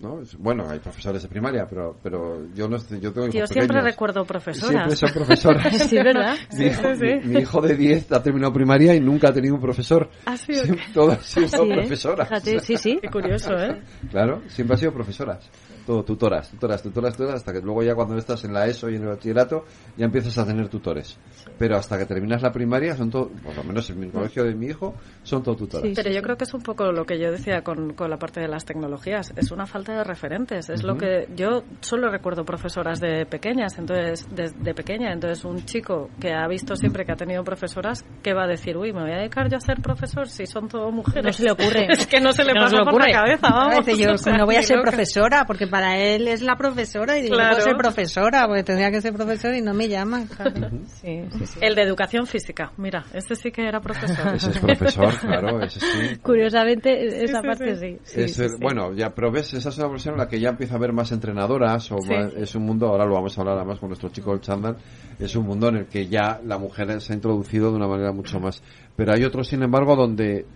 ¿No? 0.00 0.20
Bueno, 0.38 0.68
hay 0.68 0.78
profesores 0.78 1.22
de 1.22 1.28
primaria, 1.28 1.66
pero 1.68 1.96
pero 2.02 2.46
yo 2.54 2.68
no 2.68 2.76
yo 2.76 3.12
tengo 3.12 3.26
hijos 3.28 3.34
Yo 3.34 3.46
siempre 3.46 3.66
pequeños. 3.68 3.84
recuerdo 3.84 4.24
profesoras. 4.24 4.70
Siempre 4.70 4.96
son 4.96 5.10
profesoras. 5.12 5.76
sí, 5.88 5.96
¿verdad? 5.96 6.36
Mi, 6.52 6.56
Sí, 6.58 6.64
hijo, 6.66 6.82
sí, 6.82 6.98
sí. 7.00 7.06
mi- 7.28 7.34
mi 7.34 7.40
hijo 7.40 7.60
de 7.62 7.76
10 7.76 8.12
ha 8.12 8.22
terminado 8.22 8.52
primaria 8.52 8.94
y 8.94 9.00
nunca 9.00 9.28
ha 9.28 9.32
tenido 9.32 9.54
un 9.54 9.60
profesor. 9.60 10.08
Ah, 10.26 10.36
sí, 10.36 10.54
Siempre- 10.54 10.84
ok. 10.86 10.92
Todas 10.94 11.18
han 11.36 11.48
sido 11.48 11.64
Sí, 11.64 11.70
¿eh? 11.70 11.74
profesoras. 11.76 12.28
Fíjate, 12.28 12.60
sí, 12.60 12.76
sí. 12.76 12.98
Qué 13.00 13.08
curioso, 13.08 13.52
¿eh? 13.56 13.80
Claro, 14.10 14.42
siempre 14.48 14.74
han 14.74 14.80
sido 14.80 14.92
profesoras. 14.92 15.50
Todo, 15.86 16.02
tutoras, 16.02 16.50
tutoras, 16.50 16.82
tutoras, 16.82 17.16
tutoras, 17.16 17.36
hasta 17.36 17.52
que 17.52 17.60
luego 17.60 17.82
ya 17.82 17.94
cuando 17.94 18.16
estás 18.16 18.44
en 18.44 18.52
la 18.52 18.66
ESO 18.66 18.90
y 18.90 18.96
en 18.96 19.02
el 19.02 19.08
bachillerato 19.08 19.64
ya 19.96 20.04
empiezas 20.04 20.36
a 20.38 20.44
tener 20.44 20.68
tutores. 20.68 21.16
Pero 21.58 21.76
hasta 21.76 21.96
que 21.96 22.06
terminas 22.06 22.42
la 22.42 22.50
primaria 22.50 22.96
son 22.96 23.08
todo, 23.10 23.28
por 23.28 23.54
lo 23.56 23.62
menos 23.64 23.88
en 23.90 24.00
mi 24.00 24.10
colegio 24.10 24.44
de 24.44 24.54
mi 24.54 24.66
hijo, 24.66 24.94
son 25.22 25.42
todo 25.42 25.54
tutoras. 25.56 25.88
Pero 25.94 26.10
yo 26.10 26.22
creo 26.22 26.36
que 26.36 26.44
es 26.44 26.54
un 26.54 26.62
poco 26.62 26.90
lo 26.90 27.04
que 27.04 27.18
yo 27.20 27.30
decía 27.30 27.62
con, 27.62 27.94
con 27.94 28.10
la 28.10 28.18
parte 28.18 28.40
de 28.40 28.48
las 28.48 28.64
tecnologías. 28.64 29.32
Es 29.36 29.50
una 29.52 29.66
falta 29.66 29.96
de 29.96 30.04
referentes. 30.04 30.68
Es 30.68 30.82
lo 30.82 30.96
que 30.96 31.28
yo 31.36 31.62
solo 31.80 32.10
recuerdo 32.10 32.44
profesoras 32.44 33.00
de 33.00 33.24
pequeñas, 33.26 33.78
entonces 33.78 34.26
de, 34.34 34.50
de 34.50 34.74
pequeña. 34.74 35.12
Entonces 35.12 35.44
un 35.44 35.64
chico 35.64 36.10
que 36.20 36.32
ha 36.32 36.46
visto 36.48 36.74
siempre 36.74 37.04
que 37.04 37.12
ha 37.12 37.16
tenido 37.16 37.44
profesoras, 37.44 38.04
¿qué 38.22 38.34
va 38.34 38.44
a 38.44 38.48
decir? 38.48 38.76
Uy, 38.76 38.92
me 38.92 39.02
voy 39.02 39.12
a 39.12 39.18
dedicar 39.18 39.48
yo 39.48 39.56
a 39.56 39.60
ser 39.60 39.80
profesor 39.80 40.28
si 40.28 40.46
son 40.46 40.68
todo 40.68 40.90
mujeres. 40.90 41.24
No 41.24 41.32
se 41.32 41.44
le 41.44 41.52
ocurre. 41.52 41.86
es 41.90 42.06
que 42.06 42.20
no 42.20 42.32
se 42.32 42.44
le 42.44 42.52
No 42.54 42.66
se 42.68 42.76
pasa 42.76 42.84
le 42.84 42.90
por 42.90 43.06
la 43.06 43.12
cabeza. 43.12 43.46
A 43.46 43.68
Vamos. 43.68 43.86
yo 43.98 44.12
O 44.12 44.18
sea, 44.18 44.36
no 44.36 44.46
voy 44.46 44.56
a 44.56 44.62
ser 44.62 44.78
loca. 44.78 44.90
profesora, 44.90 45.44
porque 45.46 45.66
para 45.76 45.98
él 45.98 46.26
es 46.26 46.40
la 46.40 46.56
profesora 46.56 47.18
y 47.18 47.22
digo, 47.22 47.34
Claro. 47.36 47.58
no 47.58 47.62
ser 47.62 47.76
profesora, 47.76 48.46
porque 48.46 48.62
tendría 48.62 48.90
que 48.90 49.02
ser 49.02 49.12
profesor 49.12 49.54
y 49.54 49.60
no 49.60 49.74
me 49.74 49.88
llaman. 49.88 50.26
claro. 50.26 50.70
Sí, 50.86 51.22
sí, 51.38 51.46
sí. 51.46 51.58
El 51.60 51.74
de 51.74 51.82
educación 51.82 52.26
física, 52.26 52.72
mira, 52.78 53.04
este 53.12 53.34
sí 53.36 53.50
que 53.52 53.68
era 53.68 53.80
profesor. 53.80 54.34
Ese 54.34 54.50
es 54.50 54.58
profesor, 54.58 55.14
claro, 55.20 55.60
ese 55.62 55.80
sí. 55.80 56.16
Curiosamente, 56.22 57.24
esa 57.24 57.40
sí, 57.42 57.46
parte 57.46 57.76
sí. 57.76 57.80
sí. 57.92 57.98
sí, 58.04 58.20
Es 58.22 58.34
sí, 58.36 58.42
el- 58.42 58.50
sí. 58.50 58.56
Bueno, 58.60 58.94
ya, 58.94 59.10
pero 59.14 59.30
ves, 59.30 59.52
esa 59.52 59.68
es 59.68 59.76
una 59.78 59.88
profesión 59.88 60.14
en 60.14 60.20
la 60.20 60.28
que 60.28 60.40
ya 60.40 60.48
empieza 60.48 60.74
a 60.74 60.76
haber 60.78 60.92
más 60.94 61.12
entrenadoras, 61.12 61.92
o 61.92 61.98
Sí. 62.00 62.08
más- 62.14 62.32
es 62.34 62.54
un 62.54 62.64
mundo, 62.64 62.86
ahora 62.88 63.04
lo 63.04 63.14
vamos 63.14 63.36
a 63.36 63.40
hablar 63.42 63.56
además 63.58 63.78
con 63.78 63.90
nuestro 63.90 64.08
chico 64.08 64.32
el 64.32 64.40
chándal, 64.40 64.76
es 65.18 65.36
un 65.36 65.44
mundo 65.44 65.68
en 65.68 65.76
el 65.76 65.86
que 65.86 66.06
ya 66.08 66.40
la 66.44 66.56
mujer 66.58 67.00
se 67.02 67.12
ha 67.12 67.16
introducido 67.16 67.70
de 67.70 67.76
una 67.76 67.86
manera 67.88 68.12
mucho 68.12 68.40
más. 68.40 68.62
Pero 68.96 69.12
hay 69.12 69.24
otros, 69.24 69.48
sin 69.48 69.62
embargo, 69.62 69.94
donde 69.94 70.46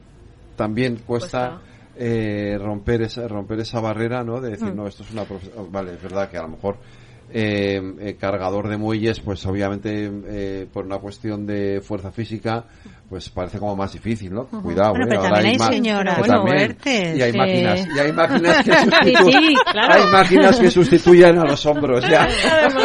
también 0.56 0.96
cuesta 1.06 1.50
Cuesta. 1.58 1.69
Eh, 2.02 2.56
romper 2.58 3.02
esa 3.02 3.28
romper 3.28 3.60
esa 3.60 3.78
barrera, 3.80 4.24
¿no? 4.24 4.40
De 4.40 4.50
decir, 4.52 4.72
Mm. 4.72 4.76
no, 4.76 4.86
esto 4.86 5.02
es 5.02 5.10
una 5.10 5.24
profesión, 5.24 5.70
vale, 5.70 5.92
es 5.94 6.02
verdad 6.02 6.30
que 6.30 6.38
a 6.38 6.42
lo 6.42 6.48
mejor 6.48 6.78
eh, 7.32 7.80
eh, 8.00 8.16
cargador 8.18 8.68
de 8.68 8.76
muelles, 8.76 9.20
pues 9.20 9.44
obviamente 9.46 10.10
eh, 10.26 10.66
por 10.72 10.84
una 10.86 10.98
cuestión 10.98 11.46
de 11.46 11.80
fuerza 11.80 12.10
física, 12.10 12.64
pues 13.10 13.28
parece 13.28 13.58
como 13.58 13.74
más 13.74 13.92
difícil, 13.92 14.32
¿no? 14.32 14.46
Cuidado, 14.46 14.90
Bueno, 14.90 15.04
¿eh? 15.04 15.08
pero 15.10 15.20
Ahora 15.22 15.34
también 15.34 15.60
hay 15.60 15.80
que 15.82 15.92
bueno, 15.92 16.26
también. 16.26 16.56
fuertes 16.58 17.18
y 17.18 17.22
hay 17.22 17.32
que- 17.32 17.38
máquinas, 17.38 17.86
y 17.92 17.98
hay 17.98 18.12
máquinas 18.12 18.64
que 18.64 18.72
sustituyen, 18.78 19.32
sí, 19.42 19.54
claro. 19.72 19.92
hay 19.94 20.12
máquinas 20.12 20.60
que 20.60 20.70
sustituyen 20.70 21.38
a 21.40 21.44
los 21.44 21.66
hombros, 21.66 22.08
ya. 22.08 22.28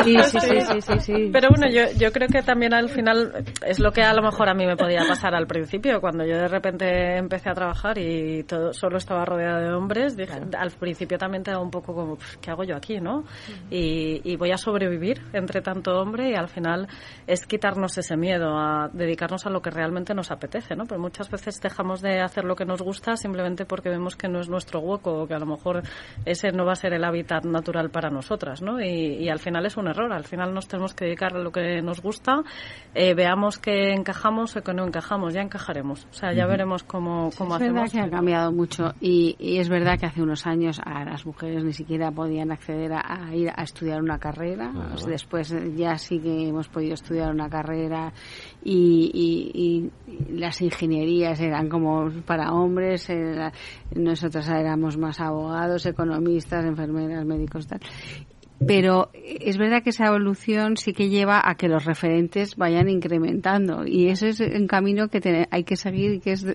Sí, 0.04 0.18
sí, 0.24 0.40
sí, 0.40 0.62
sí, 0.62 0.82
sí, 0.82 1.00
sí. 1.00 1.30
Pero 1.32 1.50
bueno, 1.50 1.72
yo, 1.72 1.84
yo 2.00 2.12
creo 2.12 2.28
que 2.28 2.42
también 2.42 2.74
al 2.74 2.90
final 2.90 3.46
es 3.64 3.80
lo 3.80 3.92
que 3.92 4.02
a 4.02 4.14
lo 4.16 4.24
mejor 4.24 4.50
a 4.50 4.56
mí 4.56 4.66
me 4.66 4.76
podía 4.76 5.02
pasar 5.08 5.36
al 5.36 5.46
principio, 5.46 6.02
cuando 6.02 6.26
yo 6.26 6.36
de 6.38 6.48
repente 6.48 7.18
empecé 7.18 7.52
a 7.52 7.54
trabajar 7.54 8.00
y 8.00 8.42
todo, 8.46 8.74
solo 8.74 8.98
estaba 8.98 9.26
rodeada 9.26 9.60
de 9.60 9.72
hombres, 9.74 10.18
dije, 10.18 10.34
al 10.58 10.72
principio 10.72 11.20
también 11.20 11.44
te 11.44 11.52
da 11.52 11.60
un 11.60 11.70
poco 11.70 11.94
como, 11.94 12.16
"Pf, 12.16 12.38
¿qué 12.42 12.50
hago 12.50 12.64
yo 12.64 12.76
aquí, 12.76 13.00
no? 13.00 13.26
Y, 13.70 14.22
y 14.24 14.36
voy 14.38 14.50
a 14.52 14.58
sobrevivir 14.58 15.22
entre 15.34 15.62
tanto 15.62 16.02
hombre 16.02 16.32
y 16.32 16.34
al 16.34 16.48
final 16.50 16.88
es 17.28 17.46
quitarnos 17.46 17.96
ese 18.00 18.18
miedo 18.18 18.58
a 18.58 18.90
dedicarnos 18.92 19.46
a 19.46 19.52
lo 19.52 19.62
que 19.62 19.70
realmente 19.70 20.15
nos 20.16 20.32
apetece, 20.32 20.76
¿no? 20.76 20.86
Pero 20.86 21.00
muchas 21.00 21.30
veces 21.30 21.62
dejamos 21.62 22.02
de 22.02 22.22
hacer 22.22 22.46
lo 22.46 22.56
que 22.56 22.66
nos 22.66 22.82
gusta 22.82 23.16
simplemente 23.18 23.66
porque 23.66 23.90
vemos 23.90 24.16
que 24.16 24.28
no 24.28 24.40
es 24.40 24.50
nuestro 24.50 24.80
hueco 24.80 25.12
o 25.24 25.28
que 25.28 25.34
a 25.36 25.40
lo 25.40 25.46
mejor 25.46 25.84
ese 26.26 26.52
no 26.52 26.66
va 26.66 26.72
a 26.72 26.76
ser 26.76 26.94
el 26.94 27.04
hábitat 27.04 27.46
natural 27.46 27.90
para 27.92 28.10
nosotras, 28.10 28.62
¿no? 28.62 28.82
Y, 28.82 29.18
y 29.20 29.30
al 29.30 29.40
final 29.40 29.66
es 29.66 29.78
un 29.78 29.88
error. 29.88 30.12
Al 30.14 30.24
final 30.24 30.54
nos 30.54 30.68
tenemos 30.68 30.94
que 30.94 31.06
dedicar 31.06 31.36
a 31.36 31.40
lo 31.40 31.52
que 31.52 31.82
nos 31.82 32.02
gusta, 32.02 32.42
eh, 32.94 33.14
veamos 33.14 33.58
que 33.58 33.94
encajamos 33.94 34.56
o 34.56 34.64
que 34.64 34.74
no 34.74 34.86
encajamos, 34.86 35.34
ya 35.34 35.42
encajaremos. 35.42 36.06
O 36.10 36.14
sea, 36.14 36.34
ya 36.34 36.46
veremos 36.48 36.84
cómo, 36.84 37.30
cómo 37.38 37.56
es 37.56 37.62
verdad 37.62 37.84
hacemos. 37.84 37.92
que 37.92 38.00
ha 38.00 38.10
cambiado 38.10 38.52
mucho 38.52 38.94
y, 39.02 39.36
y 39.40 39.58
es 39.60 39.70
verdad 39.70 40.00
que 40.00 40.06
hace 40.06 40.22
unos 40.22 40.48
años 40.48 40.80
a 40.84 41.04
las 41.04 41.26
mujeres 41.26 41.64
ni 41.64 41.74
siquiera 41.74 42.12
podían 42.12 42.52
acceder 42.52 42.94
a, 42.94 43.02
a 43.28 43.36
ir 43.36 43.50
a 43.56 43.64
estudiar 43.64 44.02
una 44.02 44.18
carrera. 44.20 44.70
Ajá. 44.70 44.94
O 44.94 44.98
sea, 44.98 45.10
después 45.10 45.54
ya 45.76 45.98
sí 45.98 46.20
que 46.20 46.48
hemos 46.48 46.70
podido 46.70 46.94
estudiar 46.94 47.32
una 47.32 47.50
carrera 47.50 48.14
y, 48.64 49.12
y- 49.14 49.52
y 49.54 49.92
las 50.30 50.62
ingenierías 50.62 51.40
eran 51.40 51.70
como 51.70 52.10
para 52.26 52.54
hombres. 52.54 53.10
era- 53.10 53.52
nosotros 53.96 54.48
éramos 54.48 54.98
más 54.98 55.20
abogados, 55.20 55.86
economistas, 55.86 56.66
enfermeras, 56.66 57.26
médicos, 57.26 57.68
tal. 57.68 57.80
Pero 58.66 59.10
es 59.14 59.58
verdad 59.58 59.84
que 59.84 59.90
esa 59.90 60.06
evolución 60.06 60.78
sí 60.78 60.94
que 60.94 61.10
lleva 61.10 61.42
a 61.44 61.56
que 61.56 61.68
los 61.68 61.84
referentes 61.84 62.56
vayan 62.56 62.88
incrementando 62.88 63.86
y 63.86 64.08
ese 64.08 64.30
es 64.30 64.40
un 64.40 64.68
camino 64.68 65.10
que 65.10 65.48
hay 65.52 65.64
que 65.66 65.76
seguir 65.76 66.14
y 66.14 66.20
que 66.22 66.32
es 66.32 66.46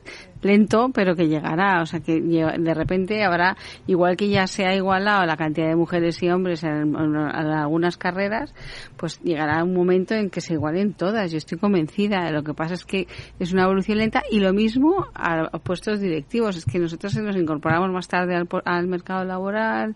lento 0.40 0.90
pero 0.94 1.14
que 1.14 1.28
llegará. 1.28 1.82
O 1.82 1.86
sea 1.86 2.00
que 2.00 2.20
de 2.20 2.74
repente 2.74 3.22
habrá, 3.22 3.56
igual 3.86 4.16
que 4.16 4.30
ya 4.30 4.46
se 4.46 4.64
ha 4.64 4.74
igualado 4.74 5.26
la 5.26 5.36
cantidad 5.36 5.68
de 5.68 5.76
mujeres 5.76 6.22
y 6.22 6.30
hombres 6.30 6.64
en, 6.64 6.96
algunas 6.96 7.98
carreras, 7.98 8.54
pues 8.96 9.20
llegará 9.20 9.62
un 9.62 9.74
momento 9.74 10.14
en 10.14 10.30
que 10.30 10.40
se 10.40 10.54
igualen 10.54 10.94
todas. 10.94 11.30
Yo 11.30 11.36
estoy 11.36 11.58
convencida. 11.58 12.30
Lo 12.30 12.42
que 12.42 12.54
pasa 12.54 12.74
es 12.74 12.86
que 12.86 13.08
es 13.38 13.52
una 13.52 13.64
evolución 13.64 13.98
lenta 13.98 14.22
y 14.30 14.40
lo 14.40 14.54
mismo 14.54 15.06
a, 15.14 15.50
puestos 15.58 16.00
directivos. 16.00 16.56
Es 16.56 16.64
que 16.64 16.78
nosotros 16.78 17.14
nos 17.16 17.36
incorporamos 17.36 17.90
más 17.90 18.08
tarde 18.08 18.34
al, 18.34 18.48
al 18.64 18.86
mercado 18.86 19.24
laboral. 19.24 19.94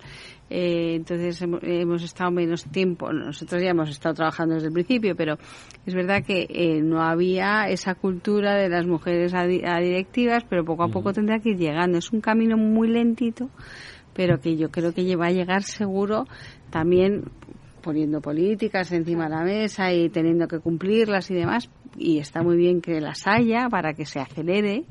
Eh, 0.56 0.94
entonces 0.94 1.42
hemo- 1.42 1.58
hemos 1.62 2.04
estado 2.04 2.30
menos 2.30 2.62
tiempo. 2.66 3.12
Nosotros 3.12 3.60
ya 3.60 3.70
hemos 3.70 3.90
estado 3.90 4.14
trabajando 4.14 4.54
desde 4.54 4.68
el 4.68 4.72
principio, 4.72 5.16
pero 5.16 5.36
es 5.84 5.94
verdad 5.94 6.22
que 6.24 6.46
eh, 6.48 6.80
no 6.80 7.02
había 7.02 7.68
esa 7.68 7.96
cultura 7.96 8.54
de 8.54 8.68
las 8.68 8.86
mujeres 8.86 9.34
a, 9.34 9.46
di- 9.46 9.64
a 9.64 9.78
directivas, 9.80 10.44
pero 10.48 10.64
poco 10.64 10.84
a 10.84 10.88
poco 10.88 11.12
tendrá 11.12 11.40
que 11.40 11.50
ir 11.50 11.56
llegando. 11.58 11.98
Es 11.98 12.12
un 12.12 12.20
camino 12.20 12.56
muy 12.56 12.86
lentito, 12.86 13.50
pero 14.14 14.40
que 14.40 14.56
yo 14.56 14.70
creo 14.70 14.92
que 14.94 15.16
va 15.16 15.26
a 15.26 15.32
llegar 15.32 15.64
seguro 15.64 16.26
también 16.70 17.24
poniendo 17.82 18.20
políticas 18.20 18.92
encima 18.92 19.24
de 19.24 19.30
la 19.30 19.42
mesa 19.44 19.92
y 19.92 20.08
teniendo 20.08 20.46
que 20.48 20.60
cumplirlas 20.60 21.30
y 21.30 21.34
demás 21.34 21.68
y 21.98 22.18
está 22.18 22.42
muy 22.42 22.56
bien 22.56 22.80
que 22.80 23.00
las 23.00 23.26
haya 23.26 23.68
para 23.68 23.92
que 23.92 24.06
se 24.06 24.20
acelere 24.20 24.84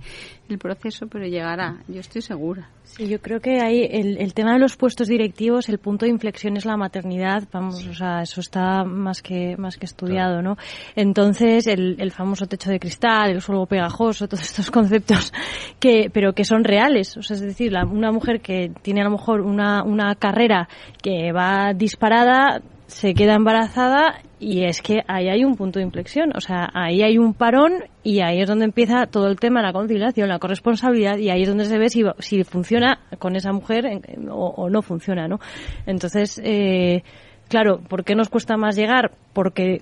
el 0.50 0.58
proceso, 0.58 1.08
pero 1.08 1.26
llegará, 1.26 1.82
yo 1.88 2.02
estoy 2.02 2.22
segura. 2.22 2.70
Sí, 2.84 3.08
yo 3.08 3.20
creo 3.22 3.40
que 3.40 3.62
ahí 3.62 3.88
el, 3.90 4.18
el 4.18 4.34
tema 4.34 4.54
de 4.54 4.60
los 4.60 4.76
puestos 4.76 5.08
directivos, 5.08 5.70
el 5.70 5.78
punto 5.78 6.06
de 6.06 6.12
inflexión 6.12 6.58
es 6.58 6.66
la 6.66 6.76
maternidad, 6.76 7.44
vamos, 7.52 7.86
o 7.88 7.94
sea, 7.94 8.22
eso 8.22 8.42
está 8.42 8.84
más 8.84 9.22
que 9.22 9.56
más 9.58 9.78
que 9.78 9.86
estudiado, 9.86 10.42
¿no? 10.42 10.58
Entonces, 10.96 11.66
el, 11.68 11.96
el 12.00 12.12
famoso 12.12 12.46
techo 12.46 12.70
de 12.70 12.80
cristal, 12.80 13.32
el 13.32 13.42
suelo 13.42 13.66
pegajoso, 13.66 14.28
todos 14.30 14.44
estos 14.44 14.70
conceptos 14.70 15.32
que, 15.80 16.10
pero 16.14 16.34
que 16.34 16.44
son 16.44 16.64
reales, 16.64 17.16
o 17.16 17.22
sea, 17.22 17.36
es 17.36 17.42
decir, 17.42 17.72
la, 17.72 17.86
una 17.86 18.12
mujer 18.12 18.42
que 18.42 18.72
tiene 18.82 19.02
a 19.02 19.06
lo 19.06 19.12
mejor 19.12 19.42
una, 19.42 19.84
una 19.84 20.16
carrera 20.16 20.68
que 21.02 21.32
va 21.32 21.74
disparada, 21.74 22.62
se 22.88 23.14
queda 23.14 23.36
embarazada 23.36 24.22
y 24.44 24.66
es 24.66 24.82
que 24.82 25.04
ahí 25.08 25.30
hay 25.30 25.46
un 25.46 25.56
punto 25.56 25.80
de 25.80 25.86
inflexión, 25.86 26.32
o 26.36 26.42
sea, 26.42 26.70
ahí 26.74 27.02
hay 27.02 27.18
un 27.18 27.34
parón 27.34 27.86
y 28.04 28.20
ahí 28.20 28.42
es 28.42 28.48
donde 28.48 28.66
empieza 28.66 29.06
todo 29.08 29.28
el 29.28 29.40
tema 29.40 29.62
la 29.62 29.72
conciliación, 29.72 30.28
la 30.28 30.40
corresponsabilidad 30.40 31.18
y 31.18 31.30
ahí 31.30 31.44
es 31.44 31.48
donde 31.48 31.66
se 31.66 31.78
ve 31.78 31.90
si, 31.90 32.04
si 32.20 32.44
funciona 32.44 33.00
con 33.20 33.36
esa 33.36 33.54
mujer 33.54 33.86
o, 34.30 34.70
no 34.70 34.82
funciona, 34.82 35.28
¿no? 35.28 35.40
Entonces, 35.86 36.42
eh, 36.44 37.04
claro, 37.48 37.80
¿por 37.88 38.04
qué 38.04 38.16
nos 38.16 38.30
cuesta 38.30 38.58
más 38.58 38.76
llegar? 38.76 39.12
Porque 39.32 39.82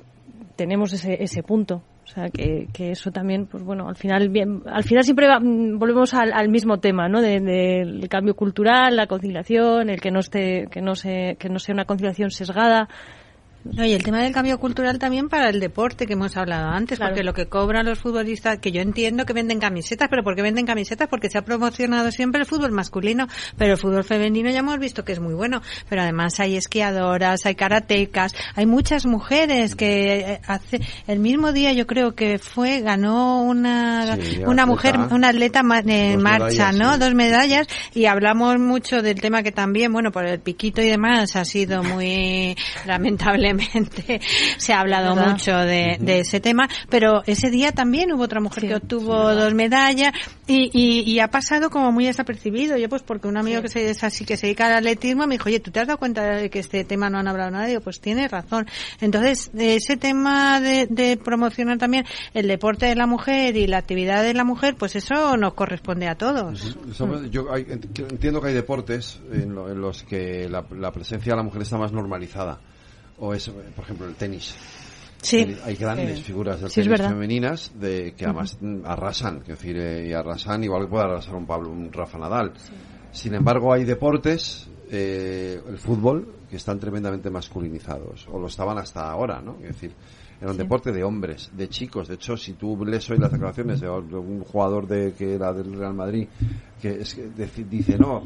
tenemos 0.55 0.93
ese, 0.93 1.23
ese 1.23 1.41
punto. 1.41 1.81
O 2.03 2.13
sea, 2.13 2.29
que, 2.29 2.67
que 2.73 2.91
eso 2.91 3.09
también, 3.11 3.45
pues 3.45 3.63
bueno, 3.63 3.87
al 3.87 3.95
final, 3.95 4.27
bien, 4.29 4.63
al 4.65 4.83
final 4.83 5.03
siempre 5.03 5.27
va, 5.27 5.39
volvemos 5.39 6.13
al, 6.13 6.33
al, 6.33 6.49
mismo 6.49 6.77
tema, 6.79 7.07
¿no? 7.07 7.21
Del 7.21 7.45
de, 7.45 7.99
de 8.01 8.07
cambio 8.09 8.35
cultural, 8.35 8.97
la 8.97 9.07
conciliación, 9.07 9.89
el 9.89 10.01
que 10.01 10.11
no 10.11 10.19
esté, 10.19 10.67
que 10.69 10.81
no 10.81 10.93
se, 10.95 11.37
que 11.39 11.47
no 11.47 11.57
sea 11.57 11.73
una 11.73 11.85
conciliación 11.85 12.29
sesgada. 12.29 12.89
No, 13.63 13.85
y 13.85 13.93
el 13.93 14.03
tema 14.03 14.19
del 14.19 14.33
cambio 14.33 14.59
cultural 14.59 14.97
también 14.97 15.29
para 15.29 15.49
el 15.49 15.59
deporte 15.59 16.07
que 16.07 16.13
hemos 16.13 16.35
hablado 16.35 16.69
antes, 16.69 16.97
claro. 16.97 17.11
porque 17.11 17.23
lo 17.23 17.33
que 17.33 17.47
cobran 17.47 17.85
los 17.85 17.99
futbolistas, 17.99 18.57
que 18.57 18.71
yo 18.71 18.81
entiendo 18.81 19.25
que 19.25 19.33
venden 19.33 19.59
camisetas, 19.59 20.07
pero 20.09 20.23
¿por 20.23 20.35
qué 20.35 20.41
venden 20.41 20.65
camisetas? 20.65 21.07
Porque 21.07 21.29
se 21.29 21.37
ha 21.37 21.43
promocionado 21.43 22.11
siempre 22.11 22.41
el 22.41 22.47
fútbol 22.47 22.71
masculino, 22.71 23.27
pero 23.57 23.73
el 23.73 23.77
fútbol 23.77 24.03
femenino 24.03 24.49
ya 24.49 24.59
hemos 24.59 24.79
visto 24.79 25.05
que 25.05 25.11
es 25.11 25.19
muy 25.19 25.35
bueno. 25.35 25.61
Pero 25.87 26.01
además 26.01 26.39
hay 26.39 26.57
esquiadoras, 26.57 27.45
hay 27.45 27.55
karatecas, 27.55 28.33
hay 28.55 28.65
muchas 28.65 29.05
mujeres 29.05 29.75
que 29.75 30.39
hace 30.47 30.81
el 31.07 31.19
mismo 31.19 31.51
día 31.51 31.71
yo 31.73 31.85
creo 31.85 32.15
que 32.15 32.39
fue 32.39 32.81
ganó 32.81 33.43
una 33.43 34.15
sí, 34.15 34.39
una 34.39 34.63
atleta, 34.63 34.65
mujer, 34.65 34.97
una 35.11 35.29
atleta 35.29 35.59
en 35.85 36.21
marcha, 36.21 36.71
medallas, 36.71 36.75
¿no? 36.75 36.93
Sí. 36.93 36.99
Dos 36.99 37.13
medallas 37.13 37.67
y 37.93 38.05
hablamos 38.05 38.59
mucho 38.59 39.01
del 39.01 39.21
tema 39.21 39.43
que 39.43 39.51
también, 39.51 39.93
bueno, 39.93 40.11
por 40.11 40.25
el 40.25 40.39
piquito 40.39 40.81
y 40.81 40.89
demás 40.89 41.35
ha 41.35 41.45
sido 41.45 41.83
muy 41.83 42.55
lamentable 42.85 43.50
se 44.57 44.73
ha 44.73 44.79
hablado 44.79 45.15
¿verdad? 45.15 45.31
mucho 45.31 45.57
de, 45.57 45.97
de, 45.99 46.19
ese 46.19 46.39
tema, 46.39 46.67
pero 46.89 47.23
ese 47.25 47.49
día 47.49 47.71
también 47.71 48.11
hubo 48.13 48.23
otra 48.23 48.41
mujer 48.41 48.61
sí, 48.61 48.67
que 48.67 48.75
obtuvo 48.75 49.31
sí, 49.31 49.37
dos 49.37 49.53
medallas 49.53 50.13
y, 50.47 50.69
y, 50.73 51.09
y, 51.09 51.19
ha 51.19 51.29
pasado 51.29 51.69
como 51.69 51.91
muy 51.91 52.05
desapercibido. 52.05 52.77
Yo 52.77 52.89
pues 52.89 53.03
porque 53.03 53.27
un 53.27 53.37
amigo 53.37 53.57
sí. 53.57 53.63
que 53.63 53.69
se 53.69 53.89
es 53.89 54.03
así 54.03 54.25
que 54.25 54.37
se 54.37 54.47
dedica 54.47 54.67
al 54.67 54.73
atletismo 54.73 55.27
me 55.27 55.35
dijo, 55.35 55.49
oye, 55.49 55.59
¿tú 55.59 55.71
te 55.71 55.79
has 55.79 55.87
dado 55.87 55.99
cuenta 55.99 56.23
de 56.23 56.49
que 56.49 56.59
este 56.59 56.83
tema 56.83 57.09
no 57.09 57.19
han 57.19 57.27
hablado 57.27 57.51
nadie? 57.51 57.73
Yo, 57.73 57.81
pues 57.81 57.99
tiene 57.99 58.27
razón. 58.27 58.67
Entonces, 58.99 59.51
ese 59.57 59.97
tema 59.97 60.59
de, 60.59 60.87
de, 60.87 61.17
promocionar 61.17 61.77
también 61.77 62.05
el 62.33 62.47
deporte 62.47 62.85
de 62.85 62.95
la 62.95 63.07
mujer 63.07 63.55
y 63.55 63.67
la 63.67 63.77
actividad 63.77 64.23
de 64.23 64.33
la 64.33 64.43
mujer, 64.43 64.75
pues 64.75 64.95
eso 64.95 65.37
nos 65.37 65.53
corresponde 65.53 66.07
a 66.07 66.15
todos. 66.15 66.75
Eso, 66.89 67.25
yo 67.25 67.51
hay, 67.51 67.65
entiendo 67.69 68.41
que 68.41 68.49
hay 68.49 68.53
deportes 68.53 69.19
en, 69.31 69.53
lo, 69.53 69.69
en 69.69 69.79
los 69.79 70.03
que 70.03 70.49
la, 70.49 70.65
la 70.71 70.91
presencia 70.91 71.33
de 71.33 71.37
la 71.37 71.43
mujer 71.43 71.61
está 71.61 71.77
más 71.77 71.91
normalizada 71.91 72.59
o 73.21 73.33
es, 73.33 73.49
por 73.49 73.83
ejemplo, 73.83 74.07
el 74.07 74.15
tenis. 74.15 74.55
Sí. 75.21 75.55
Hay 75.63 75.75
grandes 75.75 76.23
figuras 76.23 76.59
del 76.59 76.71
sí, 76.71 76.81
tenis 76.81 76.99
femeninas 76.99 77.71
de 77.75 78.13
que 78.13 78.25
además 78.25 78.57
uh 78.59 78.65
-huh. 78.65 78.81
arrasan, 78.85 79.41
que 79.41 79.51
decir, 79.51 79.77
eh, 79.77 80.07
y 80.09 80.13
arrasan 80.13 80.63
igual 80.63 80.85
que 80.85 80.89
puede 80.89 81.03
arrasar 81.03 81.35
un 81.35 81.45
Pablo, 81.45 81.69
un 81.69 81.93
Rafa 81.93 82.17
Nadal. 82.17 82.53
Sí. 82.57 82.73
Sin 83.11 83.35
embargo, 83.35 83.71
hay 83.71 83.83
deportes, 83.83 84.67
eh, 84.89 85.61
el 85.67 85.77
fútbol, 85.77 86.33
que 86.49 86.55
están 86.55 86.79
tremendamente 86.79 87.29
masculinizados, 87.29 88.27
o 88.31 88.39
lo 88.39 88.47
estaban 88.47 88.77
hasta 88.79 89.09
ahora, 89.09 89.39
¿no? 89.39 89.57
Es 89.61 89.67
decir, 89.67 89.93
era 90.41 90.49
un 90.49 90.57
sí. 90.57 90.63
deporte 90.63 90.91
de 90.91 91.03
hombres, 91.03 91.51
de 91.55 91.69
chicos. 91.69 92.07
De 92.07 92.15
hecho, 92.15 92.35
si 92.35 92.53
tú 92.53 92.83
lees 92.83 93.07
hoy 93.11 93.19
las 93.19 93.31
declaraciones 93.31 93.79
de 93.79 93.87
un 93.87 94.43
jugador 94.43 94.87
de 94.87 95.13
que 95.13 95.35
era 95.35 95.53
del 95.53 95.77
Real 95.77 95.93
Madrid, 95.93 96.27
que, 96.81 97.01
es, 97.01 97.13
que 97.13 97.29
dice, 97.69 97.97
no, 97.99 98.25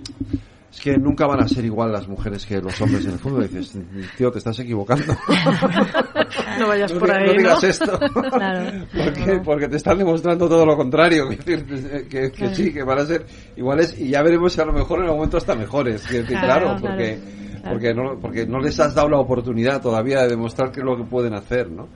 que 0.81 0.97
nunca 0.97 1.25
van 1.27 1.41
a 1.41 1.47
ser 1.47 1.65
igual 1.65 1.91
las 1.91 2.07
mujeres 2.07 2.45
que 2.45 2.61
los 2.61 2.79
hombres 2.81 3.05
en 3.05 3.11
el 3.11 3.19
fútbol. 3.19 3.45
Y 3.45 3.47
dices, 3.47 3.77
tío, 4.17 4.31
te 4.31 4.39
estás 4.39 4.59
equivocando. 4.59 5.05
no 6.59 6.67
vayas 6.67 6.91
por 6.93 7.11
ahí. 7.11 7.27
No 7.27 7.33
digas 7.33 7.63
esto. 7.63 7.99
claro. 7.99 8.85
porque, 8.93 9.41
porque 9.43 9.67
te 9.67 9.77
están 9.77 9.97
demostrando 9.97 10.47
todo 10.47 10.65
lo 10.65 10.75
contrario. 10.75 11.29
Que, 11.29 12.07
que, 12.09 12.31
que 12.31 12.55
sí, 12.55 12.73
que 12.73 12.83
van 12.83 12.99
a 12.99 13.05
ser 13.05 13.25
iguales 13.55 13.95
y 13.99 14.09
ya 14.09 14.21
veremos 14.21 14.53
si 14.53 14.61
a 14.61 14.65
lo 14.65 14.73
mejor 14.73 14.99
en 14.99 15.05
el 15.05 15.11
momento 15.11 15.37
hasta 15.37 15.55
mejores. 15.55 16.05
Que, 16.07 16.23
claro, 16.23 16.77
claro, 16.77 16.77
porque, 16.81 17.19
porque, 17.63 17.93
no, 17.93 18.19
porque 18.19 18.45
no 18.45 18.59
les 18.59 18.79
has 18.79 18.93
dado 18.95 19.09
la 19.09 19.19
oportunidad 19.19 19.81
todavía 19.81 20.21
de 20.21 20.29
demostrar 20.29 20.71
qué 20.71 20.79
es 20.81 20.85
lo 20.85 20.97
que 20.97 21.03
pueden 21.03 21.33
hacer, 21.33 21.69
¿no? 21.69 21.87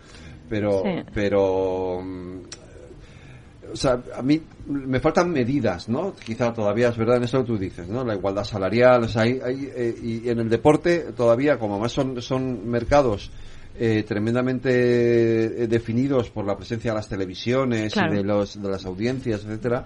Pero, 0.50 0.82
sí. 0.84 1.04
pero 1.14 2.02
o 3.72 3.76
sea, 3.76 4.02
a 4.16 4.22
mí 4.22 4.42
me 4.70 5.00
faltan 5.00 5.32
medidas, 5.32 5.90
¿no? 5.90 6.14
Quizá 6.14 6.54
todavía 6.54 6.90
es 6.90 6.98
verdad 6.98 7.18
en 7.18 7.24
eso 7.24 7.40
que 7.40 7.46
tú 7.46 7.58
dices, 7.58 7.88
¿no? 7.88 8.04
La 8.06 8.16
igualdad 8.16 8.44
salarial, 8.44 9.04
o 9.04 9.08
sea, 9.08 9.24
hay, 9.24 9.40
hay 9.44 9.72
eh, 9.76 9.96
y 10.02 10.30
en 10.30 10.40
el 10.40 10.50
deporte 10.50 11.08
todavía, 11.16 11.58
como 11.58 11.80
más 11.80 11.92
son, 11.92 12.22
son 12.22 12.70
mercados 12.70 13.32
eh, 13.78 14.04
tremendamente 14.08 14.70
definidos 15.68 16.30
por 16.30 16.46
la 16.46 16.56
presencia 16.56 16.92
de 16.92 16.98
las 16.98 17.08
televisiones 17.08 17.94
claro. 17.94 18.14
y 18.14 18.18
de, 18.18 18.24
los, 18.24 18.62
de 18.62 18.70
las 18.70 18.86
audiencias, 18.86 19.44
etcétera, 19.44 19.86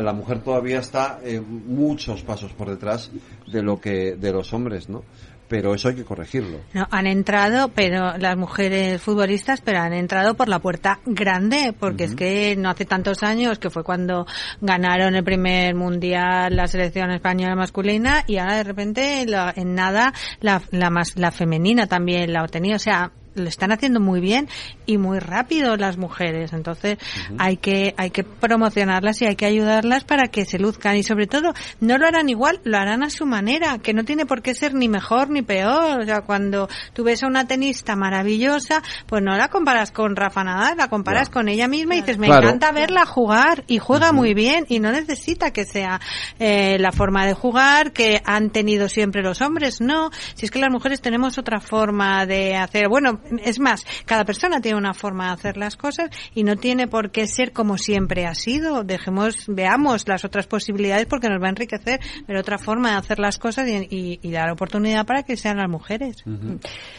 la 0.00 0.12
mujer 0.12 0.42
todavía 0.42 0.78
está 0.78 1.20
eh, 1.22 1.40
muchos 1.40 2.22
pasos 2.22 2.52
por 2.52 2.70
detrás 2.70 3.10
de 3.46 3.62
lo 3.62 3.78
que 3.78 4.16
de 4.16 4.32
los 4.32 4.52
hombres, 4.54 4.88
¿no? 4.88 5.04
Pero 5.52 5.74
eso 5.74 5.88
hay 5.88 5.96
que 5.96 6.04
corregirlo. 6.04 6.60
No, 6.72 6.88
han 6.90 7.06
entrado, 7.06 7.68
pero 7.74 8.16
las 8.16 8.38
mujeres 8.38 9.02
futbolistas, 9.02 9.60
pero 9.60 9.80
han 9.80 9.92
entrado 9.92 10.32
por 10.32 10.48
la 10.48 10.60
puerta 10.60 11.00
grande, 11.04 11.74
porque 11.78 12.04
uh 12.04 12.06
-huh. 12.06 12.10
es 12.10 12.16
que 12.16 12.56
no 12.56 12.70
hace 12.70 12.86
tantos 12.86 13.22
años, 13.22 13.58
que 13.58 13.68
fue 13.68 13.84
cuando 13.84 14.26
ganaron 14.62 15.14
el 15.14 15.22
primer 15.22 15.74
mundial 15.74 16.56
la 16.56 16.66
selección 16.66 17.10
española 17.10 17.54
masculina, 17.54 18.24
y 18.26 18.38
ahora 18.38 18.56
de 18.56 18.64
repente 18.64 19.26
la, 19.26 19.52
en 19.54 19.74
nada 19.74 20.14
la, 20.40 20.62
la, 20.70 20.88
más, 20.88 21.18
la 21.18 21.30
femenina 21.30 21.86
también 21.86 22.32
la 22.32 22.44
obtenía, 22.44 22.76
o 22.76 22.78
sea, 22.78 23.12
lo 23.34 23.48
están 23.48 23.72
haciendo 23.72 24.00
muy 24.00 24.20
bien 24.20 24.48
y 24.86 24.98
muy 24.98 25.18
rápido 25.18 25.76
las 25.76 25.96
mujeres. 25.96 26.52
Entonces 26.52 26.98
uh 27.00 27.32
-huh. 27.32 27.36
hay 27.38 27.56
que 27.56 27.94
hay 27.96 28.10
que 28.10 28.24
promocionarlas 28.24 29.20
y 29.22 29.26
hay 29.26 29.36
que 29.36 29.46
ayudarlas 29.46 30.04
para 30.04 30.28
que 30.28 30.44
se 30.44 30.58
luzcan 30.58 30.96
y 30.96 31.02
sobre 31.02 31.26
todo 31.26 31.54
no 31.80 31.98
lo 31.98 32.06
harán 32.06 32.28
igual, 32.28 32.60
lo 32.64 32.76
harán 32.76 33.02
a 33.02 33.10
su 33.10 33.26
manera, 33.26 33.78
que 33.78 33.94
no 33.94 34.04
tiene 34.04 34.26
por 34.26 34.42
qué 34.42 34.54
ser 34.54 34.74
ni 34.74 34.88
mejor 34.88 35.30
ni 35.30 35.42
peor. 35.42 36.00
O 36.00 36.04
sea, 36.04 36.22
cuando 36.22 36.68
tú 36.92 37.04
ves 37.04 37.22
a 37.22 37.26
una 37.26 37.46
tenista 37.46 37.96
maravillosa, 37.96 38.82
pues 39.06 39.22
no 39.22 39.36
la 39.36 39.48
comparas 39.48 39.90
con 39.90 40.16
Rafa 40.16 40.44
Nadal, 40.44 40.76
la 40.76 40.88
comparas 40.88 41.30
con 41.30 41.48
ella 41.48 41.68
misma 41.68 41.94
y 41.94 42.00
dices, 42.00 42.18
me 42.18 42.26
claro. 42.26 42.46
encanta 42.46 42.72
verla 42.72 43.06
jugar 43.06 43.64
y 43.66 43.78
juega 43.78 44.08
uh 44.08 44.12
-huh. 44.12 44.16
muy 44.16 44.34
bien 44.34 44.66
y 44.68 44.80
no 44.80 44.92
necesita 44.92 45.52
que 45.52 45.64
sea 45.64 46.00
eh, 46.38 46.76
la 46.78 46.92
forma 46.92 47.26
de 47.26 47.34
jugar 47.34 47.92
que 47.92 48.20
han 48.24 48.50
tenido 48.50 48.88
siempre 48.88 49.22
los 49.22 49.40
hombres, 49.40 49.80
no. 49.80 50.10
Si 50.34 50.46
es 50.46 50.50
que 50.50 50.58
las 50.58 50.70
mujeres 50.70 51.00
tenemos 51.00 51.38
otra 51.38 51.60
forma 51.60 52.26
de 52.26 52.56
hacer, 52.56 52.88
bueno, 52.88 53.20
es 53.44 53.58
más, 53.58 53.84
cada 54.04 54.24
persona 54.24 54.60
tiene 54.60 54.78
una 54.78 54.94
forma 54.94 55.26
de 55.26 55.32
hacer 55.32 55.56
las 55.56 55.76
cosas 55.76 56.10
y 56.34 56.44
no 56.44 56.56
tiene 56.56 56.86
por 56.86 57.10
qué 57.10 57.26
ser 57.26 57.52
como 57.52 57.78
siempre 57.78 58.26
ha 58.26 58.34
sido. 58.34 58.84
Dejemos, 58.84 59.46
veamos 59.48 60.08
las 60.08 60.24
otras 60.24 60.46
posibilidades 60.46 61.06
porque 61.06 61.28
nos 61.28 61.40
va 61.42 61.46
a 61.46 61.50
enriquecer, 61.50 62.00
pero 62.26 62.40
otra 62.40 62.58
forma 62.58 62.90
de 62.90 62.96
hacer 62.96 63.18
las 63.18 63.38
cosas 63.38 63.68
y, 63.68 63.86
y, 63.90 64.20
y 64.22 64.30
dar 64.30 64.50
oportunidad 64.50 65.06
para 65.06 65.22
que 65.22 65.36
sean 65.36 65.58
las 65.58 65.68
mujeres. 65.68 66.22
Uh 66.26 66.30
-huh. 66.30 66.58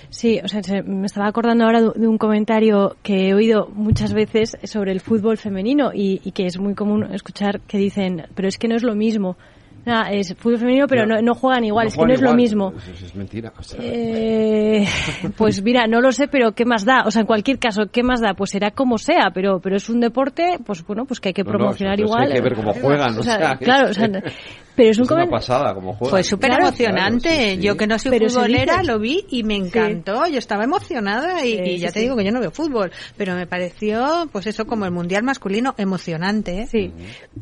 Sí, 0.09 0.39
o 0.43 0.47
sea, 0.47 0.61
me 0.85 1.05
estaba 1.05 1.27
acordando 1.27 1.65
ahora 1.65 1.81
de 1.81 2.07
un 2.07 2.17
comentario 2.17 2.95
que 3.03 3.29
he 3.29 3.33
oído 3.33 3.67
muchas 3.73 4.13
veces 4.13 4.57
sobre 4.63 4.91
el 4.91 4.99
fútbol 4.99 5.37
femenino 5.37 5.91
y, 5.93 6.21
y 6.23 6.31
que 6.31 6.45
es 6.45 6.57
muy 6.57 6.75
común 6.75 7.03
escuchar 7.13 7.61
que 7.61 7.77
dicen, 7.77 8.27
pero 8.35 8.47
es 8.47 8.57
que 8.57 8.67
no 8.67 8.75
es 8.75 8.83
lo 8.83 8.95
mismo. 8.95 9.37
Nah, 9.85 10.09
es 10.11 10.33
fútbol 10.37 10.59
femenino, 10.59 10.87
pero 10.87 11.05
no, 11.05 11.21
no 11.21 11.33
juegan 11.35 11.63
igual, 11.65 11.85
no 11.85 11.89
es 11.89 11.95
que 11.97 12.05
no 12.05 12.13
es 12.13 12.21
lo 12.21 12.33
mismo. 12.33 12.73
Eso 12.77 13.05
es 13.05 13.15
mentira. 13.15 13.51
O 13.57 13.63
sea. 13.63 13.79
eh, 13.81 14.85
pues 15.37 15.61
mira, 15.61 15.87
no 15.87 15.99
lo 16.01 16.11
sé, 16.11 16.27
pero 16.27 16.53
¿qué 16.53 16.65
más 16.65 16.85
da? 16.85 17.03
O 17.05 17.11
sea, 17.11 17.21
en 17.21 17.27
cualquier 17.27 17.59
caso, 17.59 17.83
¿qué 17.91 18.03
más 18.03 18.21
da? 18.21 18.33
Pues 18.33 18.51
será 18.51 18.71
como 18.71 18.97
sea, 18.97 19.31
pero 19.33 19.59
pero 19.59 19.75
es 19.77 19.89
un 19.89 19.99
deporte, 19.99 20.57
pues 20.65 20.85
bueno, 20.85 21.05
pues 21.05 21.19
que 21.19 21.29
hay 21.29 21.33
que 21.33 21.43
promocionar 21.43 21.97
no, 21.99 22.05
igual. 22.05 22.27
Hay 22.31 22.33
que 22.33 22.41
ver 22.41 22.55
cómo 22.55 22.73
juegan, 22.73 23.17
o 23.17 23.23
sea, 23.23 23.35
o 23.35 23.39
sea 23.39 23.55
claro, 23.57 23.89
o 23.89 23.93
sea, 23.93 24.09
Pero 24.75 24.89
es 24.89 24.97
un 24.97 25.05
una 25.13 25.27
pasada 25.29 25.71
como 25.75 25.93
juega. 25.93 26.09
Fue 26.09 26.23
súper 26.23 26.49
Claro, 26.49 26.65
emocionante. 26.69 27.29
claro, 27.29 27.43
sí, 27.43 27.55
sí. 27.57 27.61
Yo 27.61 27.77
que 27.77 27.85
no 27.85 27.99
soy 27.99 28.09
Pero 28.11 28.27
futbolera 28.27 28.81
lo 28.81 28.97
vi 28.97 29.23
y 29.29 29.43
me 29.43 29.55
encantó. 29.55 30.25
Yo 30.25 30.39
estaba 30.39 30.63
emocionada 30.63 31.45
y, 31.45 31.51
Sí, 31.51 31.59
y 31.63 31.77
ya 31.77 31.89
sí, 31.89 31.93
te 31.93 31.99
sí. 31.99 32.05
digo 32.05 32.15
que 32.17 32.25
yo 32.25 32.31
no 32.31 32.39
veo 32.39 32.49
fútbol, 32.49 32.91
pero 33.15 33.35
me 33.35 33.45
pareció, 33.45 34.27
pues 34.31 34.47
eso, 34.47 34.65
como 34.65 34.85
el 34.85 34.91
mundial 34.91 35.21
masculino, 35.21 35.75
emocionante. 35.77 36.61
¿eh? 36.61 36.65
Sí, 36.67 36.91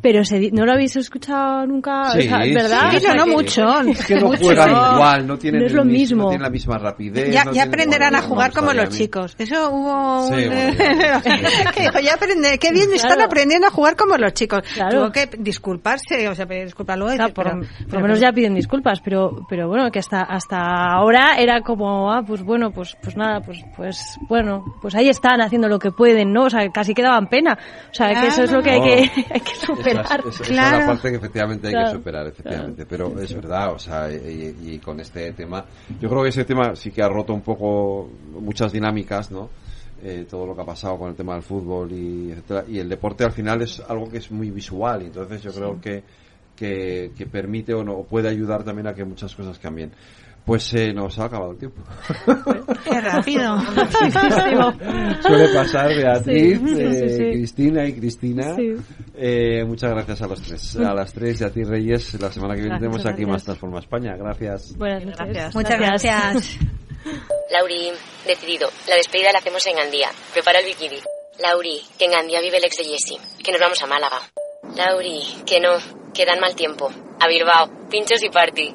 pero 0.02 0.26
se 0.26 0.38
di- 0.40 0.50
¿no 0.50 0.66
lo 0.66 0.72
habéis 0.72 0.94
escuchado 0.96 1.66
nunca? 1.66 2.10
Sí, 2.10 2.28
sea, 2.36 2.54
¿Verdad? 2.62 2.90
sí, 2.98 3.06
no, 3.08 3.14
no 3.14 3.26
mucho. 3.26 3.80
Es 3.82 4.06
que 4.06 4.14
no 4.16 4.26
Mucho. 4.28 4.44
juegan 4.44 4.70
igual, 4.70 5.26
no 5.26 5.38
tienen 5.38 5.60
No 5.60 5.66
es 5.66 5.72
lo 5.72 5.84
mis- 5.84 5.98
mismo. 6.00 6.22
no 6.24 6.28
tienen 6.30 6.42
la 6.42 6.50
misma 6.50 6.78
rapidez. 6.78 7.32
Ya, 7.32 7.44
no 7.44 7.52
ya 7.52 7.64
aprenderán 7.64 8.14
a 8.14 8.22
jugar 8.22 8.52
como 8.52 8.72
los 8.72 8.88
chicos. 8.90 9.34
Eso 9.38 9.70
hubo 9.70 10.26
un... 10.28 10.34
Sí, 10.38 10.46
bueno, 10.48 11.20
que 11.74 11.80
dijo, 11.82 11.98
ya 12.00 12.14
aprende, 12.14 12.58
qué 12.58 12.70
bien 12.72 12.88
están 12.92 13.12
Claro. 13.12 13.24
aprendiendo 13.26 13.66
a 13.66 13.70
jugar 13.70 13.96
como 13.96 14.16
los 14.16 14.32
chicos. 14.34 14.60
Claro. 14.74 14.98
Tuvo 14.98 15.12
que 15.12 15.28
disculparse, 15.38 16.28
o 16.28 16.34
sea, 16.34 16.46
pedir 16.46 16.64
disculpas 16.64 16.96
luego. 16.98 17.12
y 17.14 17.16
Claro, 17.16 17.34
por, 17.34 17.46
lo 17.56 18.00
menos 18.00 18.20
ya 18.20 18.32
piden 18.32 18.54
disculpas, 18.54 19.00
pero 19.04 19.46
pero 19.48 19.68
bueno, 19.68 19.90
que 19.90 19.98
hasta 19.98 20.22
hasta 20.22 20.58
ahora 20.58 21.36
era 21.38 21.60
como, 21.62 22.12
ah, 22.12 22.22
pues 22.26 22.42
bueno, 22.42 22.70
pues 22.70 22.96
pues 23.02 23.16
nada, 23.16 23.40
pues 23.40 23.58
pues 23.76 24.18
bueno, 24.28 24.64
pues 24.80 24.94
ahí 24.94 25.08
están 25.08 25.40
haciendo 25.40 25.68
lo 25.68 25.78
que 25.78 25.90
pueden, 25.90 26.32
¿no? 26.32 26.44
O 26.44 26.50
sea, 26.50 26.68
casi 26.70 26.94
que 26.94 27.02
daban 27.02 27.28
pena. 27.28 27.58
O 27.90 27.94
sea, 27.94 28.08
que 28.20 28.28
eso 28.28 28.42
es 28.44 28.52
lo 28.52 28.62
que 28.62 28.70
hay 28.70 28.80
que, 28.80 29.10
hay 29.34 29.40
que 29.40 29.54
superar. 29.56 30.20
Esa, 30.20 30.28
es- 30.28 30.34
esa 30.34 30.42
es 30.42 30.48
Claro. 30.48 30.78
la 30.80 30.86
parte 30.86 31.10
que 31.10 31.16
efectivamente 31.16 31.66
hay 31.68 31.72
Claro. 31.72 31.88
que 31.88 31.94
superar, 31.96 32.21
efectivamente. 32.26 32.86
Pero 32.86 33.18
es 33.20 33.34
verdad, 33.34 33.72
o 33.74 33.78
sea, 33.78 34.10
y, 34.10 34.56
y 34.62 34.78
con 34.78 35.00
este 35.00 35.32
tema, 35.32 35.64
yo 36.00 36.08
creo 36.08 36.22
que 36.22 36.28
ese 36.30 36.44
tema 36.44 36.74
sí 36.76 36.90
que 36.90 37.02
ha 37.02 37.08
roto 37.08 37.32
un 37.32 37.42
poco 37.42 38.10
muchas 38.40 38.72
dinámicas, 38.72 39.30
¿no? 39.30 39.50
Eh, 40.04 40.26
todo 40.28 40.46
lo 40.46 40.54
que 40.56 40.62
ha 40.62 40.64
pasado 40.66 40.98
con 40.98 41.10
el 41.10 41.14
tema 41.14 41.34
del 41.34 41.42
fútbol 41.42 41.92
y 41.92 42.32
etcétera. 42.32 42.64
Y 42.68 42.78
el 42.80 42.88
deporte 42.88 43.24
al 43.24 43.30
final 43.30 43.62
es 43.62 43.80
algo 43.80 44.10
que 44.10 44.18
es 44.18 44.30
muy 44.32 44.50
visual, 44.50 45.02
y 45.02 45.06
entonces 45.06 45.42
yo 45.42 45.52
creo 45.52 45.80
que, 45.80 46.02
que, 46.56 47.12
que 47.16 47.26
permite 47.26 47.72
o 47.72 47.84
no 47.84 47.92
o 47.92 48.04
puede 48.04 48.28
ayudar 48.28 48.64
también 48.64 48.88
a 48.88 48.94
que 48.94 49.04
muchas 49.04 49.34
cosas 49.34 49.58
cambien. 49.60 49.92
Pues 50.44 50.64
se 50.64 50.92
nos 50.92 51.18
ha 51.20 51.26
acabado 51.26 51.52
el 51.52 51.58
tiempo. 51.58 51.80
Qué 52.84 53.00
rápido. 53.00 53.56
Suele 55.22 55.48
pasar, 55.54 55.88
Beatriz, 55.94 56.58
Sí, 56.58 56.66
sí, 56.66 56.74
sí, 56.76 56.82
eh, 56.82 57.08
sí. 57.08 57.16
Cristina 57.30 57.86
y 57.86 57.92
Cristina. 57.94 58.56
Sí. 58.56 58.74
Eh, 59.14 59.64
muchas 59.64 59.90
gracias 59.92 60.20
a 60.22 60.26
los 60.26 60.42
tres. 60.42 60.76
A 60.76 60.94
las 60.94 61.12
tres 61.12 61.40
y 61.40 61.44
a 61.44 61.50
ti, 61.50 61.62
Reyes. 61.62 62.20
La 62.20 62.32
semana 62.32 62.54
que 62.54 62.62
viene 62.62 62.76
Gracias, 62.76 62.80
tenemos 62.80 63.00
aquí 63.06 63.22
gracias. 63.22 63.28
más 63.28 63.44
Transforma 63.44 63.78
España. 63.78 64.16
Gracias. 64.16 64.76
Buenas 64.76 65.04
noches. 65.04 65.54
Muchas 65.54 65.78
gracias. 65.78 66.58
Lauri, 67.52 67.90
decidido. 68.26 68.68
La 68.88 68.96
despedida 68.96 69.30
la 69.32 69.38
hacemos 69.38 69.64
en 69.66 69.76
Gandía. 69.76 70.08
Prepara 70.32 70.58
el 70.58 70.66
bikini. 70.66 70.98
Lauri, 71.40 71.80
que 71.98 72.06
en 72.06 72.10
Gandía 72.12 72.40
vive 72.40 72.56
el 72.58 72.64
ex 72.64 72.76
de 72.78 72.84
Jesse. 72.84 73.18
Que 73.44 73.52
nos 73.52 73.60
vamos 73.60 73.80
a 73.82 73.86
Málaga. 73.86 74.18
Lauri, 74.76 75.22
que 75.46 75.60
no. 75.60 75.70
Que 76.12 76.26
dan 76.26 76.40
mal 76.40 76.54
tiempo. 76.56 76.90
A 77.20 77.28
Bilbao. 77.28 77.70
Pinchos 77.88 78.22
y 78.24 78.28
party. 78.28 78.74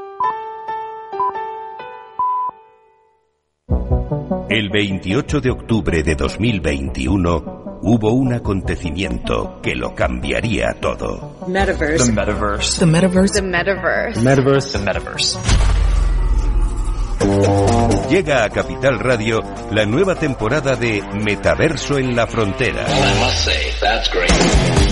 El 4.49 4.69
28 4.69 5.41
de 5.41 5.51
octubre 5.51 6.03
de 6.03 6.15
2021 6.15 7.79
hubo 7.81 8.11
un 8.13 8.33
acontecimiento 8.33 9.59
que 9.61 9.75
lo 9.75 9.93
cambiaría 9.93 10.73
todo. 10.79 11.37
Metaverse. 11.47 12.05
The 12.05 12.11
Metaverse. 12.13 12.79
The 12.79 12.85
metaverse. 12.85 13.33
The 13.33 13.41
metaverse. 13.41 14.21
Metaverse. 14.21 14.77
The 14.77 14.85
Metaverse. 14.85 15.37
Llega 18.09 18.45
a 18.45 18.49
Capital 18.49 18.99
Radio 18.99 19.41
la 19.71 19.85
nueva 19.85 20.15
temporada 20.15 20.75
de 20.75 21.03
Metaverso 21.23 21.97
en 21.97 22.15
la 22.15 22.25
Frontera. 22.25 22.85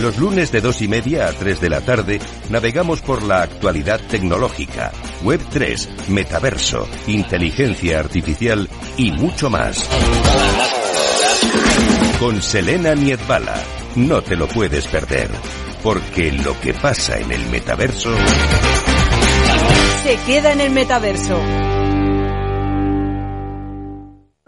Los 0.02 0.18
lunes 0.18 0.52
de 0.54 0.62
dos 0.62 0.82
y 0.82 0.88
media 0.88 1.28
a 1.28 1.34
3 1.34 1.60
de 1.60 1.70
la 1.70 1.82
tarde 1.82 2.20
navegamos 2.50 3.02
por 3.02 3.22
la 3.22 3.42
actualidad 3.42 4.00
tecnológica, 4.10 4.94
Web 5.24 5.42
3, 5.52 5.90
Metaverso, 6.08 6.88
inteligencia 7.08 8.00
artificial 8.00 8.70
y 8.96 9.12
mucho 9.12 9.50
más. 9.50 9.86
Con 12.18 12.42
Selena 12.42 12.96
Niedbala. 12.96 13.62
No 13.96 14.22
te 14.22 14.38
lo 14.38 14.48
puedes 14.48 14.88
perder, 14.88 15.30
porque 15.84 16.32
lo 16.32 16.58
que 16.62 16.74
pasa 16.74 17.18
en 17.18 17.32
el 17.32 17.46
metaverso 17.48 18.12
Se 20.04 20.16
queda 20.26 20.54
en 20.54 20.62
el 20.62 20.72
metaverso. 20.72 21.79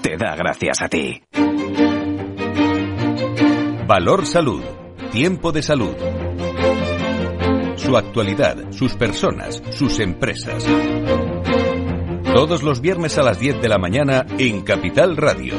te 0.00 0.16
da 0.16 0.36
gracias 0.36 0.82
a 0.82 0.88
ti. 0.88 1.22
Valor 3.86 4.26
Salud. 4.26 4.62
Tiempo 5.10 5.52
de 5.52 5.62
salud. 5.62 5.94
Su 7.76 7.96
actualidad, 7.96 8.70
sus 8.70 8.94
personas, 8.94 9.62
sus 9.70 9.98
empresas. 9.98 10.64
Todos 12.32 12.62
los 12.62 12.80
viernes 12.80 13.18
a 13.18 13.22
las 13.22 13.38
10 13.38 13.60
de 13.60 13.68
la 13.68 13.78
mañana 13.78 14.24
en 14.38 14.62
Capital 14.62 15.16
Radio. 15.16 15.54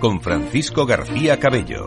Con 0.00 0.20
Francisco 0.20 0.84
García 0.84 1.38
Cabello. 1.38 1.86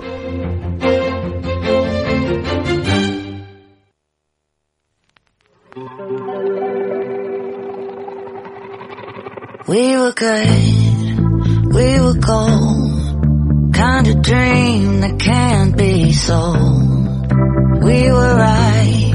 We 9.67 9.95
were 9.95 10.11
good, 10.11 10.90
we 11.73 12.02
were 12.02 12.14
gold, 12.14 13.73
kind 13.73 14.07
of 14.07 14.22
dream 14.22 15.02
that 15.02 15.19
can't 15.19 15.77
be 15.77 16.11
sold. 16.11 17.31
We 17.84 18.11
were 18.11 18.35
right 18.35 19.14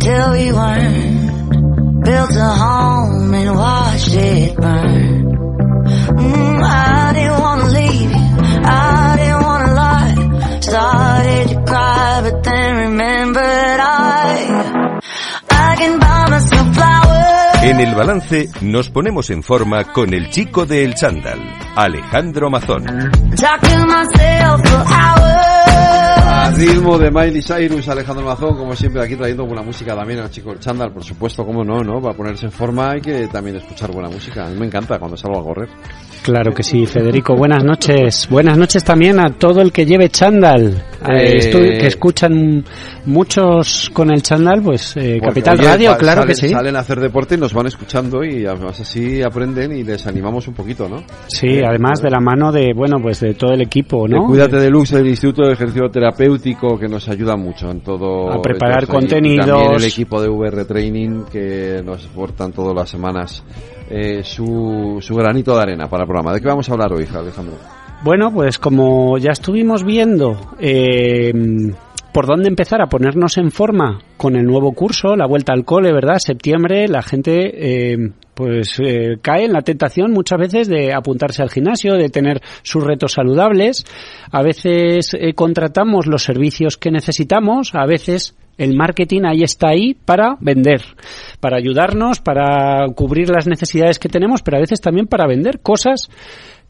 till 0.00 0.32
we 0.32 0.52
weren't, 0.52 2.04
built 2.04 2.30
a 2.34 2.50
home 2.64 3.34
and 3.34 3.56
watched 3.56 4.14
it 4.14 4.56
burn. 4.56 5.24
Mm, 6.18 6.62
I 6.62 7.12
didn't 7.14 7.40
wanna 7.40 7.68
leave 7.68 8.10
you, 8.10 8.36
I 8.64 9.16
didn't 9.18 9.42
wanna 9.42 9.74
lie. 9.74 10.60
Started 10.60 11.48
to 11.50 11.64
cry, 11.66 12.20
but 12.24 12.42
then 12.42 12.76
remembered 12.90 13.65
En 17.66 17.80
el 17.80 17.96
balance 17.96 18.48
nos 18.60 18.90
ponemos 18.90 19.28
en 19.30 19.42
forma 19.42 19.92
con 19.92 20.14
el 20.14 20.30
chico 20.30 20.66
de 20.66 20.84
El 20.84 20.94
Chándal, 20.94 21.40
Alejandro 21.74 22.48
Mazón. 22.48 22.84
Ritmo 26.54 26.96
de 26.98 27.10
Miley 27.10 27.42
Cyrus, 27.42 27.88
Alejandro 27.88 28.24
Mazón, 28.24 28.56
como 28.56 28.74
siempre 28.76 29.02
aquí 29.02 29.16
trayendo 29.16 29.44
buena 29.44 29.62
música 29.62 29.94
también 29.94 30.20
al 30.20 30.30
chico 30.30 30.50
del 30.50 30.60
chándal, 30.60 30.92
por 30.92 31.02
supuesto, 31.04 31.44
cómo 31.44 31.64
no, 31.64 31.82
¿no? 31.82 32.00
Para 32.00 32.16
ponerse 32.16 32.46
en 32.46 32.52
forma 32.52 32.92
hay 32.92 33.00
que 33.00 33.26
también 33.28 33.56
escuchar 33.56 33.90
buena 33.92 34.08
música. 34.08 34.46
A 34.46 34.50
mí 34.50 34.56
me 34.58 34.66
encanta 34.66 34.98
cuando 34.98 35.16
salgo 35.16 35.40
a 35.40 35.44
correr. 35.44 35.68
Claro 36.22 36.52
que 36.52 36.62
sí, 36.62 36.86
Federico. 36.86 37.36
Buenas 37.36 37.62
noches. 37.62 38.26
Buenas 38.30 38.56
noches 38.58 38.82
también 38.82 39.20
a 39.20 39.30
todo 39.38 39.60
el 39.60 39.70
que 39.72 39.86
lleve 39.86 40.08
chándal. 40.08 40.82
Eh, 41.08 41.38
estu- 41.38 41.78
que 41.78 41.86
escuchan 41.86 42.64
muchos 43.04 43.90
con 43.92 44.10
el 44.10 44.22
chándal, 44.22 44.60
pues 44.62 44.96
eh, 44.96 45.18
Porque, 45.22 45.40
Capital 45.42 45.58
oye, 45.60 45.68
Radio, 45.68 45.96
claro 45.96 46.22
salen, 46.22 46.28
que 46.28 46.34
sí. 46.34 46.48
Salen 46.48 46.74
a 46.76 46.80
hacer 46.80 46.98
deporte 47.00 47.36
y 47.36 47.38
nos 47.38 47.52
van 47.54 47.66
escuchando 47.66 48.24
y 48.24 48.44
además 48.44 48.80
así 48.80 49.22
aprenden 49.22 49.72
y 49.76 49.84
les 49.84 50.04
animamos 50.06 50.48
un 50.48 50.54
poquito, 50.54 50.88
¿no? 50.88 51.04
Sí, 51.28 51.60
además 51.64 52.00
de 52.02 52.10
la 52.10 52.18
mano 52.18 52.50
de, 52.50 52.72
bueno, 52.74 52.96
pues 53.00 53.20
de 53.20 53.34
todo 53.34 53.52
el 53.52 53.60
equipo, 53.62 54.08
¿no? 54.08 54.22
De 54.22 54.26
Cuídate 54.26 54.56
de 54.56 54.68
Lux, 54.70 54.92
el 54.94 55.06
Instituto 55.06 55.46
de 55.46 55.52
Ejercicio 55.52 55.88
Terapéutico, 55.90 56.35
que 56.78 56.88
nos 56.88 57.08
ayuda 57.08 57.36
mucho 57.36 57.70
en 57.70 57.80
todo. 57.80 58.32
A 58.32 58.42
preparar. 58.42 58.84
Y 58.84 58.86
contenidos. 58.86 59.46
también 59.46 59.72
el 59.72 59.84
equipo 59.84 60.20
de 60.20 60.28
VR 60.28 60.64
Training, 60.64 61.24
que 61.30 61.82
nos 61.84 62.06
aportan 62.06 62.52
todas 62.52 62.74
las 62.74 62.88
semanas 62.88 63.42
eh, 63.90 64.22
su, 64.22 64.98
su 65.00 65.14
granito 65.14 65.54
de 65.56 65.62
arena 65.62 65.88
para 65.88 66.02
el 66.04 66.08
programa. 66.08 66.32
¿De 66.32 66.40
qué 66.40 66.48
vamos 66.48 66.68
a 66.68 66.72
hablar 66.72 66.92
hoy, 66.92 67.06
Alejandro? 67.12 67.54
Bueno, 68.02 68.30
pues 68.32 68.58
como 68.58 69.18
ya 69.18 69.32
estuvimos 69.32 69.82
viendo 69.82 70.36
eh, 70.58 71.32
por 72.16 72.26
dónde 72.26 72.48
empezar 72.48 72.80
a 72.80 72.86
ponernos 72.86 73.36
en 73.36 73.50
forma 73.50 73.98
con 74.16 74.36
el 74.36 74.46
nuevo 74.46 74.72
curso, 74.72 75.16
la 75.16 75.26
vuelta 75.26 75.52
al 75.52 75.66
cole, 75.66 75.92
¿verdad? 75.92 76.16
Septiembre, 76.16 76.88
la 76.88 77.02
gente 77.02 77.92
eh, 77.92 78.10
pues 78.32 78.80
eh, 78.82 79.18
cae 79.20 79.44
en 79.44 79.52
la 79.52 79.60
tentación 79.60 80.12
muchas 80.12 80.38
veces 80.38 80.66
de 80.66 80.94
apuntarse 80.94 81.42
al 81.42 81.50
gimnasio, 81.50 81.92
de 81.92 82.08
tener 82.08 82.40
sus 82.62 82.82
retos 82.82 83.12
saludables. 83.12 83.84
A 84.32 84.42
veces 84.42 85.12
eh, 85.12 85.34
contratamos 85.34 86.06
los 86.06 86.22
servicios 86.22 86.78
que 86.78 86.90
necesitamos, 86.90 87.74
a 87.74 87.84
veces 87.84 88.34
el 88.56 88.74
marketing 88.74 89.24
ahí 89.26 89.42
está 89.42 89.68
ahí 89.68 89.92
para 89.92 90.38
vender, 90.40 90.80
para 91.40 91.58
ayudarnos, 91.58 92.20
para 92.20 92.86
cubrir 92.94 93.28
las 93.28 93.46
necesidades 93.46 93.98
que 93.98 94.08
tenemos, 94.08 94.40
pero 94.40 94.56
a 94.56 94.60
veces 94.60 94.80
también 94.80 95.06
para 95.06 95.26
vender 95.26 95.60
cosas 95.60 96.08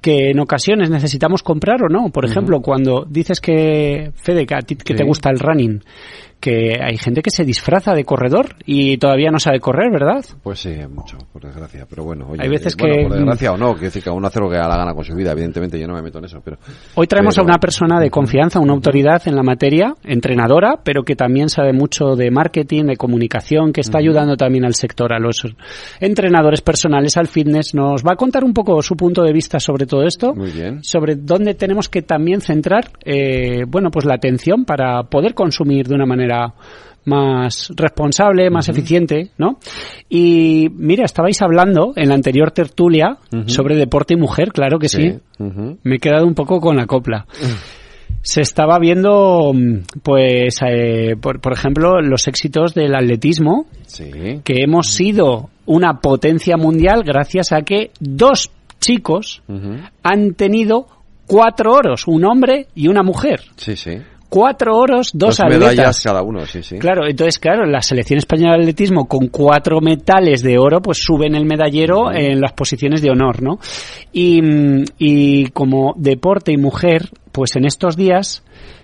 que 0.01 0.31
en 0.31 0.39
ocasiones 0.39 0.91
necesitamos 0.91 1.43
comprar 1.43 1.83
o 1.83 1.89
no. 1.89 2.11
Por 2.11 2.25
ejemplo, 2.25 2.61
cuando 2.61 3.05
dices 3.09 3.41
que, 3.41 4.13
Fede, 4.15 4.47
que 4.47 4.55
a 4.55 4.61
ti 4.61 4.77
que 4.77 4.95
te 4.95 5.05
gusta 5.05 5.31
el 5.31 5.39
running, 5.39 5.83
que 6.41 6.75
hay 6.83 6.97
gente 6.99 7.23
que 7.23 7.31
se 7.31 7.45
disfraza 7.45 7.93
de 7.95 8.05
corredor 8.05 8.55
y 8.65 8.99
todavía 8.99 9.31
no 9.31 9.39
sabe 9.39 9.59
correr, 9.61 9.91
¿verdad? 9.91 10.25
Pues 10.43 10.61
sí, 10.61 10.75
mucho, 10.89 11.17
por 11.33 11.43
desgracia. 11.43 11.87
Pero 11.89 12.05
bueno, 12.05 12.27
oye, 12.31 12.43
Hay 12.43 12.49
veces 12.49 12.77
bueno, 12.77 12.95
que- 12.95 13.03
por 13.05 13.13
desgracia 13.15 13.53
o 13.53 13.57
no, 13.57 13.75
que 13.75 13.87
decir 13.87 14.03
que 14.03 14.11
uno 14.11 14.27
hace 14.27 14.41
lo 14.41 14.49
que 14.49 14.57
da 14.57 14.69
la 14.69 14.77
gana 14.77 14.95
con 14.95 15.05
su 15.05 15.15
vida, 15.15 15.33
evidentemente 15.33 15.79
yo 15.81 15.87
no 15.87 15.95
me 15.95 16.03
meto 16.03 16.19
en 16.19 16.27
eso, 16.27 16.41
pero... 16.45 16.59
Hoy 16.95 17.07
traemos 17.07 17.35
pero- 17.35 17.43
a 17.45 17.47
una 17.47 17.59
persona 17.59 17.99
de 18.01 18.11
confianza, 18.11 18.61
una 18.61 18.73
autoridad 18.75 19.23
en 19.27 19.35
la 19.37 19.43
materia, 19.43 19.95
entrenadora, 20.05 20.79
pero 20.85 21.03
que 21.03 21.17
también 21.17 21.49
sabe 21.49 21.73
mucho 21.73 22.15
de 22.17 22.31
marketing, 22.31 22.85
de 22.85 22.97
comunicación, 22.97 23.73
que 23.73 23.81
está 23.81 23.99
ayudando 23.99 24.37
también 24.37 24.65
al 24.65 24.75
sector, 24.75 25.13
a 25.13 25.19
los 25.19 25.43
entrenadores 26.01 26.61
personales, 26.61 27.17
al 27.17 27.27
fitness. 27.29 27.75
Nos 27.75 28.03
va 28.03 28.13
a 28.13 28.17
contar 28.17 28.45
un 28.45 28.53
poco 28.53 28.81
su 28.83 28.97
punto 28.97 29.23
de 29.23 29.33
vista 29.33 29.59
sobre 29.59 29.87
todo 29.87 30.03
esto, 30.05 30.35
Muy 30.35 30.51
bien. 30.51 30.83
sobre 30.85 31.17
dónde 31.17 31.55
tenemos 31.55 31.89
que 31.89 32.03
también 32.03 32.41
centrar, 32.41 32.91
eh, 33.05 33.65
bueno, 33.67 33.91
pues 33.91 34.05
la 34.05 34.15
atención 34.15 34.65
para 34.65 35.03
poder 35.05 35.35
consumir 35.35 35.87
de 35.89 35.95
una 35.95 36.07
manera 36.07 36.26
más 37.05 37.71
responsable, 37.77 38.51
más 38.51 38.69
eficiente, 38.69 39.31
¿no? 39.39 39.59
Y 40.09 40.69
mira, 40.73 41.05
estabais 41.05 41.41
hablando 41.41 41.93
en 41.95 42.09
la 42.09 42.15
anterior 42.17 42.51
tertulia 42.51 43.19
sobre 43.47 43.77
deporte 43.77 44.15
y 44.15 44.17
mujer, 44.17 44.51
claro 44.53 44.79
que 44.79 44.89
sí. 44.89 45.15
Me 45.39 45.97
he 45.97 45.99
quedado 45.99 46.27
un 46.27 46.35
poco 46.35 46.61
con 46.61 46.77
la 46.77 46.87
copla. 46.87 47.27
Se 48.23 48.41
estaba 48.41 48.79
viendo, 48.81 49.53
pues, 50.03 50.57
eh, 50.69 51.15
por, 51.21 51.41
por 51.41 51.53
ejemplo, 51.53 52.01
los 52.01 52.27
éxitos 52.27 52.75
del 52.75 52.95
atletismo, 52.95 53.67
Sí. 53.87 54.41
que 54.43 54.63
hemos 54.65 54.89
sido 54.89 55.51
una 55.65 56.01
potencia 56.01 56.57
mundial 56.57 57.03
gracias 57.05 57.53
a 57.53 57.63
que 57.63 57.93
dos 58.01 58.51
chicos 58.81 59.43
han 60.03 60.35
tenido 60.35 60.89
cuatro 61.27 61.73
oros, 61.73 62.07
un 62.09 62.25
hombre 62.25 62.67
y 62.75 62.89
una 62.89 63.03
mujer. 63.05 63.43
Sí, 63.57 63.77
sí. 63.77 63.99
Cuatro 64.29 64.77
oros, 64.77 65.11
dos, 65.15 65.39
medallas 65.41 65.71
atletas. 65.71 66.03
cada 66.03 66.23
uno, 66.23 66.45
sí, 66.47 66.63
sí. 66.63 66.79
Claro, 66.79 67.07
entonces, 67.07 67.39
claro, 67.39 67.65
la 67.67 67.81
selección 67.81 68.19
española 68.19 68.57
de 68.57 68.63
atletismo 68.63 69.07
con 69.07 69.29
cuatro 69.29 69.81
metales 69.81 70.43
de 70.43 70.59
oro, 70.59 70.81
pues 70.81 70.99
suben 71.01 71.35
el 71.35 71.45
medallero 71.45 72.13
en 72.13 72.41
las 72.41 72.53
posiciones 72.53 73.03
de 73.03 73.11
honor, 73.11 73.43
¿no? 73.43 73.59
Y, 74.13 74.41
y 74.99 75.47
como 75.51 75.95
deporte 75.97 76.53
y 76.53 76.57
mujer, 76.57 77.09
pues 77.33 77.57
en 77.57 77.65
estos 77.67 77.97
días 77.97 78.43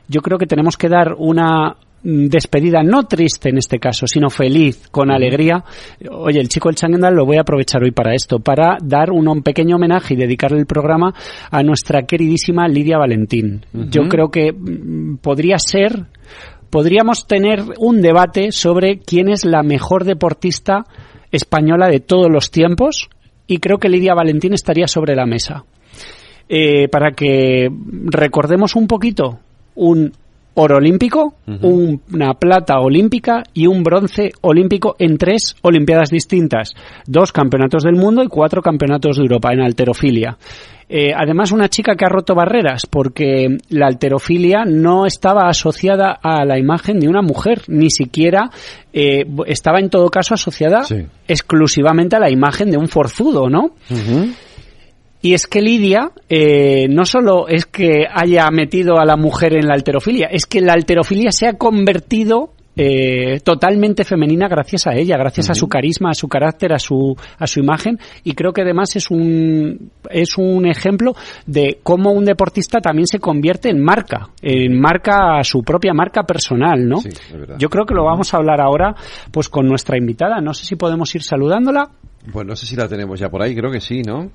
yo 0.08 0.20
creo 0.20 0.38
que 0.38 0.46
tenemos 0.46 0.76
que 0.76 0.88
dar 0.88 1.14
una 1.16 1.76
despedida, 2.02 2.82
no 2.82 3.04
triste 3.04 3.48
en 3.48 3.58
este 3.58 3.78
caso, 3.78 4.06
sino 4.06 4.28
feliz, 4.30 4.88
con 4.90 5.10
alegría. 5.10 5.64
Oye, 6.10 6.40
el 6.40 6.48
chico 6.48 6.68
del 6.68 6.76
Changendal 6.76 7.14
lo 7.14 7.24
voy 7.24 7.36
a 7.36 7.42
aprovechar 7.42 7.82
hoy 7.82 7.92
para 7.92 8.14
esto, 8.14 8.40
para 8.40 8.78
dar 8.82 9.10
un, 9.10 9.28
un 9.28 9.42
pequeño 9.42 9.76
homenaje 9.76 10.14
y 10.14 10.16
dedicarle 10.16 10.58
el 10.58 10.66
programa 10.66 11.14
a 11.50 11.62
nuestra 11.62 12.02
queridísima 12.02 12.66
Lidia 12.68 12.98
Valentín. 12.98 13.64
Yo 13.72 14.08
creo 14.08 14.30
que 14.30 14.52
mm, 14.52 15.18
podría 15.18 15.58
ser 15.58 16.06
podríamos 16.70 17.26
tener 17.26 17.62
un 17.78 18.00
debate 18.00 18.50
sobre 18.50 18.98
quién 18.98 19.28
es 19.28 19.44
la 19.44 19.62
mejor 19.62 20.04
deportista 20.04 20.86
española 21.30 21.88
de 21.88 22.00
todos 22.00 22.30
los 22.30 22.50
tiempos 22.50 23.10
y 23.46 23.58
creo 23.58 23.76
que 23.76 23.90
Lidia 23.90 24.14
Valentín 24.14 24.54
estaría 24.54 24.86
sobre 24.86 25.14
la 25.14 25.26
mesa. 25.26 25.64
Eh, 26.48 26.88
para 26.88 27.12
que 27.12 27.68
recordemos 28.06 28.74
un 28.74 28.86
poquito 28.86 29.38
un 29.74 30.12
oro 30.54 30.76
olímpico, 30.76 31.34
un- 31.46 32.00
una 32.12 32.34
plata 32.34 32.78
olímpica 32.80 33.42
y 33.54 33.66
un 33.66 33.82
bronce 33.82 34.32
olímpico 34.42 34.96
en 34.98 35.16
tres 35.18 35.56
Olimpiadas 35.62 36.10
distintas, 36.10 36.74
dos 37.06 37.32
campeonatos 37.32 37.82
del 37.84 37.96
mundo 37.96 38.22
y 38.22 38.28
cuatro 38.28 38.62
campeonatos 38.62 39.16
de 39.16 39.22
Europa 39.22 39.52
en 39.52 39.60
alterofilia. 39.60 40.36
Eh, 40.88 41.12
además, 41.16 41.52
una 41.52 41.68
chica 41.68 41.94
que 41.94 42.04
ha 42.04 42.08
roto 42.10 42.34
barreras, 42.34 42.84
porque 42.84 43.56
la 43.70 43.86
alterofilia 43.86 44.64
no 44.66 45.06
estaba 45.06 45.48
asociada 45.48 46.18
a 46.22 46.44
la 46.44 46.58
imagen 46.58 47.00
de 47.00 47.08
una 47.08 47.22
mujer, 47.22 47.62
ni 47.68 47.88
siquiera 47.90 48.50
eh, 48.92 49.24
estaba 49.46 49.80
en 49.80 49.88
todo 49.88 50.10
caso 50.10 50.34
asociada 50.34 50.82
exclusivamente 51.26 52.16
a 52.16 52.20
la 52.20 52.30
imagen 52.30 52.70
de 52.70 52.76
un 52.76 52.88
forzudo, 52.88 53.48
¿no? 53.48 53.70
Y 55.22 55.34
es 55.34 55.46
que 55.46 55.62
Lidia 55.62 56.10
eh, 56.28 56.88
no 56.88 57.04
solo 57.06 57.46
es 57.48 57.64
que 57.66 58.06
haya 58.12 58.50
metido 58.50 58.98
a 58.98 59.04
la 59.04 59.16
mujer 59.16 59.54
en 59.54 59.66
la 59.68 59.74
alterofilia, 59.74 60.26
es 60.26 60.46
que 60.46 60.60
la 60.60 60.72
alterofilia 60.72 61.30
se 61.30 61.46
ha 61.46 61.54
convertido 61.54 62.50
eh, 62.74 63.40
totalmente 63.44 64.02
femenina 64.02 64.48
gracias 64.48 64.86
a 64.86 64.94
ella, 64.94 65.18
gracias 65.18 65.50
a 65.50 65.54
su 65.54 65.68
carisma, 65.68 66.10
a 66.10 66.14
su 66.14 66.26
carácter, 66.26 66.72
a 66.72 66.78
su, 66.78 67.14
a 67.38 67.46
su 67.46 67.60
imagen. 67.60 67.98
Y 68.24 68.32
creo 68.32 68.52
que 68.52 68.62
además 68.62 68.96
es 68.96 69.10
un, 69.10 69.90
es 70.08 70.38
un 70.38 70.66
ejemplo 70.66 71.14
de 71.46 71.78
cómo 71.82 72.12
un 72.12 72.24
deportista 72.24 72.80
también 72.80 73.06
se 73.06 73.18
convierte 73.18 73.68
en 73.68 73.82
marca, 73.82 74.30
en 74.40 74.80
marca, 74.80 75.44
su 75.44 75.62
propia 75.62 75.92
marca 75.92 76.22
personal, 76.24 76.88
¿no? 76.88 76.98
Yo 77.58 77.68
creo 77.68 77.84
que 77.84 77.94
lo 77.94 78.04
vamos 78.04 78.32
a 78.32 78.38
hablar 78.38 78.60
ahora 78.60 78.94
pues 79.30 79.48
con 79.48 79.66
nuestra 79.66 79.98
invitada. 79.98 80.40
No 80.40 80.54
sé 80.54 80.64
si 80.64 80.76
podemos 80.76 81.14
ir 81.14 81.22
saludándola. 81.22 81.90
Pues 82.32 82.46
no 82.46 82.56
sé 82.56 82.66
si 82.66 82.76
la 82.76 82.88
tenemos 82.88 83.20
ya 83.20 83.28
por 83.28 83.42
ahí, 83.42 83.54
creo 83.54 83.70
que 83.70 83.80
sí, 83.80 84.02
¿no? 84.02 84.30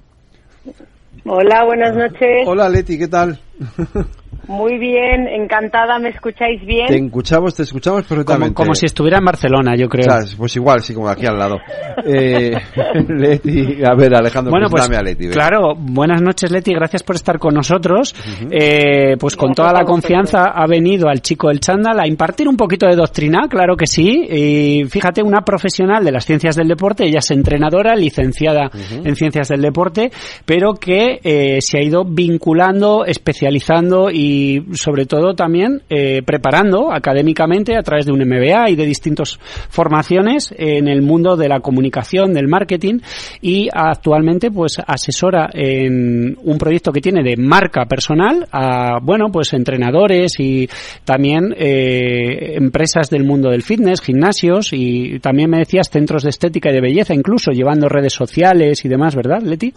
Hola, 1.25 1.63
buenas 1.65 1.95
noches. 1.95 2.47
Hola 2.47 2.69
Leti, 2.69 2.97
¿qué 2.97 3.07
tal? 3.07 3.39
Muy 4.47 4.77
bien, 4.77 5.27
encantada, 5.27 5.99
¿me 5.99 6.09
escucháis 6.09 6.65
bien? 6.65 6.87
Te 6.87 6.95
escuchamos, 6.95 7.53
te 7.53 7.63
escuchamos 7.63 8.03
perfectamente. 8.03 8.53
Como, 8.53 8.67
como 8.67 8.75
si 8.75 8.85
estuviera 8.85 9.17
en 9.17 9.25
Barcelona, 9.25 9.75
yo 9.75 9.89
creo. 9.89 10.07
O 10.07 10.21
sea, 10.21 10.37
pues 10.37 10.55
igual, 10.55 10.81
sí, 10.81 10.93
como 10.93 11.09
aquí 11.09 11.25
al 11.25 11.37
lado. 11.37 11.57
Eh, 12.05 12.51
Leti, 13.09 13.83
a 13.83 13.93
ver, 13.93 14.15
Alejandro, 14.15 14.51
Bueno, 14.51 14.67
pues 14.69 14.89
a 14.89 15.03
Leti. 15.03 15.27
claro, 15.27 15.73
buenas 15.75 16.21
noches 16.21 16.49
Leti, 16.49 16.73
gracias 16.73 17.03
por 17.03 17.15
estar 17.17 17.39
con 17.39 17.53
nosotros. 17.53 18.15
Eh, 18.49 19.17
pues 19.19 19.35
con 19.35 19.53
toda 19.53 19.73
la 19.73 19.83
confianza 19.83 20.51
ha 20.55 20.65
venido 20.65 21.09
al 21.09 21.21
chico 21.21 21.49
del 21.49 21.59
chándal 21.59 21.99
a 21.99 22.07
impartir 22.07 22.47
un 22.47 22.55
poquito 22.55 22.87
de 22.87 22.95
doctrina, 22.95 23.47
claro 23.49 23.75
que 23.75 23.85
sí. 23.85 24.27
Y 24.29 24.85
fíjate, 24.85 25.21
una 25.21 25.41
profesional 25.41 26.05
de 26.05 26.11
las 26.13 26.25
ciencias 26.25 26.55
del 26.55 26.69
deporte, 26.69 27.03
ella 27.05 27.19
es 27.19 27.31
entrenadora, 27.31 27.95
licenciada 27.95 28.69
en 29.03 29.15
ciencias 29.15 29.49
del 29.49 29.61
deporte, 29.61 30.09
pero 30.45 30.73
que 30.73 31.19
eh, 31.21 31.57
se 31.59 31.79
ha 31.79 31.83
ido 31.83 32.05
vinculando, 32.05 33.03
especializando 33.05 34.09
y 34.09 34.36
y 34.37 34.75
sobre 34.75 35.05
todo 35.05 35.33
también 35.33 35.81
eh, 35.89 36.21
preparando 36.23 36.91
académicamente 36.91 37.75
a 37.75 37.81
través 37.81 38.05
de 38.05 38.11
un 38.11 38.19
MBA 38.19 38.69
y 38.69 38.75
de 38.75 38.85
distintas 38.85 39.37
formaciones 39.69 40.53
en 40.57 40.87
el 40.87 41.01
mundo 41.01 41.35
de 41.35 41.49
la 41.49 41.59
comunicación, 41.59 42.33
del 42.33 42.47
marketing 42.47 42.99
y 43.41 43.69
actualmente 43.73 44.51
pues 44.51 44.77
asesora 44.85 45.49
en 45.53 46.37
un 46.43 46.57
proyecto 46.57 46.91
que 46.91 47.01
tiene 47.01 47.23
de 47.23 47.35
marca 47.37 47.85
personal 47.85 48.47
a 48.51 48.99
bueno 49.01 49.27
pues 49.31 49.53
entrenadores 49.53 50.39
y 50.39 50.67
también 51.03 51.53
eh, 51.57 52.55
empresas 52.55 53.09
del 53.09 53.23
mundo 53.23 53.49
del 53.49 53.63
fitness, 53.63 54.01
gimnasios 54.01 54.71
y 54.73 55.19
también 55.19 55.49
me 55.49 55.59
decías 55.59 55.89
centros 55.89 56.23
de 56.23 56.29
estética 56.29 56.69
y 56.69 56.73
de 56.73 56.81
belleza 56.81 57.13
incluso 57.13 57.51
llevando 57.51 57.89
redes 57.89 58.13
sociales 58.13 58.85
y 58.85 58.89
demás, 58.89 59.15
¿verdad, 59.15 59.41
Leti? 59.41 59.73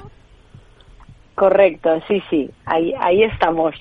Correcto, 1.34 1.88
sí, 2.06 2.22
sí, 2.28 2.50
ahí, 2.66 2.92
ahí 3.00 3.22
estamos. 3.22 3.74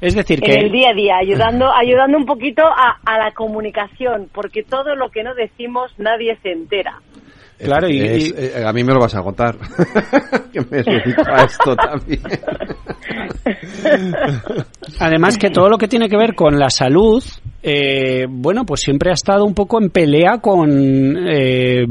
Es 0.00 0.14
decir, 0.14 0.40
que... 0.40 0.54
En 0.54 0.66
el 0.66 0.72
día 0.72 0.90
a 0.90 0.94
día, 0.94 1.16
ayudando, 1.18 1.70
ayudando 1.72 2.16
un 2.16 2.26
poquito 2.26 2.62
a, 2.64 2.98
a 3.04 3.18
la 3.18 3.32
comunicación, 3.32 4.28
porque 4.32 4.62
todo 4.62 4.94
lo 4.94 5.10
que 5.10 5.22
no 5.22 5.34
decimos 5.34 5.92
nadie 5.98 6.36
se 6.42 6.52
entera. 6.52 7.00
Claro, 7.62 7.88
y, 7.88 8.00
Es- 8.00 8.34
eh, 8.36 8.64
a 8.66 8.72
mí 8.72 8.82
me 8.84 8.92
lo 8.92 9.00
vas 9.00 9.14
a 9.14 9.22
contar. 9.22 9.56
que 10.52 10.60
me 10.70 10.82
dedico 10.82 11.22
a 11.26 11.44
esto 11.44 11.76
también. 11.76 12.20
Además 14.98 15.38
que 15.38 15.50
todo 15.50 15.68
lo 15.68 15.78
que 15.78 15.88
tiene 15.88 16.08
que 16.08 16.16
ver 16.16 16.34
con 16.34 16.58
la 16.58 16.70
salud, 16.70 17.22
eh, 17.62 18.26
bueno, 18.28 18.64
pues 18.64 18.80
siempre 18.80 19.10
ha 19.10 19.14
estado 19.14 19.44
un 19.44 19.54
poco 19.54 19.80
en 19.80 19.90
pelea 19.90 20.38
con, 20.38 20.70
eh, 21.28 21.84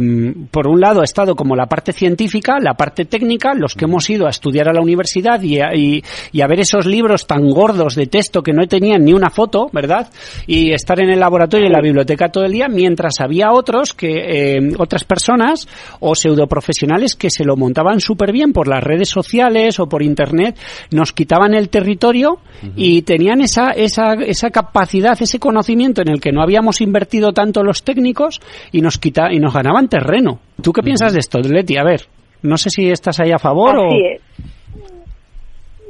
por 0.52 0.68
un 0.68 0.80
lado 0.80 1.02
ha 1.02 1.04
estado 1.04 1.36
como 1.36 1.56
la 1.56 1.68
parte 1.68 1.94
científica, 1.94 2.58
la 2.60 2.74
parte 2.74 3.06
técnica, 3.06 3.54
los 3.54 3.76
que 3.76 3.86
hemos 3.86 4.10
ido 4.10 4.28
a 4.28 4.30
estudiar 4.30 4.68
a 4.70 4.74
la 4.74 4.82
universidad 4.82 5.42
y 5.42 5.60
a, 5.60 5.74
y- 5.76 6.04
y 6.32 6.42
a 6.42 6.48
ver 6.48 6.60
esos 6.60 6.86
libros 6.86 7.28
tan 7.28 7.50
gordos 7.50 7.96
de 7.96 8.08
texto 8.08 8.42
que 8.44 8.54
no 8.54 8.68
tenían 8.68 9.04
ni 9.04 9.14
una 9.14 9.30
foto, 9.30 9.68
¿verdad? 9.72 10.10
Y 10.48 10.72
estar 10.72 11.00
en 11.00 11.10
el 11.10 11.20
laboratorio 11.20 11.66
y 11.66 11.68
en 11.68 11.74
la 11.74 11.82
biblioteca 11.82 12.30
todo 12.30 12.46
el 12.46 12.52
día, 12.52 12.68
mientras 12.68 13.20
había 13.20 13.52
otros 13.52 13.94
que, 13.94 14.56
eh, 14.56 14.60
otras 14.78 15.04
personas 15.04 15.59
o 16.00 16.16
pseudoprofesionales 16.16 17.16
que 17.16 17.30
se 17.30 17.44
lo 17.44 17.56
montaban 17.56 18.00
súper 18.00 18.32
bien 18.32 18.54
por 18.54 18.68
las 18.68 18.84
redes 18.84 19.10
sociales 19.10 19.80
o 19.80 19.88
por 19.88 20.04
internet, 20.04 20.58
nos 20.92 21.14
quitaban 21.14 21.54
el 21.54 21.70
territorio 21.70 22.40
y 22.76 23.02
tenían 23.04 23.42
esa, 23.42 23.72
esa, 23.72 24.14
esa 24.14 24.50
capacidad, 24.50 25.18
ese 25.20 25.40
conocimiento 25.40 26.02
en 26.02 26.10
el 26.10 26.22
que 26.22 26.32
no 26.32 26.42
habíamos 26.42 26.82
invertido 26.82 27.32
tanto 27.32 27.64
los 27.64 27.84
técnicos 27.84 28.40
y 28.72 28.82
nos 28.82 28.98
quita, 28.98 29.32
y 29.32 29.40
nos 29.40 29.54
ganaban 29.54 29.88
terreno. 29.88 30.40
¿Tú 30.62 30.74
qué 30.74 30.82
piensas 30.82 31.14
de 31.14 31.20
esto, 31.20 31.40
Leti? 31.40 31.78
A 31.78 31.84
ver, 31.84 32.02
no 32.42 32.58
sé 32.58 32.70
si 32.70 32.90
estás 32.90 33.20
ahí 33.20 33.32
a 33.32 33.40
favor 33.40 33.78
o... 33.78 33.88
Es. 33.94 34.22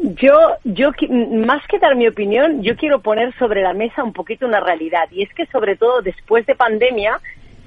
Yo, 0.02 0.32
yo, 0.64 0.92
más 1.46 1.62
que 1.68 1.78
dar 1.78 1.96
mi 1.98 2.08
opinión, 2.08 2.64
yo 2.64 2.78
quiero 2.78 3.02
poner 3.02 3.38
sobre 3.38 3.62
la 3.62 3.74
mesa 3.74 4.02
un 4.02 4.14
poquito 4.14 4.46
una 4.46 4.62
realidad. 4.62 5.10
Y 5.12 5.24
es 5.24 5.34
que, 5.34 5.46
sobre 5.48 5.76
todo 5.76 6.02
después 6.02 6.46
de 6.46 6.56
pandemia, 6.56 7.20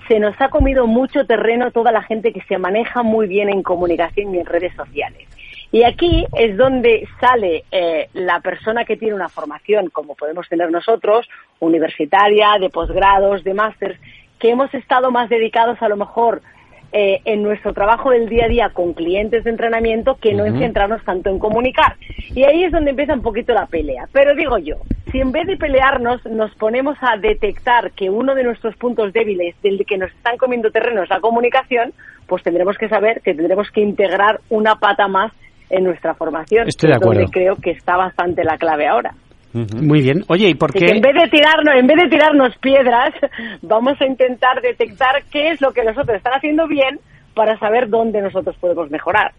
se 0.09 0.19
nos 0.19 0.41
ha 0.41 0.49
comido 0.49 0.87
mucho 0.87 1.27
terreno 1.27 1.71
toda 1.71 1.93
la 1.93 2.03
gente 2.03 2.33
que 2.33 2.43
se 2.43 2.59
maneja 2.59 3.03
muy 3.03 3.27
bien 3.27 3.49
en 3.49 3.63
comunicación 3.63 4.35
y 4.35 4.39
en 4.39 4.47
redes 4.47 4.75
sociales. 4.75 5.29
Y 5.71 5.85
aquí 5.85 6.27
es 6.37 6.57
donde 6.57 7.09
sale 7.19 7.65
eh, 7.71 8.09
la 8.13 8.41
persona 8.41 8.85
que 8.85 8.99
tiene 8.99 9.15
una 9.15 9.31
formación, 9.31 9.89
como 9.89 10.15
podemos 10.15 10.47
tener 10.49 10.71
nosotros, 10.71 11.27
universitaria, 11.61 12.59
de 12.61 12.69
posgrados, 12.69 13.43
de 13.43 13.55
másters, 13.55 13.99
que 14.39 14.51
hemos 14.51 14.73
estado 14.75 15.11
más 15.11 15.31
dedicados 15.31 15.81
a 15.81 15.89
lo 15.89 15.97
mejor 15.97 16.43
eh, 16.93 17.21
en 17.25 17.43
nuestro 17.43 17.73
trabajo 17.73 18.11
del 18.11 18.29
día 18.29 18.45
a 18.45 18.49
día 18.49 18.69
con 18.73 18.93
clientes 18.93 19.45
de 19.45 19.51
entrenamiento 19.51 20.17
que 20.21 20.35
no 20.35 20.45
en 20.45 20.53
Ujú. 20.55 20.63
centrarnos 20.63 21.03
tanto 21.05 21.31
en 21.31 21.39
comunicar. 21.39 21.97
Y 22.35 22.45
ahí 22.45 22.65
es 22.65 22.73
donde 22.73 22.91
empieza 22.91 23.15
un 23.15 23.23
poquito 23.23 23.55
la 23.55 23.67
pelea. 23.67 24.05
Pero 24.13 24.35
digo 24.35 24.59
yo, 24.59 24.77
si 25.11 25.19
en 25.21 25.33
vez 25.33 25.47
de 25.47 25.57
pelearnos 25.57 26.25
nos 26.27 26.55
ponemos 26.57 26.97
a 27.01 27.17
detectar 27.17 27.93
que 27.93 28.11
uno 28.11 28.35
de 28.35 28.45
nuestros 28.45 28.77
puntos 28.77 29.13
débiles 29.13 29.55
del 29.63 29.85
que 29.87 29.97
nos 29.99 30.11
están 30.13 30.37
comiendo 30.37 30.71
terreno 30.71 31.03
es 31.03 31.11
la 31.11 31.21
comunicación, 31.21 31.93
pues 32.27 32.43
tendremos 32.43 32.77
que 32.79 32.89
saber 32.89 33.21
que 33.23 33.35
tendremos 33.35 33.71
que 33.71 33.81
integrar 33.81 34.41
una 34.51 34.77
pata 34.77 35.09
más 35.09 35.33
en 35.71 35.85
nuestra 35.85 36.15
formación. 36.15 36.69
Estoy 36.69 36.89
de 36.91 36.95
es 36.97 37.01
donde 37.01 37.23
acuerdo. 37.25 37.33
creo 37.33 37.57
que 37.57 37.71
está 37.71 37.97
bastante 37.97 38.45
la 38.45 38.59
clave 38.59 38.87
ahora. 38.87 39.15
Muy 39.53 40.01
bien. 40.01 40.25
Oye, 40.29 40.49
¿y 40.49 40.55
por 40.55 40.73
qué? 40.73 40.87
en 40.87 41.01
vez 41.01 41.15
de 41.15 41.29
tirarnos, 41.29 41.75
en 41.77 41.87
vez 41.87 41.97
de 41.99 42.09
tirarnos 42.09 42.57
piedras, 42.59 43.11
vamos 43.63 44.01
a 44.01 44.07
intentar 44.07 44.61
detectar 44.63 45.23
qué 45.31 45.51
es 45.51 45.61
lo 45.61 45.73
que 45.73 45.85
los 45.85 45.97
otros 45.97 46.17
están 46.17 46.35
haciendo 46.35 46.67
bien 46.67 46.99
para 47.35 47.59
saber 47.59 47.89
dónde 47.89 48.23
nosotros 48.23 48.57
podemos 48.61 48.91
mejorar. 48.91 49.33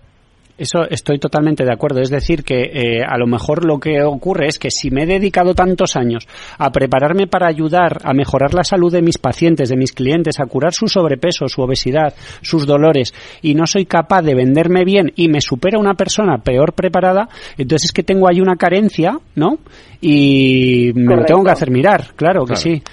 Eso 0.55 0.84
estoy 0.88 1.17
totalmente 1.17 1.65
de 1.65 1.73
acuerdo. 1.73 1.99
Es 1.99 2.11
decir, 2.11 2.43
que 2.43 2.61
eh, 2.61 3.01
a 3.07 3.17
lo 3.17 3.25
mejor 3.25 3.65
lo 3.65 3.80
que 3.80 4.03
ocurre 4.03 4.47
es 4.47 4.59
que 4.59 4.69
si 4.69 4.91
me 4.91 5.03
he 5.03 5.05
dedicado 5.07 5.55
tantos 5.55 5.95
años 5.95 6.27
a 6.59 6.69
prepararme 6.71 7.25
para 7.25 7.47
ayudar 7.47 7.99
a 8.03 8.13
mejorar 8.13 8.53
la 8.53 8.63
salud 8.63 8.91
de 8.91 9.01
mis 9.01 9.17
pacientes, 9.17 9.69
de 9.69 9.77
mis 9.77 9.91
clientes, 9.93 10.39
a 10.39 10.45
curar 10.45 10.73
su 10.73 10.88
sobrepeso, 10.88 11.47
su 11.47 11.61
obesidad, 11.61 12.13
sus 12.41 12.67
dolores, 12.67 13.13
y 13.41 13.55
no 13.55 13.65
soy 13.65 13.85
capaz 13.85 14.21
de 14.21 14.35
venderme 14.35 14.85
bien 14.85 15.11
y 15.15 15.27
me 15.27 15.41
supera 15.41 15.80
una 15.80 15.95
persona 15.95 16.38
peor 16.38 16.73
preparada, 16.73 17.27
entonces 17.57 17.85
es 17.85 17.91
que 17.91 18.03
tengo 18.03 18.27
ahí 18.30 18.39
una 18.39 18.55
carencia, 18.55 19.17
¿no? 19.35 19.57
Y 20.01 20.91
me 20.93 21.15
lo 21.15 21.25
tengo 21.25 21.43
que 21.43 21.51
hacer 21.51 21.71
mirar, 21.71 22.13
claro, 22.15 22.41
que 22.41 22.53
Claro. 22.53 22.61
sí. 22.61 22.84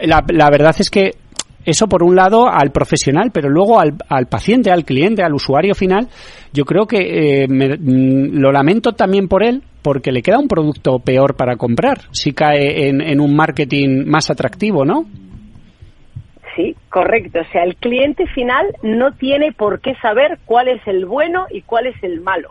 La, 0.00 0.24
la 0.28 0.48
verdad 0.50 0.76
es 0.78 0.90
que 0.90 1.10
eso 1.64 1.86
por 1.88 2.02
un 2.02 2.16
lado 2.16 2.48
al 2.48 2.70
profesional, 2.70 3.30
pero 3.32 3.48
luego 3.50 3.78
al, 3.80 3.94
al 4.08 4.26
paciente, 4.26 4.70
al 4.70 4.84
cliente, 4.84 5.22
al 5.22 5.34
usuario 5.34 5.74
final, 5.74 6.08
yo 6.52 6.64
creo 6.64 6.86
que 6.86 7.42
eh, 7.42 7.48
me- 7.48 7.76
mm, 7.76 8.38
lo 8.38 8.52
lamento 8.52 8.92
también 8.92 9.28
por 9.28 9.42
él, 9.42 9.62
porque 9.82 10.12
le 10.12 10.22
queda 10.22 10.38
un 10.38 10.48
producto 10.48 10.98
peor 10.98 11.36
para 11.36 11.56
comprar 11.56 11.98
si 12.10 12.32
cae 12.32 12.88
en, 12.88 13.00
en 13.00 13.20
un 13.20 13.34
marketing 13.36 14.04
más 14.06 14.30
atractivo, 14.30 14.84
¿no? 14.84 15.04
Sí, 16.56 16.74
correcto. 16.90 17.38
O 17.40 17.52
sea, 17.52 17.62
el 17.62 17.76
cliente 17.76 18.26
final 18.34 18.66
no 18.82 19.12
tiene 19.12 19.52
por 19.52 19.80
qué 19.80 19.94
saber 20.02 20.38
cuál 20.44 20.68
es 20.68 20.80
el 20.86 21.06
bueno 21.06 21.46
y 21.50 21.62
cuál 21.62 21.86
es 21.86 22.02
el 22.02 22.20
malo. 22.20 22.50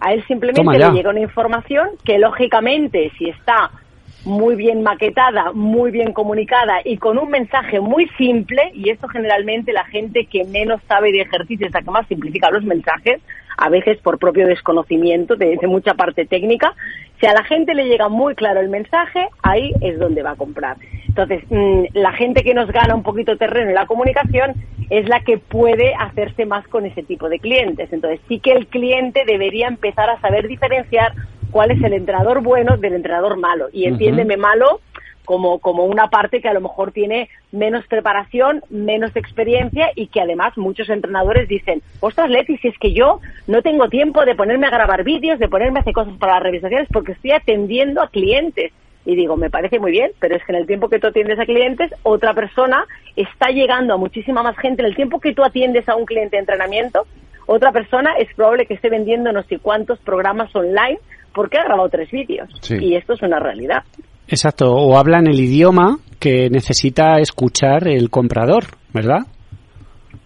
A 0.00 0.12
él 0.12 0.24
simplemente 0.28 0.62
le 0.90 0.96
llega 0.96 1.10
una 1.10 1.20
información 1.20 1.88
que 2.04 2.18
lógicamente 2.18 3.10
si 3.18 3.28
está 3.28 3.70
muy 4.24 4.54
bien 4.54 4.82
maquetada, 4.82 5.52
muy 5.52 5.90
bien 5.90 6.12
comunicada 6.12 6.80
y 6.84 6.98
con 6.98 7.18
un 7.18 7.30
mensaje 7.30 7.80
muy 7.80 8.08
simple, 8.18 8.70
y 8.74 8.90
esto 8.90 9.08
generalmente 9.08 9.72
la 9.72 9.84
gente 9.84 10.26
que 10.26 10.44
menos 10.44 10.80
sabe 10.86 11.12
de 11.12 11.22
ejercicio 11.22 11.66
es 11.66 11.72
la 11.72 11.82
que 11.82 11.90
más 11.90 12.06
simplifica 12.06 12.50
los 12.50 12.64
mensajes, 12.64 13.20
a 13.56 13.68
veces 13.68 13.98
por 13.98 14.18
propio 14.18 14.46
desconocimiento 14.46 15.36
de, 15.36 15.56
de 15.56 15.66
mucha 15.66 15.94
parte 15.94 16.24
técnica, 16.26 16.74
si 17.20 17.26
a 17.26 17.34
la 17.34 17.44
gente 17.44 17.74
le 17.74 17.84
llega 17.84 18.08
muy 18.08 18.34
claro 18.34 18.60
el 18.60 18.70
mensaje, 18.70 19.28
ahí 19.42 19.72
es 19.82 19.98
donde 19.98 20.22
va 20.22 20.30
a 20.30 20.36
comprar. 20.36 20.78
Entonces, 21.06 21.42
mm, 21.50 21.84
la 21.92 22.12
gente 22.12 22.42
que 22.42 22.54
nos 22.54 22.70
gana 22.70 22.94
un 22.94 23.02
poquito 23.02 23.36
terreno 23.36 23.68
en 23.68 23.74
la 23.74 23.86
comunicación 23.86 24.54
es 24.88 25.08
la 25.08 25.20
que 25.20 25.38
puede 25.38 25.94
hacerse 25.94 26.46
más 26.46 26.66
con 26.68 26.86
ese 26.86 27.02
tipo 27.02 27.28
de 27.28 27.38
clientes. 27.38 27.92
Entonces, 27.92 28.20
sí 28.26 28.38
que 28.40 28.52
el 28.52 28.68
cliente 28.68 29.24
debería 29.26 29.68
empezar 29.68 30.08
a 30.08 30.20
saber 30.20 30.48
diferenciar 30.48 31.12
cuál 31.50 31.70
es 31.70 31.82
el 31.82 31.92
entrenador 31.92 32.42
bueno 32.42 32.76
del 32.76 32.94
entrenador 32.94 33.36
malo. 33.36 33.68
Y 33.72 33.86
entiéndeme 33.86 34.36
malo 34.36 34.80
como, 35.24 35.60
como 35.60 35.84
una 35.84 36.08
parte 36.08 36.40
que 36.40 36.48
a 36.48 36.54
lo 36.54 36.60
mejor 36.60 36.92
tiene 36.92 37.28
menos 37.52 37.86
preparación, 37.86 38.62
menos 38.68 39.14
experiencia 39.14 39.90
y 39.94 40.08
que 40.08 40.20
además 40.20 40.56
muchos 40.56 40.88
entrenadores 40.88 41.48
dicen, 41.48 41.82
ostras 42.00 42.30
Leti, 42.30 42.56
si 42.58 42.68
es 42.68 42.78
que 42.78 42.92
yo 42.92 43.20
no 43.46 43.62
tengo 43.62 43.88
tiempo 43.88 44.24
de 44.24 44.34
ponerme 44.34 44.66
a 44.66 44.70
grabar 44.70 45.04
vídeos, 45.04 45.38
de 45.38 45.48
ponerme 45.48 45.78
a 45.78 45.82
hacer 45.82 45.92
cosas 45.92 46.14
para 46.18 46.34
las 46.34 46.42
redes 46.42 46.62
sociales 46.62 46.88
porque 46.92 47.12
estoy 47.12 47.32
atendiendo 47.32 48.02
a 48.02 48.08
clientes. 48.08 48.72
Y 49.06 49.14
digo, 49.14 49.36
me 49.36 49.50
parece 49.50 49.78
muy 49.78 49.92
bien, 49.92 50.10
pero 50.18 50.36
es 50.36 50.44
que 50.44 50.52
en 50.52 50.58
el 50.58 50.66
tiempo 50.66 50.88
que 50.88 50.98
tú 50.98 51.06
atiendes 51.06 51.38
a 51.38 51.46
clientes, 51.46 51.90
otra 52.02 52.34
persona 52.34 52.84
está 53.16 53.50
llegando 53.50 53.94
a 53.94 53.96
muchísima 53.96 54.42
más 54.42 54.56
gente. 54.58 54.82
En 54.82 54.88
el 54.88 54.96
tiempo 54.96 55.20
que 55.20 55.32
tú 55.32 55.42
atiendes 55.42 55.88
a 55.88 55.96
un 55.96 56.04
cliente 56.04 56.36
de 56.36 56.40
entrenamiento, 56.40 57.06
otra 57.46 57.72
persona 57.72 58.14
es 58.18 58.32
probable 58.34 58.66
que 58.66 58.74
esté 58.74 58.90
vendiendo 58.90 59.32
no 59.32 59.42
sé 59.44 59.58
cuántos 59.58 59.98
programas 60.00 60.54
online 60.54 60.98
porque 61.34 61.58
ha 61.58 61.64
grabado 61.64 61.88
tres 61.88 62.10
vídeos. 62.10 62.48
Sí. 62.60 62.76
Y 62.80 62.96
esto 62.96 63.14
es 63.14 63.22
una 63.22 63.38
realidad. 63.38 63.82
Exacto, 64.28 64.72
o 64.72 64.96
hablan 64.96 65.26
el 65.26 65.40
idioma 65.40 65.98
que 66.20 66.48
necesita 66.50 67.18
escuchar 67.18 67.88
el 67.88 68.10
comprador, 68.10 68.64
¿verdad? 68.92 69.20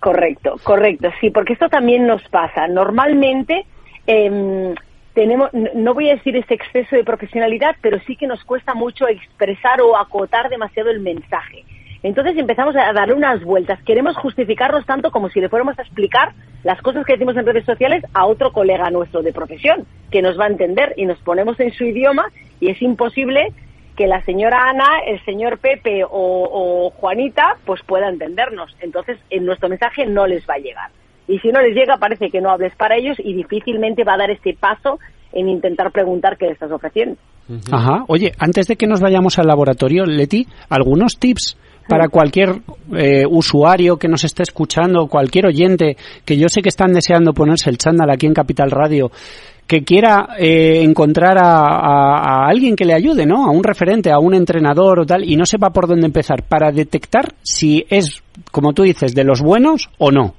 Correcto, 0.00 0.56
correcto, 0.62 1.08
sí, 1.20 1.30
porque 1.30 1.54
esto 1.54 1.68
también 1.68 2.06
nos 2.06 2.22
pasa. 2.28 2.66
Normalmente 2.68 3.64
em, 4.06 4.74
tenemos, 5.14 5.48
no 5.74 5.94
voy 5.94 6.10
a 6.10 6.16
decir 6.16 6.36
ese 6.36 6.54
exceso 6.54 6.96
de 6.96 7.04
profesionalidad, 7.04 7.76
pero 7.80 7.98
sí 8.00 8.16
que 8.16 8.26
nos 8.26 8.44
cuesta 8.44 8.74
mucho 8.74 9.08
expresar 9.08 9.80
o 9.80 9.96
acotar 9.96 10.50
demasiado 10.50 10.90
el 10.90 11.00
mensaje. 11.00 11.64
Entonces 12.04 12.36
empezamos 12.36 12.76
a 12.76 12.92
darle 12.92 13.14
unas 13.14 13.42
vueltas. 13.42 13.82
Queremos 13.82 14.14
justificarnos 14.18 14.84
tanto 14.84 15.10
como 15.10 15.30
si 15.30 15.40
le 15.40 15.48
fuéramos 15.48 15.78
a 15.78 15.82
explicar 15.82 16.34
las 16.62 16.80
cosas 16.82 17.06
que 17.06 17.14
decimos 17.14 17.34
en 17.34 17.46
redes 17.46 17.64
sociales 17.64 18.04
a 18.12 18.26
otro 18.26 18.52
colega 18.52 18.90
nuestro 18.90 19.22
de 19.22 19.32
profesión, 19.32 19.86
que 20.10 20.20
nos 20.20 20.38
va 20.38 20.44
a 20.44 20.48
entender 20.48 20.92
y 20.98 21.06
nos 21.06 21.18
ponemos 21.20 21.58
en 21.60 21.72
su 21.72 21.84
idioma 21.84 22.26
y 22.60 22.70
es 22.70 22.80
imposible 22.82 23.54
que 23.96 24.06
la 24.06 24.22
señora 24.24 24.68
Ana, 24.68 24.98
el 25.06 25.24
señor 25.24 25.58
Pepe 25.58 26.02
o, 26.06 26.92
Juanita 26.94 27.56
pues 27.64 27.80
pueda 27.86 28.10
entendernos. 28.10 28.76
Entonces 28.80 29.18
en 29.30 29.46
nuestro 29.46 29.70
mensaje 29.70 30.04
no 30.04 30.26
les 30.26 30.44
va 30.46 30.56
a 30.56 30.58
llegar. 30.58 30.90
Y 31.26 31.38
si 31.38 31.48
no 31.48 31.62
les 31.62 31.74
llega 31.74 31.96
parece 31.96 32.28
que 32.28 32.42
no 32.42 32.50
hables 32.50 32.76
para 32.76 32.96
ellos 32.96 33.16
y 33.18 33.32
difícilmente 33.32 34.04
va 34.04 34.14
a 34.14 34.18
dar 34.18 34.30
este 34.30 34.52
paso 34.52 34.98
en 35.32 35.48
intentar 35.48 35.90
preguntar 35.90 36.36
qué 36.36 36.46
le 36.46 36.52
estás 36.52 36.70
ofreciendo. 36.70 37.16
Ajá. 37.72 38.04
Oye, 38.08 38.32
antes 38.38 38.66
de 38.66 38.76
que 38.76 38.86
nos 38.86 39.00
vayamos 39.00 39.38
al 39.38 39.46
laboratorio, 39.46 40.04
Leti, 40.04 40.46
algunos 40.68 41.18
tips 41.18 41.56
para 41.88 42.08
cualquier 42.08 42.60
eh, 42.96 43.24
usuario 43.28 43.96
que 43.98 44.08
nos 44.08 44.24
esté 44.24 44.42
escuchando, 44.42 45.06
cualquier 45.06 45.46
oyente, 45.46 45.96
que 46.24 46.36
yo 46.36 46.48
sé 46.48 46.62
que 46.62 46.68
están 46.68 46.92
deseando 46.92 47.32
ponerse 47.32 47.70
el 47.70 47.78
chándal 47.78 48.10
aquí 48.10 48.26
en 48.26 48.34
Capital 48.34 48.70
Radio, 48.70 49.10
que 49.66 49.82
quiera 49.82 50.28
eh, 50.38 50.82
encontrar 50.82 51.38
a, 51.38 52.46
alguien 52.46 52.76
que 52.76 52.84
le 52.84 52.94
ayude, 52.94 53.26
¿no? 53.26 53.46
A 53.46 53.50
un 53.50 53.64
referente, 53.64 54.10
a 54.10 54.18
un 54.18 54.34
entrenador 54.34 55.00
o 55.00 55.06
tal, 55.06 55.24
y 55.24 55.36
no 55.36 55.46
sepa 55.46 55.70
por 55.70 55.86
dónde 55.86 56.06
empezar, 56.06 56.42
para 56.42 56.70
detectar 56.70 57.32
si 57.42 57.84
es, 57.88 58.22
como 58.50 58.72
tú 58.72 58.82
dices, 58.82 59.14
de 59.14 59.24
los 59.24 59.40
buenos 59.40 59.90
o 59.98 60.10
no. 60.10 60.34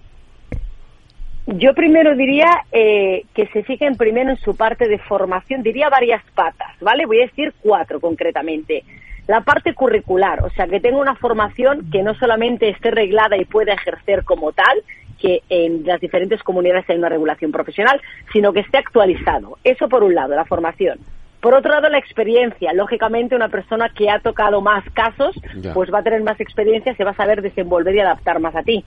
Yo 1.47 1.73
primero 1.75 2.15
diría 2.15 2.49
eh, 2.71 3.23
que 3.35 3.45
se 3.47 3.63
fijen 3.63 3.95
primero 3.95 4.31
en 4.31 4.37
su 4.37 4.55
parte 4.55 4.87
de 4.87 4.97
formación, 4.97 5.61
diría 5.61 5.89
varias 5.89 6.23
patas, 6.33 6.75
¿vale? 6.81 7.05
Voy 7.05 7.21
a 7.21 7.27
decir 7.27 7.53
cuatro 7.61 7.99
concretamente. 7.99 8.83
La 9.27 9.41
parte 9.41 9.73
curricular, 9.73 10.43
o 10.43 10.49
sea, 10.51 10.67
que 10.67 10.79
tenga 10.79 10.97
una 10.97 11.15
formación 11.15 11.89
que 11.91 12.03
no 12.03 12.13
solamente 12.15 12.69
esté 12.69 12.91
reglada 12.91 13.37
y 13.37 13.45
pueda 13.45 13.73
ejercer 13.73 14.23
como 14.23 14.51
tal, 14.51 14.83
que 15.19 15.41
en 15.49 15.85
las 15.85 15.99
diferentes 15.99 16.43
comunidades 16.43 16.89
hay 16.89 16.97
una 16.97 17.09
regulación 17.09 17.51
profesional, 17.51 18.01
sino 18.31 18.53
que 18.53 18.59
esté 18.59 18.77
actualizado. 18.77 19.57
Eso 19.63 19.89
por 19.89 20.03
un 20.03 20.13
lado, 20.13 20.35
la 20.35 20.45
formación. 20.45 20.99
Por 21.41 21.53
otro 21.53 21.71
lado, 21.71 21.89
la 21.89 21.99
experiencia. 21.99 22.73
Lógicamente, 22.73 23.35
una 23.35 23.49
persona 23.49 23.89
que 23.89 24.09
ha 24.09 24.19
tocado 24.19 24.61
más 24.61 24.83
casos, 24.93 25.35
Ya. 25.55 25.73
pues 25.73 25.93
va 25.93 25.99
a 25.99 26.03
tener 26.03 26.23
más 26.23 26.39
experiencia, 26.39 26.95
se 26.95 27.03
va 27.03 27.11
a 27.11 27.15
saber 27.15 27.41
desenvolver 27.43 27.93
y 27.93 27.99
adaptar 27.99 28.39
más 28.39 28.55
a 28.55 28.63
ti. 28.63 28.83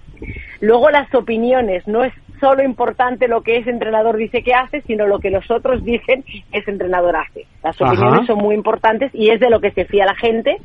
Luego, 0.60 0.90
las 0.90 1.12
opiniones. 1.15 1.86
No 1.86 2.02
es 2.05 2.12
solo 2.40 2.62
importante 2.62 3.28
lo 3.28 3.43
que 3.43 3.56
ese 3.56 3.70
entrenador 3.70 4.16
dice 4.16 4.43
que 4.43 4.55
hace, 4.55 4.82
sino 4.82 5.06
lo 5.06 5.19
que 5.19 5.31
los 5.31 5.51
otros 5.51 5.85
dicen 5.85 6.24
ese 6.52 6.70
entrenador 6.70 7.16
hace. 7.16 7.47
Las 7.62 7.81
Ajá. 7.81 7.93
opiniones 7.93 8.27
son 8.27 8.39
muy 8.39 8.55
importantes 8.55 9.10
y 9.15 9.31
es 9.31 9.40
de 9.40 9.51
lo 9.51 9.60
que 9.60 9.70
se 9.73 9.85
fía 9.85 10.06
la 10.06 10.15
gente. 10.15 10.56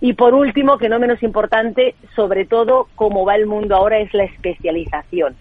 Y 0.00 0.14
por 0.14 0.34
último, 0.34 0.78
que 0.78 0.88
no 0.88 0.98
menos 0.98 1.22
importante, 1.22 1.94
sobre 2.14 2.44
todo 2.44 2.88
como 2.94 3.24
va 3.24 3.36
el 3.36 3.46
mundo 3.46 3.76
ahora, 3.76 3.98
es 3.98 4.12
la 4.12 4.24
especialización. 4.24 5.34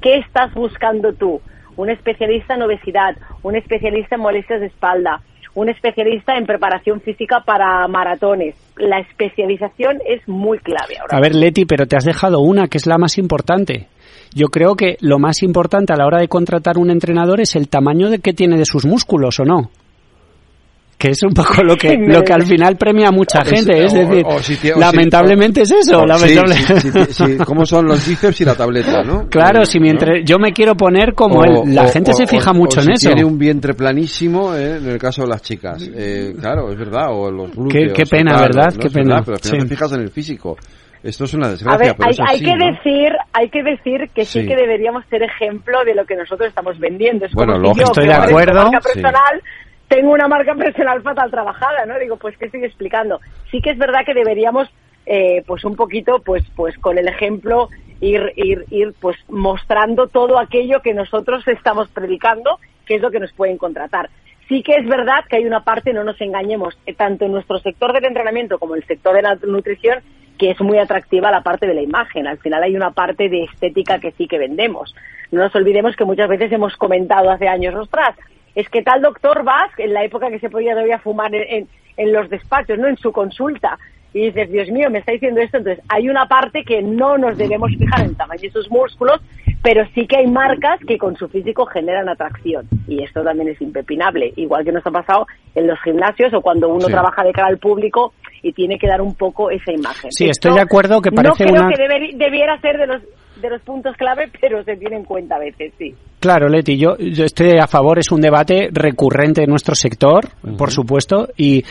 ¿Qué 0.00 0.16
estás 0.16 0.52
buscando 0.54 1.12
tú? 1.12 1.40
Un 1.76 1.90
especialista 1.90 2.54
en 2.54 2.62
obesidad, 2.62 3.16
un 3.42 3.56
especialista 3.56 4.16
en 4.16 4.22
molestias 4.22 4.60
de 4.60 4.66
espalda, 4.66 5.22
un 5.54 5.68
especialista 5.68 6.36
en 6.36 6.46
preparación 6.46 7.00
física 7.00 7.40
para 7.44 7.86
maratones. 7.88 8.54
La 8.76 8.98
especialización 9.00 9.98
es 10.06 10.26
muy 10.28 10.58
clave 10.58 10.98
ahora. 11.00 11.16
A 11.16 11.20
ver, 11.20 11.34
Leti, 11.34 11.64
pero 11.64 11.86
te 11.86 11.96
has 11.96 12.04
dejado 12.04 12.40
una 12.40 12.68
que 12.68 12.78
es 12.78 12.86
la 12.86 12.98
más 12.98 13.18
importante. 13.18 13.88
Yo 14.34 14.46
creo 14.48 14.76
que 14.76 14.96
lo 15.00 15.18
más 15.18 15.42
importante 15.42 15.92
a 15.92 15.96
la 15.96 16.06
hora 16.06 16.20
de 16.20 16.28
contratar 16.28 16.78
un 16.78 16.90
entrenador 16.90 17.40
es 17.40 17.56
el 17.56 17.68
tamaño 17.68 18.10
de 18.10 18.20
que 18.20 18.32
tiene 18.32 18.56
de 18.56 18.64
sus 18.64 18.86
músculos, 18.86 19.40
¿o 19.40 19.44
no? 19.44 19.70
Que 20.96 21.08
es 21.12 21.22
un 21.22 21.32
poco 21.32 21.62
lo 21.64 21.76
que, 21.76 21.96
lo 22.06 22.20
que 22.22 22.32
al 22.34 22.42
final 22.44 22.76
premia 22.76 23.08
a 23.08 23.10
mucha 23.10 23.42
gente. 23.42 23.84
Es, 23.84 23.94
decir, 23.94 24.22
o 24.26 24.38
si 24.40 24.54
tie- 24.56 24.72
o 24.72 24.74
si- 24.74 24.80
lamentablemente 24.80 25.62
es 25.62 25.70
eso. 25.72 26.04
lamentable- 26.04 26.54
sí, 26.54 26.74
sí, 26.80 26.90
sí, 26.90 27.00
sí, 27.12 27.36
¿Cómo 27.38 27.64
son 27.64 27.86
los 27.86 28.06
bíceps 28.06 28.38
y 28.42 28.44
la 28.44 28.54
tableta, 28.54 29.02
no? 29.02 29.26
Claro, 29.30 29.64
si 29.64 29.80
mientras 29.80 30.18
yo 30.26 30.38
me 30.38 30.52
quiero 30.52 30.74
poner 30.76 31.14
como 31.14 31.40
O- 31.40 31.44
él, 31.64 31.74
la 31.74 31.84
o- 31.86 31.88
gente 31.88 32.10
o- 32.10 32.14
se 32.14 32.26
fija 32.26 32.50
o- 32.50 32.54
mucho 32.54 32.80
o 32.80 32.82
en 32.82 32.88
si 32.88 32.92
eso. 32.92 33.08
Tiene 33.08 33.24
un 33.24 33.38
vientre 33.38 33.72
planísimo, 33.72 34.54
eh, 34.54 34.76
en 34.76 34.88
el 34.90 34.98
caso 34.98 35.22
de 35.22 35.28
las 35.28 35.40
chicas. 35.40 35.82
Eh, 35.90 36.34
claro, 36.38 36.70
es 36.70 36.78
verdad, 36.78 37.06
o 37.10 37.30
los 37.30 37.50
glúteos. 37.50 37.94
qué 37.94 38.02
o 38.02 38.06
pena, 38.06 38.38
¿verdad? 38.38 38.74
¿no? 38.74 38.78
Qué 38.80 38.86
Es 38.88 38.92
pena. 38.92 39.14
verdad, 39.14 39.22
pero 39.24 39.36
al 39.36 39.42
final 39.42 39.60
Sí. 39.62 39.68
te 39.68 39.74
fijas 39.74 39.92
en 39.92 40.00
el 40.02 40.10
físico. 40.10 40.56
Esto 41.02 41.24
es 41.24 41.34
una 41.34 41.46
A 41.46 41.50
desgracia, 41.50 41.78
ver, 41.78 41.96
pero 41.96 42.06
hay, 42.08 42.10
es 42.12 42.20
así, 42.20 42.32
hay 42.32 42.40
que 42.42 42.56
¿no? 42.56 42.66
decir, 42.72 43.12
hay 43.32 43.48
que 43.48 43.62
decir 43.62 44.10
que 44.14 44.24
sí. 44.24 44.40
Sí. 44.42 44.46
que 44.48 44.56
deberíamos 44.56 45.04
ser 45.06 45.22
ejemplo 45.22 45.82
de 45.84 45.94
lo 45.94 46.04
que 46.04 46.14
nosotros 46.16 46.48
estamos 46.48 46.78
vendiendo. 46.78 47.24
Es 47.26 47.32
Bueno, 47.32 47.54
como 47.54 47.68
lógico. 47.68 47.94
si 47.94 48.00
yo, 48.00 48.02
Estoy 48.02 48.06
de 48.06 48.10
tengo 48.12 48.38
acuerdo. 48.38 48.62
Marca 48.64 48.80
Sí. 48.82 48.88
personal, 49.00 49.42
tengo 49.88 50.12
una 50.12 50.28
marca 50.28 50.54
personal 50.54 51.02
fatal 51.02 51.30
trabajada, 51.30 51.86
¿no? 51.86 51.98
Digo, 51.98 52.16
pues, 52.16 52.36
¿qué 52.36 52.44
estoy 52.46 52.64
explicando? 52.64 53.18
Sí 53.50 53.60
que 53.62 53.70
es 53.70 53.78
verdad 53.78 54.00
que 54.04 54.14
deberíamos, 54.14 54.68
eh, 55.06 55.42
pues, 55.46 55.64
un 55.64 55.74
poquito, 55.74 56.20
pues, 56.24 56.44
pues, 56.54 56.76
con 56.78 56.98
el 56.98 57.08
ejemplo, 57.08 57.68
ir, 58.00 58.32
ir, 58.36 58.64
ir, 58.70 58.92
pues, 59.00 59.16
mostrando 59.28 60.06
todo 60.06 60.38
aquello 60.38 60.80
que 60.82 60.92
nosotros 60.94 61.46
estamos 61.48 61.88
predicando, 61.88 62.58
que 62.86 62.96
es 62.96 63.02
lo 63.02 63.10
que 63.10 63.20
nos 63.20 63.32
pueden 63.32 63.56
contratar. 63.56 64.10
Sí 64.48 64.62
que 64.62 64.74
es 64.74 64.86
verdad 64.86 65.24
que 65.28 65.36
hay 65.36 65.46
una 65.46 65.60
parte, 65.60 65.92
no 65.92 66.02
nos 66.04 66.20
engañemos, 66.20 66.76
eh, 66.84 66.92
tanto 66.94 67.24
en 67.24 67.32
nuestro 67.32 67.58
sector 67.60 67.92
del 67.92 68.04
entrenamiento 68.04 68.58
como 68.58 68.74
en 68.74 68.82
el 68.82 68.86
sector 68.88 69.14
de 69.14 69.22
la 69.22 69.36
nutrición, 69.46 70.00
que 70.40 70.50
es 70.52 70.60
muy 70.62 70.78
atractiva 70.78 71.30
la 71.30 71.42
parte 71.42 71.66
de 71.66 71.74
la 71.74 71.82
imagen. 71.82 72.26
Al 72.26 72.38
final 72.38 72.62
hay 72.62 72.74
una 72.74 72.92
parte 72.92 73.28
de 73.28 73.44
estética 73.44 73.98
que 74.00 74.12
sí 74.12 74.26
que 74.26 74.38
vendemos. 74.38 74.94
No 75.30 75.42
nos 75.42 75.54
olvidemos 75.54 75.94
que 75.96 76.06
muchas 76.06 76.28
veces 76.30 76.50
hemos 76.50 76.74
comentado 76.76 77.30
hace 77.30 77.46
años, 77.46 77.74
ostras, 77.74 78.16
es 78.54 78.66
que 78.70 78.82
tal 78.82 79.02
doctor 79.02 79.44
vas, 79.44 79.70
en 79.76 79.92
la 79.92 80.02
época 80.02 80.30
que 80.30 80.38
se 80.40 80.48
podía 80.48 80.72
todavía 80.72 80.98
fumar 80.98 81.34
en, 81.34 81.44
en- 81.58 81.68
en 81.98 82.12
los 82.14 82.30
despachos, 82.30 82.78
no 82.78 82.88
en 82.88 82.96
su 82.96 83.12
consulta, 83.12 83.78
y 84.12 84.26
dices, 84.26 84.50
Dios 84.50 84.68
mío, 84.70 84.88
me 84.90 84.98
está 84.98 85.12
diciendo 85.12 85.40
esto. 85.40 85.58
Entonces, 85.58 85.84
hay 85.88 86.08
una 86.08 86.26
parte 86.26 86.64
que 86.64 86.82
no 86.82 87.16
nos 87.18 87.38
debemos 87.38 87.70
fijar 87.78 88.00
en 88.00 88.10
el 88.10 88.16
tamaño 88.16 88.40
de 88.42 88.50
sus 88.50 88.70
músculos, 88.70 89.20
pero 89.62 89.84
sí 89.94 90.06
que 90.06 90.16
hay 90.18 90.26
marcas 90.26 90.80
que 90.86 90.98
con 90.98 91.16
su 91.16 91.28
físico 91.28 91.66
generan 91.66 92.08
atracción. 92.08 92.66
Y 92.88 93.02
esto 93.04 93.22
también 93.22 93.48
es 93.50 93.60
impepinable. 93.60 94.32
Igual 94.36 94.64
que 94.64 94.72
nos 94.72 94.86
ha 94.86 94.90
pasado 94.90 95.26
en 95.54 95.66
los 95.66 95.78
gimnasios 95.82 96.32
o 96.34 96.40
cuando 96.40 96.68
uno 96.68 96.86
Sí. 96.86 96.92
trabaja 96.92 97.22
de 97.22 97.32
cara 97.32 97.48
al 97.48 97.58
público 97.58 98.12
y 98.42 98.52
tiene 98.52 98.78
que 98.78 98.86
dar 98.88 99.02
un 99.02 99.14
poco 99.14 99.50
esa 99.50 99.70
imagen. 99.72 100.10
Sí, 100.12 100.24
Esto 100.24 100.48
estoy 100.48 100.54
de 100.54 100.60
acuerdo 100.62 101.00
que 101.02 101.12
parece 101.12 101.44
No 101.44 101.50
creo 101.50 101.62
una- 101.66 101.76
que 101.76 101.82
deber- 101.82 102.16
debiera 102.16 102.58
ser 102.60 102.78
de 102.78 102.86
los, 102.86 103.02
de 103.42 103.50
los 103.50 103.60
puntos 103.62 103.94
clave, 103.96 104.30
pero 104.40 104.64
se 104.64 104.76
tiene 104.76 104.96
en 104.96 105.04
cuenta 105.04 105.36
a 105.36 105.38
veces, 105.38 105.72
sí. 105.78 105.94
Claro, 106.20 106.48
Leti, 106.48 106.78
yo, 106.78 106.96
yo 106.96 107.24
estoy 107.24 107.58
a 107.58 107.66
favor, 107.66 107.98
es 107.98 108.10
un 108.10 108.20
debate 108.22 108.68
recurrente 108.72 109.42
en 109.44 109.50
nuestro 109.50 109.74
sector, 109.74 110.24
por 110.56 110.70
supuesto, 110.70 111.28
y 111.36 111.62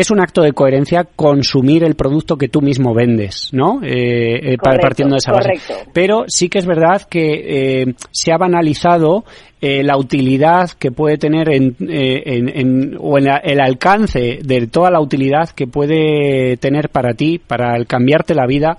es 0.00 0.10
un 0.10 0.20
acto 0.20 0.42
de 0.42 0.52
coherencia 0.52 1.04
consumir 1.04 1.82
el 1.84 1.94
producto 1.94 2.36
que 2.36 2.48
tú 2.48 2.60
mismo 2.60 2.94
vendes, 2.94 3.50
¿no? 3.52 3.80
Eh, 3.82 4.52
eh, 4.52 4.56
Correcto, 4.56 4.80
partiendo 4.82 5.14
de 5.14 5.18
esa 5.18 5.32
base. 5.32 5.48
correcto. 5.66 5.90
Pero 5.92 6.24
sí 6.28 6.48
que 6.48 6.58
es 6.58 6.66
verdad 6.66 7.02
que 7.08 7.80
eh, 7.82 7.94
se 8.10 8.32
ha 8.32 8.36
banalizado 8.38 9.24
eh, 9.60 9.82
la 9.82 9.96
utilidad 9.96 10.70
que 10.78 10.92
puede 10.92 11.18
tener 11.18 11.52
en, 11.52 11.74
eh, 11.88 12.22
en- 12.26 12.48
en- 12.48 12.96
o 13.00 13.18
en 13.18 13.24
la- 13.24 13.38
el 13.38 13.60
alcance 13.60 14.38
de 14.42 14.66
toda 14.68 14.90
la 14.92 15.00
utilidad 15.00 15.50
que 15.50 15.66
puede 15.66 16.56
tener 16.58 16.90
para 16.90 17.14
ti, 17.14 17.40
para 17.44 17.76
el 17.76 17.86
cambiarte 17.88 18.34
la 18.36 18.46
vida, 18.46 18.78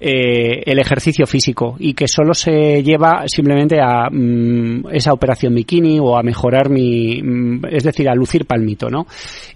eh, 0.00 0.62
el 0.64 0.78
ejercicio 0.78 1.26
físico 1.26 1.76
y 1.78 1.92
que 1.94 2.08
solo 2.08 2.32
se 2.32 2.82
lleva 2.82 3.24
simplemente 3.26 3.78
a 3.80 4.08
mm, 4.10 4.86
esa 4.92 5.12
operación 5.12 5.54
bikini 5.54 5.98
o 6.00 6.16
a 6.16 6.22
mejorar 6.22 6.70
mi, 6.70 7.20
mm, 7.22 7.66
es 7.70 7.84
decir, 7.84 8.08
a 8.08 8.14
lucir 8.14 8.46
palmito, 8.46 8.88
¿no? 8.88 9.06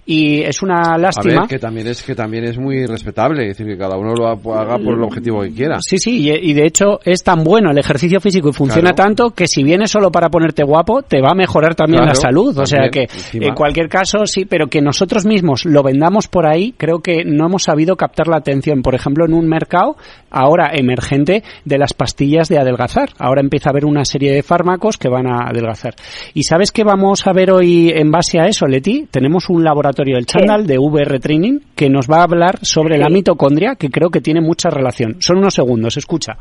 Y 0.05 0.41
es 0.43 0.61
una 0.61 0.93
A 0.93 0.97
lástima. 0.99 1.41
ver, 1.41 1.49
que 1.49 1.57
también 1.59 1.87
es 1.87 2.03
que 2.03 2.13
también 2.13 2.43
es 2.43 2.59
muy 2.59 2.85
respetable, 2.85 3.41
es 3.49 3.57
decir, 3.57 3.65
que 3.65 3.77
cada 3.77 3.97
uno 3.97 4.13
lo 4.13 4.27
ha- 4.27 4.61
haga 4.61 4.77
por 4.77 4.93
el 4.93 5.03
objetivo 5.03 5.41
que 5.41 5.51
quiera. 5.51 5.77
Sí, 5.81 5.97
sí, 5.97 6.19
y, 6.19 6.31
y 6.31 6.53
de 6.53 6.65
hecho 6.67 6.99
es 7.03 7.23
tan 7.23 7.43
bueno 7.43 7.71
el 7.71 7.77
ejercicio 7.79 8.19
físico 8.19 8.49
y 8.49 8.53
funciona 8.53 8.93
Claro. 8.93 8.95
tanto 9.09 9.29
que 9.31 9.47
si 9.47 9.63
vienes 9.63 9.89
solo 9.89 10.11
para 10.11 10.29
ponerte 10.29 10.63
guapo, 10.63 11.01
te 11.01 11.21
va 11.21 11.29
a 11.31 11.35
mejorar 11.35 11.73
también 11.73 12.03
Claro, 12.03 12.13
la 12.13 12.15
salud. 12.21 12.55
O 12.57 12.65
sea 12.67 12.89
que 12.91 13.01
encima. 13.03 13.47
en 13.47 13.55
cualquier 13.55 13.89
caso, 13.89 14.25
sí, 14.27 14.45
pero 14.45 14.67
que 14.67 14.79
nosotros 14.81 15.25
mismos 15.25 15.65
lo 15.65 15.81
vendamos 15.81 16.27
por 16.27 16.45
ahí, 16.45 16.73
creo 16.77 16.99
que 16.99 17.23
no 17.25 17.47
hemos 17.47 17.63
sabido 17.63 17.95
captar 17.95 18.27
la 18.27 18.37
atención. 18.37 18.83
Por 18.83 18.93
ejemplo, 18.93 19.25
en 19.25 19.33
un 19.33 19.47
mercado 19.47 19.95
ahora 20.35 20.71
emergente 20.73 21.43
de 21.63 21.77
las 21.77 21.93
pastillas 21.93 22.49
de 22.49 22.59
adelgazar. 22.59 23.09
Ahora 23.17 23.41
empieza 23.41 23.69
a 23.69 23.71
haber 23.71 23.85
una 23.85 24.05
serie 24.05 24.33
de 24.33 24.43
fármacos 24.43 24.97
que 24.97 25.09
van 25.09 25.27
a 25.27 25.47
adelgazar. 25.49 25.95
¿Y 26.33 26.43
sabes 26.43 26.71
qué 26.71 26.83
vamos 26.83 27.25
a 27.25 27.33
ver 27.33 27.51
hoy 27.51 27.89
en 27.89 28.11
base 28.11 28.39
a 28.39 28.45
eso, 28.45 28.67
Leti? 28.67 29.07
Tenemos 29.09 29.49
un 29.49 29.63
laboratorio 29.63 30.15
del 30.15 30.25
Chandal 30.25 30.67
de 30.67 30.77
VR 30.77 31.19
Training 31.19 31.59
que 31.75 31.89
nos 31.89 32.09
va 32.09 32.17
a 32.17 32.23
hablar 32.23 32.59
sobre 32.61 32.97
la 32.97 33.09
mitocondria, 33.09 33.75
que 33.75 33.89
creo 33.89 34.09
que 34.09 34.21
tiene 34.21 34.41
mucha 34.41 34.69
relación. 34.69 35.17
Son 35.19 35.37
unos 35.37 35.53
segundos, 35.53 35.97
escucha. 35.97 36.37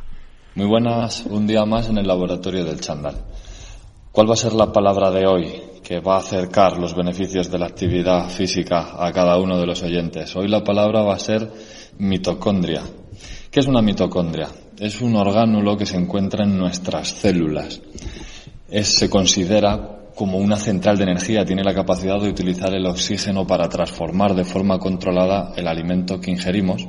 Muy 0.56 0.66
buenas, 0.66 1.24
un 1.26 1.46
día 1.46 1.64
más 1.64 1.88
en 1.88 1.98
el 1.98 2.06
laboratorio 2.06 2.64
del 2.64 2.80
Chandal. 2.80 3.14
¿Cuál 4.12 4.30
va 4.30 4.34
a 4.34 4.36
ser 4.36 4.52
la 4.52 4.72
palabra 4.72 5.10
de 5.10 5.26
hoy 5.26 5.52
que 5.82 5.98
va 5.98 6.14
a 6.14 6.18
acercar 6.18 6.78
los 6.78 6.94
beneficios 6.94 7.50
de 7.50 7.58
la 7.58 7.66
actividad 7.66 8.28
física 8.28 8.94
a 8.96 9.10
cada 9.10 9.36
uno 9.38 9.58
de 9.58 9.66
los 9.66 9.82
oyentes? 9.82 10.36
Hoy 10.36 10.46
la 10.46 10.62
palabra 10.62 11.02
va 11.02 11.14
a 11.14 11.18
ser 11.18 11.50
mitocondria. 11.98 12.82
¿Qué 13.54 13.60
es 13.60 13.68
una 13.68 13.82
mitocondria? 13.82 14.48
Es 14.80 15.00
un 15.00 15.14
orgánulo 15.14 15.76
que 15.76 15.86
se 15.86 15.96
encuentra 15.96 16.42
en 16.44 16.58
nuestras 16.58 17.10
células. 17.10 17.80
Es- 18.68 18.98
se 18.98 19.08
considera 19.08 20.00
como 20.16 20.38
una 20.38 20.56
central 20.56 20.98
de 20.98 21.04
energía, 21.04 21.44
tiene 21.44 21.62
la 21.62 21.72
capacidad 21.72 22.20
de 22.20 22.30
utilizar 22.30 22.74
el 22.74 22.84
oxígeno 22.84 23.46
para 23.46 23.68
transformar 23.68 24.34
de 24.34 24.42
forma 24.42 24.80
controlada 24.80 25.52
el 25.56 25.68
alimento 25.68 26.20
que 26.20 26.32
ingerimos 26.32 26.84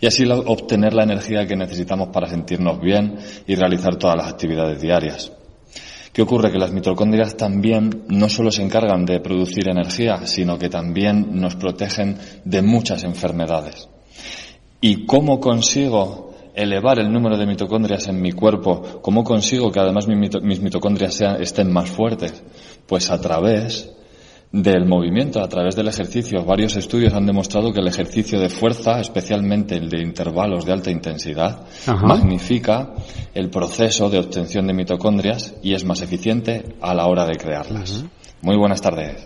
y 0.00 0.06
así 0.08 0.24
obtener 0.28 0.94
la 0.94 1.04
energía 1.04 1.46
que 1.46 1.54
necesitamos 1.54 2.08
para 2.08 2.28
sentirnos 2.28 2.80
bien 2.80 3.16
y 3.46 3.54
realizar 3.54 3.94
todas 3.94 4.16
las 4.16 4.26
actividades 4.32 4.80
diarias. 4.82 5.30
¿Qué 6.12 6.22
ocurre? 6.22 6.50
Que 6.50 6.58
las 6.58 6.72
mitocondrias 6.72 7.36
también 7.36 8.02
no 8.08 8.28
solo 8.28 8.50
se 8.50 8.64
encargan 8.64 9.04
de 9.04 9.20
producir 9.20 9.68
energía, 9.68 10.26
sino 10.26 10.58
que 10.58 10.68
también 10.68 11.40
nos 11.40 11.54
protegen 11.54 12.18
de 12.44 12.62
muchas 12.62 13.04
enfermedades. 13.04 13.88
¿Y 14.80 15.06
cómo 15.06 15.40
consigo 15.40 16.32
elevar 16.54 16.98
el 16.98 17.12
número 17.12 17.36
de 17.36 17.46
mitocondrias 17.46 18.08
en 18.08 18.20
mi 18.20 18.32
cuerpo? 18.32 19.00
¿Cómo 19.02 19.22
consigo 19.24 19.70
que 19.70 19.80
además 19.80 20.06
mis 20.08 20.60
mitocondrias 20.60 21.14
sean- 21.14 21.40
estén 21.42 21.72
más 21.72 21.90
fuertes? 21.90 22.42
Pues 22.86 23.10
a 23.10 23.20
través 23.20 23.92
del 24.52 24.84
movimiento 24.84 25.40
a 25.40 25.48
través 25.48 25.76
del 25.76 25.86
ejercicio. 25.86 26.44
Varios 26.44 26.74
estudios 26.74 27.14
han 27.14 27.24
demostrado 27.24 27.72
que 27.72 27.78
el 27.78 27.86
ejercicio 27.86 28.40
de 28.40 28.48
fuerza, 28.48 28.98
especialmente 29.00 29.76
el 29.76 29.88
de 29.88 30.02
intervalos 30.02 30.64
de 30.64 30.72
alta 30.72 30.90
intensidad, 30.90 31.66
Ajá. 31.86 32.04
magnifica 32.04 32.94
el 33.32 33.48
proceso 33.48 34.10
de 34.10 34.18
obtención 34.18 34.66
de 34.66 34.72
mitocondrias 34.74 35.54
y 35.62 35.74
es 35.74 35.84
más 35.84 36.02
eficiente 36.02 36.74
a 36.80 36.94
la 36.94 37.06
hora 37.06 37.26
de 37.26 37.36
crearlas. 37.36 38.04
Muy 38.42 38.56
buenas 38.56 38.80
tardes. 38.80 39.24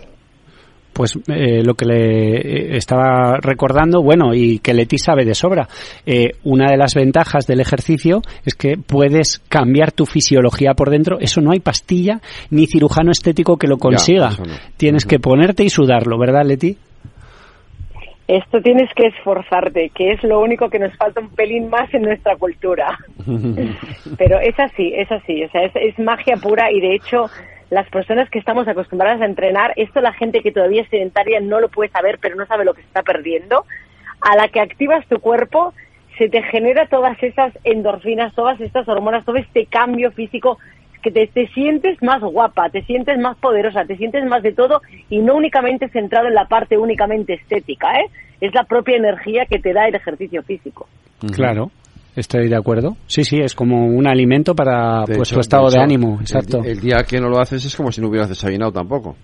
Pues 0.95 1.13
eh, 1.27 1.61
lo 1.61 1.73
que 1.73 1.83
le 1.83 2.37
eh, 2.37 2.77
estaba 2.77 3.35
recordando, 3.41 4.01
bueno, 4.01 4.33
y 4.33 4.59
que 4.59 4.73
Leti 4.73 4.97
sabe 4.97 5.25
de 5.25 5.35
sobra, 5.35 5.67
eh, 6.05 6.35
una 6.45 6.71
de 6.71 6.77
las 6.77 6.95
ventajas 6.95 7.45
del 7.45 7.59
ejercicio 7.59 8.21
es 8.45 8.55
que 8.55 8.77
puedes 8.77 9.39
cambiar 9.49 9.91
tu 9.91 10.05
fisiología 10.05 10.73
por 10.73 10.89
dentro. 10.89 11.17
Eso 11.19 11.41
no 11.41 11.51
hay 11.51 11.59
pastilla 11.59 12.21
ni 12.49 12.65
cirujano 12.65 13.11
estético 13.11 13.57
que 13.57 13.67
lo 13.67 13.77
consiga. 13.77 14.29
no. 14.39 14.45
Tienes 14.77 15.03
que 15.03 15.19
ponerte 15.19 15.65
y 15.65 15.69
sudarlo, 15.69 16.17
¿verdad, 16.17 16.45
Leti? 16.45 16.77
Esto 18.29 18.61
tienes 18.61 18.89
que 18.95 19.07
esforzarte, 19.07 19.91
que 19.93 20.13
es 20.13 20.23
lo 20.23 20.39
único 20.39 20.69
que 20.69 20.79
nos 20.79 20.95
falta 20.95 21.19
un 21.19 21.29
pelín 21.29 21.69
más 21.69 21.93
en 21.93 22.03
nuestra 22.03 22.37
cultura. 22.37 22.97
Pero 24.17 24.39
es 24.39 24.57
así, 24.57 24.93
es 24.95 25.11
así, 25.11 25.43
o 25.43 25.49
sea, 25.49 25.63
es, 25.63 25.75
es 25.75 25.99
magia 25.99 26.37
pura 26.37 26.71
y 26.71 26.79
de 26.79 26.95
hecho 26.95 27.25
las 27.69 27.89
personas 27.89 28.29
que 28.29 28.39
estamos 28.39 28.67
acostumbradas 28.67 29.21
a 29.21 29.25
entrenar, 29.25 29.73
esto 29.75 30.01
la 30.01 30.13
gente 30.13 30.41
que 30.41 30.51
todavía 30.51 30.83
es 30.83 30.89
sedentaria 30.89 31.39
no 31.39 31.59
lo 31.59 31.69
puede 31.69 31.89
saber, 31.89 32.19
pero 32.21 32.35
no 32.35 32.45
sabe 32.45 32.65
lo 32.65 32.73
que 32.73 32.81
se 32.81 32.87
está 32.87 33.03
perdiendo. 33.03 33.65
A 34.21 34.35
la 34.35 34.47
que 34.47 34.59
activas 34.59 35.05
tu 35.07 35.19
cuerpo, 35.19 35.73
se 36.17 36.29
te 36.29 36.41
genera 36.43 36.87
todas 36.87 37.21
esas 37.21 37.53
endorfinas, 37.63 38.33
todas 38.33 38.59
estas 38.61 38.87
hormonas, 38.87 39.25
todo 39.25 39.35
este 39.35 39.65
cambio 39.65 40.11
físico 40.11 40.57
que 41.01 41.11
te, 41.11 41.27
te 41.27 41.47
sientes 41.49 42.01
más 42.01 42.21
guapa, 42.21 42.69
te 42.69 42.81
sientes 42.83 43.19
más 43.19 43.37
poderosa, 43.37 43.85
te 43.85 43.97
sientes 43.97 44.25
más 44.25 44.41
de 44.41 44.53
todo 44.53 44.81
y 45.09 45.19
no 45.19 45.35
únicamente 45.35 45.89
centrado 45.89 46.27
en 46.27 46.33
la 46.33 46.47
parte 46.47 46.77
únicamente 46.77 47.33
estética, 47.33 47.99
¿eh? 47.99 48.09
Es 48.41 48.53
la 48.53 48.63
propia 48.63 48.97
energía 48.97 49.45
que 49.45 49.59
te 49.59 49.71
da 49.71 49.87
el 49.87 49.95
ejercicio 49.95 50.43
físico. 50.43 50.87
Claro. 51.33 51.71
Estoy 52.15 52.47
de 52.47 52.55
acuerdo. 52.55 52.95
Sí, 53.07 53.23
sí, 53.23 53.39
es 53.41 53.53
como 53.53 53.85
un 53.87 54.07
alimento 54.07 54.55
para 54.55 55.03
De 55.05 55.15
pues, 55.17 55.29
hecho- 55.29 55.35
tu 55.35 55.41
estado 55.41 55.63
de, 55.69 55.75
hecho, 55.75 55.81
ánimo. 55.83 56.15
el- 56.15 56.21
Exacto. 56.21 56.61
El, 56.63 56.79
día 56.79 56.97
que 57.07 57.19
no 57.19 57.27
lo 57.29 57.39
haces 57.39 57.65
es 57.65 57.75
como 57.75 57.91
si 57.91 57.99
no 58.01 58.07
hubieras 58.07 58.29
desayunado 58.29 58.71
tampoco. 58.71 59.15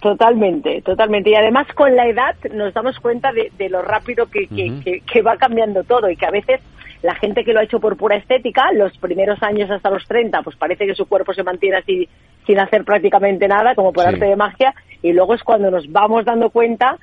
Totalmente, 0.00 0.82
totalmente. 0.82 1.30
Y 1.30 1.34
además 1.34 1.66
con 1.74 1.94
la 1.96 2.06
edad 2.06 2.34
nos 2.52 2.72
damos 2.74 2.98
cuenta 3.00 3.32
de, 3.32 3.50
de 3.58 3.68
lo 3.68 3.82
rápido 3.82 4.26
que, 4.26 4.46
que- 4.46 4.70
Ujú. 4.70 4.80
que- 4.82 5.00
que 5.00 5.22
va 5.22 5.36
cambiando 5.36 5.82
todo 5.84 6.08
y 6.10 6.16
que 6.16 6.26
a 6.26 6.30
veces 6.30 6.60
la 7.02 7.14
gente 7.14 7.44
que 7.44 7.52
lo 7.52 7.60
ha 7.60 7.64
hecho 7.64 7.80
por 7.80 7.96
pura 7.96 8.16
estética, 8.16 8.72
los 8.72 8.96
primeros 8.98 9.42
años 9.42 9.70
hasta 9.70 9.90
los 9.90 10.04
30, 10.06 10.42
pues 10.42 10.56
parece 10.56 10.86
que 10.86 10.94
su 10.94 11.06
cuerpo 11.06 11.32
se 11.34 11.42
mantiene 11.42 11.76
así 11.78 12.08
sin 12.46 12.58
hacer 12.58 12.84
prácticamente 12.84 13.48
nada, 13.48 13.74
como 13.74 13.92
por 13.92 14.04
Sí. 14.04 14.10
arte 14.10 14.26
de 14.26 14.36
magia, 14.36 14.74
y 15.02 15.12
luego 15.12 15.34
es 15.34 15.42
cuando 15.42 15.70
nos 15.70 15.90
vamos 15.90 16.24
dando 16.24 16.50
cuenta, 16.50 16.96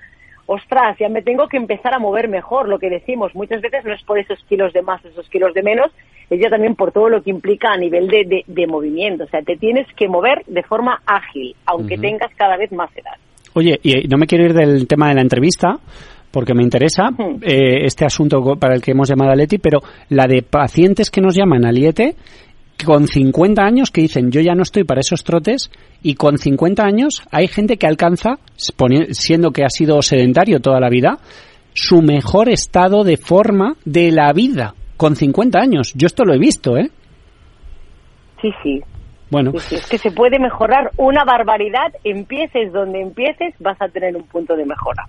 ostras, 0.46 0.98
ya 1.00 1.10
me 1.10 1.22
tengo 1.22 1.48
que 1.48 1.58
empezar 1.58 1.94
a 1.94 2.00
mover 2.00 2.28
mejor, 2.28 2.68
lo 2.68 2.80
que 2.80 2.90
decimos, 2.90 3.34
muchas 3.36 3.62
veces 3.62 3.86
no 3.86 3.94
es 3.94 4.04
por 4.04 4.20
esos 4.20 4.40
kilos 4.50 4.74
de 4.74 4.82
más, 4.82 5.04
esos 5.06 5.28
kilos 5.30 5.54
de 5.54 5.64
menos, 5.64 5.92
es 6.30 6.40
ya 6.42 6.50
también 6.50 6.76
por 6.76 6.92
todo 6.92 7.10
lo 7.10 7.22
que 7.22 7.30
implica 7.30 7.72
a 7.74 7.78
nivel 7.78 8.08
de, 8.08 8.24
de- 8.26 8.44
de 8.48 8.68
movimiento, 8.68 9.24
o 9.24 9.28
sea, 9.28 9.42
te 9.42 9.56
tienes 9.56 9.88
que 9.96 10.08
mover 10.08 10.44
de 10.48 10.64
forma 10.64 11.02
ágil, 11.06 11.56
aunque 11.66 11.98
tengas 11.98 12.34
cada 12.36 12.58
vez 12.58 12.72
más 12.72 12.90
edad. 12.98 13.14
Oye, 13.56 13.80
y 13.84 14.08
no 14.08 14.18
me 14.18 14.26
quiero 14.26 14.46
ir 14.46 14.54
del 14.54 14.88
tema 14.88 15.10
de 15.10 15.16
la 15.16 15.22
entrevista, 15.22 15.78
porque 16.32 16.56
me 16.56 16.64
interesa 16.64 17.10
eh, 17.44 17.86
este 17.86 18.06
asunto 18.06 18.42
para 18.60 18.74
el 18.74 18.82
que 18.82 18.92
hemos 18.92 19.08
llamado 19.08 19.32
a 19.32 19.36
Leti, 19.36 19.60
pero 19.60 19.80
la 20.10 20.26
de 20.26 20.42
pacientes 20.42 21.12
que 21.12 21.22
nos 21.22 21.36
llaman 21.36 21.64
al 21.66 21.78
IET 21.78 22.00
con 22.86 23.08
50 23.08 23.62
años 23.64 23.92
que 23.92 24.02
dicen 24.02 24.32
yo 24.32 24.42
ya 24.42 24.56
no 24.56 24.64
estoy 24.64 24.84
para 24.84 25.02
esos 25.02 25.24
trotes 25.24 25.72
y 26.02 26.16
con 26.16 26.38
50 26.38 26.84
años 26.84 27.24
hay 27.32 27.48
gente 27.48 27.78
que 27.78 27.88
alcanza, 27.88 28.40
siendo 29.12 29.52
que 29.52 29.64
ha 29.64 29.70
sido 29.70 30.02
sedentario 30.02 30.60
toda 30.60 30.80
la 30.80 30.90
vida, 30.90 31.20
su 31.74 32.02
mejor 32.02 32.50
estado 32.50 33.04
de 33.04 33.18
forma 33.18 33.76
de 33.86 34.12
la 34.12 34.32
vida 34.34 34.76
con 34.98 35.16
50 35.16 35.60
años. 35.60 35.94
Yo 35.96 36.08
esto 36.08 36.24
lo 36.24 36.34
he 36.34 36.40
visto, 36.40 36.78
¿eh? 36.78 36.90
Sí, 38.42 38.50
sí. 38.62 38.82
Bueno, 39.34 39.52
es 39.56 39.88
que 39.88 39.98
se 39.98 40.12
puede 40.12 40.38
mejorar 40.38 40.92
una 40.96 41.26
barbaridad, 41.26 41.92
empieces 42.04 42.72
donde 42.72 43.02
empieces, 43.02 43.56
vas 43.60 43.82
a 43.82 43.88
tener 43.88 44.16
un 44.16 44.28
punto 44.28 44.56
de 44.56 44.64
mejora. 44.64 45.08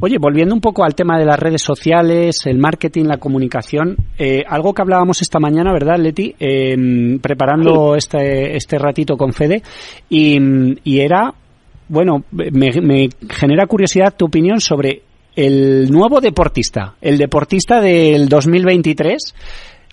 Oye, 0.00 0.16
volviendo 0.18 0.52
un 0.52 0.60
poco 0.60 0.82
al 0.82 0.96
tema 0.96 1.16
de 1.20 1.24
las 1.24 1.38
redes 1.38 1.62
sociales, 1.62 2.46
el 2.46 2.58
marketing, 2.58 3.04
la 3.04 3.18
comunicación, 3.18 3.96
eh, 4.18 4.42
algo 4.48 4.74
que 4.74 4.82
hablábamos 4.82 5.22
esta 5.22 5.38
mañana, 5.38 5.72
¿verdad, 5.72 5.98
Leti? 5.98 6.34
Eh, 6.40 6.76
preparando 7.22 7.94
este, 7.94 8.56
este 8.56 8.76
ratito 8.76 9.16
con 9.16 9.32
Fede, 9.32 9.62
y, 10.08 10.36
y 10.82 10.98
era, 10.98 11.32
bueno, 11.88 12.24
me, 12.32 12.72
me 12.82 13.08
genera 13.28 13.66
curiosidad 13.66 14.16
tu 14.16 14.24
opinión 14.26 14.60
sobre 14.60 15.02
el 15.36 15.92
nuevo 15.92 16.20
deportista, 16.20 16.94
el 17.00 17.18
deportista 17.18 17.80
del 17.80 18.28
2023 18.28 19.34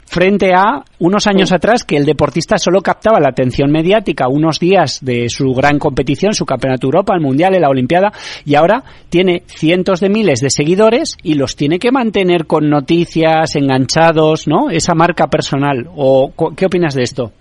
frente 0.07 0.53
a 0.53 0.83
unos 0.99 1.27
años 1.27 1.51
atrás 1.51 1.83
que 1.83 1.97
el 1.97 2.05
deportista 2.05 2.57
solo 2.57 2.81
captaba 2.81 3.19
la 3.19 3.29
atención 3.29 3.71
mediática 3.71 4.27
unos 4.27 4.59
días 4.59 5.03
de 5.03 5.29
su 5.29 5.53
gran 5.53 5.77
competición, 5.77 6.33
su 6.33 6.45
campeonato 6.45 6.87
Europa, 6.87 7.13
el 7.13 7.21
Mundial, 7.21 7.59
la 7.59 7.69
Olimpiada, 7.69 8.11
y 8.45 8.55
ahora 8.55 8.83
tiene 9.09 9.43
cientos 9.45 9.99
de 9.99 10.09
miles 10.09 10.39
de 10.39 10.49
seguidores 10.49 11.17
y 11.23 11.35
los 11.35 11.55
tiene 11.55 11.79
que 11.79 11.91
mantener 11.91 12.45
con 12.45 12.69
noticias, 12.69 13.55
enganchados, 13.55 14.47
¿no? 14.47 14.69
Esa 14.69 14.95
marca 14.95 15.27
personal. 15.27 15.87
¿O 15.95 16.31
qué 16.55 16.65
opinas 16.65 16.95
de 16.95 17.03
esto? 17.03 17.31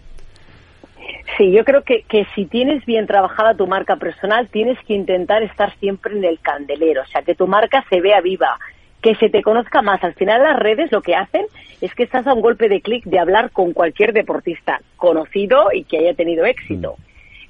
Sí, 1.36 1.52
yo 1.52 1.64
creo 1.64 1.82
que, 1.82 2.02
que 2.08 2.26
si 2.34 2.46
tienes 2.46 2.84
bien 2.86 3.06
trabajada 3.06 3.54
tu 3.54 3.66
marca 3.66 3.96
personal, 3.96 4.48
tienes 4.48 4.78
que 4.86 4.94
intentar 4.94 5.42
estar 5.42 5.74
siempre 5.78 6.16
en 6.16 6.24
el 6.24 6.40
candelero, 6.40 7.02
o 7.02 7.06
sea, 7.06 7.22
que 7.22 7.34
tu 7.34 7.46
marca 7.46 7.84
se 7.90 8.00
vea 8.00 8.20
viva, 8.22 8.58
que 9.02 9.14
se 9.16 9.28
te 9.28 9.42
conozca 9.42 9.82
más. 9.82 10.02
Al 10.02 10.14
final 10.14 10.42
las 10.42 10.58
redes 10.58 10.90
lo 10.90 11.02
que 11.02 11.14
hacen 11.14 11.44
es 11.80 11.94
que 11.94 12.04
estás 12.04 12.26
a 12.26 12.34
un 12.34 12.40
golpe 12.40 12.68
de 12.68 12.80
clic 12.80 13.04
de 13.04 13.18
hablar 13.18 13.50
con 13.50 13.72
cualquier 13.72 14.12
deportista 14.12 14.80
conocido 14.96 15.68
y 15.72 15.84
que 15.84 15.98
haya 15.98 16.14
tenido 16.14 16.44
éxito. 16.44 16.96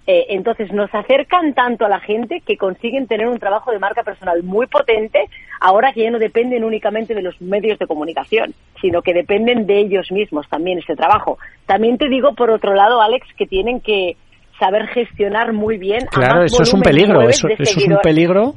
Eh, 0.08 0.26
entonces 0.30 0.72
nos 0.72 0.94
acercan 0.94 1.52
tanto 1.52 1.84
a 1.84 1.88
la 1.88 1.98
gente 1.98 2.40
que 2.46 2.56
consiguen 2.56 3.08
tener 3.08 3.26
un 3.26 3.40
trabajo 3.40 3.72
de 3.72 3.80
marca 3.80 4.04
personal 4.04 4.44
muy 4.44 4.68
potente 4.68 5.18
ahora 5.60 5.92
que 5.92 6.04
ya 6.04 6.12
no 6.12 6.20
dependen 6.20 6.62
únicamente 6.62 7.12
de 7.12 7.22
los 7.22 7.40
medios 7.40 7.76
de 7.80 7.88
comunicación, 7.88 8.54
sino 8.80 9.02
que 9.02 9.12
dependen 9.12 9.66
de 9.66 9.80
ellos 9.80 10.12
mismos 10.12 10.48
también 10.48 10.78
ese 10.78 10.94
trabajo. 10.94 11.38
También 11.66 11.98
te 11.98 12.08
digo, 12.08 12.34
por 12.34 12.50
otro 12.50 12.74
lado, 12.74 13.02
Alex, 13.02 13.26
que 13.36 13.46
tienen 13.46 13.80
que 13.80 14.16
saber 14.60 14.86
gestionar 14.88 15.52
muy 15.52 15.76
bien. 15.76 16.06
a 16.06 16.10
Claro, 16.10 16.42
más 16.42 16.52
eso 16.52 16.62
es 16.62 16.72
un 16.72 16.82
peligro, 16.82 17.28
eso, 17.28 17.48
es 17.48 17.76
un 17.76 17.98
peligro. 18.00 18.54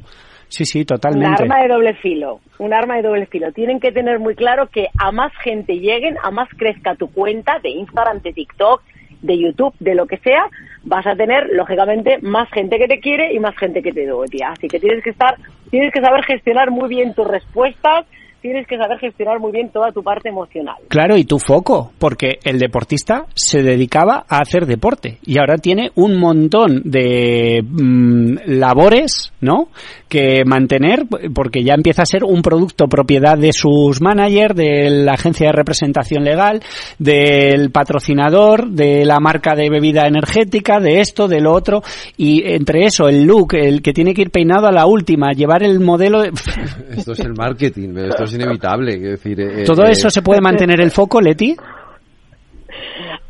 Sí, 0.50 0.64
sí, 0.64 0.80
Un 0.80 0.86
totalmente. 0.86 1.42
arma 1.44 1.62
de 1.62 1.68
doble 1.68 1.94
filo, 1.94 2.40
un 2.58 2.74
arma 2.74 2.96
de 2.96 3.02
doble 3.02 3.26
filo. 3.26 3.52
Tienen 3.52 3.78
que 3.78 3.92
tener 3.92 4.18
muy 4.18 4.34
claro 4.34 4.66
que 4.66 4.88
a 4.98 5.12
más 5.12 5.32
gente 5.42 5.78
lleguen, 5.78 6.16
a 6.22 6.30
más 6.30 6.48
crezca 6.56 6.96
tu 6.96 7.08
cuenta 7.10 7.60
de 7.62 7.70
Instagram, 7.70 8.20
de 8.20 8.32
TikTok, 8.32 8.82
de 9.22 9.38
YouTube, 9.38 9.74
de 9.78 9.94
lo 9.94 10.06
que 10.06 10.16
sea, 10.18 10.46
vas 10.82 11.06
a 11.06 11.14
tener, 11.14 11.50
lógicamente, 11.52 12.18
más 12.22 12.50
gente 12.50 12.78
que 12.78 12.88
te 12.88 13.00
quiere 13.00 13.32
y 13.32 13.38
más 13.38 13.56
gente 13.56 13.82
que 13.82 13.92
te 13.92 14.10
odia. 14.10 14.50
Así 14.50 14.66
que 14.66 14.80
tienes 14.80 15.04
que 15.04 15.10
estar, 15.10 15.36
tienes 15.70 15.92
que 15.92 16.00
saber 16.00 16.24
gestionar 16.24 16.70
muy 16.70 16.88
bien 16.88 17.14
tus 17.14 17.26
respuestas, 17.28 18.06
tienes 18.40 18.66
que 18.66 18.76
saber 18.76 18.98
gestionar 18.98 19.38
muy 19.38 19.52
bien 19.52 19.70
toda 19.70 19.92
tu 19.92 20.02
parte 20.02 20.28
emocional. 20.28 20.76
Claro, 20.88 21.16
y 21.16 21.24
tu 21.24 21.38
foco, 21.38 21.92
porque 21.98 22.38
el 22.44 22.58
deportista 22.58 23.26
se 23.34 23.62
dedicaba 23.62 24.24
a 24.28 24.38
hacer 24.38 24.66
deporte 24.66 25.18
y 25.24 25.38
ahora 25.38 25.58
tiene 25.58 25.90
un 25.94 26.18
montón 26.18 26.82
de 26.84 27.62
mm, 27.62 28.36
labores, 28.46 29.32
¿no? 29.40 29.68
Que 30.08 30.44
mantener, 30.44 31.06
porque 31.34 31.62
ya 31.62 31.74
empieza 31.74 32.02
a 32.02 32.06
ser 32.06 32.24
un 32.24 32.42
producto 32.42 32.86
propiedad 32.86 33.38
de 33.38 33.52
sus 33.52 34.00
managers, 34.00 34.56
de 34.56 34.90
la 34.90 35.12
agencia 35.12 35.48
de 35.48 35.52
representación 35.52 36.24
legal, 36.24 36.62
del 36.98 37.70
patrocinador, 37.70 38.70
de 38.70 39.04
la 39.04 39.20
marca 39.20 39.54
de 39.54 39.70
bebida 39.70 40.06
energética, 40.06 40.80
de 40.80 41.00
esto, 41.00 41.28
de 41.28 41.40
lo 41.40 41.52
otro, 41.52 41.82
y 42.16 42.42
entre 42.44 42.84
eso, 42.84 43.08
el 43.08 43.24
look, 43.24 43.54
el 43.54 43.82
que 43.82 43.92
tiene 43.92 44.14
que 44.14 44.22
ir 44.22 44.30
peinado 44.30 44.66
a 44.66 44.72
la 44.72 44.86
última, 44.86 45.32
llevar 45.32 45.62
el 45.62 45.80
modelo 45.80 46.22
de... 46.22 46.30
Esto 46.90 47.12
es 47.12 47.20
el 47.20 47.34
marketing, 47.34 47.96
esto 47.96 48.24
es 48.24 48.29
inevitable. 48.32 48.98
decir, 48.98 49.40
eh, 49.40 49.64
¿Todo 49.64 49.84
eh, 49.84 49.92
eso 49.92 50.10
se 50.10 50.22
puede 50.22 50.40
mantener 50.40 50.80
el 50.80 50.90
foco, 50.90 51.20
Leti? 51.20 51.56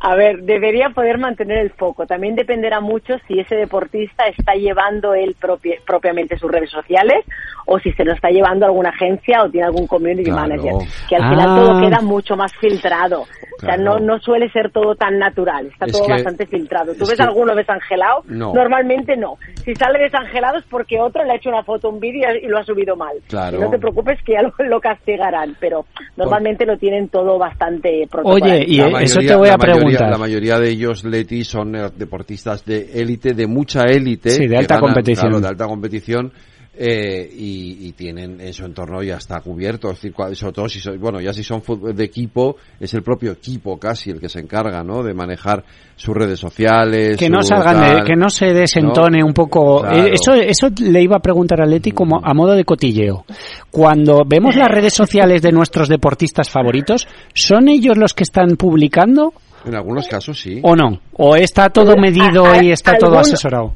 A 0.03 0.15
ver, 0.15 0.41
debería 0.41 0.89
poder 0.89 1.17
mantener 1.19 1.59
el 1.59 1.69
foco. 1.71 2.07
También 2.07 2.35
dependerá 2.35 2.79
mucho 2.79 3.15
si 3.27 3.39
ese 3.39 3.55
deportista 3.55 4.23
está 4.35 4.53
llevando 4.55 5.13
él 5.13 5.35
propi- 5.39 5.79
propiamente 5.85 6.37
sus 6.37 6.51
redes 6.51 6.71
sociales 6.71 7.23
o 7.67 7.77
si 7.79 7.91
se 7.93 8.03
lo 8.03 8.13
está 8.13 8.29
llevando 8.29 8.65
alguna 8.65 8.89
agencia 8.89 9.43
o 9.43 9.49
tiene 9.49 9.67
algún 9.67 9.85
community 9.85 10.23
Claro. 10.31 10.41
manager. 10.41 10.73
Que 11.07 11.15
al 11.17 11.29
final 11.29 11.49
Ah. 11.49 11.55
todo 11.55 11.81
queda 11.81 12.01
mucho 12.01 12.35
más 12.35 12.51
filtrado. 12.59 13.21
O 13.21 13.59
sea, 13.63 13.75
Claro. 13.75 13.99
no, 13.99 13.99
no 13.99 14.19
suele 14.19 14.49
ser 14.49 14.71
todo 14.71 14.95
tan 14.95 15.19
natural. 15.19 15.67
Está 15.67 15.85
Es 15.85 15.91
todo 15.91 16.05
que- 16.07 16.13
bastante 16.13 16.47
filtrado. 16.47 16.95
¿Tú 16.95 17.03
es 17.03 17.09
ves 17.09 17.17
que- 17.17 17.23
alguno 17.23 17.53
desangelado? 17.53 18.23
No. 18.25 18.53
Normalmente 18.53 19.15
no. 19.15 19.37
si 19.63 19.75
sale 19.75 19.99
desangelado 19.99 20.57
es 20.57 20.65
porque 20.65 20.99
otro 20.99 21.23
le 21.23 21.33
ha 21.33 21.35
hecho 21.35 21.49
una 21.49 21.61
foto, 21.63 21.89
un 21.89 21.99
vídeo 21.99 22.27
y 22.41 22.47
lo 22.47 22.57
ha 22.57 22.63
subido 22.63 22.95
mal. 22.95 23.13
Claro. 23.29 23.59
No 23.59 23.69
te 23.69 23.77
preocupes 23.77 24.17
que 24.25 24.33
ya 24.33 24.41
lo, 24.41 24.51
lo 24.65 24.81
castigarán, 24.81 25.55
pero 25.59 25.85
normalmente 26.17 26.65
lo 26.65 26.77
tienen 26.79 27.09
todo 27.09 27.37
bastante 27.37 28.07
Oye, 28.23 28.65
y 28.67 28.79
eso 29.03 29.19
te 29.19 29.35
voy 29.35 29.49
a 29.49 29.51
la 29.51 29.57
mayoría- 29.99 30.09
la 30.11 30.17
mayoría 30.17 30.59
de 30.59 30.69
ellos, 30.69 31.03
Leti, 31.03 31.43
son 31.43 31.75
eh, 31.75 31.89
deportistas 31.95 32.63
de 32.65 32.89
élite, 32.93 33.33
de 33.33 33.47
mucha 33.47 33.83
élite. 33.83 34.29
Sí, 34.31 34.47
de 34.47 34.57
alta 34.57 34.79
competición. 34.79 35.27
claro, 35.29 35.41
de 35.41 35.47
alta 35.47 35.65
competición. 35.67 36.31
eh, 36.73 37.29
y, 37.37 37.85
y 37.87 37.91
tienen 37.91 38.39
en 38.39 38.53
su 38.53 38.63
entorno 38.65 39.03
ya 39.03 39.17
está 39.17 39.41
cubierto, 39.41 39.89
es 39.91 40.01
decir, 40.01 40.13
sobre 40.35 40.53
todo 40.53 40.69
si 40.69 40.79
son, 40.79 40.97
bueno, 41.01 41.19
ya 41.19 41.33
si 41.33 41.43
son 41.43 41.61
de 41.93 42.03
equipo, 42.05 42.55
es 42.79 42.93
el 42.93 43.03
propio 43.03 43.33
equipo 43.33 43.77
casi 43.77 44.09
el 44.09 44.21
que 44.21 44.29
se 44.29 44.39
encarga, 44.39 44.81
¿no? 44.81 45.03
De 45.03 45.13
manejar 45.13 45.65
sus 45.97 46.15
redes 46.15 46.39
sociales. 46.39 47.17
que 47.17 47.29
no 47.29 47.43
salgan 47.43 47.97
de, 47.97 48.03
que 48.05 48.15
no 48.15 48.29
se 48.29 48.53
desentone 48.53 49.19
¿no? 49.19 49.25
un 49.27 49.33
poco 49.33 49.81
Claro. 49.81 50.05
Eh, 50.07 50.11
eso 50.13 50.33
eso 50.33 50.69
le 50.79 51.03
iba 51.03 51.17
a 51.17 51.19
preguntar 51.19 51.61
a 51.61 51.65
Leti 51.65 51.91
como 51.91 52.21
a 52.23 52.33
modo 52.33 52.53
de 52.55 52.63
cotilleo 52.63 53.25
cuando 53.69 54.23
vemos 54.25 54.55
las 54.55 54.69
redes 54.69 54.93
sociales 54.93 55.41
de 55.41 55.51
nuestros 55.51 55.89
deportistas 55.89 56.49
favoritos 56.49 57.05
son 57.33 57.67
ellos 57.67 57.97
los 57.97 58.13
que 58.13 58.23
están 58.23 58.55
publicando 58.55 59.33
En 59.65 59.75
algunos 59.75 60.07
casos 60.07 60.39
sí. 60.39 60.59
o 60.63 60.75
no 60.75 60.99
o 61.13 61.35
está 61.35 61.69
todo 61.69 61.95
medido 61.97 62.45
a- 62.45 62.63
y 62.63 62.71
está 62.71 62.97
todo 62.97 63.17
asesorado 63.19 63.73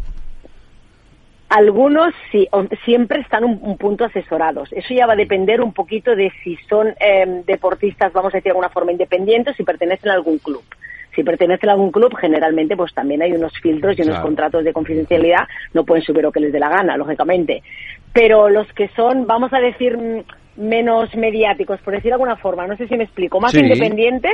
Algunos 1.49 2.13
sí, 2.31 2.47
o- 2.51 2.65
siempre 2.83 3.21
están 3.21 3.43
un, 3.45 3.59
un 3.61 3.77
punto 3.77 4.03
asesorados. 4.03 4.67
Eso 4.73 4.93
ya 4.95 5.05
va 5.05 5.13
a 5.13 5.15
depender 5.15 5.61
un 5.61 5.73
poquito 5.73 6.15
de 6.15 6.31
si 6.43 6.57
son 6.67 6.87
eh, 6.99 7.43
deportistas, 7.45 8.11
vamos 8.11 8.33
a 8.33 8.37
decir 8.37 8.45
de 8.45 8.49
alguna 8.51 8.69
forma, 8.69 8.91
independientes, 8.91 9.55
si 9.55 9.63
pertenecen 9.63 10.09
a 10.09 10.15
algún 10.15 10.39
club. 10.39 10.63
Si 11.15 11.23
pertenecen 11.23 11.69
a 11.69 11.73
algún 11.73 11.91
club, 11.91 12.13
generalmente 12.19 12.75
pues 12.75 12.93
también 12.93 13.21
hay 13.21 13.31
unos 13.33 13.53
filtros 13.61 13.97
y 13.97 14.01
unos 14.01 14.15
Claro. 14.15 14.25
contratos 14.25 14.63
de 14.65 14.73
confidencialidad. 14.73 15.47
No 15.73 15.85
pueden 15.85 16.03
subir 16.03 16.23
lo 16.23 16.31
que 16.31 16.39
les 16.41 16.51
dé 16.51 16.59
la 16.59 16.67
gana, 16.69 16.97
lógicamente. 16.97 17.61
Pero 18.11 18.49
los 18.49 18.67
que 18.73 18.89
son, 18.95 19.25
vamos 19.27 19.53
a 19.53 19.59
decir, 19.59 19.97
menos 20.57 21.15
mediáticos, 21.15 21.79
por 21.81 21.93
decir 21.93 22.09
de 22.09 22.13
alguna 22.13 22.37
forma, 22.37 22.65
no 22.67 22.75
sé 22.75 22.87
si 22.87 22.97
me 22.97 23.03
explico, 23.03 23.39
más 23.39 23.51
Sí. 23.51 23.59
independientes, 23.59 24.33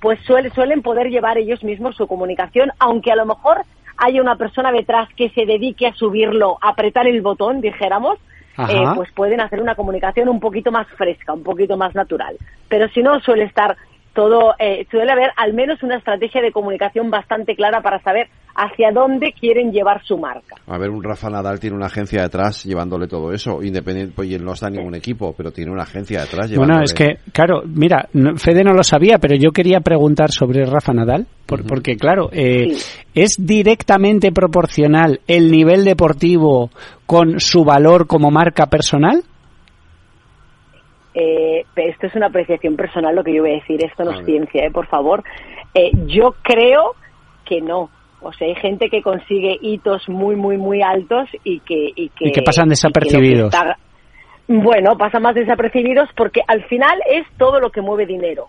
pues 0.00 0.18
suele- 0.24 0.50
suelen 0.50 0.82
poder 0.82 1.08
llevar 1.08 1.38
ellos 1.38 1.62
mismos 1.64 1.96
su 1.96 2.06
comunicación, 2.06 2.70
aunque 2.78 3.12
a 3.12 3.16
lo 3.16 3.26
mejor 3.26 3.62
haya 3.96 4.20
una 4.22 4.36
persona 4.36 4.70
detrás 4.70 5.08
que 5.16 5.30
se 5.30 5.44
dedique 5.44 5.86
a 5.86 5.92
subirlo, 5.94 6.58
a 6.60 6.70
apretar 6.70 7.06
el 7.08 7.20
botón, 7.20 7.60
dijéramos, 7.60 8.18
eh, 8.58 8.84
pues 8.94 9.10
pueden 9.12 9.40
hacer 9.40 9.60
una 9.60 9.74
comunicación 9.74 10.28
un 10.28 10.40
poquito 10.40 10.70
más 10.72 10.86
fresca, 10.88 11.32
un 11.32 11.42
poquito 11.42 11.76
más 11.76 11.94
natural. 11.94 12.36
Pero 12.68 12.88
si 12.88 13.02
no, 13.02 13.20
suele 13.20 13.44
estar 13.44 13.76
todo, 14.18 14.52
eh, 14.58 14.84
suele 14.90 15.12
haber 15.12 15.30
al 15.36 15.54
menos 15.54 15.80
una 15.84 15.96
estrategia 15.96 16.42
de 16.42 16.50
comunicación 16.50 17.08
bastante 17.08 17.54
clara 17.54 17.80
para 17.82 18.00
saber 18.02 18.26
hacia 18.56 18.90
dónde 18.90 19.32
quieren 19.32 19.70
llevar 19.70 20.02
su 20.04 20.18
marca. 20.18 20.56
A 20.66 20.76
ver, 20.76 20.90
un 20.90 21.04
Rafa 21.04 21.30
Nadal 21.30 21.60
tiene 21.60 21.76
una 21.76 21.86
agencia 21.86 22.22
detrás 22.22 22.64
llevándole 22.64 23.06
todo 23.06 23.32
eso, 23.32 23.62
independiente, 23.62 24.12
pues 24.16 24.28
y 24.28 24.34
él 24.34 24.44
no 24.44 24.54
está 24.54 24.66
en 24.66 24.72
ningún 24.74 24.96
equipo, 24.96 25.32
pero 25.36 25.52
tiene 25.52 25.70
una 25.70 25.84
agencia 25.84 26.22
detrás 26.22 26.50
llevándole. 26.50 26.80
Bueno, 26.80 26.84
es 26.84 26.92
que, 26.94 27.18
claro, 27.30 27.62
mira, 27.64 28.08
no- 28.14 28.36
Fede 28.36 28.64
no 28.64 28.72
lo 28.72 28.82
sabía, 28.82 29.18
pero 29.18 29.36
yo 29.36 29.52
quería 29.52 29.78
preguntar 29.78 30.32
sobre 30.32 30.64
Rafa 30.66 30.92
Nadal, 30.92 31.24
por- 31.46 31.64
porque, 31.64 31.94
claro, 31.96 32.28
eh, 32.32 32.72
¿es 33.14 33.36
directamente 33.38 34.32
proporcional 34.32 35.20
el 35.28 35.52
nivel 35.52 35.84
deportivo 35.84 36.70
con 37.06 37.38
su 37.38 37.62
valor 37.64 38.08
como 38.08 38.32
marca 38.32 38.66
personal? 38.66 39.22
Eh, 41.20 41.64
esto 41.76 42.06
es 42.06 42.14
una 42.14 42.26
apreciación 42.26 42.76
personal 42.76 43.14
lo 43.16 43.24
que 43.24 43.34
yo 43.34 43.42
voy 43.42 43.52
a 43.52 43.54
decir, 43.54 43.84
esto 43.84 44.04
no 44.04 44.12
es 44.12 44.24
ciencia, 44.24 44.64
eh, 44.64 44.70
por 44.70 44.86
favor. 44.86 45.24
Eh, 45.74 45.90
yo 46.06 46.34
creo 46.42 46.94
que 47.44 47.60
no. 47.60 47.90
O 48.20 48.32
sea, 48.32 48.46
hay 48.46 48.54
gente 48.56 48.88
que 48.88 49.02
consigue 49.02 49.56
hitos 49.60 50.08
muy, 50.08 50.36
muy, 50.36 50.56
muy 50.58 50.82
altos 50.82 51.28
y 51.44 51.60
que... 51.60 51.90
Y 51.96 52.08
que, 52.10 52.28
Y 52.28 52.32
que 52.32 52.42
pasan 52.42 52.64
que 52.66 52.68
que 52.68 52.70
desapercibidos. 52.70 53.52
está- 53.54 53.76
bueno, 54.48 54.96
pasan 54.96 55.22
más 55.22 55.34
desapercibidos 55.34 56.08
porque 56.16 56.40
al 56.46 56.64
final 56.64 56.98
es 57.10 57.26
todo 57.36 57.60
lo 57.60 57.70
que 57.70 57.80
mueve 57.82 58.06
dinero. 58.06 58.46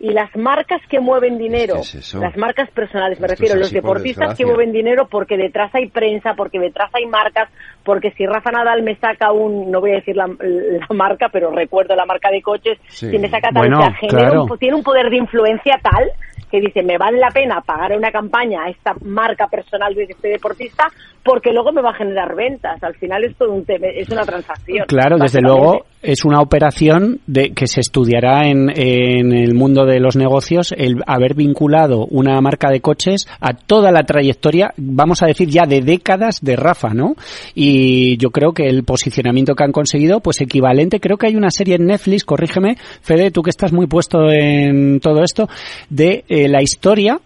Y 0.00 0.10
las 0.12 0.34
marcas 0.36 0.80
que 0.88 1.00
mueven 1.00 1.38
dinero, 1.38 1.76
eso? 1.78 2.20
las 2.20 2.36
marcas 2.36 2.70
personales, 2.70 3.18
me 3.18 3.26
Esto 3.26 3.34
refiero, 3.42 3.58
los 3.58 3.72
deportistas 3.72 4.36
que 4.36 4.46
mueven 4.46 4.70
dinero 4.70 5.08
porque 5.10 5.36
detrás 5.36 5.74
hay 5.74 5.88
prensa, 5.88 6.34
porque 6.36 6.60
detrás 6.60 6.88
hay 6.94 7.06
marcas, 7.06 7.48
porque 7.84 8.12
si 8.12 8.24
Rafa 8.24 8.52
Nadal 8.52 8.82
me 8.84 8.94
saca 8.96 9.32
un, 9.32 9.70
no 9.72 9.80
voy 9.80 9.90
a 9.92 9.96
decir 9.96 10.16
la, 10.16 10.28
la 10.28 10.86
marca, 10.94 11.28
pero 11.32 11.50
recuerdo 11.50 11.96
la 11.96 12.06
marca 12.06 12.30
de 12.30 12.40
coches, 12.42 12.78
Sí. 12.88 13.10
si 13.10 13.18
me 13.18 13.28
saca 13.28 13.48
tal, 13.52 13.68
Bueno, 13.68 13.80
claro. 14.08 14.44
un- 14.44 14.58
tiene 14.58 14.76
un 14.76 14.84
poder 14.84 15.10
de 15.10 15.16
influencia 15.16 15.80
tal 15.82 16.10
que 16.50 16.60
dice, 16.60 16.82
me 16.82 16.96
vale 16.96 17.18
la 17.18 17.28
pena 17.28 17.60
pagar 17.60 17.92
una 17.94 18.10
campaña 18.10 18.64
a 18.64 18.70
esta 18.70 18.94
marca 19.02 19.48
personal 19.48 19.94
de 19.94 20.04
este 20.04 20.28
deportista 20.28 20.86
porque 21.22 21.52
luego 21.52 21.72
me 21.72 21.82
va 21.82 21.90
a 21.90 21.94
generar 21.94 22.34
ventas. 22.34 22.82
Al 22.82 22.94
final 22.94 23.22
es 23.24 23.36
todo 23.36 23.52
un 23.52 23.66
tema, 23.66 23.88
es 23.88 24.08
una 24.08 24.22
transacción. 24.24 24.86
Claro, 24.86 25.18
desde 25.18 25.42
luego 25.42 25.84
es 26.02 26.24
una 26.24 26.40
operación 26.40 27.20
de 27.26 27.50
que 27.50 27.66
se 27.66 27.80
estudiará 27.80 28.48
en, 28.48 28.70
en 28.70 29.32
el 29.32 29.54
mundo 29.54 29.84
de 29.84 30.00
los 30.00 30.16
negocios 30.16 30.72
el 30.76 31.02
haber 31.06 31.34
vinculado 31.34 32.06
una 32.06 32.40
marca 32.40 32.70
de 32.70 32.80
coches 32.80 33.26
a 33.40 33.54
toda 33.54 33.90
la 33.90 34.04
trayectoria, 34.04 34.72
vamos 34.76 35.22
a 35.22 35.26
decir 35.26 35.48
ya 35.48 35.64
de 35.66 35.80
décadas 35.80 36.40
de 36.40 36.56
Rafa, 36.56 36.90
¿no? 36.94 37.14
Y 37.54 38.16
yo 38.18 38.30
creo 38.30 38.52
que 38.52 38.68
el 38.68 38.84
posicionamiento 38.84 39.54
que 39.54 39.64
han 39.64 39.72
conseguido, 39.72 40.20
pues 40.20 40.40
equivalente, 40.40 41.00
creo 41.00 41.16
que 41.16 41.26
hay 41.26 41.36
una 41.36 41.50
serie 41.50 41.76
en 41.76 41.86
Netflix, 41.86 42.24
corrígeme, 42.24 42.76
Fede, 43.00 43.30
tú 43.30 43.42
que 43.42 43.50
estás 43.50 43.72
muy 43.72 43.86
puesto 43.86 44.30
en 44.30 45.00
todo 45.00 45.22
esto, 45.22 45.48
de 45.90 46.24
eh, 46.28 46.48
la 46.48 46.62
historia 46.62 47.20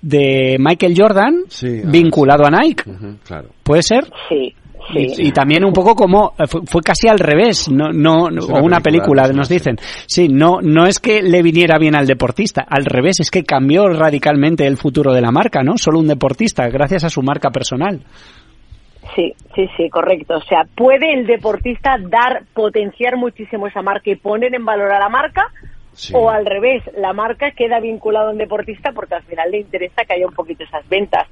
de 0.00 0.56
Michael 0.60 0.94
Jordan 0.96 1.34
vinculado 1.86 2.44
a 2.46 2.50
Nike. 2.50 2.84
Claro. 3.24 3.48
¿Puede 3.62 3.82
ser? 3.82 4.04
Sí. 4.28 4.54
Y, 4.94 5.28
y 5.28 5.32
también 5.32 5.64
un 5.64 5.72
poco 5.72 5.94
como 5.94 6.34
eh, 6.38 6.46
fue, 6.46 6.60
fue 6.66 6.82
casi 6.82 7.08
al 7.08 7.18
revés, 7.18 7.68
no, 7.70 7.90
no, 7.92 8.28
Es 8.28 8.44
o 8.44 8.52
una 8.52 8.60
una 8.62 8.80
película, 8.80 9.22
película, 9.22 9.28
nos 9.28 9.48
dicen. 9.48 9.76
Sí, 10.06 10.28
no, 10.28 10.60
no 10.62 10.86
es 10.86 11.00
que 11.00 11.22
le 11.22 11.42
viniera 11.42 11.78
bien 11.78 11.94
al 11.94 12.06
deportista, 12.06 12.64
al 12.68 12.84
revés, 12.84 13.20
es 13.20 13.30
que 13.30 13.42
cambió 13.42 13.88
radicalmente 13.88 14.66
el 14.66 14.76
futuro 14.76 15.12
de 15.12 15.20
la 15.20 15.32
marca, 15.32 15.62
¿no? 15.62 15.76
Solo 15.76 15.98
un 15.98 16.08
deportista, 16.08 16.68
gracias 16.68 17.04
a 17.04 17.10
su 17.10 17.22
marca 17.22 17.50
personal. 17.50 18.00
Sí, 19.14 19.32
sí, 19.54 19.68
sí, 19.76 19.88
correcto. 19.88 20.36
O 20.36 20.42
sea, 20.42 20.64
puede 20.74 21.14
el 21.14 21.26
deportista 21.26 21.96
dar, 21.98 22.42
potenciar 22.52 23.16
muchísimo 23.16 23.66
esa 23.66 23.82
marca 23.82 24.10
y 24.10 24.16
poner 24.16 24.54
en 24.54 24.64
valor 24.64 24.92
a 24.92 24.98
la 24.98 25.08
marca, 25.08 25.50
o 26.12 26.28
al 26.28 26.44
revés, 26.44 26.82
la 26.98 27.14
marca 27.14 27.52
queda 27.52 27.80
vinculada 27.80 28.28
a 28.28 28.32
un 28.32 28.38
deportista 28.38 28.92
porque 28.92 29.14
al 29.14 29.22
final 29.22 29.50
le 29.50 29.60
interesa 29.60 30.04
que 30.04 30.14
haya 30.14 30.26
un 30.26 30.34
poquito 30.34 30.64
esas 30.64 30.86
ventas. 30.88 31.26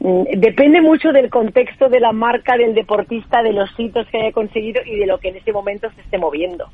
Mm, 0.00 0.22
Depende 0.40 0.80
mucho 0.80 1.12
del 1.12 1.28
contexto 1.30 1.88
de 1.88 2.00
la 2.00 2.12
marca, 2.12 2.56
del 2.56 2.74
deportista, 2.74 3.42
de 3.42 3.52
los 3.52 3.68
hitos 3.78 4.06
que 4.10 4.18
haya 4.18 4.32
conseguido 4.32 4.80
y 4.84 4.98
de 4.98 5.06
lo 5.06 5.18
que 5.18 5.28
en 5.28 5.36
ese 5.36 5.52
momento 5.52 5.88
se 5.94 6.00
esté 6.00 6.18
moviendo. 6.18 6.66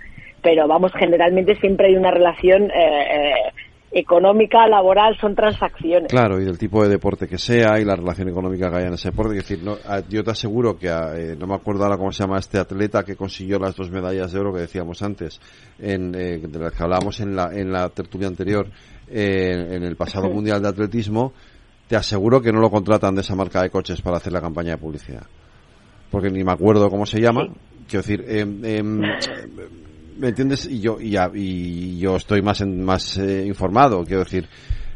Pero 0.43 0.69
vamos, 0.69 0.93
generalmente 0.97 1.57
siempre 1.57 1.89
hay 1.89 1.97
una 1.97 2.13
relación 2.13 2.65
eh, 2.71 2.71
eh, 2.71 3.53
económica, 3.93 4.67
laboral, 4.69 5.17
son 5.21 5.35
transacciones. 5.35 6.09
Claro, 6.09 6.41
y 6.41 6.45
del 6.45 6.59
tipo 6.59 6.83
de 6.85 6.89
deporte 6.89 7.27
que 7.27 7.39
sea 7.39 7.81
y 7.81 7.85
la 7.85 7.97
relación 7.97 8.29
económica 8.29 8.71
que 8.71 8.77
haya 8.77 8.89
en 8.89 8.95
ese 8.95 9.11
deporte. 9.11 9.37
Es 9.39 9.49
decir, 9.49 9.65
no, 9.65 9.73
a- 9.89 10.03
yo 10.09 10.23
te 10.23 10.31
aseguro 10.31 10.79
que, 10.79 10.89
a- 10.89 11.17
eh, 11.17 11.35
no 11.37 11.47
me 11.47 11.55
acuerdo 11.55 11.85
ahora 11.85 11.97
cómo 11.97 12.13
se 12.13 12.23
llama 12.23 12.39
este 12.39 12.59
atleta 12.59 13.03
que 13.05 13.17
consiguió 13.17 13.59
las 13.59 13.75
dos 13.75 13.91
medallas 13.91 14.33
de 14.33 14.39
oro 14.39 14.53
que 14.53 14.61
decíamos 14.61 15.03
antes, 15.03 15.41
en, 15.81 16.15
eh, 16.15 16.39
de 16.39 16.59
las 16.59 16.73
que 16.73 16.83
hablábamos 16.83 17.19
en 17.21 17.35
la, 17.35 17.51
en 17.53 17.73
la 17.73 17.89
tertulia 17.89 18.29
anterior, 18.29 18.67
eh, 19.09 19.51
en 19.73 19.83
el 19.83 19.97
pasado. 19.97 20.29
Mundial 20.31 20.61
de 20.63 20.69
Atletismo, 20.69 21.33
te 21.89 21.97
aseguro 21.97 22.41
que 22.41 22.53
no 22.53 22.61
lo 22.61 22.71
contratan 22.71 23.15
de 23.15 23.21
esa 23.21 23.35
marca 23.35 23.63
de 23.63 23.71
coches 23.71 24.01
para 24.03 24.17
hacer 24.17 24.33
la 24.33 24.41
campaña 24.41 24.73
de 24.73 24.79
publicidad. 24.79 25.27
Porque 26.11 26.31
ni 26.31 26.43
me 26.45 26.53
acuerdo 26.53 26.89
cómo 26.91 27.07
se 27.07 27.21
llama. 27.21 27.47
Quiero 27.89 28.03
decir, 28.03 28.25
em, 28.29 28.65
em, 28.65 29.01
¿me 30.19 30.29
entiendes? 30.29 30.67
Y 30.67 30.81
yo, 30.81 30.99
y, 31.01 31.17
y 31.35 31.99
yo 31.99 32.17
estoy 32.17 32.43
más, 32.43 32.61
en- 32.61 32.85
más 32.85 33.17
eh, 33.19 33.45
informado. 33.47 34.05
Quiero 34.05 34.25
decir, 34.25 34.49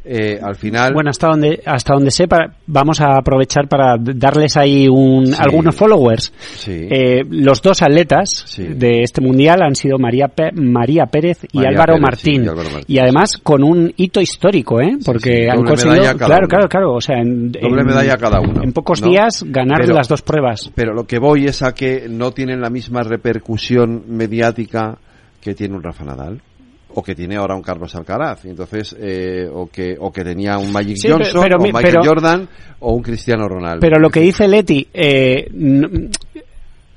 eh, 0.05 0.39
al 0.43 0.57
final. 0.57 0.93
Bueno, 0.95 1.11
hasta 1.11 1.29
donde, 1.29 1.61
hasta 1.67 1.95
donde 1.95 2.11
sepa, 2.11 2.55
vamos 2.67 3.01
a 3.01 3.19
aprovechar 3.19 3.69
para 3.69 3.97
darles 3.99 4.57
ahí 4.57 4.89
un, 4.89 5.27
Sí. 5.27 5.35
algunos 5.39 5.75
followers. 5.75 6.33
Sí. 6.57 6.89
Eh, 6.91 7.23
los 7.29 7.61
dos 7.63 7.83
atletas 7.83 8.57
de 8.59 9.03
este 9.03 9.21
mundial 9.21 9.63
han 9.63 9.75
sido 9.75 9.99
María, 9.99 10.29
Pe- 10.29 10.53
María 10.55 11.07
Pérez 11.07 11.45
y 11.53 11.59
María 11.59 11.71
Álvaro 11.71 11.93
Pérez, 11.95 12.03
Martín. 12.03 12.45
y 12.45 12.49
Álvaro 12.49 12.71
Martín, 12.71 12.95
Y 12.97 12.99
además 12.99 13.33
con 13.43 13.63
un 13.63 13.93
hito 13.97 14.21
histórico, 14.21 14.81
¿eh? 14.81 14.97
Porque 15.05 15.49
han 15.51 15.57
Doble 15.59 15.69
conseguido. 15.71 16.17
Claro, 16.17 16.37
uno. 16.41 16.49
claro, 16.49 16.69
claro. 16.69 16.93
O 16.95 17.01
sea, 17.01 17.19
en, 17.19 17.53
Doble 17.53 17.81
en- 17.81 17.87
medalla 17.87 18.17
cada 18.17 18.41
uno. 18.41 18.63
En 18.63 18.73
pocos 18.73 19.03
¿no? 19.03 19.09
días 19.09 19.45
ganar 19.47 19.81
Pero- 19.83 19.95
las 19.95 20.09
dos 20.09 20.23
pruebas. 20.23 20.71
Pero 20.75 20.95
lo 20.95 21.05
que 21.07 21.19
voy 21.19 21.45
es 21.47 21.63
a 21.63 21.75
que 21.75 22.07
no 22.09 22.31
tienen 22.33 22.61
la 22.61 22.71
misma 22.71 23.03
repercusión 23.03 24.05
mediática 24.09 24.99
que 25.41 25.55
tiene 25.55 25.75
un 25.77 25.83
Rafa 25.83 26.05
Nadal 26.05 26.41
o 26.95 27.03
que 27.03 27.15
tiene 27.15 27.37
ahora 27.37 27.55
un 27.55 27.63
Carlos 27.63 27.95
Alcaraz, 27.95 28.45
y 28.45 28.49
entonces 28.49 28.97
eh, 28.99 29.49
o 29.53 29.67
que 29.69 29.97
o 29.99 30.11
que 30.13 30.25
tenía 30.25 30.59
un 30.59 30.73
Magic 30.73 30.97
Sí, 30.97 31.09
Johnson 31.09 31.43
pero 31.43 31.57
o 31.59 31.61
mi- 31.61 31.73
Michael 31.73 31.85
pero- 31.95 32.05
Jordan 32.05 32.49
o 32.81 32.93
un 32.95 33.03
Cristiano 33.03 33.47
Ronaldo. 33.49 33.81
Pero 33.81 33.99
lo 34.01 34.11
que 34.11 34.21
dice 34.21 34.49
Leti, 34.49 34.87
eh, 34.93 35.47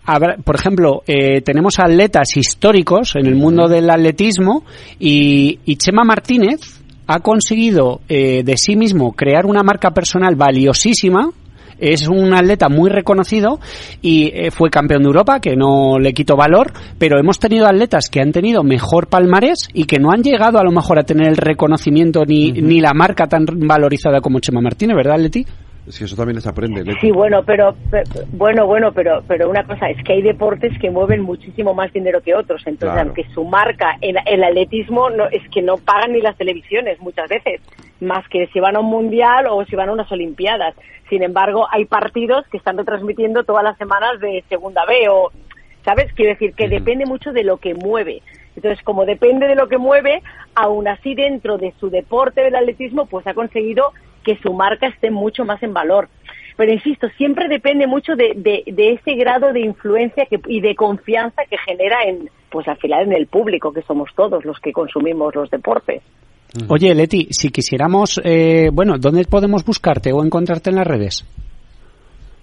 habrá- 0.05 0.37
por 0.43 0.55
ejemplo, 0.55 1.03
eh, 1.07 1.41
tenemos 1.41 1.79
atletas 1.79 2.35
históricos 2.35 3.15
en 3.15 3.25
el 3.27 3.35
mundo 3.35 3.67
del 3.67 3.89
atletismo 3.89 4.63
y, 4.99 5.59
y 5.65 5.75
Chema 5.77 6.03
Martínez 6.03 6.59
ha 7.07 7.19
conseguido 7.19 8.01
eh, 8.07 8.43
de 8.43 8.55
sí 8.57 8.75
mismo 8.75 9.11
crear 9.13 9.45
una 9.45 9.61
marca 9.63 9.91
personal 9.91 10.35
valiosísima 10.35 11.29
es 11.77 12.07
un 12.07 12.33
atleta 12.33 12.69
muy 12.69 12.89
reconocido 12.89 13.59
y 14.01 14.31
eh, 14.33 14.51
fue 14.51 14.69
campeón 14.69 15.03
de 15.03 15.07
Europa, 15.07 15.39
que 15.39 15.55
no 15.55 15.99
le 15.99 16.13
quito 16.13 16.35
valor, 16.35 16.71
pero 16.97 17.19
hemos 17.19 17.39
tenido 17.39 17.67
atletas 17.67 18.09
que 18.09 18.21
han 18.21 18.31
tenido 18.31 18.63
mejor 18.63 19.07
palmarés 19.07 19.69
y 19.73 19.85
que 19.85 19.99
no 19.99 20.11
han 20.11 20.23
llegado 20.23 20.59
a 20.59 20.63
lo 20.63 20.71
mejor 20.71 20.99
a 20.99 21.03
tener 21.03 21.27
el 21.27 21.37
reconocimiento 21.37 22.25
ni, 22.25 22.51
ni 22.51 22.79
la 22.79 22.93
marca 22.93 23.27
tan 23.27 23.45
valorizada 23.45 24.21
como 24.21 24.39
Chema 24.39 24.61
Martínez, 24.61 24.95
¿verdad, 24.95 25.19
Leti? 25.19 25.45
Es 25.85 25.99
que 25.99 26.05
eso 26.05 26.15
también 26.15 26.39
se 26.39 26.47
aprende. 26.47 26.83
Sí, 27.01 27.11
bueno, 27.11 27.43
pero, 27.43 27.75
pe- 27.91 28.05
bueno, 28.31 28.65
bueno, 28.65 28.93
pero, 28.93 29.21
pero 29.27 29.49
una 29.49 29.65
cosa 29.65 29.89
es 29.89 30.01
que 30.03 30.13
hay 30.13 30.21
deportes 30.21 30.71
que 30.79 30.89
mueven 30.89 31.21
muchísimo 31.21 31.73
más 31.73 31.91
dinero 31.91 32.21
que 32.21 32.33
otros. 32.33 32.61
Entonces, 32.65 32.93
Claro. 32.93 33.01
aunque 33.09 33.25
su 33.33 33.43
marca, 33.43 33.97
el, 33.99 34.15
el 34.25 34.43
atletismo, 34.45 35.09
no, 35.09 35.25
es 35.29 35.41
que 35.49 35.61
no 35.61 35.77
pagan 35.77 36.13
ni 36.13 36.21
las 36.21 36.37
televisiones 36.37 36.99
muchas 37.01 37.27
veces, 37.27 37.59
más 37.99 38.25
que 38.29 38.47
si 38.47 38.61
van 38.61 38.77
a 38.77 38.79
un 38.79 38.85
mundial 38.85 39.45
o 39.49 39.65
si 39.65 39.75
van 39.75 39.89
a 39.89 39.91
unas 39.93 40.09
olimpiadas. 40.09 40.73
Sin 41.09 41.21
embargo, 41.21 41.67
hay 41.69 41.83
partidos 41.83 42.45
que 42.47 42.57
están 42.57 42.77
retransmitiendo 42.77 43.43
todas 43.43 43.63
las 43.65 43.77
semanas 43.77 44.21
de 44.21 44.41
segunda 44.47 44.85
B 44.85 45.09
o, 45.09 45.31
¿sabes? 45.83 46.13
Quiero 46.13 46.31
decir 46.31 46.53
que 46.55 46.69
depende 46.69 47.05
mucho 47.05 47.33
de 47.33 47.43
lo 47.43 47.57
que 47.57 47.73
mueve. 47.73 48.21
Entonces, 48.55 48.81
como 48.85 49.03
depende 49.05 49.47
de 49.47 49.55
lo 49.55 49.67
que 49.67 49.77
mueve, 49.77 50.21
aún 50.55 50.87
así 50.87 51.13
dentro 51.13 51.57
de 51.57 51.73
su 51.79 51.89
deporte 51.89 52.41
del 52.41 52.55
atletismo, 52.55 53.05
pues 53.07 53.27
ha 53.27 53.33
conseguido 53.33 53.91
que 54.23 54.37
su 54.37 54.53
marca 54.53 54.87
esté 54.87 55.11
mucho 55.11 55.45
más 55.45 55.61
en 55.63 55.73
valor. 55.73 56.09
Pero 56.55 56.71
insisto, 56.71 57.07
siempre 57.17 57.47
depende 57.47 57.87
mucho 57.87 58.15
de, 58.15 58.33
de, 58.35 58.63
de 58.67 58.91
ese 58.93 59.15
grado 59.15 59.51
de 59.53 59.61
influencia 59.61 60.25
que, 60.27 60.39
y 60.47 60.61
de 60.61 60.75
confianza 60.75 61.41
que 61.49 61.57
genera 61.57 62.03
en, 62.05 62.29
pues 62.51 62.67
al 62.67 62.77
final 62.77 63.03
en 63.07 63.13
el 63.13 63.25
público, 63.27 63.73
que 63.73 63.81
somos 63.81 64.09
todos 64.15 64.45
los 64.45 64.59
que 64.59 64.71
consumimos 64.71 65.33
los 65.35 65.49
deportes. 65.49 66.01
Oye, 66.69 66.93
Leti, 66.93 67.27
si 67.31 67.49
quisiéramos, 67.49 68.21
eh, 68.23 68.69
bueno, 68.71 68.97
¿dónde 68.99 69.25
podemos 69.25 69.65
buscarte 69.65 70.13
o 70.13 70.23
encontrarte 70.23 70.69
en 70.69 70.75
las 70.75 70.85
redes? 70.85 71.25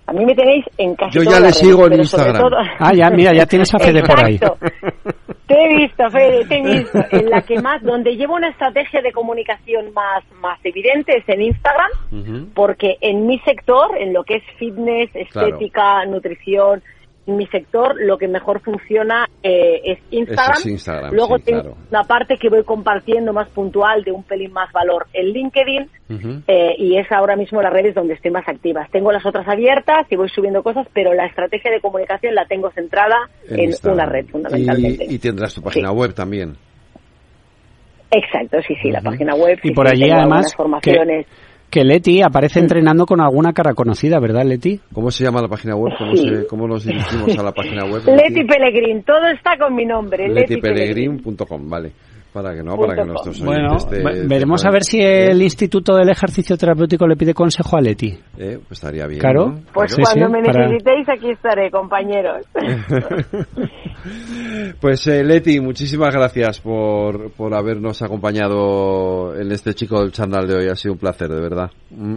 A 0.06 0.12
mí 0.12 0.24
me 0.26 0.34
tenéis 0.34 0.64
en 0.76 0.96
casi 0.96 1.16
Yo 1.16 1.22
ya 1.22 1.36
todas 1.36 1.42
le 1.42 1.52
sigo 1.52 1.82
redes, 1.84 1.92
en 1.92 2.00
Instagram. 2.00 2.42
todo- 2.42 2.56
Ah, 2.80 2.92
ya, 2.92 3.08
mira, 3.10 3.32
ya 3.32 3.46
tienes 3.46 3.72
a 3.72 3.78
Fede 3.78 4.02
por 4.02 4.24
ahí. 4.24 4.40
Te 5.50 5.64
he 5.64 5.76
visto, 5.78 6.08
Fede, 6.10 6.44
te 6.44 6.58
he 6.58 6.62
visto. 6.62 7.04
En 7.10 7.28
la 7.28 7.42
que 7.42 7.60
más, 7.60 7.82
donde 7.82 8.14
llevo 8.14 8.36
una 8.36 8.50
estrategia 8.50 9.02
de 9.02 9.10
comunicación 9.10 9.92
más, 9.92 10.22
más 10.40 10.60
evidente 10.62 11.18
es 11.18 11.28
en 11.28 11.42
Instagram, 11.42 11.90
porque 12.54 12.98
en 13.00 13.26
mi 13.26 13.40
sector, 13.40 13.98
en 13.98 14.12
lo 14.12 14.22
que 14.22 14.36
es 14.36 14.44
fitness, 14.58 15.10
estética, 15.12 16.06
nutrición, 16.06 16.84
mi 17.36 17.46
sector 17.46 17.96
lo 18.00 18.18
que 18.18 18.28
mejor 18.28 18.60
funciona 18.60 19.26
eh, 19.42 19.80
es 19.84 19.98
Instagram. 20.10 20.52
Eso 20.52 20.60
es 20.60 20.66
Instagram, 20.66 21.14
Luego 21.14 21.38
sí, 21.38 21.44
tengo 21.44 21.62
claro. 21.62 21.76
una 21.90 22.04
parte 22.04 22.36
que 22.36 22.48
voy 22.48 22.64
compartiendo 22.64 23.32
más 23.32 23.48
puntual 23.48 24.04
de 24.04 24.12
un 24.12 24.22
pelín 24.22 24.52
más 24.52 24.72
valor 24.72 25.06
en 25.12 25.26
LinkedIn 25.26 25.88
eh, 26.46 26.74
y 26.78 26.98
es 26.98 27.10
ahora 27.12 27.36
mismo 27.36 27.62
las 27.62 27.72
redes 27.72 27.94
donde 27.94 28.14
estoy 28.14 28.30
más 28.30 28.48
activas. 28.48 28.90
Tengo 28.90 29.12
las 29.12 29.24
otras 29.24 29.46
abiertas 29.48 30.06
y 30.10 30.16
voy 30.16 30.28
subiendo 30.28 30.62
cosas, 30.62 30.86
pero 30.92 31.14
la 31.14 31.26
estrategia 31.26 31.70
de 31.70 31.80
comunicación 31.80 32.34
la 32.34 32.46
tengo 32.46 32.70
centrada 32.72 33.16
en, 33.48 33.70
una 33.84 34.06
red 34.06 34.26
fundamentalmente. 34.26 35.06
Y, 35.08 35.14
y 35.14 35.18
tendrás 35.18 35.54
tu 35.54 35.62
página 35.62 35.92
web 35.92 36.14
también. 36.14 36.56
Exacto, 38.10 38.58
sí, 38.66 38.74
sí, 38.82 38.90
la 38.90 39.00
página 39.00 39.34
web. 39.34 39.58
Y 39.62 39.68
sí, 39.68 39.74
por 39.74 39.88
allí 39.88 40.10
además 40.10 40.52
formaciones. 40.54 41.26
Que 41.26 41.49
Leti 41.84 42.20
aparece 42.22 42.58
entrenando 42.58 43.06
con 43.06 43.20
alguna 43.20 43.52
cara 43.52 43.74
conocida, 43.74 44.18
¿verdad, 44.18 44.44
Leti? 44.44 44.80
¿Cómo 44.92 45.10
se 45.10 45.22
llama 45.24 45.40
la 45.40 45.48
página 45.48 45.76
web? 45.76 45.92
¿Cómo, 45.96 46.16
Sí. 46.16 46.28
se- 46.28 46.46
cómo 46.46 46.66
nos 46.66 46.84
dirigimos 46.84 47.38
a 47.38 47.42
la 47.42 47.52
página 47.52 47.84
web? 47.84 48.02
Leti 48.06 48.44
Pellegrin, 48.44 49.02
todo 49.04 49.26
está 49.28 49.56
con 49.56 49.74
mi 49.76 49.84
nombre. 49.86 50.28
Leti, 50.28 50.56
Pellegrin. 50.56 51.12
Letipellegrin.com, 51.16 51.68
vale. 51.70 51.92
Para 52.32 52.54
que 52.54 52.62
no, 52.62 52.76
para 52.76 52.94
que 52.94 53.04
nuestros 53.04 53.40
Bueno, 53.44 53.76
te- 53.78 53.96
te 54.02 54.26
veremos 54.28 54.64
a 54.64 54.70
ver 54.70 54.84
si 54.84 55.00
el 55.00 55.42
Instituto 55.42 55.96
del 55.96 56.10
Ejercicio 56.10 56.56
Terapéutico 56.56 57.04
le 57.08 57.16
pide 57.16 57.34
consejo 57.34 57.76
a 57.76 57.80
Leti. 57.80 58.16
Eh, 58.38 58.58
pues 58.66 58.78
estaría 58.78 59.06
bien. 59.08 59.18
Claro. 59.20 59.46
¿no? 59.48 59.60
Pues 59.74 59.92
Sí, 59.92 60.00
cuando 60.02 60.26
sí, 60.26 60.32
me 60.32 60.42
para- 60.44 60.66
necesitéis 60.68 61.08
aquí 61.08 61.30
estaré, 61.30 61.70
compañeros. 61.70 62.46
Pues 64.80 65.06
eh, 65.08 65.22
Leti, 65.24 65.60
muchísimas 65.60 66.14
gracias 66.14 66.60
por, 66.60 67.30
por 67.32 67.52
habernos 67.54 68.00
acompañado 68.02 69.34
en 69.38 69.52
este 69.52 69.74
chico 69.74 70.00
del 70.00 70.12
chandal 70.12 70.46
de 70.46 70.54
hoy. 70.56 70.68
Ha 70.68 70.76
sido 70.76 70.94
un 70.94 70.98
placer, 70.98 71.28
de 71.28 71.40
verdad. 71.40 71.70
Mm. 71.90 72.16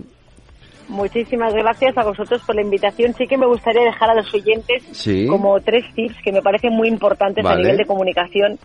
Muchísimas 0.90 1.54
gracias 1.54 1.98
a 1.98 2.04
vosotros 2.04 2.42
por 2.46 2.56
la 2.56 2.62
invitación. 2.62 3.14
Sí 3.14 3.26
que 3.26 3.38
me 3.38 3.48
gustaría 3.48 3.84
dejar 3.84 4.10
a 4.12 4.16
los 4.16 4.34
oyentes 4.34 4.84
Sí. 4.92 5.26
como 5.28 5.60
tres 5.62 5.84
tips 5.96 6.16
que 6.24 6.32
me 6.32 6.42
parecen 6.42 6.74
muy 6.74 6.88
importantes 6.88 7.46
a 7.46 7.56
nivel 7.56 7.78
de 7.78 7.86
comunicación. 7.86 8.58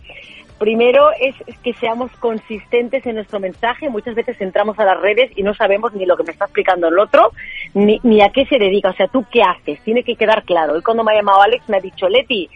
Primero 0.59 1.09
es 1.19 1.35
que 1.63 1.73
seamos 1.75 2.11
consistentes 2.19 3.05
en 3.05 3.15
nuestro 3.15 3.39
mensaje. 3.39 3.89
Muchas 3.89 4.13
veces 4.13 4.39
entramos 4.41 4.77
a 4.77 4.83
las 4.83 4.99
redes 4.99 5.31
y 5.37 5.41
no 5.41 5.53
sabemos 5.53 5.93
ni 5.93 6.05
lo 6.05 6.17
que 6.17 6.23
me 6.23 6.33
está 6.33 6.45
explicando 6.45 6.89
el 6.89 6.99
otro, 6.99 7.31
ni, 7.73 8.01
ni 8.03 8.21
a 8.21 8.29
qué 8.29 8.45
se 8.45 8.59
dedica. 8.59 8.89
O 8.89 8.93
sea, 8.93 9.07
tú 9.07 9.25
qué 9.31 9.41
haces. 9.41 9.79
Tiene 9.81 10.03
que 10.03 10.17
quedar 10.17 10.43
claro. 10.43 10.73
Hoy 10.73 10.81
cuando 10.81 11.05
me 11.05 11.13
ha 11.13 11.15
llamado 11.15 11.41
Alex 11.41 11.67
me 11.69 11.77
ha 11.77 11.79
dicho, 11.79 12.09
Leti, 12.09 12.49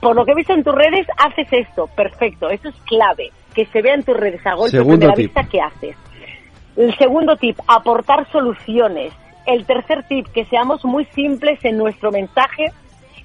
por 0.00 0.14
lo 0.14 0.24
que 0.24 0.30
he 0.30 0.34
visto 0.36 0.52
en 0.52 0.62
tus 0.62 0.74
redes, 0.74 1.08
haces 1.18 1.48
esto. 1.50 1.88
Perfecto. 1.96 2.48
Eso 2.50 2.68
es 2.68 2.76
clave. 2.86 3.32
Que 3.52 3.66
se 3.66 3.82
vea 3.82 3.94
en 3.94 4.04
tus 4.04 4.16
redes 4.16 4.46
a 4.46 4.54
golpe 4.54 4.78
de 4.78 5.06
la 5.06 5.14
vista 5.14 5.42
qué 5.50 5.60
haces. 5.60 5.96
El 6.76 6.96
segundo 6.96 7.36
tip, 7.36 7.58
aportar 7.66 8.30
soluciones. 8.30 9.12
El 9.44 9.66
tercer 9.66 10.04
tip, 10.04 10.28
que 10.28 10.44
seamos 10.44 10.84
muy 10.84 11.04
simples 11.06 11.58
en 11.64 11.78
nuestro 11.78 12.12
mensaje. 12.12 12.66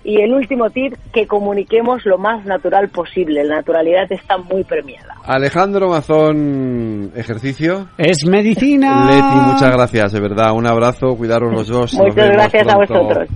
Y 0.03 0.21
el 0.21 0.33
último 0.33 0.69
tip, 0.69 0.93
que 1.13 1.27
comuniquemos 1.27 2.05
lo 2.05 2.17
más 2.17 2.45
natural 2.45 2.89
posible. 2.89 3.43
La 3.43 3.57
naturalidad 3.57 4.09
está 4.09 4.37
muy 4.37 4.63
premiada. 4.63 5.15
Alejandro 5.23 5.89
Mazón, 5.89 7.11
ejercicio. 7.15 7.89
Es 7.97 8.25
medicina. 8.25 9.05
Leti, 9.05 9.51
muchas 9.53 9.71
gracias, 9.71 10.13
de 10.13 10.21
verdad. 10.21 10.53
Un 10.53 10.67
abrazo, 10.67 11.15
cuidaros 11.15 11.51
los 11.51 11.67
dos. 11.67 11.93
Muchas 11.95 12.29
gracias 12.29 12.67
a 12.67 12.77
vosotros. 12.77 13.29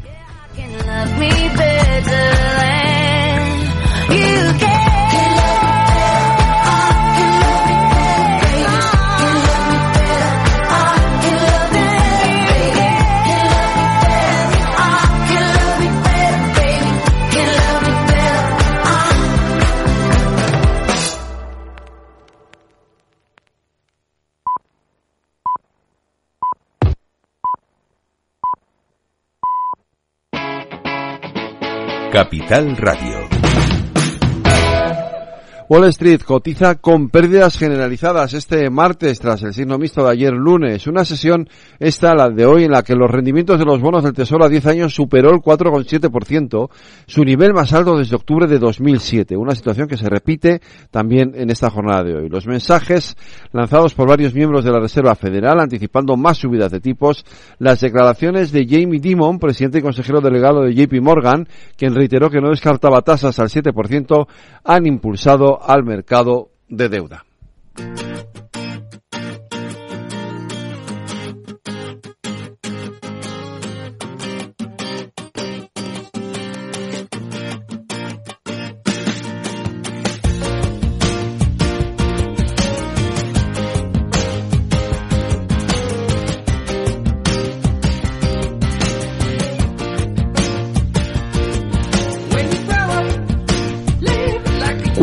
Capital 32.14 32.76
Radio. 32.78 33.43
Wall 35.74 35.86
Street 35.86 36.22
cotiza 36.22 36.76
con 36.76 37.10
pérdidas 37.10 37.58
generalizadas 37.58 38.36
este 38.36 38.70
martes 38.70 39.20
tras 39.20 39.42
el 39.42 39.56
signo 39.56 39.80
mixto 39.80 40.04
de 40.04 40.12
ayer 40.12 40.32
lunes. 40.32 40.86
Una 40.86 41.04
sesión 41.04 41.50
esta, 41.80 42.14
la 42.14 42.30
de 42.30 42.46
hoy, 42.46 42.66
en 42.66 42.72
la 42.74 42.84
que 42.84 42.94
los 42.94 43.10
rendimientos 43.10 43.58
de 43.58 43.66
los 43.66 43.82
bonos 43.82 44.04
del 44.04 44.14
Tesoro 44.14 44.46
a 44.46 44.50
10 44.50 44.68
años 44.68 44.94
superó 44.94 45.32
el 45.32 45.40
4,7%, 45.40 46.70
su 47.08 47.24
nivel 47.24 47.56
más 47.56 47.74
alto 47.74 47.98
desde 47.98 48.16
octubre 48.16 48.46
de 48.46 48.60
2007. 48.60 49.36
Una 49.36 49.56
situación 49.56 49.88
que 49.88 49.98
se 49.98 50.08
repite 50.08 50.62
también 50.92 51.34
en 51.34 51.50
esta 51.50 51.72
jornada 51.72 52.04
de 52.04 52.18
hoy. 52.18 52.30
Los 52.30 52.46
mensajes 52.46 53.18
lanzados 53.52 53.96
por 53.96 54.08
varios 54.08 54.36
miembros 54.36 54.64
de 54.64 54.72
la 54.72 54.80
Reserva 54.80 55.16
Federal 55.16 55.60
anticipando 55.60 56.16
más 56.16 56.38
subidas 56.38 56.72
de 56.72 56.82
tipos, 56.82 57.26
las 57.58 57.82
declaraciones 57.82 58.52
de 58.52 58.68
Jamie 58.70 59.00
Dimon, 59.00 59.40
presidente 59.40 59.80
y 59.80 59.82
consejero 59.82 60.22
delegado 60.22 60.62
de 60.62 60.76
JP 60.76 61.02
Morgan, 61.02 61.48
quien 61.76 61.96
reiteró 61.96 62.30
que 62.30 62.42
no 62.42 62.52
descartaba 62.52 63.02
tasas 63.02 63.40
al 63.40 63.50
7%, 63.50 64.28
han 64.64 64.86
impulsado 64.86 65.63
al 65.66 65.84
mercado 65.84 66.50
de 66.68 66.90
deuda. 66.90 67.26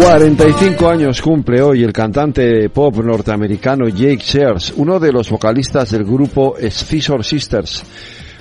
45 0.00 0.88
años 0.88 1.20
cumple 1.20 1.60
hoy 1.60 1.84
el 1.84 1.92
cantante 1.92 2.70
pop 2.70 2.96
norteamericano 3.04 3.86
Jake 3.86 4.22
Shears, 4.24 4.72
uno 4.76 4.98
de 4.98 5.12
los 5.12 5.28
vocalistas 5.28 5.90
del 5.90 6.04
grupo 6.04 6.56
Scissor 6.58 7.22
Sisters. 7.22 7.84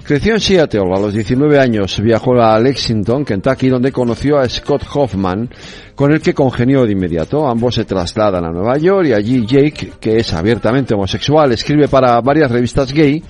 Creció 0.09 0.33
en 0.33 0.39
Seattle, 0.39 0.91
a 0.91 0.99
los 0.99 1.13
19 1.13 1.59
años 1.59 2.01
viajó 2.01 2.33
a 2.41 2.59
Lexington, 2.59 3.23
Kentucky, 3.23 3.69
donde 3.69 3.91
conoció 3.91 4.39
a 4.39 4.49
Scott 4.49 4.81
Hoffman, 4.91 5.47
con 5.93 6.11
el 6.11 6.19
que 6.19 6.33
congenió 6.33 6.83
de 6.83 6.93
inmediato. 6.93 7.47
Ambos 7.47 7.75
se 7.75 7.85
trasladan 7.85 8.43
a 8.43 8.49
Nueva 8.49 8.79
York 8.79 9.09
y 9.09 9.13
allí 9.13 9.45
Jake, 9.45 9.93
que 9.99 10.17
es 10.17 10.33
abiertamente 10.33 10.95
homosexual, 10.95 11.51
escribe 11.51 11.87
para 11.87 12.19
varias 12.21 12.49
revistas 12.49 12.91
gay 12.91 13.21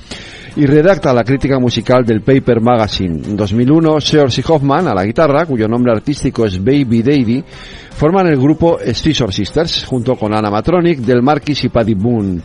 y 0.55 0.65
redacta 0.67 1.13
la 1.13 1.25
crítica 1.25 1.59
musical 1.59 2.05
del 2.05 2.21
Paper 2.21 2.61
Magazine. 2.61 3.27
En 3.27 3.35
2001, 3.35 3.99
Sears 3.99 4.37
y 4.37 4.43
Hoffman, 4.47 4.87
a 4.87 4.95
la 4.95 5.03
guitarra, 5.03 5.45
cuyo 5.45 5.67
nombre 5.67 5.91
artístico 5.91 6.45
es 6.45 6.63
Baby 6.63 7.03
Davy, 7.03 7.43
forman 7.91 8.27
el 8.27 8.37
grupo 8.37 8.79
Scissor 8.79 9.33
Sisters, 9.33 9.83
junto 9.83 10.15
con 10.15 10.33
Anna 10.33 10.49
Matronic, 10.49 10.99
Del 10.99 11.21
Marquis 11.21 11.61
y 11.65 11.67
Paddy 11.67 11.95
Boone. 11.95 12.39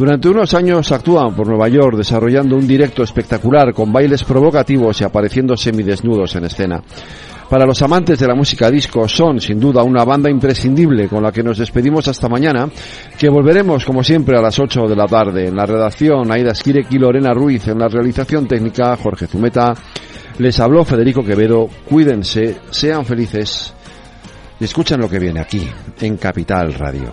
Durante 0.00 0.30
unos 0.30 0.54
años 0.54 0.90
actúan 0.92 1.34
por 1.34 1.46
Nueva 1.46 1.68
York 1.68 1.98
desarrollando 1.98 2.56
un 2.56 2.66
directo 2.66 3.02
espectacular 3.02 3.74
con 3.74 3.92
bailes 3.92 4.24
provocativos 4.24 4.98
y 4.98 5.04
apareciendo 5.04 5.58
semidesnudos 5.58 6.34
en 6.36 6.46
escena. 6.46 6.82
Para 7.50 7.66
los 7.66 7.82
amantes 7.82 8.18
de 8.18 8.26
la 8.26 8.34
música 8.34 8.70
disco 8.70 9.06
son 9.06 9.42
sin 9.42 9.60
duda 9.60 9.82
una 9.82 10.02
banda 10.06 10.30
imprescindible 10.30 11.06
con 11.06 11.22
la 11.22 11.30
que 11.30 11.42
nos 11.42 11.58
despedimos 11.58 12.08
hasta 12.08 12.30
mañana, 12.30 12.66
que 13.18 13.28
volveremos 13.28 13.84
como 13.84 14.02
siempre 14.02 14.38
a 14.38 14.40
las 14.40 14.58
8 14.58 14.88
de 14.88 14.96
la 14.96 15.06
tarde. 15.06 15.48
En 15.48 15.56
la 15.56 15.66
redacción 15.66 16.32
Aida 16.32 16.52
Esquirek 16.52 16.90
y 16.92 16.98
Lorena 16.98 17.34
Ruiz, 17.34 17.68
en 17.68 17.78
la 17.78 17.88
realización 17.88 18.48
técnica 18.48 18.96
Jorge 18.96 19.26
Zumeta. 19.26 19.74
Les 20.38 20.58
habló 20.60 20.82
Federico 20.82 21.22
Quevedo, 21.22 21.68
cuídense, 21.86 22.56
sean 22.70 23.04
felices 23.04 23.74
y 24.58 24.64
escuchen 24.64 24.98
lo 24.98 25.10
que 25.10 25.18
viene 25.18 25.40
aquí, 25.40 25.68
en 26.00 26.16
Capital 26.16 26.72
Radio. 26.72 27.12